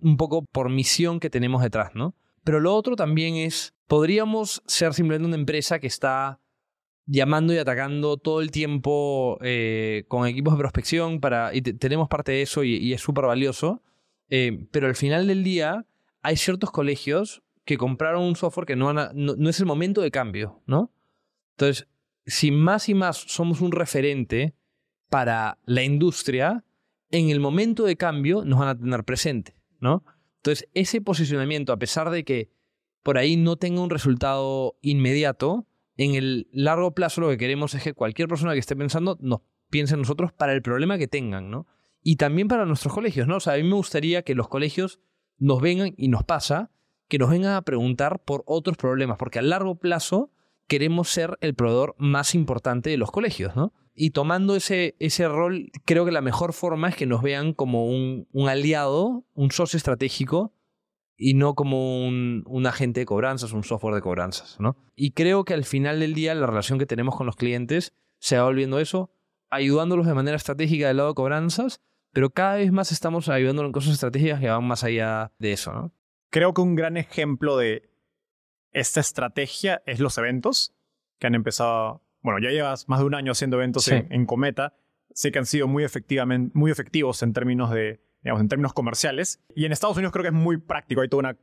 Un 0.00 0.16
poco 0.16 0.44
por 0.52 0.70
misión 0.70 1.20
que 1.20 1.30
tenemos 1.30 1.62
detrás, 1.62 1.94
¿no? 1.94 2.14
Pero 2.44 2.60
lo 2.60 2.74
otro 2.74 2.96
también 2.96 3.36
es, 3.36 3.74
podríamos 3.86 4.62
ser 4.66 4.94
simplemente 4.94 5.26
una 5.26 5.36
empresa 5.36 5.78
que 5.78 5.86
está 5.86 6.40
llamando 7.06 7.54
y 7.54 7.58
atacando 7.58 8.16
todo 8.16 8.40
el 8.40 8.50
tiempo 8.50 9.38
eh, 9.40 10.04
con 10.08 10.26
equipos 10.26 10.54
de 10.54 10.58
prospección 10.58 11.20
para, 11.20 11.54
y 11.54 11.62
tenemos 11.62 12.08
parte 12.08 12.32
de 12.32 12.42
eso 12.42 12.64
y, 12.64 12.92
es 12.92 13.00
súper 13.00 13.26
valioso, 13.26 13.82
eh, 14.28 14.66
pero 14.72 14.88
al 14.88 14.96
final 14.96 15.28
del 15.28 15.44
día 15.44 15.86
hay 16.22 16.36
ciertos 16.36 16.72
colegios 16.72 17.42
que 17.64 17.78
compraron 17.78 18.24
un 18.24 18.36
software 18.36 18.66
que 18.66 18.76
no, 18.76 18.92
no, 18.92 19.48
es 19.48 19.60
el 19.60 19.66
momento 19.66 20.00
de 20.00 20.10
cambio, 20.10 20.62
¿no? 20.66 20.92
Entonces, 21.52 21.88
si 22.26 22.50
más 22.50 22.88
y 22.88 22.94
más 22.94 23.16
somos 23.16 23.60
un 23.60 23.72
referente 23.72 24.55
para 25.08 25.58
la 25.64 25.82
industria, 25.82 26.64
en 27.10 27.30
el 27.30 27.40
momento 27.40 27.84
de 27.84 27.96
cambio 27.96 28.44
nos 28.44 28.58
van 28.58 28.68
a 28.68 28.78
tener 28.78 29.04
presente, 29.04 29.54
¿no? 29.80 30.04
Entonces, 30.38 30.68
ese 30.74 31.00
posicionamiento, 31.00 31.72
a 31.72 31.78
pesar 31.78 32.10
de 32.10 32.24
que 32.24 32.50
por 33.02 33.18
ahí 33.18 33.36
no 33.36 33.56
tenga 33.56 33.82
un 33.82 33.90
resultado 33.90 34.76
inmediato, 34.80 35.66
en 35.96 36.14
el 36.14 36.48
largo 36.52 36.94
plazo 36.94 37.20
lo 37.20 37.28
que 37.28 37.38
queremos 37.38 37.74
es 37.74 37.82
que 37.82 37.94
cualquier 37.94 38.28
persona 38.28 38.52
que 38.52 38.58
esté 38.58 38.76
pensando 38.76 39.16
nos 39.20 39.40
piense 39.70 39.94
en 39.94 40.00
nosotros 40.00 40.32
para 40.32 40.52
el 40.52 40.62
problema 40.62 40.98
que 40.98 41.08
tengan, 41.08 41.50
¿no? 41.50 41.66
Y 42.02 42.16
también 42.16 42.48
para 42.48 42.66
nuestros 42.66 42.94
colegios, 42.94 43.26
¿no? 43.26 43.36
O 43.36 43.40
sea, 43.40 43.54
a 43.54 43.56
mí 43.56 43.62
me 43.64 43.74
gustaría 43.74 44.22
que 44.22 44.34
los 44.34 44.48
colegios 44.48 45.00
nos 45.38 45.60
vengan 45.60 45.94
y 45.96 46.08
nos 46.08 46.24
pasa 46.24 46.70
que 47.08 47.18
nos 47.18 47.30
vengan 47.30 47.54
a 47.54 47.62
preguntar 47.62 48.22
por 48.24 48.42
otros 48.46 48.76
problemas, 48.76 49.16
porque 49.18 49.38
a 49.38 49.42
largo 49.42 49.76
plazo 49.76 50.30
queremos 50.66 51.08
ser 51.08 51.38
el 51.40 51.54
proveedor 51.54 51.94
más 51.98 52.34
importante 52.34 52.90
de 52.90 52.96
los 52.96 53.10
colegios, 53.10 53.54
¿no? 53.54 53.72
Y 53.96 54.10
tomando 54.10 54.54
ese, 54.54 54.94
ese 55.00 55.26
rol, 55.26 55.70
creo 55.84 56.04
que 56.04 56.12
la 56.12 56.20
mejor 56.20 56.52
forma 56.52 56.90
es 56.90 56.96
que 56.96 57.06
nos 57.06 57.22
vean 57.22 57.54
como 57.54 57.86
un, 57.86 58.28
un 58.30 58.48
aliado, 58.48 59.24
un 59.34 59.50
socio 59.50 59.76
estratégico, 59.76 60.52
y 61.16 61.34
no 61.34 61.54
como 61.54 62.06
un, 62.06 62.66
agente 62.66 63.00
de 63.00 63.06
cobranzas, 63.06 63.52
un 63.52 63.64
software 63.64 63.94
de 63.94 64.02
cobranzas, 64.02 64.60
¿no? 64.60 64.76
Y 64.94 65.12
creo 65.12 65.44
que 65.44 65.54
al 65.54 65.64
final 65.64 66.00
del 66.00 66.14
día 66.14 66.34
la 66.34 66.46
relación 66.46 66.78
que 66.78 66.86
tenemos 66.86 67.16
con 67.16 67.26
los 67.26 67.36
clientes 67.36 67.94
se 68.18 68.36
va 68.36 68.44
volviendo 68.44 68.78
eso, 68.78 69.10
ayudándolos 69.50 70.06
de 70.06 70.14
manera 70.14 70.36
estratégica 70.36 70.88
del 70.88 70.98
lado 70.98 71.10
de 71.10 71.14
cobranzas, 71.14 71.80
pero 72.12 72.30
cada 72.30 72.56
vez 72.56 72.72
más 72.72 72.92
estamos 72.92 73.28
ayudándolos 73.28 73.70
en 73.70 73.72
cosas 73.72 73.94
estratégicas 73.94 74.40
que 74.40 74.48
van 74.48 74.64
más 74.64 74.84
allá 74.84 75.32
de 75.38 75.52
eso. 75.52 75.92
Creo 76.30 76.52
que 76.54 76.60
un 76.60 76.74
gran 76.74 76.96
ejemplo 76.96 77.56
de 77.56 77.90
esta 78.72 79.00
estrategia 79.00 79.82
es 79.86 80.00
los 80.00 80.18
eventos 80.18 80.74
que 81.18 81.26
han 81.26 81.34
empezado. 81.34 82.02
Bueno, 82.22 82.40
ya 82.40 82.50
llevas 82.50 82.88
más 82.88 83.00
de 83.00 83.06
un 83.06 83.14
año 83.14 83.32
haciendo 83.32 83.56
eventos 83.56 83.88
en, 83.88 84.26
Cometa. 84.26 84.74
Sé 85.12 85.32
que 85.32 85.38
han 85.38 85.46
sido 85.46 85.68
muy, 85.68 85.84
efectivamente, 85.84 86.50
muy 86.54 86.70
efectivos 86.70 87.22
en 87.22 87.32
términos 87.32 87.70
de, 87.70 88.00
digamos, 88.22 88.40
en 88.40 88.48
términos 88.48 88.72
comerciales. 88.72 89.42
Y 89.54 89.64
en 89.64 89.72
Estados 89.72 89.96
Unidos 89.96 90.12
creo 90.12 90.22
que 90.22 90.28
es 90.28 90.34
muy 90.34 90.58
práctico. 90.58 91.00
Hay 91.00 91.08
toda 91.08 91.20
una, 91.20 91.38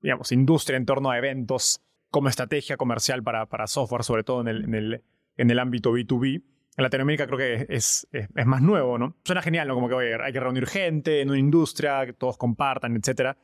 digamos, 0.00 0.32
industria 0.32 0.76
en 0.76 0.86
torno 0.86 1.10
a 1.10 1.18
eventos 1.18 1.82
como 2.10 2.28
estrategia 2.28 2.76
comercial 2.76 3.22
para, 3.22 3.46
para 3.46 3.66
software, 3.66 4.04
sobre 4.04 4.24
todo 4.24 4.40
en 4.40 4.48
el, 4.48 4.64
en 4.64 4.74
el, 4.74 5.04
en 5.36 5.50
el 5.50 5.58
ámbito 5.58 5.92
B2B. 5.92 6.42
En 6.76 6.82
Latinoamérica 6.84 7.26
creo 7.26 7.38
que 7.38 7.66
es, 7.68 8.06
es, 8.12 8.28
es, 8.34 8.46
más 8.46 8.62
nuevo, 8.62 8.98
¿no? 8.98 9.16
Suena 9.24 9.42
genial, 9.42 9.66
¿no? 9.66 9.74
Como 9.74 9.88
que 9.88 9.94
oye, 9.94 10.14
hay 10.22 10.32
que 10.32 10.40
reunir 10.40 10.66
gente 10.66 11.20
en 11.20 11.30
una 11.30 11.38
industria, 11.38 12.06
que 12.06 12.12
todos 12.12 12.38
compartan, 12.38 12.96
etcétera 12.96 13.36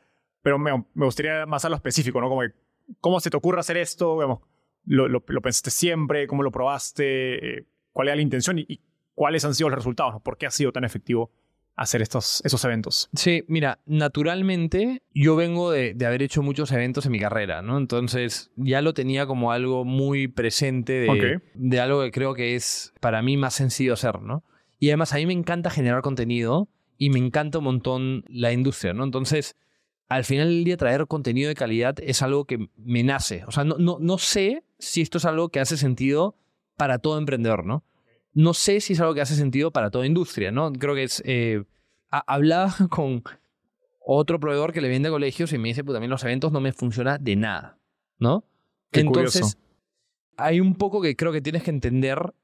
pero 0.45 0.59
me, 0.59 0.85
gustaría 0.95 1.47
más 1.47 1.65
a 1.65 1.71
lo 1.71 1.75
específico, 1.75 2.21
¿no? 2.21 2.29
Como 2.29 2.43
¿cómo 3.01 3.19
se 3.19 3.31
te 3.31 3.37
ocurre 3.37 3.61
hacer 3.61 3.79
esto? 3.79 4.15
¿Lo, 4.87 5.09
lo, 5.09 5.21
pensaste 5.23 5.71
siempre? 5.71 6.27
¿Cómo 6.27 6.43
lo 6.43 6.51
probaste? 6.51 7.59
Eh, 7.59 7.67
¿Cuál 7.93 8.09
era 8.09 8.17
la 8.17 8.23
intención? 8.23 8.59
Y, 8.59 8.81
cuáles 9.15 9.45
han 9.45 9.55
sido 9.55 9.69
los 9.71 9.79
resultados? 9.79 10.21
¿Por 10.23 10.37
qué 10.37 10.47
ha 10.47 10.51
sido 10.51 10.73
tan 10.73 10.85
efectivo 10.85 11.31
hacer 11.77 12.03
estos, 12.03 12.43
esos 12.45 12.65
eventos? 12.65 13.09
Sí, 13.15 13.45
mira, 13.49 13.81
naturalmente 13.87 15.03
yo 15.13 15.37
vengo 15.37 15.71
de, 15.71 15.97
haber 16.05 16.23
hecho 16.23 16.43
muchos 16.43 16.71
eventos 16.73 17.07
en 17.07 17.13
mi 17.13 17.21
carrera, 17.21 17.63
¿no? 17.63 17.79
Entonces 17.79 18.51
ya 18.57 18.83
lo 18.83 18.95
tenía 18.95 19.27
como 19.27 19.53
algo 19.53 19.85
muy 19.85 20.29
presente 20.29 20.93
de, 20.93 21.41
de 21.55 21.81
algo 21.81 22.03
que 22.03 22.11
creo 22.11 22.35
que 22.35 22.55
es 22.55 22.93
para 23.01 23.23
mí 23.23 23.37
más 23.37 23.55
sencillo 23.55 23.95
hacer, 23.95 24.21
¿no? 24.21 24.45
Y 24.79 24.89
además 24.89 25.13
a 25.15 25.17
mí 25.17 25.27
me 25.27 25.33
encanta 25.33 25.71
generar 25.71 26.03
contenido 26.03 26.69
y 26.99 27.11
me 27.11 27.19
encanta 27.19 27.59
un 27.59 27.65
montón 27.65 28.25
la 28.29 28.53
industria, 28.53 28.93
¿no? 28.93 29.05
Entonces 29.05 29.57
al 30.09 30.25
final 30.25 30.49
del 30.49 30.65
día 30.65 30.77
traer 30.77 31.07
contenido 31.07 31.49
de 31.49 31.55
calidad 31.55 31.97
es 32.01 32.23
algo 32.23 32.45
que 32.45 32.69
me 32.77 33.03
nace. 33.03 33.45
O 33.47 33.51
sea, 33.51 33.65
no, 33.65 33.77
no, 33.79 33.99
no 34.01 34.19
sé 34.19 34.65
si 34.79 35.01
esto 35.01 35.19
es 35.19 35.25
algo 35.25 35.49
que 35.49 35.61
hace 35.61 35.77
sentido 35.77 36.37
para 36.77 36.99
todo 36.99 37.19
emprendedor, 37.19 37.65
¿no? 37.65 37.85
No 38.33 38.53
sé 38.53 38.81
si 38.81 38.95
es 38.95 39.01
algo 39.01 39.15
que 39.15 39.21
hace 39.21 39.37
sentido 39.37 39.71
para 39.71 39.91
toda 39.91 40.07
industria, 40.07 40.51
¿no? 40.51 40.73
Creo 40.73 40.95
que 40.95 41.05
es... 41.05 41.23
Eh, 41.25 41.65
hablaba 42.11 42.75
con 42.91 43.23
otro 44.05 44.39
proveedor 44.39 44.73
que 44.73 44.81
le 44.81 44.89
vende 44.89 45.09
a 45.09 45.13
colegios 45.13 45.53
y 45.53 45.59
me 45.59 45.69
dice, 45.69 45.83
pues 45.83 45.95
también 45.95 46.11
los 46.11 46.23
eventos 46.25 46.53
no 46.53 46.61
me 46.61 46.73
funciona 46.73 47.19
de 47.19 47.37
nada, 47.37 47.79
¿no? 48.19 48.45
Entonces, 48.93 49.59
hay 50.37 50.61
un 50.61 50.75
poco 50.75 51.01
que 51.01 51.17
creo 51.17 51.33
que 51.33 51.41
tienes 51.41 51.63
que 51.63 51.71
entender 51.71 52.35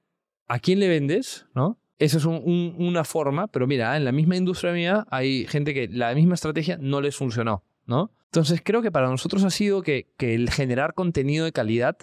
a 0.48 0.58
quién 0.58 0.80
le 0.80 0.88
vendes, 0.88 1.46
¿no? 1.54 1.78
Esa 2.00 2.16
es 2.16 2.24
una 2.24 3.04
forma, 3.04 3.46
pero 3.48 3.66
mira, 3.66 3.94
en 3.94 4.06
la 4.06 4.10
misma 4.10 4.34
industria 4.34 4.72
mía 4.72 5.06
hay 5.10 5.46
gente 5.46 5.74
que 5.74 5.86
la 5.86 6.14
misma 6.14 6.32
estrategia 6.32 6.78
no 6.80 7.02
les 7.02 7.14
funcionó, 7.14 7.62
¿no? 7.84 8.10
Entonces 8.24 8.62
creo 8.64 8.80
que 8.80 8.90
para 8.90 9.10
nosotros 9.10 9.44
ha 9.44 9.50
sido 9.50 9.82
que, 9.82 10.08
que 10.16 10.34
el 10.34 10.48
generar 10.50 10.94
contenido 10.94 11.44
de 11.44 11.52
calidad 11.52 11.98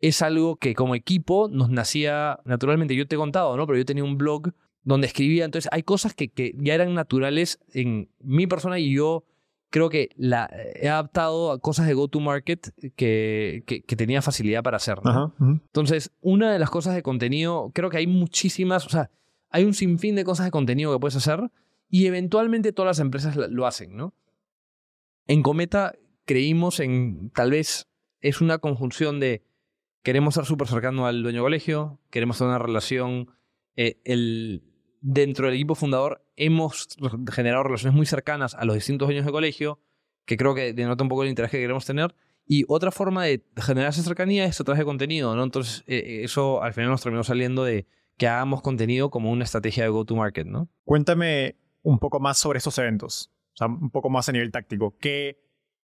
es 0.00 0.22
algo 0.22 0.56
que 0.56 0.74
como 0.74 0.96
equipo 0.96 1.48
nos 1.48 1.70
nacía 1.70 2.40
naturalmente. 2.46 2.96
Yo 2.96 3.06
te 3.06 3.14
he 3.14 3.18
contado, 3.18 3.56
¿no? 3.56 3.64
Pero 3.64 3.78
yo 3.78 3.84
tenía 3.84 4.02
un 4.02 4.18
blog 4.18 4.50
donde 4.82 5.06
escribía, 5.06 5.44
entonces 5.44 5.70
hay 5.72 5.84
cosas 5.84 6.14
que, 6.14 6.30
que 6.30 6.52
ya 6.56 6.74
eran 6.74 6.94
naturales 6.94 7.60
en 7.72 8.10
mi 8.18 8.48
persona 8.48 8.80
y 8.80 8.92
yo 8.92 9.24
creo 9.70 9.88
que 9.88 10.08
la 10.16 10.50
he 10.74 10.88
adaptado 10.88 11.52
a 11.52 11.60
cosas 11.60 11.86
de 11.86 11.94
go-to-market 11.94 12.70
que, 12.96 13.62
que, 13.66 13.82
que, 13.82 13.96
tenía 13.96 14.20
facilidad 14.20 14.64
para 14.64 14.78
hacer. 14.78 14.98
¿no? 15.04 15.10
Ajá, 15.10 15.24
ujú. 15.38 15.60
Entonces, 15.64 16.10
una 16.22 16.52
de 16.52 16.58
las 16.58 16.70
cosas 16.70 16.96
de 16.96 17.02
contenido, 17.04 17.70
creo 17.72 17.88
que 17.90 17.98
hay 17.98 18.06
muchísimas, 18.08 18.84
o 18.86 18.88
sea, 18.88 19.10
hay 19.50 19.64
un 19.64 19.74
sinfín 19.74 20.14
de 20.14 20.24
cosas 20.24 20.46
de 20.46 20.50
contenido 20.50 20.92
que 20.92 21.00
puedes 21.00 21.16
hacer 21.16 21.50
y 21.88 22.06
eventualmente 22.06 22.72
todas 22.72 22.98
las 22.98 23.00
empresas 23.00 23.36
lo 23.36 23.66
hacen, 23.66 23.96
¿no? 23.96 24.14
En 25.26 25.42
Cometa 25.42 25.94
creímos 26.24 26.80
en, 26.80 27.30
tal 27.30 27.50
vez, 27.50 27.88
es 28.20 28.40
una 28.40 28.58
conjunción 28.58 29.20
de 29.20 29.42
queremos 30.02 30.34
ser 30.34 30.44
súper 30.44 30.68
cercano 30.68 31.06
al 31.06 31.22
dueño 31.22 31.38
de 31.38 31.44
colegio, 31.44 32.00
queremos 32.10 32.38
tener 32.38 32.50
una 32.50 32.58
relación, 32.58 33.30
eh, 33.76 34.00
el, 34.04 34.62
dentro 35.00 35.46
del 35.46 35.54
equipo 35.54 35.74
fundador 35.74 36.24
hemos 36.36 36.96
generado 37.32 37.64
relaciones 37.64 37.96
muy 37.96 38.06
cercanas 38.06 38.54
a 38.54 38.64
los 38.64 38.74
distintos 38.74 39.08
dueños 39.08 39.26
de 39.26 39.32
colegio, 39.32 39.80
que 40.24 40.36
creo 40.36 40.54
que 40.54 40.72
denota 40.72 41.02
un 41.02 41.08
poco 41.08 41.24
el 41.24 41.30
interés 41.30 41.50
que 41.50 41.58
queremos 41.58 41.84
tener. 41.84 42.14
Y 42.46 42.64
otra 42.68 42.90
forma 42.90 43.24
de 43.24 43.44
generar 43.56 43.92
cercanía 43.92 44.44
es 44.46 44.60
a 44.60 44.64
través 44.64 44.78
de 44.78 44.84
contenido, 44.84 45.34
¿no? 45.36 45.42
Entonces, 45.42 45.84
eh, 45.86 46.20
eso 46.22 46.62
al 46.62 46.72
final 46.72 46.90
nos 46.90 47.02
terminó 47.02 47.22
saliendo 47.22 47.64
de 47.64 47.86
que 48.18 48.26
hagamos 48.26 48.60
contenido 48.62 49.10
como 49.10 49.30
una 49.30 49.44
estrategia 49.44 49.84
de 49.84 49.88
go-to-market, 49.90 50.46
¿no? 50.46 50.68
Cuéntame 50.84 51.56
un 51.82 51.98
poco 51.98 52.20
más 52.20 52.36
sobre 52.36 52.58
estos 52.58 52.76
eventos. 52.78 53.32
O 53.54 53.56
sea, 53.56 53.68
un 53.68 53.90
poco 53.90 54.10
más 54.10 54.28
a 54.28 54.32
nivel 54.32 54.50
táctico. 54.50 54.96
¿Qué 54.98 55.40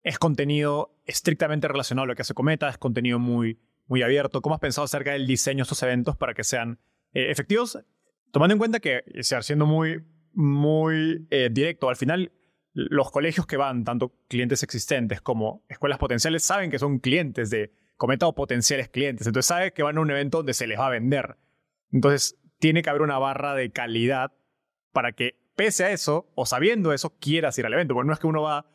es 0.02 0.18
contenido 0.18 0.94
estrictamente 1.04 1.68
relacionado 1.68 2.04
a 2.04 2.06
lo 2.08 2.14
que 2.14 2.22
hace 2.22 2.34
Cometa? 2.34 2.68
¿Es 2.68 2.78
contenido 2.78 3.18
muy, 3.18 3.60
muy 3.86 4.02
abierto? 4.02 4.42
¿Cómo 4.42 4.56
has 4.56 4.60
pensado 4.60 4.84
acerca 4.84 5.12
del 5.12 5.26
diseño 5.26 5.58
de 5.58 5.62
estos 5.62 5.82
eventos 5.82 6.16
para 6.16 6.34
que 6.34 6.44
sean 6.44 6.80
eh, 7.14 7.30
efectivos? 7.30 7.78
Tomando 8.32 8.54
en 8.54 8.58
cuenta 8.58 8.80
que, 8.80 9.04
siendo 9.22 9.66
muy, 9.66 10.04
muy 10.34 11.26
eh, 11.30 11.48
directo, 11.50 11.88
al 11.88 11.96
final 11.96 12.32
los 12.72 13.10
colegios 13.10 13.46
que 13.46 13.56
van, 13.56 13.84
tanto 13.84 14.12
clientes 14.28 14.62
existentes 14.62 15.20
como 15.20 15.64
escuelas 15.68 15.98
potenciales, 15.98 16.42
saben 16.42 16.70
que 16.70 16.78
son 16.78 16.98
clientes 16.98 17.50
de 17.50 17.72
Cometa 17.96 18.26
o 18.26 18.34
potenciales 18.34 18.90
clientes. 18.90 19.26
Entonces 19.26 19.46
saben 19.46 19.72
que 19.74 19.82
van 19.82 19.96
a 19.96 20.00
un 20.00 20.10
evento 20.10 20.38
donde 20.38 20.52
se 20.52 20.66
les 20.66 20.78
va 20.78 20.88
a 20.88 20.90
vender. 20.90 21.36
Entonces 21.92 22.38
tiene 22.58 22.82
que 22.82 22.90
haber 22.90 23.02
una 23.02 23.18
barra 23.18 23.54
de 23.54 23.70
calidad 23.70 24.32
para 24.92 25.12
que, 25.12 25.38
pese 25.56 25.84
a 25.84 25.90
eso, 25.90 26.30
o 26.34 26.46
sabiendo 26.46 26.92
eso, 26.92 27.16
quieras 27.18 27.58
ir 27.58 27.66
al 27.66 27.74
evento. 27.74 27.94
Porque 27.94 28.06
no 28.06 28.12
es 28.12 28.18
que 28.18 28.26
uno 28.26 28.42
va, 28.42 28.66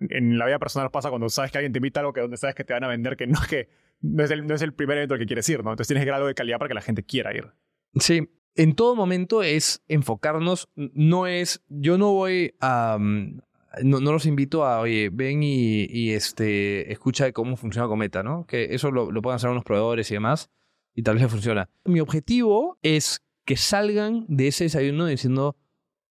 en 0.00 0.38
la 0.38 0.46
vida 0.46 0.58
personal 0.58 0.90
pasa 0.90 1.10
cuando 1.10 1.28
sabes 1.28 1.50
que 1.50 1.58
alguien 1.58 1.72
te 1.72 1.78
invita 1.78 2.00
a 2.00 2.02
algo 2.02 2.12
que 2.12 2.20
donde 2.20 2.36
sabes 2.36 2.54
que 2.54 2.64
te 2.64 2.72
van 2.72 2.84
a 2.84 2.88
vender, 2.88 3.16
que 3.16 3.26
no 3.26 3.40
es 3.40 3.46
que 3.46 3.68
no 4.00 4.24
es 4.24 4.30
el, 4.30 4.46
no 4.46 4.54
es 4.54 4.62
el 4.62 4.72
primer 4.72 4.98
evento 4.98 5.14
al 5.14 5.20
que 5.20 5.26
quieres 5.26 5.48
ir, 5.48 5.62
¿no? 5.64 5.70
Entonces 5.70 5.88
tienes 5.88 6.04
que 6.04 6.10
a 6.10 6.16
algo 6.16 6.28
de 6.28 6.34
calidad 6.34 6.58
para 6.58 6.68
que 6.68 6.74
la 6.74 6.82
gente 6.82 7.02
quiera 7.02 7.34
ir. 7.34 7.52
Sí, 7.94 8.28
en 8.54 8.74
todo 8.74 8.94
momento 8.94 9.42
es 9.42 9.82
enfocarnos, 9.88 10.68
no 10.74 11.26
es, 11.26 11.64
yo 11.68 11.98
no 11.98 12.12
voy 12.12 12.54
a, 12.60 12.96
um, 12.98 13.38
no, 13.82 14.00
no 14.00 14.12
los 14.12 14.26
invito 14.26 14.64
a, 14.64 14.80
oye, 14.80 15.10
ven 15.12 15.42
y, 15.42 15.86
y, 15.88 16.12
este, 16.12 16.92
escucha 16.92 17.30
cómo 17.32 17.56
funciona 17.56 17.88
Cometa, 17.88 18.22
¿no? 18.22 18.46
Que 18.46 18.74
eso 18.74 18.90
lo, 18.90 19.10
lo 19.10 19.22
pueden 19.22 19.36
hacer 19.36 19.50
unos 19.50 19.64
proveedores 19.64 20.10
y 20.10 20.14
demás, 20.14 20.50
y 20.96 21.02
tal 21.02 21.14
vez 21.14 21.22
les 21.22 21.30
funciona. 21.30 21.68
Mi 21.84 22.00
objetivo 22.00 22.78
es 22.82 23.22
que 23.44 23.56
salgan 23.56 24.24
de 24.28 24.48
ese 24.48 24.64
desayuno 24.64 25.06
diciendo, 25.06 25.56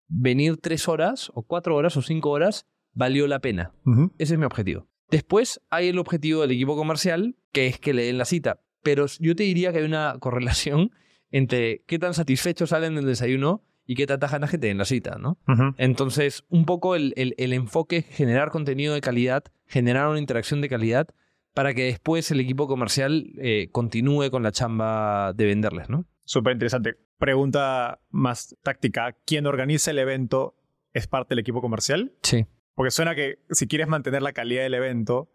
venir 0.07 0.57
tres 0.57 0.87
horas, 0.87 1.31
o 1.33 1.41
cuatro 1.43 1.75
horas, 1.75 1.97
o 1.97 2.01
cinco 2.03 2.29
horas, 2.29 2.67
valió 2.93 3.25
la 3.27 3.39
pena. 3.39 3.71
Ujú. 3.85 4.13
Ese 4.19 4.33
es 4.35 4.39
mi 4.39 4.45
objetivo. 4.45 4.87
Después 5.09 5.59
hay 5.69 5.87
el 5.87 5.97
objetivo 5.99 6.41
del 6.41 6.51
equipo 6.51 6.75
comercial, 6.75 7.35
que 7.51 7.67
es 7.67 7.79
que 7.79 7.93
le 7.93 8.03
den 8.05 8.17
la 8.19 8.25
cita. 8.25 8.61
Pero 8.83 9.05
yo 9.19 9.35
te 9.35 9.43
diría 9.43 9.71
que 9.71 9.79
hay 9.79 9.85
una 9.85 10.17
correlación 10.19 10.91
entre 11.31 11.83
qué 11.87 11.97
tan 11.97 12.13
satisfechos 12.13 12.69
salen 12.69 12.95
del 12.95 13.05
desayuno 13.05 13.63
y 13.85 13.95
qué 13.95 14.05
tantas 14.05 14.31
ganas 14.31 14.51
que 14.51 14.57
te 14.57 14.67
den 14.67 14.77
la 14.77 14.85
cita, 14.85 15.17
¿no? 15.19 15.37
Entonces, 15.77 16.43
un 16.49 16.65
poco 16.65 16.95
el, 16.95 17.13
el- 17.17 17.33
el 17.37 17.53
enfoque 17.53 17.97
es 17.97 18.05
generar 18.05 18.49
contenido 18.51 18.93
de 18.93 19.01
calidad, 19.01 19.43
generar 19.65 20.07
una 20.09 20.19
interacción 20.19 20.61
de 20.61 20.69
calidad 20.69 21.07
para 21.53 21.73
que 21.73 21.85
después 21.85 22.29
el 22.31 22.39
equipo 22.39 22.67
comercial 22.67 23.31
eh, 23.37 23.69
continúe 23.71 24.29
con 24.31 24.43
la 24.43 24.51
chamba 24.51 25.33
de 25.33 25.45
venderles, 25.45 25.89
¿no? 25.89 26.05
Súper 26.25 26.53
interesante. 26.53 26.95
Pregunta 27.17 27.99
más 28.09 28.55
táctica. 28.63 29.15
¿Quién 29.25 29.45
organiza 29.45 29.91
el 29.91 29.99
evento 29.99 30.55
es 30.93 31.07
parte 31.07 31.29
del 31.29 31.39
equipo 31.39 31.61
comercial? 31.61 32.13
Sí. 32.23 32.45
Porque 32.75 32.91
suena 32.91 33.15
que 33.15 33.39
si 33.51 33.67
quieres 33.67 33.87
mantener 33.87 34.21
la 34.21 34.33
calidad 34.33 34.63
del 34.63 34.73
evento, 34.73 35.31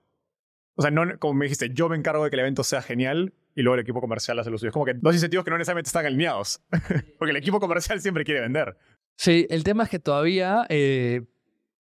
o 0.75 0.83
sea, 0.83 0.91
no, 0.91 1.19
como 1.19 1.35
me 1.35 1.45
dijiste, 1.45 1.71
yo 1.73 1.89
me 1.89 1.97
encargo 1.97 2.25
de 2.25 2.31
que 2.31 2.37
el 2.37 2.41
evento 2.41 2.64
sea 2.64 2.83
genial 2.83 3.33
y 3.55 3.62
luego 3.62 3.75
el 3.75 3.81
equipo 3.81 4.01
comercial 4.01 4.39
hace 4.39 4.51
lo 4.51 4.59
suyo. 4.59 4.69
Es 4.69 4.73
como 4.73 4.85
que 4.85 4.95
dos 4.95 5.14
incentivos 5.14 5.45
que 5.45 5.51
no 5.51 5.59
necesariamente 5.59 5.89
están 5.89 6.07
alineados. 6.07 6.61
Porque 7.19 7.31
el 7.31 7.37
equipo 7.37 7.61
comercial 7.61 8.01
siempre 8.01 8.25
quiere 8.25 8.41
vender. 8.41 8.77
Sí, 9.16 9.47
el 9.51 9.64
tema 9.64 9.85
es 9.85 9.91
que 9.91 9.99
todavía, 9.99 10.64
eh, 10.69 11.23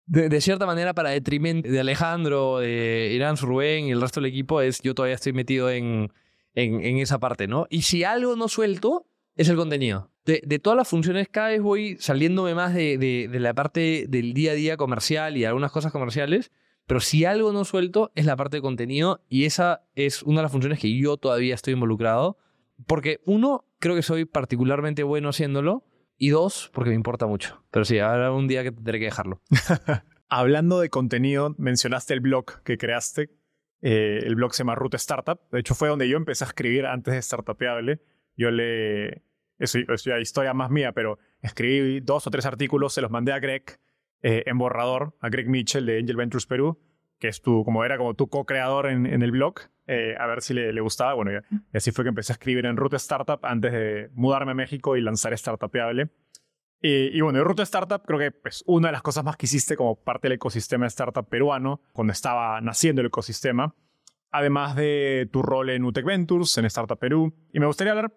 de, 0.07 0.41
cierta 0.41 0.65
manera, 0.65 0.93
para 0.93 1.09
detrimento 1.09 1.69
de 1.69 1.79
Alejandro, 1.79 2.59
de 2.59 3.11
Irán 3.13 3.37
Rubén 3.37 3.85
y 3.85 3.91
el 3.91 4.01
resto 4.01 4.21
del 4.21 4.29
equipo, 4.29 4.61
es 4.61 4.81
yo 4.81 4.95
todavía 4.95 5.15
estoy 5.15 5.33
metido 5.33 5.69
en, 5.69 6.11
en, 6.55 6.97
esa 6.97 7.19
parte, 7.19 7.47
¿no? 7.47 7.67
Y 7.69 7.83
si 7.83 8.03
algo 8.03 8.35
no 8.35 8.47
suelto, 8.47 9.05
es 9.35 9.49
el 9.49 9.57
contenido. 9.57 10.09
De, 10.25 10.59
todas 10.59 10.75
las 10.75 10.89
funciones, 10.89 11.29
cada 11.29 11.49
vez 11.49 11.61
voy 11.61 11.95
saliéndome 11.99 12.53
más 12.53 12.73
de, 12.73 12.97
de, 12.97 13.29
de 13.29 13.39
la 13.39 13.53
parte 13.53 14.07
del 14.09 14.33
día 14.33 14.51
a 14.51 14.55
día 14.55 14.75
comercial 14.75 15.37
y 15.37 15.45
algunas 15.45 15.71
cosas 15.71 15.91
comerciales, 15.91 16.51
pero 16.85 17.01
si 17.01 17.25
algo 17.25 17.51
no 17.51 17.65
suelto, 17.65 18.11
es 18.15 18.25
la 18.25 18.35
parte 18.35 18.57
de 18.57 18.61
contenido 18.61 19.21
y 19.29 19.43
esa 19.43 19.83
es 19.95 20.23
una 20.23 20.39
de 20.39 20.43
las 20.43 20.51
funciones 20.51 20.79
que 20.79 20.97
yo 20.97 21.17
todavía 21.17 21.53
estoy 21.53 21.73
involucrado. 21.73 22.37
Porque 22.85 23.19
uno, 23.25 23.65
creo 23.79 23.95
que 23.95 24.03
soy 24.03 24.25
particularmente 24.25 25.03
bueno 25.03 25.29
haciéndolo. 25.29 25.83
Y 26.17 26.29
dos, 26.29 26.71
porque 26.73 26.89
me 26.89 26.95
importa 26.95 27.27
mucho. 27.27 27.63
Pero 27.71 27.85
sí, 27.85 27.99
habrá 27.99 28.31
un 28.31 28.47
día 28.47 28.63
que 28.63 28.71
tendré 28.71 28.99
que 28.99 29.05
dejarlo. 29.05 29.41
Hablando 30.29 30.79
de 30.79 30.89
contenido, 30.89 31.55
mencionaste 31.57 32.13
el 32.13 32.19
blog 32.19 32.63
que 32.63 32.77
creaste. 32.77 33.29
Eh, 33.81 34.21
el 34.23 34.35
blog 34.35 34.53
se 34.53 34.59
llama 34.59 34.75
Root 34.75 34.95
Startup. 34.95 35.39
De 35.51 35.59
hecho, 35.59 35.75
fue 35.75 35.89
donde 35.89 36.09
yo 36.09 36.17
empecé 36.17 36.43
a 36.43 36.47
escribir 36.47 36.85
antes 36.85 37.13
de 37.13 37.21
Startupeable. 37.21 38.01
Yo 38.35 38.51
le... 38.51 39.23
Eso, 39.59 39.79
eso 39.79 40.09
ya 40.09 40.19
historia 40.19 40.53
más 40.53 40.69
mía, 40.69 40.91
pero 40.91 41.17
escribí 41.41 41.99
dos 41.99 42.27
o 42.27 42.31
tres 42.31 42.45
artículos, 42.45 42.93
se 42.93 43.01
los 43.01 43.09
mandé 43.09 43.31
a 43.31 43.39
Greg 43.39 43.79
eh, 44.21 44.43
en 44.45 44.57
borrador, 44.57 45.15
a 45.19 45.29
Greg 45.29 45.47
Mitchell 45.47 45.85
de 45.85 45.99
Angel 45.99 46.15
Ventures 46.15 46.45
Perú, 46.45 46.79
que 47.19 47.27
es 47.27 47.41
tu, 47.41 47.63
como 47.63 47.83
era 47.83 47.97
como 47.97 48.13
tu 48.13 48.27
co-creador 48.27 48.87
en, 48.87 49.05
en 49.05 49.21
el 49.21 49.31
blog, 49.31 49.55
eh, 49.87 50.15
a 50.19 50.27
ver 50.27 50.41
si 50.41 50.53
le, 50.53 50.73
le 50.73 50.81
gustaba. 50.81 51.13
Bueno, 51.13 51.31
y, 51.31 51.35
y 51.73 51.77
así 51.77 51.91
fue 51.91 52.03
que 52.03 52.09
empecé 52.09 52.33
a 52.33 52.35
escribir 52.35 52.65
en 52.65 52.77
Root 52.77 52.93
Startup 52.95 53.39
antes 53.43 53.71
de 53.71 54.09
mudarme 54.13 54.51
a 54.51 54.55
México 54.55 54.97
y 54.97 55.01
lanzar 55.01 55.37
Startupeable. 55.37 56.09
Y, 56.81 57.17
y 57.17 57.21
bueno, 57.21 57.43
Ruta 57.43 57.63
Startup 57.63 58.03
creo 58.05 58.19
que 58.19 58.31
pues, 58.31 58.63
una 58.67 58.89
de 58.89 58.91
las 58.91 59.01
cosas 59.01 59.23
más 59.23 59.35
que 59.35 59.47
hiciste 59.47 59.75
como 59.75 59.95
parte 59.95 60.27
del 60.27 60.33
ecosistema 60.33 60.85
de 60.85 60.89
startup 60.89 61.27
peruano, 61.27 61.81
cuando 61.91 62.13
estaba 62.13 62.61
naciendo 62.61 63.01
el 63.01 63.07
ecosistema, 63.07 63.73
además 64.29 64.75
de 64.75 65.27
tu 65.31 65.41
rol 65.41 65.71
en 65.71 65.83
UTEC 65.83 66.05
Ventures, 66.05 66.55
en 66.57 66.65
Startup 66.65 66.99
Perú. 66.99 67.33
Y 67.51 67.59
me 67.59 67.65
gustaría 67.65 67.93
hablar 67.93 68.13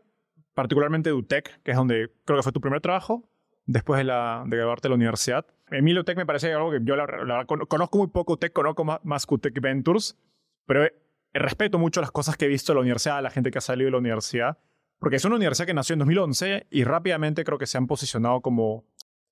particularmente 0.52 1.08
de 1.08 1.14
UTEC, 1.14 1.62
que 1.62 1.70
es 1.70 1.76
donde 1.76 2.10
creo 2.26 2.38
que 2.38 2.42
fue 2.42 2.52
tu 2.52 2.60
primer 2.60 2.82
trabajo, 2.82 3.29
después 3.72 3.98
de, 3.98 4.04
la, 4.04 4.42
de 4.46 4.56
graduarte 4.56 4.86
de 4.86 4.90
la 4.90 4.96
universidad. 4.96 5.46
La 5.68 6.00
UTEC 6.00 6.16
me 6.16 6.26
parece 6.26 6.52
algo 6.52 6.72
que 6.72 6.80
yo 6.82 6.96
la, 6.96 7.06
la 7.06 7.44
conozco 7.44 7.98
muy 7.98 8.08
poco 8.08 8.32
UTEC, 8.32 8.52
conozco 8.52 8.84
más, 8.84 8.98
más 9.04 9.26
UTEC 9.28 9.60
Ventures, 9.60 10.18
pero 10.66 10.84
eh, 10.84 10.94
respeto 11.32 11.78
mucho 11.78 12.00
las 12.00 12.10
cosas 12.10 12.36
que 12.36 12.46
he 12.46 12.48
visto 12.48 12.72
de 12.72 12.74
la 12.74 12.80
universidad, 12.80 13.22
la 13.22 13.30
gente 13.30 13.52
que 13.52 13.58
ha 13.58 13.60
salido 13.60 13.86
de 13.86 13.92
la 13.92 13.98
universidad, 13.98 14.58
porque 14.98 15.16
es 15.16 15.24
una 15.24 15.36
universidad 15.36 15.66
que 15.66 15.74
nació 15.74 15.92
en 15.92 16.00
2011 16.00 16.66
y 16.70 16.82
rápidamente 16.82 17.44
creo 17.44 17.58
que 17.58 17.66
se 17.66 17.78
han 17.78 17.86
posicionado 17.86 18.40
como 18.40 18.84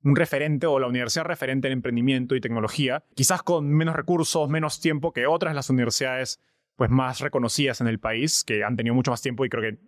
un 0.04 0.14
referente 0.14 0.68
o 0.68 0.78
la 0.78 0.86
universidad 0.86 1.24
referente 1.24 1.66
en 1.66 1.72
emprendimiento 1.72 2.36
y 2.36 2.40
tecnología, 2.40 3.02
quizás 3.16 3.42
con 3.42 3.68
menos 3.68 3.96
recursos, 3.96 4.48
menos 4.48 4.80
tiempo 4.80 5.12
que 5.12 5.26
otras 5.26 5.52
las 5.52 5.68
universidades 5.68 6.40
pues 6.76 6.90
más 6.90 7.18
reconocidas 7.18 7.80
en 7.80 7.88
el 7.88 7.98
país, 7.98 8.44
que 8.44 8.62
han 8.62 8.76
tenido 8.76 8.94
mucho 8.94 9.10
más 9.10 9.20
tiempo 9.20 9.44
y 9.44 9.48
creo 9.48 9.62
que, 9.62 9.80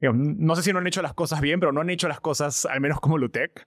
no 0.00 0.56
sé 0.56 0.62
si 0.62 0.72
no 0.72 0.78
han 0.78 0.86
hecho 0.86 1.02
las 1.02 1.14
cosas 1.14 1.40
bien, 1.40 1.60
pero 1.60 1.72
no 1.72 1.80
han 1.80 1.90
hecho 1.90 2.08
las 2.08 2.20
cosas 2.20 2.66
al 2.66 2.80
menos 2.80 3.00
como 3.00 3.18
Lutec. 3.18 3.66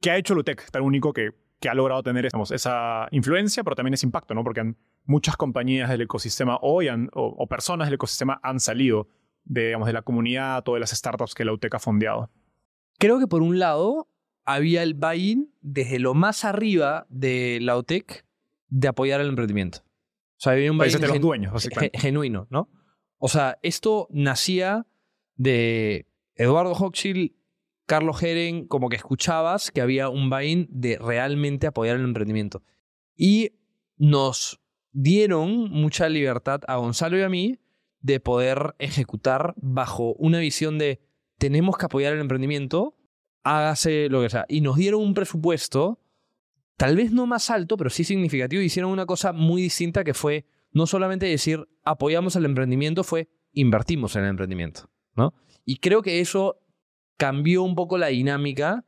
¿Qué 0.00 0.10
ha 0.10 0.16
hecho 0.16 0.34
Lutec 0.34 0.70
tan 0.70 0.82
único 0.82 1.12
que, 1.12 1.30
que 1.60 1.68
ha 1.68 1.74
logrado 1.74 2.02
tener 2.02 2.24
digamos, 2.24 2.50
esa 2.50 3.06
influencia, 3.10 3.62
pero 3.64 3.76
también 3.76 3.94
ese 3.94 4.06
impacto, 4.06 4.34
¿no? 4.34 4.42
Porque 4.44 4.60
han- 4.60 4.76
muchas 5.04 5.36
compañías 5.36 5.90
del 5.90 6.00
ecosistema 6.02 6.58
hoy 6.62 6.88
han- 6.88 7.10
o, 7.12 7.26
o 7.38 7.46
personas 7.46 7.86
del 7.88 7.94
ecosistema 7.94 8.40
han 8.42 8.60
salido 8.60 9.08
de, 9.44 9.66
digamos, 9.66 9.86
de 9.86 9.92
la 9.92 10.02
comunidad 10.02 10.66
o 10.68 10.74
de 10.74 10.80
las 10.80 10.90
startups 10.90 11.34
que 11.34 11.44
la 11.44 11.52
UTEC 11.52 11.74
ha 11.74 11.78
fondeado. 11.78 12.30
Creo 12.98 13.18
que 13.18 13.26
por 13.26 13.42
un 13.42 13.58
lado 13.58 14.08
había 14.46 14.82
el 14.82 14.94
buy-in 14.94 15.52
desde 15.60 15.98
lo 15.98 16.14
más 16.14 16.44
arriba 16.44 17.06
de 17.10 17.58
la 17.60 17.76
OTEC 17.76 18.24
de 18.68 18.88
apoyar 18.88 19.20
el 19.20 19.28
emprendimiento. 19.28 19.78
O 19.80 19.84
sea, 20.44 20.52
había 20.52 20.70
un 20.70 20.78
buy-in 20.78 20.92
de 21.00 21.06
los 21.08 21.20
dueños, 21.20 21.52
genuino, 21.94 22.46
¿no? 22.50 22.68
O 23.18 23.28
sea, 23.28 23.58
esto 23.62 24.06
nacía 24.10 24.86
de 25.36 26.06
Eduardo 26.34 26.72
Hochschild, 26.72 27.32
Carlos 27.86 28.22
Heren, 28.22 28.66
como 28.66 28.88
que 28.88 28.96
escuchabas 28.96 29.70
que 29.70 29.80
había 29.80 30.08
un 30.08 30.30
buy-in 30.30 30.68
de 30.70 30.98
realmente 30.98 31.66
apoyar 31.66 31.96
el 31.96 32.04
emprendimiento. 32.04 32.62
Y 33.16 33.52
nos 33.96 34.60
dieron 34.92 35.70
mucha 35.70 36.08
libertad 36.08 36.60
a 36.66 36.76
Gonzalo 36.76 37.18
y 37.18 37.22
a 37.22 37.28
mí 37.28 37.58
de 38.00 38.20
poder 38.20 38.74
ejecutar 38.78 39.54
bajo 39.56 40.14
una 40.14 40.38
visión 40.38 40.78
de 40.78 41.00
tenemos 41.38 41.76
que 41.76 41.86
apoyar 41.86 42.12
el 42.12 42.20
emprendimiento, 42.20 42.96
hágase 43.42 44.08
lo 44.08 44.22
que 44.22 44.30
sea. 44.30 44.46
Y 44.48 44.60
nos 44.60 44.76
dieron 44.76 45.02
un 45.02 45.14
presupuesto, 45.14 46.00
tal 46.76 46.96
vez 46.96 47.12
no 47.12 47.26
más 47.26 47.50
alto, 47.50 47.76
pero 47.76 47.90
sí 47.90 48.04
significativo, 48.04 48.62
y 48.62 48.66
hicieron 48.66 48.90
una 48.90 49.06
cosa 49.06 49.32
muy 49.32 49.62
distinta 49.62 50.04
que 50.04 50.14
fue 50.14 50.46
no 50.72 50.86
solamente 50.86 51.26
decir 51.26 51.68
apoyamos 51.82 52.36
el 52.36 52.44
emprendimiento, 52.44 53.04
fue 53.04 53.28
invertimos 53.52 54.16
en 54.16 54.24
el 54.24 54.30
emprendimiento. 54.30 54.90
¿No? 55.16 55.34
Y 55.64 55.76
creo 55.76 56.02
que 56.02 56.20
eso 56.20 56.60
cambió 57.16 57.62
un 57.62 57.74
poco 57.74 57.98
la 57.98 58.08
dinámica 58.08 58.84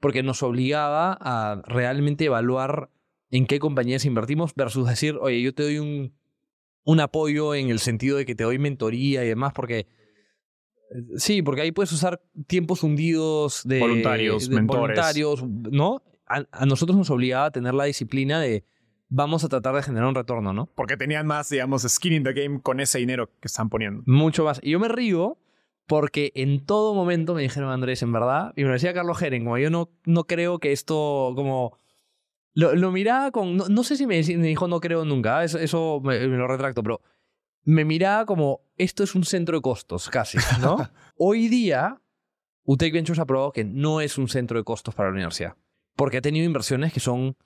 porque 0.00 0.22
nos 0.22 0.42
obligaba 0.42 1.16
a 1.20 1.62
realmente 1.66 2.26
evaluar 2.26 2.90
en 3.30 3.46
qué 3.46 3.58
compañías 3.58 4.04
invertimos 4.04 4.54
versus 4.54 4.88
decir, 4.88 5.16
oye, 5.20 5.40
yo 5.42 5.54
te 5.54 5.62
doy 5.62 5.78
un 5.78 6.12
un 6.84 7.00
apoyo 7.00 7.54
en 7.54 7.70
el 7.70 7.78
sentido 7.78 8.16
de 8.16 8.26
que 8.26 8.34
te 8.34 8.44
doy 8.44 8.58
mentoría 8.58 9.24
y 9.24 9.28
demás, 9.28 9.52
porque 9.52 9.86
sí, 11.16 11.42
porque 11.42 11.62
ahí 11.62 11.72
puedes 11.72 11.92
usar 11.92 12.20
tiempos 12.46 12.82
hundidos 12.82 13.62
de 13.64 13.80
voluntarios, 13.80 14.48
mentores. 14.48 14.80
voluntarios, 14.80 15.44
¿no? 15.44 16.02
A, 16.26 16.64
nosotros 16.64 16.96
nos 16.96 17.10
obligaba 17.10 17.46
a 17.46 17.50
tener 17.50 17.74
la 17.74 17.84
disciplina 17.84 18.40
de 18.40 18.64
vamos 19.08 19.42
a 19.44 19.48
tratar 19.48 19.74
de 19.74 19.82
generar 19.82 20.08
un 20.08 20.14
retorno, 20.14 20.52
¿no? 20.52 20.66
Porque 20.74 20.96
tenían 20.96 21.26
más, 21.26 21.48
digamos, 21.48 21.82
skin 21.82 22.12
in 22.12 22.22
the 22.22 22.32
game 22.32 22.60
con 22.60 22.80
ese 22.80 22.98
dinero 22.98 23.28
que 23.40 23.48
están 23.48 23.68
poniendo. 23.68 24.02
Mucho 24.06 24.44
más. 24.44 24.60
Y 24.62 24.70
yo 24.70 24.80
me 24.80 24.88
río 24.88 25.38
porque 25.90 26.30
en 26.36 26.64
todo 26.64 26.94
momento 26.94 27.34
me 27.34 27.42
dijeron, 27.42 27.72
Andrés, 27.72 28.00
en 28.04 28.12
verdad, 28.12 28.52
y 28.54 28.62
me 28.62 28.68
lo 28.68 28.74
decía 28.74 28.94
Carlos 28.94 29.18
Geren, 29.18 29.42
como 29.42 29.58
yo 29.58 29.70
no, 29.70 29.90
no 30.04 30.22
creo 30.22 30.60
que 30.60 30.70
esto, 30.70 31.32
como 31.34 31.76
lo, 32.54 32.92
miraba 32.92 33.32
con. 33.32 33.56
No, 33.56 33.82
sé 33.82 33.96
si 33.96 34.06
me, 34.06 34.22
dijo 34.22 34.68
no 34.68 34.78
creo 34.78 35.04
nunca, 35.04 35.42
eso, 35.42 35.58
eso 35.58 36.00
me, 36.04 36.20
lo 36.20 36.46
retracto, 36.46 36.84
pero 36.84 37.00
me 37.64 37.84
miraba 37.84 38.24
como 38.24 38.60
esto 38.76 39.02
es 39.02 39.16
un 39.16 39.24
centro 39.24 39.56
de 39.56 39.62
costos, 39.62 40.08
casi, 40.10 40.38
¿no? 40.60 40.78
Hoy 41.16 41.48
día, 41.48 42.00
UTEC 42.62 42.94
Ventures 42.94 43.18
ha 43.18 43.26
probado 43.26 43.50
que 43.50 43.64
no 43.64 44.00
es 44.00 44.16
un 44.16 44.28
centro 44.28 44.58
de 44.58 44.64
costos 44.64 44.94
para 44.94 45.08
la 45.08 45.14
universidad, 45.14 45.56
porque 45.96 46.18
ha 46.18 46.22
tenido 46.22 46.46
inversiones 46.46 46.92
que 46.92 47.00
son 47.00 47.36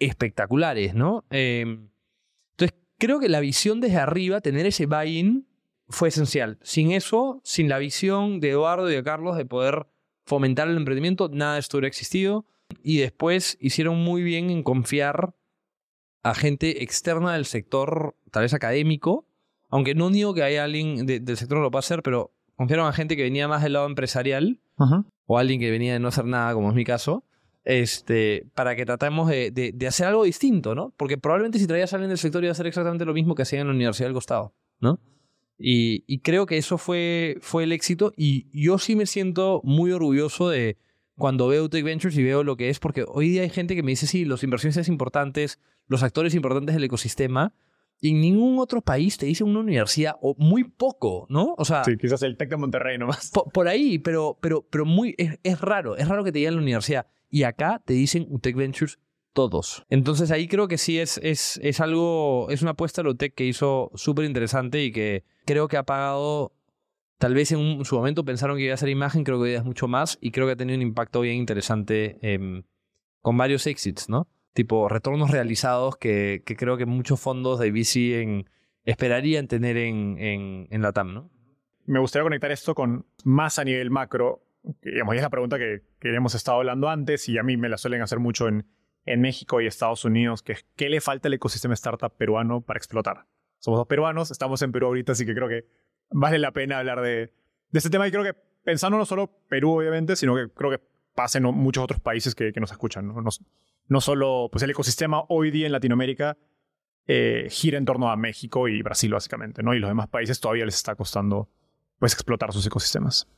espectaculares, 0.00 0.92
¿no? 0.96 1.24
Em, 1.30 1.88
entonces, 2.50 2.76
creo 2.98 3.20
que 3.20 3.28
la 3.28 3.38
visión 3.38 3.80
desde 3.80 3.98
arriba, 3.98 4.40
tener 4.40 4.66
ese 4.66 4.86
buy-in, 4.86 5.46
fue 5.88 6.08
esencial. 6.08 6.58
Sin 6.62 6.92
eso, 6.92 7.40
sin 7.44 7.68
la 7.68 7.78
visión 7.78 8.40
de 8.40 8.50
Eduardo 8.50 8.90
y 8.90 8.94
de 8.94 9.02
Carlos 9.02 9.36
de 9.36 9.44
poder 9.44 9.86
fomentar 10.24 10.68
el 10.68 10.76
emprendimiento, 10.76 11.28
nada 11.28 11.54
de 11.54 11.60
esto 11.60 11.76
hubiera 11.76 11.88
existido 11.88 12.46
y 12.82 12.98
después 12.98 13.58
hicieron 13.60 13.98
muy 13.98 14.22
bien 14.22 14.50
en 14.50 14.62
confiar 14.62 15.34
a 16.22 16.34
gente 16.34 16.82
externa 16.82 17.34
del 17.34 17.44
sector, 17.44 18.16
tal 18.30 18.42
vez 18.42 18.54
académico, 18.54 19.26
aunque 19.68 19.94
no 19.94 20.10
digo 20.10 20.34
que 20.34 20.42
haya 20.42 20.64
alguien 20.64 21.06
del 21.06 21.36
sector 21.36 21.58
que 21.58 21.62
lo 21.62 21.70
pueda 21.70 21.80
hacer, 21.80 22.02
pero 22.02 22.32
confiaron 22.56 22.86
a 22.86 22.92
gente 22.92 23.16
que 23.16 23.22
venía 23.22 23.48
más 23.48 23.62
del 23.62 23.72
lado 23.72 23.86
empresarial 23.86 24.60
o 25.26 25.38
alguien 25.38 25.60
que 25.60 25.70
venía 25.70 25.94
de 25.94 25.98
no 25.98 26.08
hacer 26.08 26.24
nada, 26.24 26.54
como 26.54 26.68
es 26.68 26.74
mi 26.74 26.84
caso, 26.84 27.24
este, 27.64 28.46
para 28.54 28.74
que 28.76 28.84
tratemos 28.84 29.28
de, 29.28 29.50
de, 29.50 29.86
hacer 29.86 30.06
algo 30.06 30.24
distinto, 30.24 30.74
¿no? 30.74 30.92
Porque 30.96 31.18
probablemente 31.18 31.58
si 31.58 31.66
traías 31.66 31.92
a 31.92 31.96
alguien 31.96 32.08
del 32.08 32.18
sector 32.18 32.42
iba 32.42 32.50
a 32.50 32.52
hacer 32.52 32.66
exactamente 32.66 33.04
lo 33.04 33.14
mismo 33.14 33.34
que 33.34 33.42
hacían 33.42 33.62
en 33.62 33.68
la 33.68 33.74
Universidad 33.74 34.08
del 34.08 34.14
Costado, 34.14 34.54
¿no? 34.80 34.98
Y, 35.58 36.04
y 36.06 36.20
creo 36.20 36.46
que 36.46 36.58
eso 36.58 36.78
fue, 36.78 37.36
fue 37.40 37.64
el 37.64 37.72
éxito 37.72 38.12
y 38.16 38.46
yo 38.52 38.78
sí 38.78 38.96
me 38.96 39.06
siento 39.06 39.60
muy 39.62 39.92
orgulloso 39.92 40.48
de, 40.48 40.76
cuando 41.16 41.46
veo 41.48 41.68
Tech 41.68 41.84
Ventures 41.84 42.16
y 42.16 42.22
veo 42.22 42.42
lo 42.42 42.56
que 42.56 42.68
es, 42.68 42.80
porque 42.80 43.04
hoy 43.06 43.28
día 43.28 43.42
hay 43.42 43.50
gente 43.50 43.76
que 43.76 43.82
me 43.82 43.92
dice, 43.92 44.06
sí, 44.06 44.24
los 44.24 44.42
inversiones 44.42 44.88
importantes, 44.88 45.60
los 45.86 46.02
actores 46.02 46.34
importantes 46.34 46.74
del 46.74 46.84
ecosistema, 46.84 47.54
y 48.00 48.10
en 48.10 48.20
ningún 48.20 48.58
otro 48.58 48.82
país 48.82 49.16
te 49.16 49.26
dice 49.26 49.44
una 49.44 49.60
universidad, 49.60 50.16
o 50.20 50.34
muy 50.36 50.64
poco, 50.64 51.26
¿no? 51.28 51.54
O 51.56 51.64
sea... 51.64 51.84
Sí, 51.84 51.96
quizás 51.96 52.22
el 52.22 52.36
Tec 52.36 52.50
de 52.50 52.56
Monterrey 52.56 52.98
nomás. 52.98 53.30
Por, 53.30 53.68
ahí, 53.68 54.00
pero, 54.00 54.36
pero, 54.40 54.66
pero 54.68 54.84
muy, 54.84 55.14
es, 55.16 55.60
raro, 55.60 55.96
es 55.96 56.08
raro 56.08 56.24
que 56.24 56.32
te 56.32 56.40
digan 56.40 56.56
la 56.56 56.62
universidad. 56.62 57.06
Y 57.30 57.44
acá 57.44 57.80
te 57.84 57.94
dicen 57.94 58.26
UTEC 58.28 58.56
Ventures 58.56 58.98
todos. 59.32 59.86
Entonces 59.88 60.32
ahí 60.32 60.48
creo 60.48 60.66
que 60.66 60.78
sí 60.78 60.98
es, 60.98 61.18
es, 61.22 61.60
es 61.62 61.80
algo, 61.80 62.48
es 62.50 62.62
una 62.62 62.72
apuesta 62.72 63.04
de 63.04 63.10
UTEC 63.10 63.34
que 63.36 63.44
hizo 63.44 63.92
súper 63.94 64.24
interesante 64.24 64.82
y 64.82 64.90
que 64.90 65.22
creo 65.44 65.68
que 65.68 65.76
ha 65.76 65.82
pagado 65.82 66.52
Tal 67.22 67.34
vez 67.34 67.52
en, 67.52 67.84
su 67.84 67.94
momento 67.94 68.24
pensaron 68.24 68.56
que 68.56 68.64
iba 68.64 68.74
a 68.74 68.76
ser 68.76 68.88
imagen, 68.88 69.22
creo 69.22 69.38
que 69.38 69.44
hoy 69.44 69.52
es 69.52 69.62
mucho 69.62 69.86
más 69.86 70.18
y 70.20 70.32
creo 70.32 70.46
que 70.46 70.54
ha 70.54 70.56
tenido 70.56 70.76
un 70.76 70.82
impacto 70.82 71.20
bien 71.20 71.36
interesante 71.36 72.18
em, 72.20 72.64
con 73.20 73.36
varios 73.36 73.68
exits, 73.68 74.08
¿no? 74.08 74.26
Tipo 74.54 74.88
retornos 74.88 75.30
realizados 75.30 75.96
que, 75.96 76.42
creo 76.44 76.76
que 76.76 76.84
muchos 76.84 77.20
fondos 77.20 77.60
de 77.60 77.70
VC 77.70 78.44
esperarían 78.84 79.46
tener 79.46 79.76
en, 79.76 80.16
en, 80.68 80.82
la 80.82 80.92
TAM, 80.92 81.14
¿no? 81.14 81.30
Me 81.86 82.00
gustaría 82.00 82.24
conectar 82.24 82.50
esto 82.50 82.74
con 82.74 83.06
más 83.22 83.60
a 83.60 83.64
nivel 83.64 83.92
macro. 83.92 84.42
Digamos, 84.82 85.14
es 85.14 85.22
la 85.22 85.30
pregunta 85.30 85.58
que, 85.58 85.82
que 86.00 86.12
hemos 86.12 86.34
estado 86.34 86.58
hablando 86.58 86.88
antes 86.88 87.28
y 87.28 87.38
a 87.38 87.44
mí 87.44 87.56
me 87.56 87.68
la 87.68 87.78
suelen 87.78 88.02
hacer 88.02 88.18
mucho 88.18 88.48
en, 88.48 88.66
en 89.06 89.20
México 89.20 89.60
y 89.60 89.68
Estados 89.68 90.04
Unidos, 90.04 90.42
que 90.42 90.54
es 90.54 90.66
qué 90.74 90.88
le 90.88 91.00
falta 91.00 91.28
al 91.28 91.34
ecosistema 91.34 91.74
startup 91.74 92.16
peruano 92.16 92.62
para 92.62 92.78
explotar. 92.78 93.26
Somos 93.62 93.78
dos 93.78 93.86
peruanos, 93.86 94.32
estamos 94.32 94.60
en 94.62 94.72
Perú 94.72 94.88
ahorita, 94.88 95.12
así 95.12 95.24
que 95.24 95.34
creo 95.34 95.48
que 95.48 95.66
vale 96.10 96.40
la 96.40 96.50
pena 96.50 96.80
hablar 96.80 97.00
de, 97.00 97.32
de 97.70 97.78
este 97.78 97.90
tema. 97.90 98.08
Y 98.08 98.10
creo 98.10 98.24
que 98.24 98.34
pensando 98.64 98.98
no 98.98 99.06
solo 99.06 99.30
Perú, 99.48 99.78
obviamente, 99.78 100.16
sino 100.16 100.34
que 100.34 100.48
creo 100.52 100.68
que 100.72 100.80
pasa 101.14 101.38
en 101.38 101.44
muchos 101.44 101.84
otros 101.84 102.00
países 102.00 102.34
que, 102.34 102.52
que 102.52 102.58
nos 102.58 102.72
escuchan. 102.72 103.06
¿no? 103.06 103.22
No, 103.86 104.00
solo 104.00 104.48
pues 104.50 104.64
el 104.64 104.70
ecosistema 104.70 105.22
hoy 105.28 105.52
día 105.52 105.66
en 105.66 105.72
Latinoamérica 105.72 106.36
eh, 107.06 107.46
gira 107.50 107.78
en 107.78 107.84
torno 107.84 108.10
a 108.10 108.16
México 108.16 108.66
y 108.66 108.82
Brasil, 108.82 109.12
básicamente, 109.12 109.62
¿no? 109.62 109.74
Y 109.74 109.78
los 109.78 109.90
demás 109.90 110.08
países 110.08 110.40
todavía 110.40 110.64
les 110.64 110.74
está 110.74 110.96
costando 110.96 111.48
pues, 112.00 112.14
explotar 112.14 112.52
sus 112.52 112.66
ecosistemas. 112.66 113.28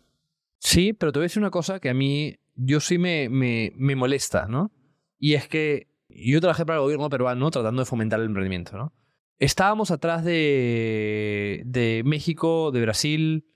Sí, 0.58 0.94
pero 0.94 1.12
te 1.12 1.18
voy 1.18 1.24
a 1.24 1.26
decir 1.26 1.42
una 1.42 1.50
cosa 1.50 1.80
que 1.80 1.90
a 1.90 1.94
mí, 1.94 2.38
yo 2.54 2.80
sí 2.80 2.96
me, 2.96 3.28
me, 3.28 3.72
me 3.76 3.94
molesta, 3.94 4.46
¿no? 4.46 4.72
Y 5.18 5.34
es 5.34 5.48
que 5.48 5.88
yo 6.08 6.40
trabajé 6.40 6.64
para 6.64 6.78
el 6.78 6.84
gobierno 6.84 7.10
peruano 7.10 7.50
tratando 7.50 7.82
de 7.82 7.86
fomentar 7.86 8.20
el 8.20 8.26
emprendimiento, 8.26 8.78
¿no? 8.78 8.92
Estábamos 9.38 9.90
atrás 9.90 10.24
de, 10.24 11.62
de 11.66 12.02
México, 12.04 12.70
de 12.70 12.80
Brasil. 12.80 13.46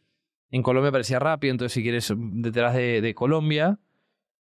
En 0.50 0.62
Colombia 0.62 0.90
parecía 0.90 1.18
rápido, 1.18 1.52
entonces 1.52 1.72
si 1.74 1.82
quieres 1.82 2.12
detrás 2.16 2.74
de, 2.74 3.12
Colombia. 3.14 3.78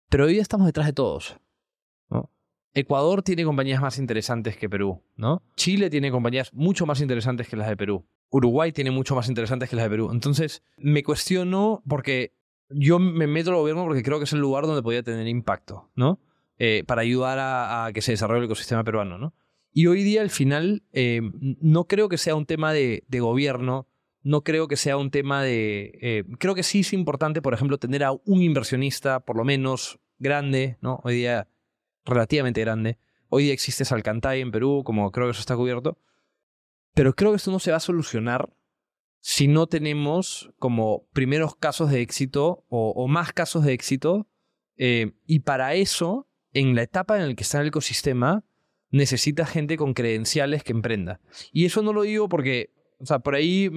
Pero 0.09 0.25
hoy 0.25 0.39
estamos 0.39 0.67
detrás 0.67 0.87
de 0.87 0.93
todos. 0.93 1.37
Ecuador 2.77 3.21
tiene 3.21 3.45
compañías 3.45 3.81
más 3.81 3.97
interesantes 3.97 4.57
que 4.57 4.69
Perú. 4.69 5.01
¿no? 5.15 5.41
Chile 5.55 5.89
tiene 5.89 6.11
compañías 6.11 6.53
mucho 6.53 6.85
más 6.85 6.99
interesantes 6.99 7.47
que 7.47 7.55
las 7.55 7.69
de 7.69 7.77
Perú. 7.77 8.05
Uruguay 8.29 8.73
tiene 8.73 8.91
mucho 8.91 9.15
más 9.15 9.29
interesantes 9.29 9.69
que 9.69 9.77
las 9.77 9.85
de 9.85 9.89
Perú. 9.89 10.09
Entonces 10.11 10.61
me 10.77 11.01
cuestiono 11.01 11.81
porque 11.87 12.33
yo 12.69 12.99
me 12.99 13.27
meto 13.27 13.51
al 13.51 13.55
gobierno 13.55 13.85
porque 13.85 14.03
creo 14.03 14.17
que 14.17 14.25
es 14.25 14.33
el 14.33 14.39
lugar 14.39 14.65
donde 14.65 14.83
podría 14.83 15.03
tener 15.03 15.25
impacto, 15.27 15.89
¿no? 15.95 16.19
Eh, 16.57 16.83
para 16.85 17.01
ayudar 17.01 17.39
a, 17.39 17.85
a, 17.85 17.93
que 17.93 18.01
se 18.01 18.11
desarrolle 18.11 18.39
el 18.39 18.45
ecosistema 18.45 18.83
peruano, 18.83 19.17
¿no? 19.17 19.33
Y 19.77 19.87
hoy 19.87 20.03
día 20.03 20.21
al 20.21 20.29
final 20.29 20.83
eh, 20.93 21.19
no 21.41 21.85
creo 21.85 22.07
que 22.07 22.17
sea 22.17 22.33
un 22.35 22.45
tema 22.45 22.71
de, 22.71 23.03
gobierno, 23.11 23.89
no 24.23 24.41
creo 24.41 24.69
que 24.69 24.77
sea 24.77 24.95
un 24.95 25.11
tema 25.11 25.43
de... 25.43 25.99
Eh, 26.01 26.23
creo 26.39 26.55
que 26.55 26.63
sí 26.63 26.79
es 26.79 26.93
importante, 26.93 27.41
por 27.41 27.53
ejemplo, 27.53 27.77
tener 27.77 28.05
a 28.05 28.13
un 28.13 28.41
inversionista 28.41 29.19
por 29.19 29.35
lo 29.35 29.43
menos 29.43 29.99
grande, 30.17 30.77
¿no? 30.79 31.01
Hoy 31.03 31.15
día 31.15 31.49
relativamente 32.05 32.61
grande. 32.61 32.99
Hoy 33.27 33.43
día 33.43 33.53
existe 33.53 33.83
Salcantay 33.83 34.39
en 34.39 34.51
Perú, 34.51 34.81
como 34.85 35.11
creo 35.11 35.27
que 35.27 35.31
eso 35.31 35.41
está 35.41 35.57
cubierto. 35.57 35.99
Pero 36.93 37.13
creo 37.13 37.31
que 37.31 37.37
esto 37.37 37.51
no 37.51 37.59
se 37.59 37.71
va 37.71 37.77
a 37.77 37.81
solucionar 37.81 38.55
si 39.19 39.49
no 39.49 39.67
tenemos 39.67 40.53
como 40.57 41.05
primeros 41.11 41.57
casos 41.57 41.91
de 41.91 41.99
éxito 41.99 42.63
o, 42.69 43.09
más 43.09 43.33
casos 43.33 43.65
de 43.65 43.73
éxito. 43.73 44.29
Eh, 44.77 45.11
y 45.25 45.39
para 45.39 45.73
eso, 45.73 46.29
en 46.53 46.75
la 46.75 46.83
etapa 46.83 47.19
en 47.19 47.27
la 47.27 47.35
que 47.35 47.43
está 47.43 47.59
el 47.59 47.67
ecosistema, 47.67 48.45
necesita 48.91 49.45
gente 49.45 49.77
con 49.77 49.93
credenciales 49.93 50.63
que 50.63 50.71
emprenda. 50.71 51.19
Y 51.51 51.65
eso 51.65 51.81
no 51.81 51.93
lo 51.93 52.03
digo 52.03 52.29
porque, 52.29 52.71
o 52.99 53.05
sea, 53.05 53.19
por 53.19 53.35
ahí 53.35 53.69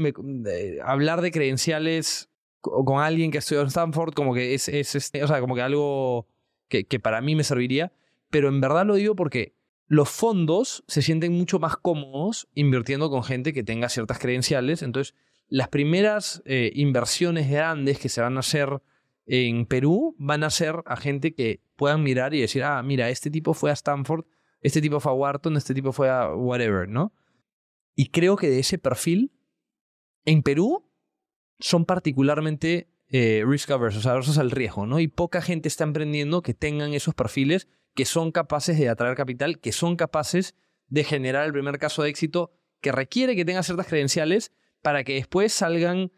hablar 0.84 1.20
de 1.20 1.30
credenciales 1.30 2.30
con 2.60 3.00
alguien 3.00 3.30
que 3.30 3.38
estudió 3.38 3.62
en 3.62 3.68
Stanford 3.68 4.14
como 4.14 4.34
que 4.34 4.54
es, 4.54 4.68
es, 4.68 4.94
este, 4.94 5.22
o 5.22 5.28
sea, 5.28 5.40
como 5.40 5.54
que 5.54 5.62
algo 5.62 6.26
que, 6.68 6.84
que 6.84 7.00
para 7.00 7.20
mí 7.20 7.34
me 7.34 7.44
serviría, 7.44 7.92
pero 8.30 8.48
en 8.48 8.60
verdad 8.60 8.84
lo 8.84 8.96
digo 8.96 9.14
porque 9.14 9.54
los 9.86 10.10
fondos 10.10 10.84
se 10.86 11.00
sienten 11.02 11.32
mucho 11.32 11.58
más 11.58 11.76
cómodos 11.76 12.48
invirtiendo 12.54 13.10
con 13.10 13.24
gente 13.24 13.54
que 13.54 13.64
tenga 13.64 13.88
ciertas 13.88 14.18
credenciales. 14.18 14.82
Entonces, 14.82 15.14
las 15.48 15.68
primeras 15.68 16.42
eh, 16.44 16.70
inversiones 16.74 17.50
grandes 17.50 17.98
que 17.98 18.10
se 18.10 18.20
van 18.20 18.36
a 18.36 18.40
hacer 18.40 18.82
en 19.26 19.66
Perú 19.66 20.14
van 20.18 20.44
a 20.44 20.50
ser 20.50 20.76
a 20.86 20.96
gente 20.96 21.34
que 21.34 21.60
puedan 21.76 22.02
mirar 22.02 22.34
y 22.34 22.40
decir, 22.40 22.64
ah, 22.64 22.82
mira, 22.82 23.08
este 23.08 23.30
tipo 23.30 23.54
fue 23.54 23.70
a 23.70 23.74
Stanford 23.74 24.26
este 24.60 24.80
tipo 24.80 25.00
fue 25.00 25.12
a 25.12 25.14
Wharton, 25.14 25.56
este 25.56 25.74
tipo 25.74 25.92
fue 25.92 26.10
a 26.10 26.34
whatever, 26.34 26.88
¿no? 26.88 27.12
Y 27.94 28.10
creo 28.10 28.36
que 28.36 28.48
de 28.48 28.60
ese 28.60 28.78
perfil, 28.78 29.32
en 30.24 30.42
Perú, 30.42 30.88
son 31.58 31.84
particularmente 31.84 32.90
eh, 33.08 33.42
risk 33.46 33.70
averse, 33.70 33.98
o 33.98 34.00
sea, 34.02 34.12
aversos 34.12 34.38
al 34.38 34.50
riesgo, 34.50 34.86
¿no? 34.86 35.00
Y 35.00 35.08
poca 35.08 35.40
gente 35.40 35.68
está 35.68 35.84
emprendiendo 35.84 36.42
que 36.42 36.54
tengan 36.54 36.92
esos 36.94 37.14
perfiles, 37.14 37.68
que 37.94 38.04
son 38.04 38.30
capaces 38.30 38.78
de 38.78 38.88
atraer 38.88 39.16
capital, 39.16 39.58
que 39.58 39.72
son 39.72 39.96
capaces 39.96 40.54
de 40.88 41.04
generar 41.04 41.46
el 41.46 41.52
primer 41.52 41.78
caso 41.78 42.02
de 42.02 42.10
éxito 42.10 42.52
que 42.80 42.92
requiere 42.92 43.34
que 43.34 43.44
tenga 43.44 43.62
ciertas 43.62 43.86
credenciales 43.86 44.52
para 44.82 45.04
que 45.04 45.14
después 45.14 45.52
salgan 45.52 46.12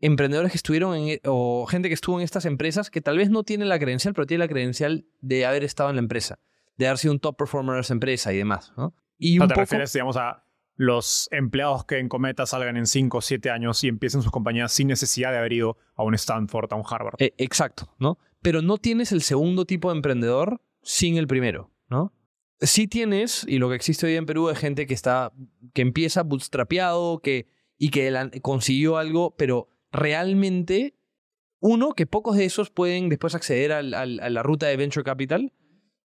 emprendedores 0.00 0.52
que 0.52 0.58
estuvieron 0.58 0.96
en, 0.96 1.20
o 1.24 1.66
gente 1.66 1.88
que 1.88 1.94
estuvo 1.94 2.18
en 2.18 2.24
estas 2.24 2.44
empresas 2.44 2.90
que 2.90 3.00
tal 3.00 3.16
vez 3.16 3.30
no 3.30 3.42
tiene 3.42 3.64
la 3.64 3.78
credencial, 3.78 4.12
pero 4.12 4.26
tiene 4.26 4.44
la 4.44 4.48
credencial 4.48 5.06
de 5.20 5.46
haber 5.46 5.64
estado 5.64 5.88
en 5.90 5.96
la 5.96 6.02
empresa, 6.02 6.38
de 6.76 6.86
haber 6.88 6.98
sido 6.98 7.12
un 7.14 7.20
top 7.20 7.36
performer 7.36 7.76
de 7.76 7.80
esa 7.82 7.92
empresa 7.94 8.32
y 8.32 8.38
demás. 8.38 8.72
¿no? 8.76 8.94
Y 9.18 9.36
¿No 9.36 9.44
un 9.44 9.48
te 9.48 9.54
poco- 9.54 9.60
refieres, 9.62 9.92
digamos, 9.92 10.16
a 10.16 10.44
los 10.76 11.28
empleados 11.30 11.84
que 11.84 11.98
en 11.98 12.08
Cometa 12.08 12.46
salgan 12.46 12.76
en 12.76 12.86
5 12.86 13.18
o 13.18 13.20
7 13.20 13.48
años 13.50 13.84
y 13.84 13.88
empiecen 13.88 14.22
sus 14.22 14.32
compañías 14.32 14.72
sin 14.72 14.88
necesidad 14.88 15.30
de 15.30 15.38
haber 15.38 15.52
ido 15.52 15.76
a 15.94 16.02
un 16.02 16.14
Stanford, 16.14 16.72
a 16.72 16.76
un 16.76 16.82
Harvard? 16.88 17.14
Eh, 17.18 17.32
exacto, 17.38 17.94
¿no? 17.98 18.18
Pero 18.42 18.60
no 18.60 18.78
tienes 18.78 19.12
el 19.12 19.22
segundo 19.22 19.66
tipo 19.66 19.90
de 19.90 19.96
emprendedor 19.96 20.60
sin 20.82 21.16
el 21.16 21.26
primero, 21.28 21.70
¿no? 21.88 22.12
Sí 22.60 22.88
tienes, 22.88 23.44
y 23.48 23.58
lo 23.58 23.68
que 23.68 23.76
existe 23.76 24.06
hoy 24.06 24.16
en 24.16 24.26
Perú 24.26 24.48
es 24.50 24.58
gente 24.58 24.86
que 24.86 24.94
está, 24.94 25.32
que 25.74 25.82
empieza 25.82 26.22
bootstrapeado, 26.24 27.20
que, 27.20 27.46
y 27.78 27.90
que 27.90 28.10
la- 28.10 28.30
consiguió 28.42 28.96
algo, 28.96 29.34
pero 29.36 29.68
realmente, 29.92 30.94
uno, 31.60 31.92
que 31.94 32.06
pocos 32.06 32.36
de 32.36 32.44
esos 32.44 32.70
pueden 32.70 33.08
después 33.08 33.34
acceder 33.34 33.72
al- 33.72 33.94
al- 33.94 34.20
a 34.20 34.28
la 34.30 34.42
ruta 34.42 34.66
de 34.66 34.76
Venture 34.76 35.04
Capital, 35.04 35.52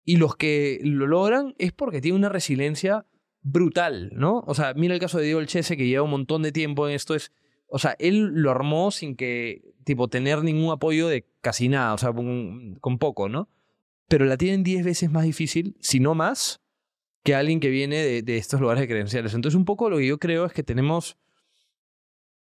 y 0.09 0.17
los 0.17 0.35
que 0.35 0.79
lo 0.81 1.05
logran 1.05 1.53
es 1.59 1.71
porque 1.71 2.01
tienen 2.01 2.21
una 2.21 2.29
resiliencia 2.29 3.05
brutal, 3.43 4.09
¿no? 4.15 4.43
O 4.47 4.55
sea, 4.55 4.73
mira 4.73 4.95
el 4.95 4.99
caso 4.99 5.19
de 5.19 5.25
Diego 5.25 5.39
Elchese, 5.39 5.77
que 5.77 5.85
lleva 5.85 6.01
un 6.01 6.09
montón 6.09 6.41
de 6.41 6.51
tiempo 6.51 6.87
en 6.87 6.95
esto, 6.95 7.13
es 7.13 7.31
o 7.67 7.77
sea, 7.77 7.95
él 7.99 8.31
lo 8.33 8.49
armó 8.49 8.89
sin 8.89 9.15
que, 9.15 9.75
tipo, 9.83 10.07
tener 10.07 10.43
ningún 10.43 10.71
apoyo 10.71 11.07
de 11.07 11.27
casi 11.41 11.69
nada, 11.69 11.93
o 11.93 11.99
sea, 11.99 12.11
con, 12.11 12.79
con 12.81 12.97
poco, 12.97 13.29
¿no? 13.29 13.49
Pero 14.07 14.25
la 14.25 14.35
tienen 14.35 14.63
10 14.63 14.83
veces 14.83 15.11
más 15.11 15.25
difícil, 15.25 15.77
si 15.79 15.99
no 15.99 16.15
más, 16.15 16.59
que 17.21 17.35
alguien 17.35 17.59
que 17.59 17.69
viene 17.69 17.97
de, 17.97 18.23
de 18.23 18.37
estos 18.37 18.59
lugares 18.59 18.81
de 18.81 18.87
credenciales. 18.87 19.35
Entonces, 19.35 19.55
un 19.55 19.65
poco 19.65 19.91
lo 19.91 19.99
que 19.99 20.07
yo 20.07 20.17
creo 20.17 20.47
es 20.47 20.53
que 20.53 20.63
tenemos, 20.63 21.17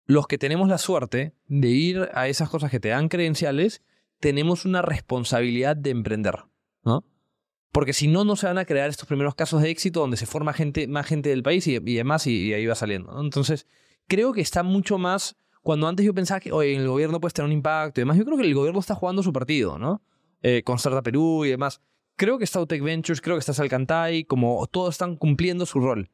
los 0.05 0.29
que 0.29 0.39
tenemos 0.39 0.69
la 0.69 0.79
suerte 0.79 1.35
de 1.49 1.69
ir 1.69 2.11
a 2.15 2.29
esas 2.29 2.49
cosas 2.49 2.71
que 2.71 2.79
te 2.79 2.91
dan 2.91 3.09
credenciales, 3.09 3.83
tenemos 4.21 4.67
una 4.67 4.83
responsabilidad 4.83 5.75
de 5.75 5.91
emprender, 5.91 6.45
¿no? 6.85 7.05
Porque 7.77 7.93
si 7.93 8.09
no, 8.09 8.25
no 8.25 8.37
se 8.37 8.47
van 8.47 8.57
a 8.57 8.65
crear 8.65 8.89
estos 8.89 9.07
primeros 9.07 9.35
casos 9.35 9.61
de 9.61 9.69
éxito 9.69 10.01
donde 10.01 10.17
se 10.17 10.25
forma 10.25 10.55
gente, 10.55 10.89
más 10.89 11.05
gente 11.05 11.29
del 11.29 11.43
país 11.43 11.67
y, 11.67 11.79
demás, 11.79 12.27
y, 12.27 12.55
ahí 12.55 12.65
va 12.65 12.75
saliendo. 12.75 13.21
Entonces, 13.21 13.67
creo 14.09 14.33
que 14.33 14.41
está 14.41 14.63
mucho 14.63 14.97
más. 14.97 15.37
Cuando 15.61 15.87
antes 15.87 16.07
yo 16.07 16.15
pensaba 16.15 16.41
que, 16.41 16.53
oye, 16.53 16.75
el 16.75 16.89
gobierno 16.89 17.21
puedes 17.21 17.35
tener 17.35 17.45
un 17.45 17.53
impacto 17.53 18.01
y 18.01 18.05
demás, 18.05 18.17
yo 18.17 18.25
creo 18.25 18.39
que 18.39 18.45
el 18.45 18.55
gobierno 18.55 18.81
está 18.81 18.95
jugando 18.95 19.23
su 19.23 19.31
partido, 19.31 19.79
¿no? 19.79 20.01
Eh, 20.41 20.63
con 20.65 20.77
Startup 20.77 21.03
Perú 21.03 21.45
y 21.45 21.51
demás. 21.51 21.83
Creo 22.17 22.39
que 22.39 22.45
está 22.45 22.63
Utec 22.63 22.83
Ventures, 22.83 23.21
creo 23.21 23.37
que 23.37 23.41
está 23.41 23.53
Salcantay, 23.53 24.25
como 24.25 24.67
todos 24.69 24.95
están 24.95 25.17
cumpliendo 25.17 25.67
su 25.67 25.79
rol. 25.79 26.09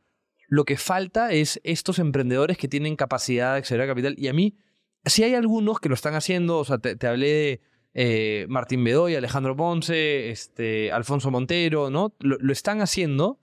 Lo 0.48 0.64
que 0.64 0.76
falta 0.76 1.30
es 1.30 1.60
estos 1.62 2.01
emprendedores 2.01 2.59
que 2.59 2.66
tienen 2.66 2.97
capacidad 2.97 3.52
de 3.52 3.59
acceder 3.59 3.82
a 3.82 3.86
capital. 3.86 4.16
Y 4.18 4.26
a 4.26 4.32
mí, 4.32 4.56
sí 5.05 5.22
hay 5.22 5.34
algunos 5.34 5.78
que 5.78 5.89
lo 5.89 5.94
están 5.94 6.16
haciendo, 6.16 6.59
o 6.59 6.64
sea, 6.64 6.78
te, 6.78 6.97
te 6.97 7.06
hablé 7.06 7.28
de 7.28 7.60
eh, 7.94 8.47
Martín 8.48 8.85
Bedoy, 8.85 9.14
Alejandro 9.14 9.56
Ponce, 9.56 10.31
este, 10.31 10.93
Alfonso 10.93 11.31
Montero, 11.31 11.90
¿no? 11.90 12.14
Lo, 12.20 12.52
están 12.52 12.81
haciendo, 12.81 13.39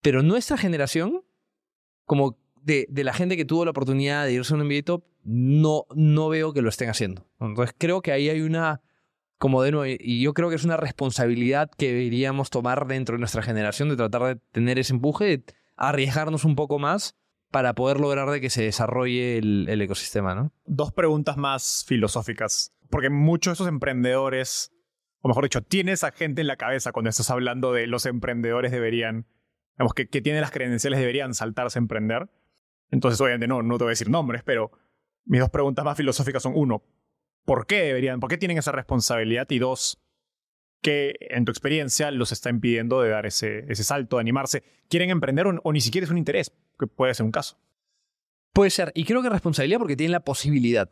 pero 0.00 0.22
nuestra 0.22 0.56
generación, 0.56 1.24
como 2.04 2.38
de, 2.62 2.86
la 2.92 3.12
gente 3.12 3.36
que 3.36 3.44
tuvo 3.44 3.64
la 3.64 3.72
oportunidad 3.72 4.24
de 4.24 4.32
irse 4.32 4.54
a 4.54 4.56
un 4.56 4.82
top, 4.84 5.04
no, 5.24 5.86
no 5.94 6.28
veo 6.28 6.52
que 6.52 6.62
lo 6.62 6.68
estén 6.68 6.88
haciendo. 6.88 7.26
Entonces 7.40 7.74
creo 7.76 8.00
que 8.00 8.12
ahí 8.12 8.28
hay 8.28 8.42
una, 8.42 8.80
como 9.38 9.62
de 9.62 9.72
nuevo, 9.72 9.96
y 9.98 10.22
yo 10.22 10.34
creo 10.34 10.48
que 10.48 10.56
es 10.56 10.64
una 10.64 10.76
responsabilidad 10.76 11.70
que 11.76 11.88
deberíamos 11.88 12.50
tomar 12.50 12.86
dentro 12.86 13.16
de 13.16 13.20
nuestra 13.20 13.42
generación 13.42 13.88
de 13.88 13.96
tratar 13.96 14.22
de 14.22 14.36
tener 14.52 14.78
ese 14.78 14.92
empuje, 14.92 15.24
de 15.24 15.44
arriesgarnos 15.76 16.44
un 16.44 16.54
poco 16.54 16.78
más 16.78 17.16
para 17.50 17.74
poder 17.74 18.00
lograr 18.00 18.30
de 18.30 18.40
que 18.40 18.50
se 18.50 18.62
desarrolle 18.62 19.36
el, 19.36 19.66
el 19.68 19.82
ecosistema, 19.82 20.34
¿no? 20.34 20.52
Dos 20.64 20.92
preguntas 20.92 21.36
más 21.36 21.84
filosóficas. 21.86 22.72
Porque 22.92 23.08
muchos 23.08 23.52
de 23.52 23.54
esos 23.54 23.68
emprendedores, 23.68 24.70
o 25.22 25.28
mejor 25.28 25.44
dicho, 25.44 25.62
tienes 25.62 26.04
a 26.04 26.12
gente 26.12 26.42
en 26.42 26.46
la 26.46 26.56
cabeza 26.56 26.92
cuando 26.92 27.08
estás 27.08 27.30
hablando 27.30 27.72
de 27.72 27.86
los 27.86 28.04
emprendedores 28.04 28.70
deberían, 28.70 29.26
digamos, 29.78 29.94
que, 29.94 30.08
que 30.08 30.20
tienen 30.20 30.42
las 30.42 30.50
credenciales 30.50 31.00
deberían 31.00 31.32
saltarse 31.32 31.78
a 31.78 31.80
emprender. 31.80 32.28
Entonces, 32.90 33.18
obviamente, 33.22 33.48
no, 33.48 33.62
no 33.62 33.78
te 33.78 33.84
voy 33.84 33.92
a 33.92 33.96
decir 33.96 34.10
nombres, 34.10 34.42
pero 34.44 34.72
mis 35.24 35.40
dos 35.40 35.48
preguntas 35.48 35.86
más 35.86 35.96
filosóficas 35.96 36.42
son, 36.42 36.52
uno, 36.54 36.82
¿por 37.46 37.66
qué 37.66 37.80
deberían, 37.82 38.20
por 38.20 38.28
qué 38.28 38.36
tienen 38.36 38.58
esa 38.58 38.72
responsabilidad? 38.72 39.48
Y 39.48 39.58
dos, 39.58 39.98
¿qué 40.82 41.14
en 41.18 41.46
tu 41.46 41.50
experiencia 41.50 42.10
los 42.10 42.30
está 42.30 42.50
impidiendo 42.50 43.00
de 43.00 43.08
dar 43.08 43.24
ese, 43.24 43.64
ese 43.72 43.84
salto, 43.84 44.16
de 44.16 44.20
animarse? 44.20 44.64
¿Quieren 44.90 45.08
emprender 45.08 45.46
o, 45.46 45.58
o 45.64 45.72
ni 45.72 45.80
siquiera 45.80 46.04
es 46.04 46.10
un 46.10 46.18
interés? 46.18 46.52
Que 46.78 46.86
puede 46.86 47.14
ser 47.14 47.24
un 47.24 47.32
caso. 47.32 47.58
Puede 48.52 48.68
ser, 48.68 48.92
y 48.94 49.04
creo 49.04 49.22
que 49.22 49.30
responsabilidad 49.30 49.78
porque 49.78 49.96
tienen 49.96 50.12
la 50.12 50.24
posibilidad, 50.24 50.90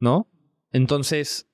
¿no? 0.00 0.28
Entonces, 0.74 1.48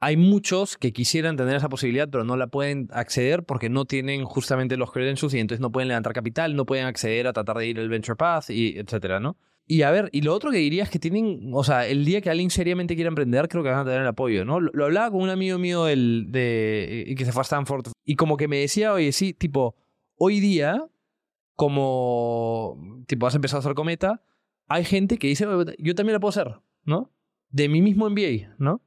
hay 0.00 0.18
muchos 0.18 0.76
que 0.76 0.92
quisieran 0.92 1.36
tener 1.36 1.56
esa 1.56 1.70
posibilidad, 1.70 2.10
pero 2.10 2.24
no 2.24 2.36
la 2.36 2.48
pueden 2.48 2.88
acceder 2.92 3.44
porque 3.44 3.70
no 3.70 3.86
tienen 3.86 4.24
justamente 4.24 4.76
los 4.76 4.92
credentials 4.92 5.32
y 5.32 5.38
entonces 5.38 5.62
no 5.62 5.72
pueden 5.72 5.88
levantar 5.88 6.12
capital, 6.12 6.54
no 6.54 6.66
pueden 6.66 6.84
acceder 6.84 7.26
a 7.26 7.32
tratar 7.32 7.56
de 7.56 7.68
ir 7.68 7.78
el 7.78 7.88
venture 7.88 8.16
path, 8.16 8.50
y 8.50 8.78
etcétera, 8.78 9.18
¿no? 9.18 9.38
Y 9.66 9.80
a 9.80 9.90
ver, 9.90 10.10
y 10.12 10.20
lo 10.20 10.34
otro 10.34 10.50
que 10.50 10.58
diría 10.58 10.82
es 10.82 10.90
que 10.90 10.98
tienen, 10.98 11.52
o 11.54 11.64
sea, 11.64 11.86
el 11.86 12.04
día 12.04 12.20
que 12.20 12.28
alguien 12.28 12.50
seriamente 12.50 12.96
quiera 12.96 13.08
emprender, 13.08 13.48
creo 13.48 13.62
que 13.62 13.70
van 13.70 13.78
a 13.78 13.84
tener 13.84 14.02
el 14.02 14.06
apoyo, 14.06 14.44
¿no? 14.44 14.60
Lo, 14.60 14.70
lo 14.74 14.84
hablaba 14.84 15.10
con 15.10 15.22
un 15.22 15.30
amigo 15.30 15.58
mío 15.58 15.84
del, 15.84 16.26
de, 16.28 17.04
y 17.06 17.14
que 17.14 17.24
se 17.24 17.32
fue 17.32 17.40
a 17.40 17.44
Stanford 17.44 17.86
y 18.04 18.16
como 18.16 18.36
que 18.36 18.46
me 18.46 18.58
decía, 18.58 18.92
oye, 18.92 19.12
sí, 19.12 19.32
tipo, 19.32 19.74
hoy 20.16 20.38
día, 20.40 20.86
como, 21.56 23.04
tipo, 23.06 23.26
has 23.26 23.34
empezado 23.34 23.58
a 23.58 23.60
hacer 23.60 23.74
cometa, 23.74 24.22
hay 24.66 24.84
gente 24.84 25.16
que 25.16 25.28
dice, 25.28 25.46
"Oye, 25.46 25.76
yo 25.78 25.94
también 25.94 26.14
la 26.14 26.20
puedo 26.20 26.30
hacer, 26.30 26.60
¿no? 26.84 27.10
De 27.50 27.68
mi 27.68 27.82
mismo 27.82 28.08
MBA, 28.08 28.54
¿no? 28.58 28.82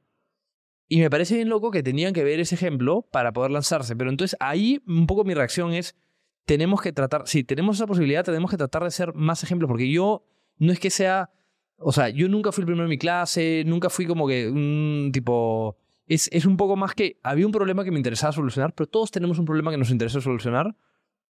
Y 0.88 1.00
me 1.00 1.10
parece 1.10 1.36
bien 1.36 1.48
loco 1.48 1.70
que 1.70 1.82
tenían 1.82 2.12
que 2.12 2.24
ver 2.24 2.40
ese 2.40 2.54
ejemplo 2.54 3.02
para 3.10 3.32
poder 3.32 3.50
lanzarse. 3.50 3.96
Pero 3.96 4.10
entonces 4.10 4.36
ahí 4.40 4.82
un 4.86 5.06
poco 5.06 5.24
mi 5.24 5.34
reacción 5.34 5.72
es, 5.72 5.96
tenemos 6.44 6.82
que 6.82 6.92
tratar, 6.92 7.26
si 7.26 7.44
tenemos 7.44 7.76
esa 7.76 7.86
posibilidad, 7.86 8.24
tenemos 8.24 8.50
que 8.50 8.56
tratar 8.56 8.84
de 8.84 8.90
ser 8.90 9.14
más 9.14 9.42
ejemplos, 9.42 9.68
porque 9.68 9.90
yo 9.90 10.24
no 10.58 10.72
es 10.72 10.78
que 10.78 10.90
sea, 10.90 11.30
o 11.76 11.92
sea, 11.92 12.10
yo 12.10 12.28
nunca 12.28 12.52
fui 12.52 12.62
el 12.62 12.66
primero 12.66 12.84
en 12.84 12.90
mi 12.90 12.98
clase, 12.98 13.64
nunca 13.66 13.90
fui 13.90 14.06
como 14.06 14.28
que 14.28 14.48
un 14.48 15.10
tipo... 15.12 15.78
Es, 16.06 16.28
es 16.32 16.44
un 16.44 16.58
poco 16.58 16.76
más 16.76 16.94
que 16.94 17.18
había 17.22 17.46
un 17.46 17.52
problema 17.52 17.82
que 17.82 17.90
me 17.90 17.96
interesaba 17.96 18.32
solucionar, 18.32 18.74
pero 18.74 18.86
todos 18.86 19.10
tenemos 19.10 19.38
un 19.38 19.46
problema 19.46 19.70
que 19.70 19.78
nos 19.78 19.90
interesa 19.90 20.20
solucionar 20.20 20.76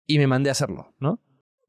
y 0.06 0.18
me 0.18 0.26
mandé 0.26 0.48
a 0.48 0.52
hacerlo, 0.52 0.94
¿no? 0.98 1.20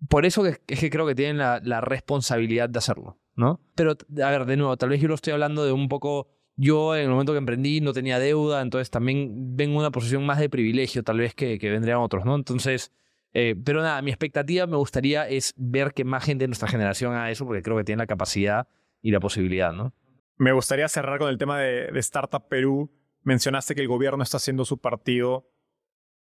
Por 0.07 0.25
eso 0.25 0.45
es 0.45 0.59
que 0.59 0.89
creo 0.89 1.05
que 1.05 1.13
tienen 1.13 1.37
la 1.37 1.81
responsabilidad 1.81 2.69
de 2.69 2.79
hacerlo, 2.79 3.19
¿no? 3.35 3.59
Pero, 3.75 3.91
a 3.91 4.29
ver, 4.29 4.45
de 4.45 4.57
nuevo, 4.57 4.77
tal 4.77 4.89
vez 4.89 5.01
yo 5.01 5.07
lo 5.07 5.15
estoy 5.15 5.33
hablando 5.33 5.65
de 5.65 5.71
un 5.71 5.89
poco 5.89 6.27
yo 6.57 6.95
en 6.95 7.03
el 7.03 7.09
momento 7.09 7.33
que 7.33 7.37
emprendí 7.37 7.81
no 7.81 7.93
tenía 7.93 8.17
deuda, 8.19 8.61
entonces 8.61 8.89
también 8.89 9.55
vengo 9.55 9.73
en 9.73 9.79
una 9.79 9.91
posición 9.91 10.25
más 10.25 10.39
de 10.39 10.49
privilegio 10.49 11.03
tal 11.03 11.17
vez 11.17 11.35
que, 11.35 11.59
que 11.59 11.69
vendrían 11.69 11.97
otros, 11.97 12.25
¿no? 12.25 12.35
Entonces, 12.35 12.93
eh, 13.33 13.55
pero 13.61 13.81
nada, 13.81 14.01
mi 14.01 14.11
expectativa 14.11 14.65
me 14.65 14.77
gustaría 14.77 15.27
es 15.27 15.53
ver 15.57 15.93
que 15.93 16.05
más 16.05 16.23
gente 16.23 16.43
de 16.43 16.47
nuestra 16.47 16.69
generación 16.69 17.13
haga 17.13 17.29
eso 17.29 17.45
porque 17.45 17.61
creo 17.61 17.75
que 17.77 17.83
tiene 17.83 18.01
la 18.01 18.07
capacidad 18.07 18.69
y 19.01 19.11
la 19.11 19.19
posibilidad, 19.19 19.73
¿no? 19.73 19.93
Me 20.37 20.53
gustaría 20.53 20.87
cerrar 20.87 21.19
con 21.19 21.29
el 21.29 21.37
tema 21.37 21.59
de, 21.59 21.91
de 21.91 21.99
Startup 21.99 22.47
Perú. 22.47 22.91
Mencionaste 23.23 23.75
que 23.75 23.81
el 23.81 23.87
gobierno 23.87 24.23
está 24.23 24.37
haciendo 24.37 24.65
su 24.65 24.79
partido. 24.79 25.49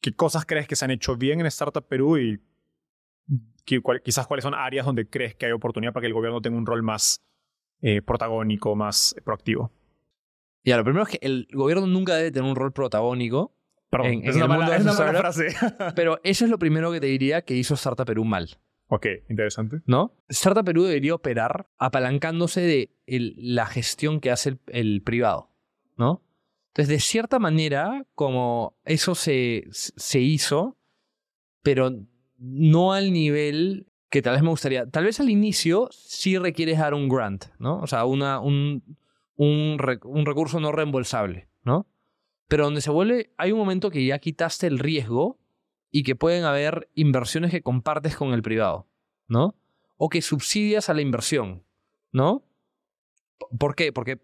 ¿Qué 0.01 0.15
cosas 0.15 0.47
crees 0.47 0.69
que 0.69 0.77
se 0.77 0.85
han 0.85 0.91
hecho 0.91 1.17
bien 1.17 1.41
en 1.41 1.47
Startup 1.47 1.87
Perú 1.87 2.19
y 2.19 2.41
quizás 4.03 4.27
cuáles 4.27 4.43
son 4.45 4.55
áreas 4.55 4.87
donde 4.87 5.09
crees 5.09 5.35
que 5.35 5.47
hay 5.47 5.53
oportunidad 5.53 5.93
para 5.93 6.03
que 6.03 6.07
el 6.09 6.15
gobierno 6.15 6.41
tenga 6.41 6.57
un 6.59 6.67
rol 6.67 6.83
más 6.83 7.23
eh, 7.81 8.03
protagónico, 8.03 8.75
más 8.77 9.15
proactivo? 9.25 9.71
Ya, 10.65 10.77
lo 10.77 10.85
primero 10.85 11.05
es 11.05 11.11
que 11.11 11.19
el 11.23 11.49
gobierno 11.53 11.87
nunca 11.87 12.15
debe 12.17 12.31
tener 12.33 12.49
un 12.49 12.57
rol 12.57 12.73
protagónico, 12.73 13.55
Perdón, 13.91 14.07
En- 14.09 14.25
es, 14.29 14.37
en 14.37 14.43
una 14.43 14.49
mala, 14.59 14.77
es 14.77 14.85
mala 14.85 15.15
frase. 15.15 15.47
pero 15.97 16.21
eso 16.23 16.45
es 16.45 16.51
lo 16.51 16.59
primero 16.59 16.93
que 16.93 17.01
te 17.01 17.07
diría 17.07 17.43
que 17.43 17.55
hizo 17.55 17.73
Startup 17.75 18.05
Perú 18.05 18.25
mal. 18.25 18.59
ok, 18.89 19.07
interesante. 19.31 19.81
¿no? 19.87 20.13
Startup 20.29 20.65
Perú 20.65 20.85
debería 20.85 21.15
operar 21.15 21.69
apalancándose 21.79 22.61
de 22.61 22.91
el- 23.07 23.35
la 23.39 23.65
gestión 23.67 24.21
que 24.21 24.31
hace 24.31 24.51
el, 24.51 24.59
el 24.67 25.03
privado, 25.03 25.51
¿no? 25.97 26.23
Entonces, 26.75 26.89
de 26.89 27.01
cierta 27.01 27.39
manera, 27.39 28.05
como 28.15 28.77
eso 28.85 29.15
se, 29.15 29.65
se 29.71 30.21
hizo, 30.21 30.77
pero 31.63 31.91
no 32.39 32.93
al 32.93 33.13
nivel 33.13 33.87
que 34.11 34.23
tal 34.23 34.35
vez 34.35 34.43
me 34.43 34.49
gustaría. 34.49 34.89
Tal 34.89 35.05
vez 35.05 35.21
al 35.21 35.29
inicio 35.29 35.89
sí 35.93 36.39
requieres 36.39 36.79
dar 36.79 36.95
un 36.95 37.09
grant, 37.09 37.47
¿no? 37.59 37.81
O 37.81 37.87
sea, 37.87 38.05
un, 38.05 38.23
un, 38.23 38.83
un 39.37 40.27
recurso 40.27 40.61
no 40.61 40.73
reembolsable, 40.73 41.49
¿no? 41.63 41.87
Pero 42.49 42.65
donde 42.65 42.81
se 42.81 42.91
vuelve, 42.91 43.33
hay 43.37 43.53
un 43.53 43.59
momento 43.59 43.91
que 43.91 44.05
ya 44.07 44.19
quitaste 44.19 44.67
el 44.67 44.79
riesgo 44.79 45.39
y 45.91 46.03
que 46.03 46.17
pueden 46.17 46.45
haber 46.45 46.89
inversiones 46.95 47.51
que 47.51 47.63
compartes 47.63 48.17
con 48.17 48.33
el 48.33 48.43
privado. 48.43 48.89
¿no? 49.29 49.55
O 49.97 50.09
que 50.09 50.23
subsidias 50.23 50.89
a 50.89 50.95
la 50.95 51.03
inversión, 51.03 51.65
¿no? 52.13 52.45
¿Por 53.59 53.77
qué? 53.77 53.93
Porque 53.93 54.21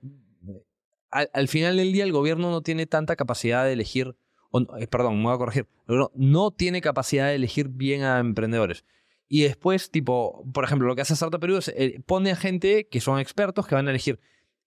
al, 1.10 1.30
al 1.32 1.48
final 1.48 1.76
del 1.76 1.92
día 1.92 2.04
el 2.04 2.12
gobierno 2.12 2.50
no 2.50 2.62
tiene 2.62 2.86
tanta 2.86 3.16
capacidad 3.16 3.64
de 3.64 3.74
elegir, 3.74 4.16
o, 4.54 4.76
eh, 4.78 4.86
perdón, 4.86 5.18
me 5.18 5.24
voy 5.24 5.34
a 5.34 5.38
corregir, 5.38 5.66
gobierno 5.86 6.12
no 6.14 6.52
tiene 6.52 6.80
capacidad 6.80 7.26
de 7.26 7.34
elegir 7.34 7.68
bien 7.68 8.04
a 8.04 8.20
emprendedores. 8.20 8.84
Y 9.28 9.42
después, 9.42 9.90
tipo, 9.90 10.44
por 10.52 10.62
ejemplo, 10.62 10.86
lo 10.86 10.94
que 10.94 11.02
hace 11.02 11.14
Startup 11.14 11.40
Perú 11.40 11.56
es 11.56 11.68
eh, 11.68 12.00
pone 12.06 12.30
a 12.30 12.36
gente 12.36 12.86
que 12.86 13.00
son 13.00 13.18
expertos 13.18 13.66
que 13.66 13.74
van 13.74 13.88
a 13.88 13.90
elegir. 13.90 14.20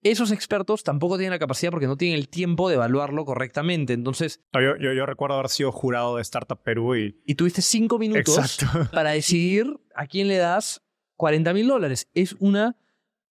Esos 0.04 0.32
expertos 0.32 0.84
tampoco 0.84 1.18
tienen 1.18 1.32
la 1.32 1.40
capacidad 1.40 1.72
porque 1.72 1.88
no 1.88 1.96
tienen 1.96 2.20
el 2.20 2.28
tiempo 2.28 2.68
de 2.68 2.76
evaluarlo 2.76 3.24
correctamente. 3.24 3.94
Entonces, 3.94 4.42
No, 4.54 4.62
yo, 4.62 4.76
yo, 4.78 4.92
yo 4.92 5.06
recuerdo 5.06 5.36
haber 5.36 5.50
sido 5.50 5.72
jurado 5.72 6.18
de 6.18 6.22
Startup 6.22 6.62
Perú 6.62 6.98
y... 6.98 7.22
y 7.26 7.36
tuviste 7.36 7.62
cinco 7.62 7.98
minutos 7.98 8.38
Exacto. 8.38 8.90
para 8.94 9.12
decidir 9.12 9.80
a 9.96 10.06
quién 10.06 10.28
le 10.28 10.36
das 10.36 10.84
40 11.16 11.54
mil 11.54 11.68
dólares. 11.68 12.10
Es 12.14 12.36
una 12.40 12.76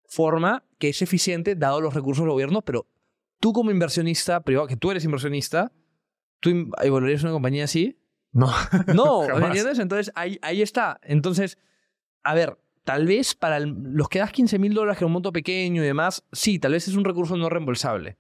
forma 0.07 0.65
que 0.79 0.89
es 0.89 1.03
eficiente 1.03 1.55
dado 1.55 1.83
los 1.83 1.93
recursos 1.93 2.25
del 2.25 2.33
gobierno, 2.33 2.63
pero 2.63 2.87
tú 3.41 3.53
como 3.53 3.71
inversionista 3.71 4.41
privado, 4.41 4.67
que 4.67 4.77
tú 4.77 4.91
eres 4.91 5.05
inversionista, 5.05 5.73
¿tú 6.41 6.71
evaluarías 6.83 7.23
una 7.23 7.33
compañía 7.33 7.65
así? 7.65 7.99
No. 8.33 8.51
No, 8.95 9.23
¿me 9.41 9.47
entiendes? 9.47 9.79
Entonces 9.79 10.13
ahí, 10.15 10.39
ahí 10.43 10.63
está. 10.63 11.01
Entonces, 11.03 11.59
a 12.23 12.35
ver, 12.35 12.59
tal 12.85 13.07
vez 13.07 13.35
para 13.35 13.57
el- 13.57 13.75
los 13.93 14.09
que 14.09 14.19
das 14.19 14.33
15 14.33 14.59
mil 14.59 14.75
dólares, 14.75 14.99
que 14.99 15.05
es 15.05 15.07
un 15.07 15.13
monto 15.13 15.33
pequeño 15.33 15.83
y 15.83 15.87
demás, 15.87 16.25
sí, 16.33 16.59
tal 16.59 16.73
vez 16.73 16.87
es 16.89 16.95
un 16.95 17.05
recurso 17.05 17.37
no 17.37 17.49
reembolsable. 17.49 18.19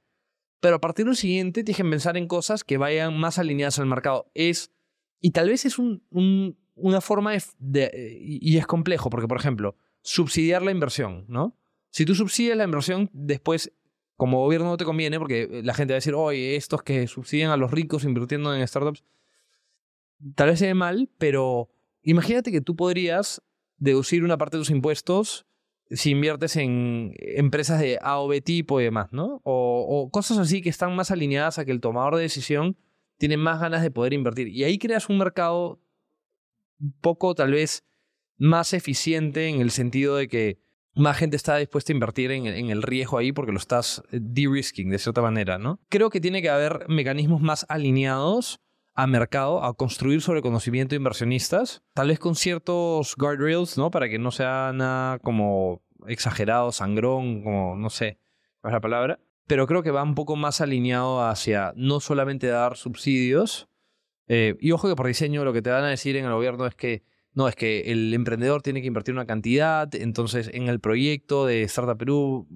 Pero 0.60 0.76
a 0.76 0.80
partir 0.80 1.05
del 1.06 1.16
siguiente 1.16 1.62
tienes 1.62 1.76
que 1.76 1.84
pensar 1.88 2.16
en 2.16 2.26
cosas 2.26 2.64
que 2.64 2.78
vayan 2.78 3.16
más 3.18 3.38
alineadas 3.38 3.78
al 3.78 3.86
mercado. 3.86 4.30
Es, 4.34 4.72
y 5.20 5.30
tal 5.32 5.48
vez 5.51 5.66
es 5.66 5.78
un- 5.78 6.02
un- 6.10 6.59
una 6.74 7.01
forma 7.01 7.32
de, 7.32 7.43
de- 7.59 8.18
y 8.20 8.55
y 8.55 8.59
es 8.59 8.66
complejo, 8.66 9.10
porque 9.10 9.28
por 9.28 9.38
ejemplo, 9.38 9.76
subsidiar 10.02 10.62
la 10.62 10.70
inversión, 10.72 11.24
¿no? 11.28 11.56
Si 11.90 12.05
tú 12.05 12.14
subsidias 12.14 12.56
la 12.56 12.64
inversión, 12.64 13.09
después, 13.12 13.72
como 14.16 14.43
gobierno 14.43 14.68
no 14.68 14.76
te 14.76 14.84
conviene, 14.84 15.18
porque 15.18 15.60
la 15.62 15.74
gente 15.74 15.93
va 15.93 15.97
a 15.97 15.98
decir, 15.98 16.14
oye, 16.14 16.56
estos 16.56 16.82
que 16.82 17.06
subsidian 17.06 17.51
a 17.51 17.56
los 17.56 17.70
ricos 17.70 18.05
invirtiendo 18.05 18.55
en 18.55 18.66
startups, 18.66 19.05
tal 20.34 20.48
vez 20.48 20.59
se 20.59 20.66
ve 20.66 20.74
mal, 20.74 21.10
pero 21.18 21.68
imagínate 22.02 22.51
que 22.51 22.60
tú 22.60 22.76
podrías 22.76 23.43
deducir 23.76 24.24
una 24.24 24.38
parte 24.38 24.56
de 24.56 24.62
tus 24.62 24.70
impuestos 24.70 25.47
si 25.90 26.10
inviertes 26.10 26.56
en 26.56 27.14
empresas 27.18 27.78
de 27.78 27.98
A 28.02 28.18
o 28.18 28.26
B 28.26 28.40
tipo 28.40 28.80
y 28.80 28.84
demás, 28.84 29.12
¿no? 29.12 29.40
O, 29.44 29.86
o 29.88 30.10
cosas 30.10 30.38
así 30.38 30.60
que 30.60 30.68
están 30.68 30.97
más 30.97 31.10
alineadas 31.10 31.59
a 31.59 31.64
que 31.64 31.70
el 31.70 31.80
tomador 31.80 32.16
de 32.16 32.22
decisión 32.22 32.76
tiene 33.18 33.36
más 33.36 33.60
ganas 33.60 33.82
de 33.82 33.90
poder 33.90 34.12
invertir. 34.12 34.48
Y 34.48 34.64
ahí 34.64 34.78
creas 34.78 35.09
un 35.09 35.18
mercado 35.18 35.80
un 36.80 36.93
poco 37.01 37.34
tal 37.34 37.52
vez 37.52 37.84
más 38.36 38.72
eficiente 38.72 39.48
en 39.48 39.60
el 39.60 39.70
sentido 39.70 40.16
de 40.16 40.28
que 40.28 40.59
más 40.97 41.18
gente 41.18 41.36
está 41.36 41.56
dispuesta 41.59 41.93
a 41.93 41.94
invertir 41.94 42.31
en, 42.32 42.47
en 42.47 42.70
el 42.70 42.82
riesgo 42.82 43.18
ahí 43.18 43.32
porque 43.32 43.52
lo 43.52 43.59
estás 43.59 44.02
eh, 44.10 44.18
de-risking 44.20 44.90
de 44.90 44.98
cierta 44.98 45.23
manera, 45.23 45.59
¿no? 45.59 45.78
Creo 45.89 46.10
que 46.10 46.20
tiene 46.20 46.43
que 46.43 46.51
haber 46.51 46.86
mecanismos 46.89 47.40
más 47.40 47.66
alineados 47.68 48.60
a 48.94 49.06
mercado, 49.06 49.62
a 49.62 49.74
construir 49.74 50.23
sobre 50.23 50.40
conocimiento 50.40 50.94
de 50.94 50.97
inversionistas, 50.97 51.82
tal 51.93 52.09
vez 52.09 52.18
con 52.18 52.35
ciertos 52.35 53.14
guardrails, 53.16 53.77
¿no? 53.77 53.90
Para 53.90 54.09
que 54.09 54.18
no 54.18 54.31
sea 54.31 54.73
nada 54.74 55.18
como 55.18 55.82
exagerado, 56.06 56.73
sangrón, 56.73 57.43
como 57.43 57.77
no 57.77 57.90
sé 57.90 58.18
es 58.64 58.73
la 58.73 58.81
palabra. 58.81 59.20
Pero 59.47 59.66
creo 59.66 59.82
que 59.82 59.90
va 59.90 60.02
un 60.02 60.14
poco 60.14 60.35
más 60.35 60.60
alineado 60.60 61.24
hacia 61.24 61.73
no 61.77 62.01
solamente 62.01 62.48
dar 62.48 62.77
subsidios. 62.77 63.68
eh, 64.28 64.56
y 64.60 64.73
ojo 64.73 64.89
que 64.89 64.97
por 64.97 65.06
diseño 65.06 65.44
lo 65.44 65.52
que 65.52 65.62
te 65.62 65.70
van 65.70 65.85
a 65.85 65.89
decir 65.89 66.16
en 66.16 66.24
el 66.24 66.32
gobierno 66.32 66.66
es 66.66 66.74
que 66.74 67.05
no, 67.36 67.48
es 67.48 67.54
que 67.54 67.92
el 67.92 68.12
emprendedor 68.14 68.62
tiene 68.62 68.80
que 68.80 68.86
invertir 68.88 69.14
una 69.14 69.26
cantidad, 69.26 69.94
entonces 69.94 70.50
en 70.52 70.68
el 70.68 70.80
proyecto 70.80 71.44
de 71.44 71.62
Startup 71.62 71.98
Perú 71.98 72.48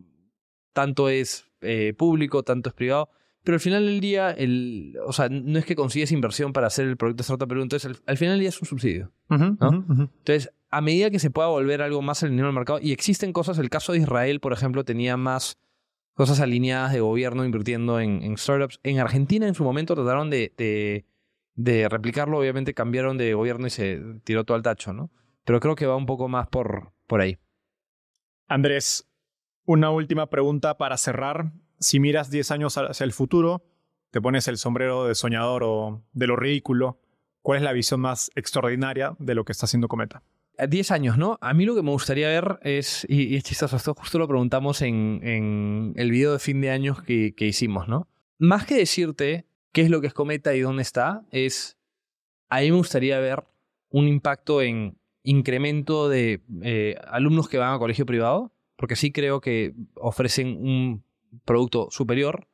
tanto 0.72 1.10
es 1.10 1.44
eh, 1.60 1.92
público, 1.96 2.42
tanto 2.42 2.70
es 2.70 2.74
privado. 2.74 3.10
Pero 3.44 3.56
al 3.56 3.60
final 3.60 3.86
del 3.86 4.00
día, 4.00 4.30
el, 4.30 4.98
o 5.06 5.12
sea, 5.12 5.28
no 5.28 5.58
es 5.58 5.66
que 5.66 5.76
consigues 5.76 6.12
inversión 6.12 6.52
para 6.54 6.66
hacer 6.66 6.86
el 6.86 6.96
proyecto 6.96 7.20
de 7.20 7.24
Startup 7.24 7.48
Perú, 7.48 7.62
entonces 7.62 7.90
al, 7.90 8.02
al 8.06 8.16
final 8.16 8.34
del 8.34 8.40
día 8.40 8.48
es 8.48 8.60
un 8.60 8.68
subsidio. 8.68 9.12
Entonces, 9.28 10.50
a 10.70 10.80
medida 10.80 11.10
que 11.10 11.18
se 11.18 11.30
pueda 11.30 11.48
volver 11.48 11.82
algo 11.82 12.00
más 12.00 12.22
alineado 12.22 12.48
al 12.48 12.54
mercado, 12.54 12.78
y 12.82 12.92
existen 12.92 13.32
cosas, 13.34 13.58
el 13.58 13.68
caso 13.68 13.92
de 13.92 13.98
Israel, 13.98 14.40
por 14.40 14.54
ejemplo, 14.54 14.84
tenía 14.84 15.16
más 15.18 15.58
cosas 16.14 16.40
alineadas 16.40 16.92
de 16.92 17.00
gobierno 17.00 17.44
invirtiendo 17.44 18.00
en, 18.00 18.22
en 18.22 18.36
startups. 18.38 18.80
En 18.82 18.98
Argentina, 18.98 19.46
en 19.46 19.54
su 19.54 19.64
momento, 19.64 19.94
trataron 19.94 20.30
de, 20.30 20.52
de, 20.56 21.04
de 21.62 21.88
replicarlo, 21.88 22.38
obviamente 22.38 22.72
cambiaron 22.72 23.18
de 23.18 23.34
gobierno 23.34 23.66
y 23.66 23.70
se 23.70 24.00
tiró 24.24 24.44
todo 24.44 24.56
al 24.56 24.62
tacho, 24.62 24.92
¿no? 24.92 25.10
Pero 25.44 25.60
creo 25.60 25.74
que 25.74 25.86
va 25.86 25.96
un 25.96 26.06
poco 26.06 26.28
más 26.28 26.48
por, 26.48 26.92
por 27.06 27.20
ahí. 27.20 27.38
Andrés, 28.48 29.06
una 29.64 29.90
última 29.90 30.30
pregunta 30.30 30.78
para 30.78 30.96
cerrar. 30.96 31.52
Si 31.78 32.00
miras 32.00 32.30
10 32.30 32.50
años 32.50 32.78
hacia 32.78 33.04
el 33.04 33.12
futuro, 33.12 33.62
te 34.10 34.20
pones 34.20 34.48
el 34.48 34.56
sombrero 34.56 35.04
de 35.04 35.14
soñador 35.14 35.62
o 35.64 36.02
de 36.12 36.26
lo 36.26 36.36
ridículo, 36.36 37.00
¿cuál 37.42 37.58
es 37.58 37.64
la 37.64 37.72
visión 37.72 38.00
más 38.00 38.30
extraordinaria 38.34 39.14
de 39.18 39.34
lo 39.34 39.44
que 39.44 39.52
está 39.52 39.66
haciendo 39.66 39.88
Cometa? 39.88 40.22
A 40.58 40.66
10 40.66 40.90
años, 40.90 41.18
¿no? 41.18 41.38
A 41.40 41.54
mí 41.54 41.64
lo 41.66 41.74
que 41.74 41.82
me 41.82 41.90
gustaría 41.90 42.28
ver 42.28 42.58
es, 42.62 43.06
y, 43.08 43.24
y 43.24 43.36
es 43.36 43.44
chistoso, 43.44 43.76
esto 43.76 43.94
justo 43.94 44.18
lo 44.18 44.28
preguntamos 44.28 44.82
en, 44.82 45.20
en 45.22 45.92
el 45.96 46.10
video 46.10 46.32
de 46.32 46.38
fin 46.38 46.60
de 46.60 46.70
años 46.70 47.02
que, 47.02 47.34
que 47.34 47.46
hicimos, 47.46 47.86
¿no? 47.86 48.08
Más 48.38 48.66
que 48.66 48.76
decirte 48.76 49.49
qué 49.72 49.82
es 49.82 49.90
lo 49.90 50.00
que 50.00 50.06
es 50.08 50.14
Cometa 50.14 50.54
y 50.54 50.60
dónde 50.60 50.82
está, 50.82 51.22
es, 51.30 51.76
a 52.48 52.60
mí 52.60 52.70
me 52.70 52.76
gustaría 52.76 53.18
ver 53.20 53.44
un 53.90 54.08
impacto 54.08 54.62
en 54.62 54.98
incremento 55.22 56.08
de 56.08 56.40
eh, 56.62 56.96
alumnos 57.08 57.48
que 57.48 57.58
van 57.58 57.74
a 57.74 57.78
colegio 57.78 58.06
privado, 58.06 58.52
porque 58.76 58.96
sí 58.96 59.12
creo 59.12 59.40
que 59.40 59.74
ofrecen 59.94 60.48
un 60.48 61.04
producto 61.44 61.88
superior. 61.90 62.48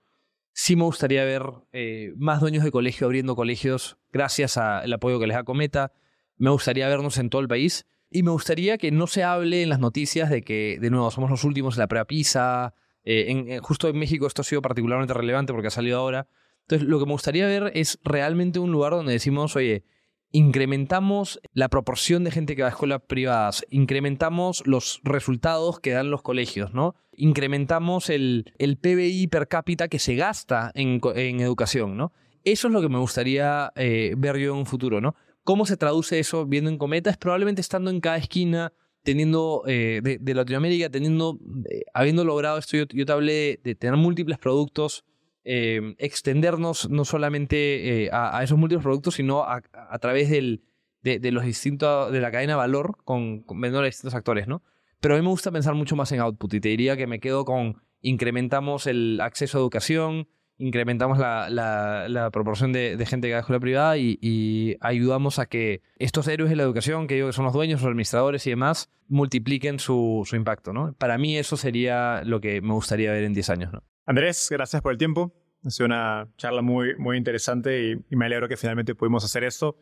Sí 0.52 0.74
me 0.74 0.84
gustaría 0.84 1.24
ver 1.24 1.42
eh, 1.72 2.12
más 2.16 2.40
dueños 2.40 2.64
de 2.64 2.70
colegio 2.70 3.06
abriendo 3.06 3.36
colegios 3.36 3.98
gracias 4.12 4.56
al 4.56 4.92
apoyo 4.92 5.20
que 5.20 5.26
les 5.26 5.36
da 5.36 5.44
Cometa. 5.44 5.92
Me 6.38 6.50
gustaría 6.50 6.88
vernos 6.88 7.18
en 7.18 7.30
todo 7.30 7.42
el 7.42 7.48
país. 7.48 7.86
Y 8.10 8.22
me 8.22 8.30
gustaría 8.30 8.78
que 8.78 8.90
no 8.90 9.06
se 9.06 9.22
hable 9.22 9.62
en 9.62 9.68
las 9.68 9.80
noticias 9.80 10.30
de 10.30 10.42
que, 10.42 10.78
de 10.80 10.90
nuevo, 10.90 11.10
somos 11.10 11.28
los 11.30 11.44
últimos 11.44 11.74
en 11.76 11.80
la 11.80 11.88
prueba 11.88 12.04
PISA. 12.06 12.74
Eh, 13.04 13.26
en- 13.28 13.50
en- 13.50 13.60
justo 13.62 13.88
en 13.88 13.98
México 13.98 14.26
esto 14.26 14.42
ha 14.42 14.44
sido 14.44 14.62
particularmente 14.62 15.12
relevante 15.14 15.52
porque 15.52 15.68
ha 15.68 15.70
salido 15.70 15.98
ahora. 15.98 16.26
Entonces, 16.68 16.88
lo 16.88 16.98
que 16.98 17.06
me 17.06 17.12
gustaría 17.12 17.46
ver 17.46 17.70
es 17.74 17.98
realmente 18.02 18.58
un 18.58 18.72
lugar 18.72 18.92
donde 18.92 19.12
decimos, 19.12 19.54
oye, 19.54 19.84
incrementamos 20.32 21.40
la 21.52 21.68
proporción 21.68 22.24
de 22.24 22.32
gente 22.32 22.56
que 22.56 22.62
va 22.62 22.68
a 22.68 22.72
escuelas 22.72 23.02
privadas, 23.06 23.64
incrementamos 23.70 24.62
los 24.66 25.00
resultados 25.04 25.78
que 25.78 25.92
dan 25.92 26.10
los 26.10 26.22
colegios, 26.22 26.74
¿no? 26.74 26.96
Incrementamos 27.12 28.10
el, 28.10 28.52
el 28.58 28.76
PBI 28.76 29.28
per 29.28 29.48
cápita 29.48 29.88
que 29.88 29.98
se 29.98 30.16
gasta 30.16 30.72
en, 30.74 31.00
en 31.14 31.40
educación, 31.40 31.96
¿no? 31.96 32.12
Eso 32.42 32.68
es 32.68 32.72
lo 32.72 32.80
que 32.80 32.88
me 32.88 32.98
gustaría 32.98 33.72
eh, 33.76 34.14
ver 34.16 34.36
yo 34.36 34.52
en 34.52 34.58
un 34.58 34.66
futuro, 34.66 35.00
¿no? 35.00 35.14
¿Cómo 35.44 35.66
se 35.66 35.76
traduce 35.76 36.18
eso 36.18 36.46
viendo 36.46 36.70
en 36.70 36.78
Cometa? 36.78 37.10
Es 37.10 37.16
probablemente 37.16 37.60
estando 37.60 37.90
en 37.90 38.00
cada 38.00 38.16
esquina, 38.16 38.72
teniendo 39.04 39.62
eh, 39.66 40.00
de, 40.02 40.18
de 40.18 40.34
Latinoamérica, 40.34 40.90
teniendo, 40.90 41.38
eh, 41.70 41.84
habiendo 41.94 42.24
logrado 42.24 42.58
esto, 42.58 42.76
yo, 42.76 42.86
te 42.86 43.12
hablé 43.12 43.60
de 43.62 43.76
tener 43.76 43.96
múltiples 43.96 44.38
productos, 44.38 45.04
eh, 45.46 45.94
extendernos 45.98 46.90
no 46.90 47.04
solamente 47.04 48.04
eh, 48.04 48.10
a, 48.12 48.36
a 48.38 48.42
esos 48.42 48.58
múltiples 48.58 48.82
productos, 48.82 49.14
sino 49.14 49.44
a, 49.44 49.62
a 49.72 49.98
través 49.98 50.28
del, 50.28 50.62
de, 51.02 51.18
de 51.20 51.30
los 51.30 51.44
distintos, 51.44 52.12
de 52.12 52.20
la 52.20 52.30
cadena 52.30 52.54
de 52.54 52.56
valor 52.58 52.98
con, 53.04 53.40
con 53.42 53.64
a 53.64 53.82
distintos 53.82 54.14
actores, 54.14 54.48
¿no? 54.48 54.62
Pero 55.00 55.14
a 55.14 55.18
mí 55.18 55.22
me 55.22 55.30
gusta 55.30 55.52
pensar 55.52 55.74
mucho 55.74 55.94
más 55.94 56.10
en 56.12 56.20
output 56.20 56.52
y 56.54 56.60
te 56.60 56.68
diría 56.70 56.96
que 56.96 57.06
me 57.06 57.20
quedo 57.20 57.44
con 57.44 57.76
incrementamos 58.00 58.86
el 58.86 59.20
acceso 59.20 59.58
a 59.58 59.60
educación, 59.60 60.28
incrementamos 60.58 61.18
la, 61.18 61.48
la- 61.50 62.08
la 62.08 62.30
proporción 62.30 62.72
de, 62.72 62.96
de 62.96 63.06
gente 63.06 63.28
que 63.28 63.32
va 63.32 63.38
a 63.38 63.40
escuela 63.40 63.60
privada 63.60 63.98
y, 63.98 64.18
y 64.22 64.76
ayudamos 64.80 65.38
a 65.38 65.46
que 65.46 65.82
estos 65.98 66.26
héroes 66.28 66.50
de 66.50 66.56
la 66.56 66.62
educación, 66.62 67.06
que 67.06 67.14
digo 67.14 67.26
que 67.28 67.32
son 67.34 67.44
los 67.44 67.52
dueños, 67.54 67.80
los 67.82 67.88
administradores 67.88 68.46
y 68.46 68.50
demás, 68.50 68.90
multipliquen 69.08 69.78
su, 69.78 70.22
su 70.26 70.34
impacto, 70.34 70.72
¿no? 70.72 70.94
Para 70.94 71.18
mí 71.18 71.36
eso 71.36 71.56
sería 71.56 72.22
lo 72.24 72.40
que 72.40 72.60
me 72.62 72.72
gustaría 72.72 73.12
ver 73.12 73.24
en 73.24 73.34
10 73.34 73.50
años, 73.50 73.72
¿no? 73.72 73.82
Andrés, 74.06 74.46
gracias 74.50 74.80
por 74.82 74.92
el 74.92 74.98
tiempo. 74.98 75.34
Ha 75.64 75.70
sido 75.70 75.86
una 75.86 76.28
charla 76.36 76.62
muy, 76.62 76.94
muy 76.96 77.16
interesante 77.16 77.90
y, 77.90 78.16
me 78.16 78.26
alegro 78.26 78.48
que 78.48 78.56
finalmente 78.56 78.94
pudimos 78.94 79.24
hacer 79.24 79.42
esto. 79.42 79.76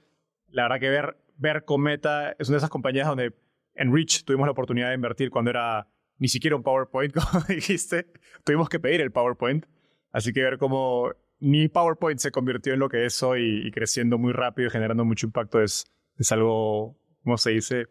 La 0.49 0.63
verdad 0.63 0.81
que 0.81 0.89
ver, 0.89 1.17
ver 1.37 1.67
Cometa 1.67 2.35
es 2.39 2.49
una 2.49 2.55
de 2.55 2.59
esas 2.59 2.71
compañías 2.71 3.07
donde 3.07 3.35
en 3.75 3.95
Reach 3.95 4.25
tuvimos 4.25 4.47
la 4.47 4.53
oportunidad 4.53 4.89
de 4.89 4.95
invertir 4.95 5.29
cuando 5.29 5.51
era 5.51 5.89
ni 6.17 6.29
siquiera 6.29 6.57
un 6.57 6.63
PowerPoint, 6.63 7.13
como 7.33 7.45
dijiste. 7.45 8.07
Tuvimos 8.45 8.71
que 8.71 8.81
pedir 8.81 9.03
el 9.03 9.13
PowerPoint. 9.13 9.67
Así 10.11 10.33
que 10.33 10.43
ver 10.43 10.57
cómo 10.57 11.11
ni 11.39 11.69
PowerPoint 11.69 12.19
se 12.19 12.31
convirtió 12.31 12.73
en 12.73 12.79
lo 12.79 12.89
que 12.89 13.05
es 13.05 13.23
hoy 13.23 13.67
y 13.67 13.71
creciendo 13.73 14.17
muy 14.17 14.33
rápido 14.33 14.69
y 14.69 14.71
generando 14.71 15.05
mucho 15.05 15.27
impacto 15.27 15.61
es, 15.61 15.85
es 16.17 16.33
algo, 16.33 16.97
¿cómo 17.23 17.37
se 17.37 17.51
dice? 17.51 17.89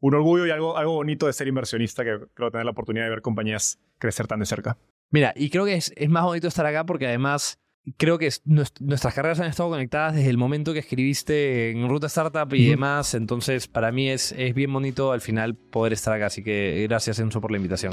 Un 0.00 0.14
orgullo 0.14 0.46
y 0.46 0.50
algo, 0.50 0.78
algo 0.78 0.94
bonito 0.94 1.26
de 1.26 1.34
ser 1.34 1.46
inversionista 1.46 2.04
que 2.04 2.20
creo 2.32 2.50
tener 2.50 2.64
la 2.64 2.70
oportunidad 2.70 3.04
de 3.04 3.10
ver 3.10 3.20
compañías 3.20 3.78
crecer 3.98 4.26
tan 4.26 4.40
de 4.40 4.46
cerca. 4.46 4.78
Mira, 5.10 5.32
y 5.36 5.50
creo 5.50 5.64
que 5.64 5.74
es, 5.74 5.92
es 5.96 6.08
más 6.08 6.24
bonito 6.24 6.48
estar 6.48 6.66
acá 6.66 6.84
porque 6.84 7.06
además 7.06 7.58
creo 7.98 8.18
que 8.18 8.26
es- 8.26 8.42
nues- 8.44 8.72
nuestras 8.80 9.14
carreras 9.14 9.38
han 9.40 9.46
estado 9.48 9.70
conectadas 9.70 10.14
desde 10.14 10.30
el 10.30 10.38
momento 10.38 10.72
que 10.72 10.78
escribiste 10.80 11.70
en 11.70 11.88
Ruta 11.88 12.06
Startup 12.08 12.52
y 12.54 12.66
demás. 12.70 13.14
Entonces, 13.14 13.68
para 13.68 13.92
mí 13.92 14.08
es, 14.08 14.32
es 14.32 14.54
bien 14.54 14.72
bonito 14.72 15.12
al 15.12 15.20
final 15.20 15.54
poder 15.54 15.92
estar 15.92 16.14
acá. 16.14 16.26
Así 16.26 16.42
que 16.42 16.84
gracias, 16.88 17.18
Enzo, 17.18 17.40
por 17.40 17.50
la 17.52 17.58
invitación. 17.58 17.92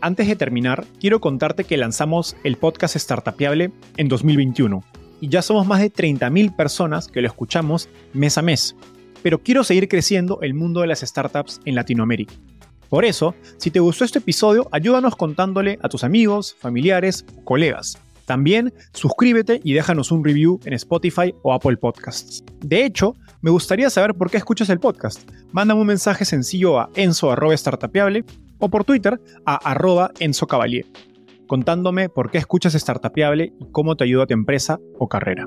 Antes 0.00 0.28
de 0.28 0.36
terminar, 0.36 0.86
quiero 1.00 1.20
contarte 1.20 1.64
que 1.64 1.76
lanzamos 1.76 2.36
el 2.44 2.56
podcast 2.56 2.96
Startupiable 2.96 3.72
en 3.96 4.08
2021 4.08 4.84
y 5.20 5.28
ya 5.28 5.42
somos 5.42 5.66
más 5.66 5.80
de 5.80 5.92
30.000 5.92 6.54
personas 6.54 7.08
que 7.08 7.20
lo 7.20 7.26
escuchamos 7.26 7.88
mes 8.12 8.38
a 8.38 8.42
mes. 8.42 8.76
Pero 9.22 9.42
quiero 9.42 9.64
seguir 9.64 9.88
creciendo 9.88 10.40
el 10.42 10.54
mundo 10.54 10.80
de 10.80 10.86
las 10.86 11.00
startups 11.00 11.60
en 11.64 11.74
Latinoamérica. 11.74 12.34
Por 12.88 13.04
eso, 13.04 13.34
si 13.58 13.70
te 13.70 13.80
gustó 13.80 14.04
este 14.04 14.18
episodio, 14.18 14.68
ayúdanos 14.72 15.14
contándole 15.16 15.78
a 15.82 15.88
tus 15.88 16.04
amigos, 16.04 16.56
familiares, 16.58 17.24
colegas. 17.44 17.98
También 18.24 18.74
suscríbete 18.92 19.60
y 19.64 19.72
déjanos 19.72 20.10
un 20.12 20.24
review 20.24 20.60
en 20.64 20.74
Spotify 20.74 21.34
o 21.42 21.52
Apple 21.52 21.78
Podcasts. 21.78 22.44
De 22.60 22.84
hecho, 22.84 23.14
me 23.40 23.50
gustaría 23.50 23.88
saber 23.88 24.14
por 24.14 24.30
qué 24.30 24.36
escuchas 24.36 24.68
el 24.68 24.80
podcast. 24.80 25.28
Mándame 25.52 25.80
un 25.80 25.86
mensaje 25.86 26.24
sencillo 26.24 26.78
a 26.78 26.90
enzo.startapeable 26.94 28.24
o 28.58 28.68
por 28.68 28.84
Twitter 28.84 29.20
a 29.46 29.54
arroba 29.70 30.10
enzocavalier, 30.18 30.84
contándome 31.46 32.08
por 32.08 32.30
qué 32.30 32.38
escuchas 32.38 32.74
Startapeable 32.74 33.52
y 33.58 33.66
cómo 33.72 33.96
te 33.96 34.04
ayuda 34.04 34.24
a 34.24 34.26
tu 34.26 34.34
empresa 34.34 34.78
o 34.98 35.08
carrera. 35.08 35.46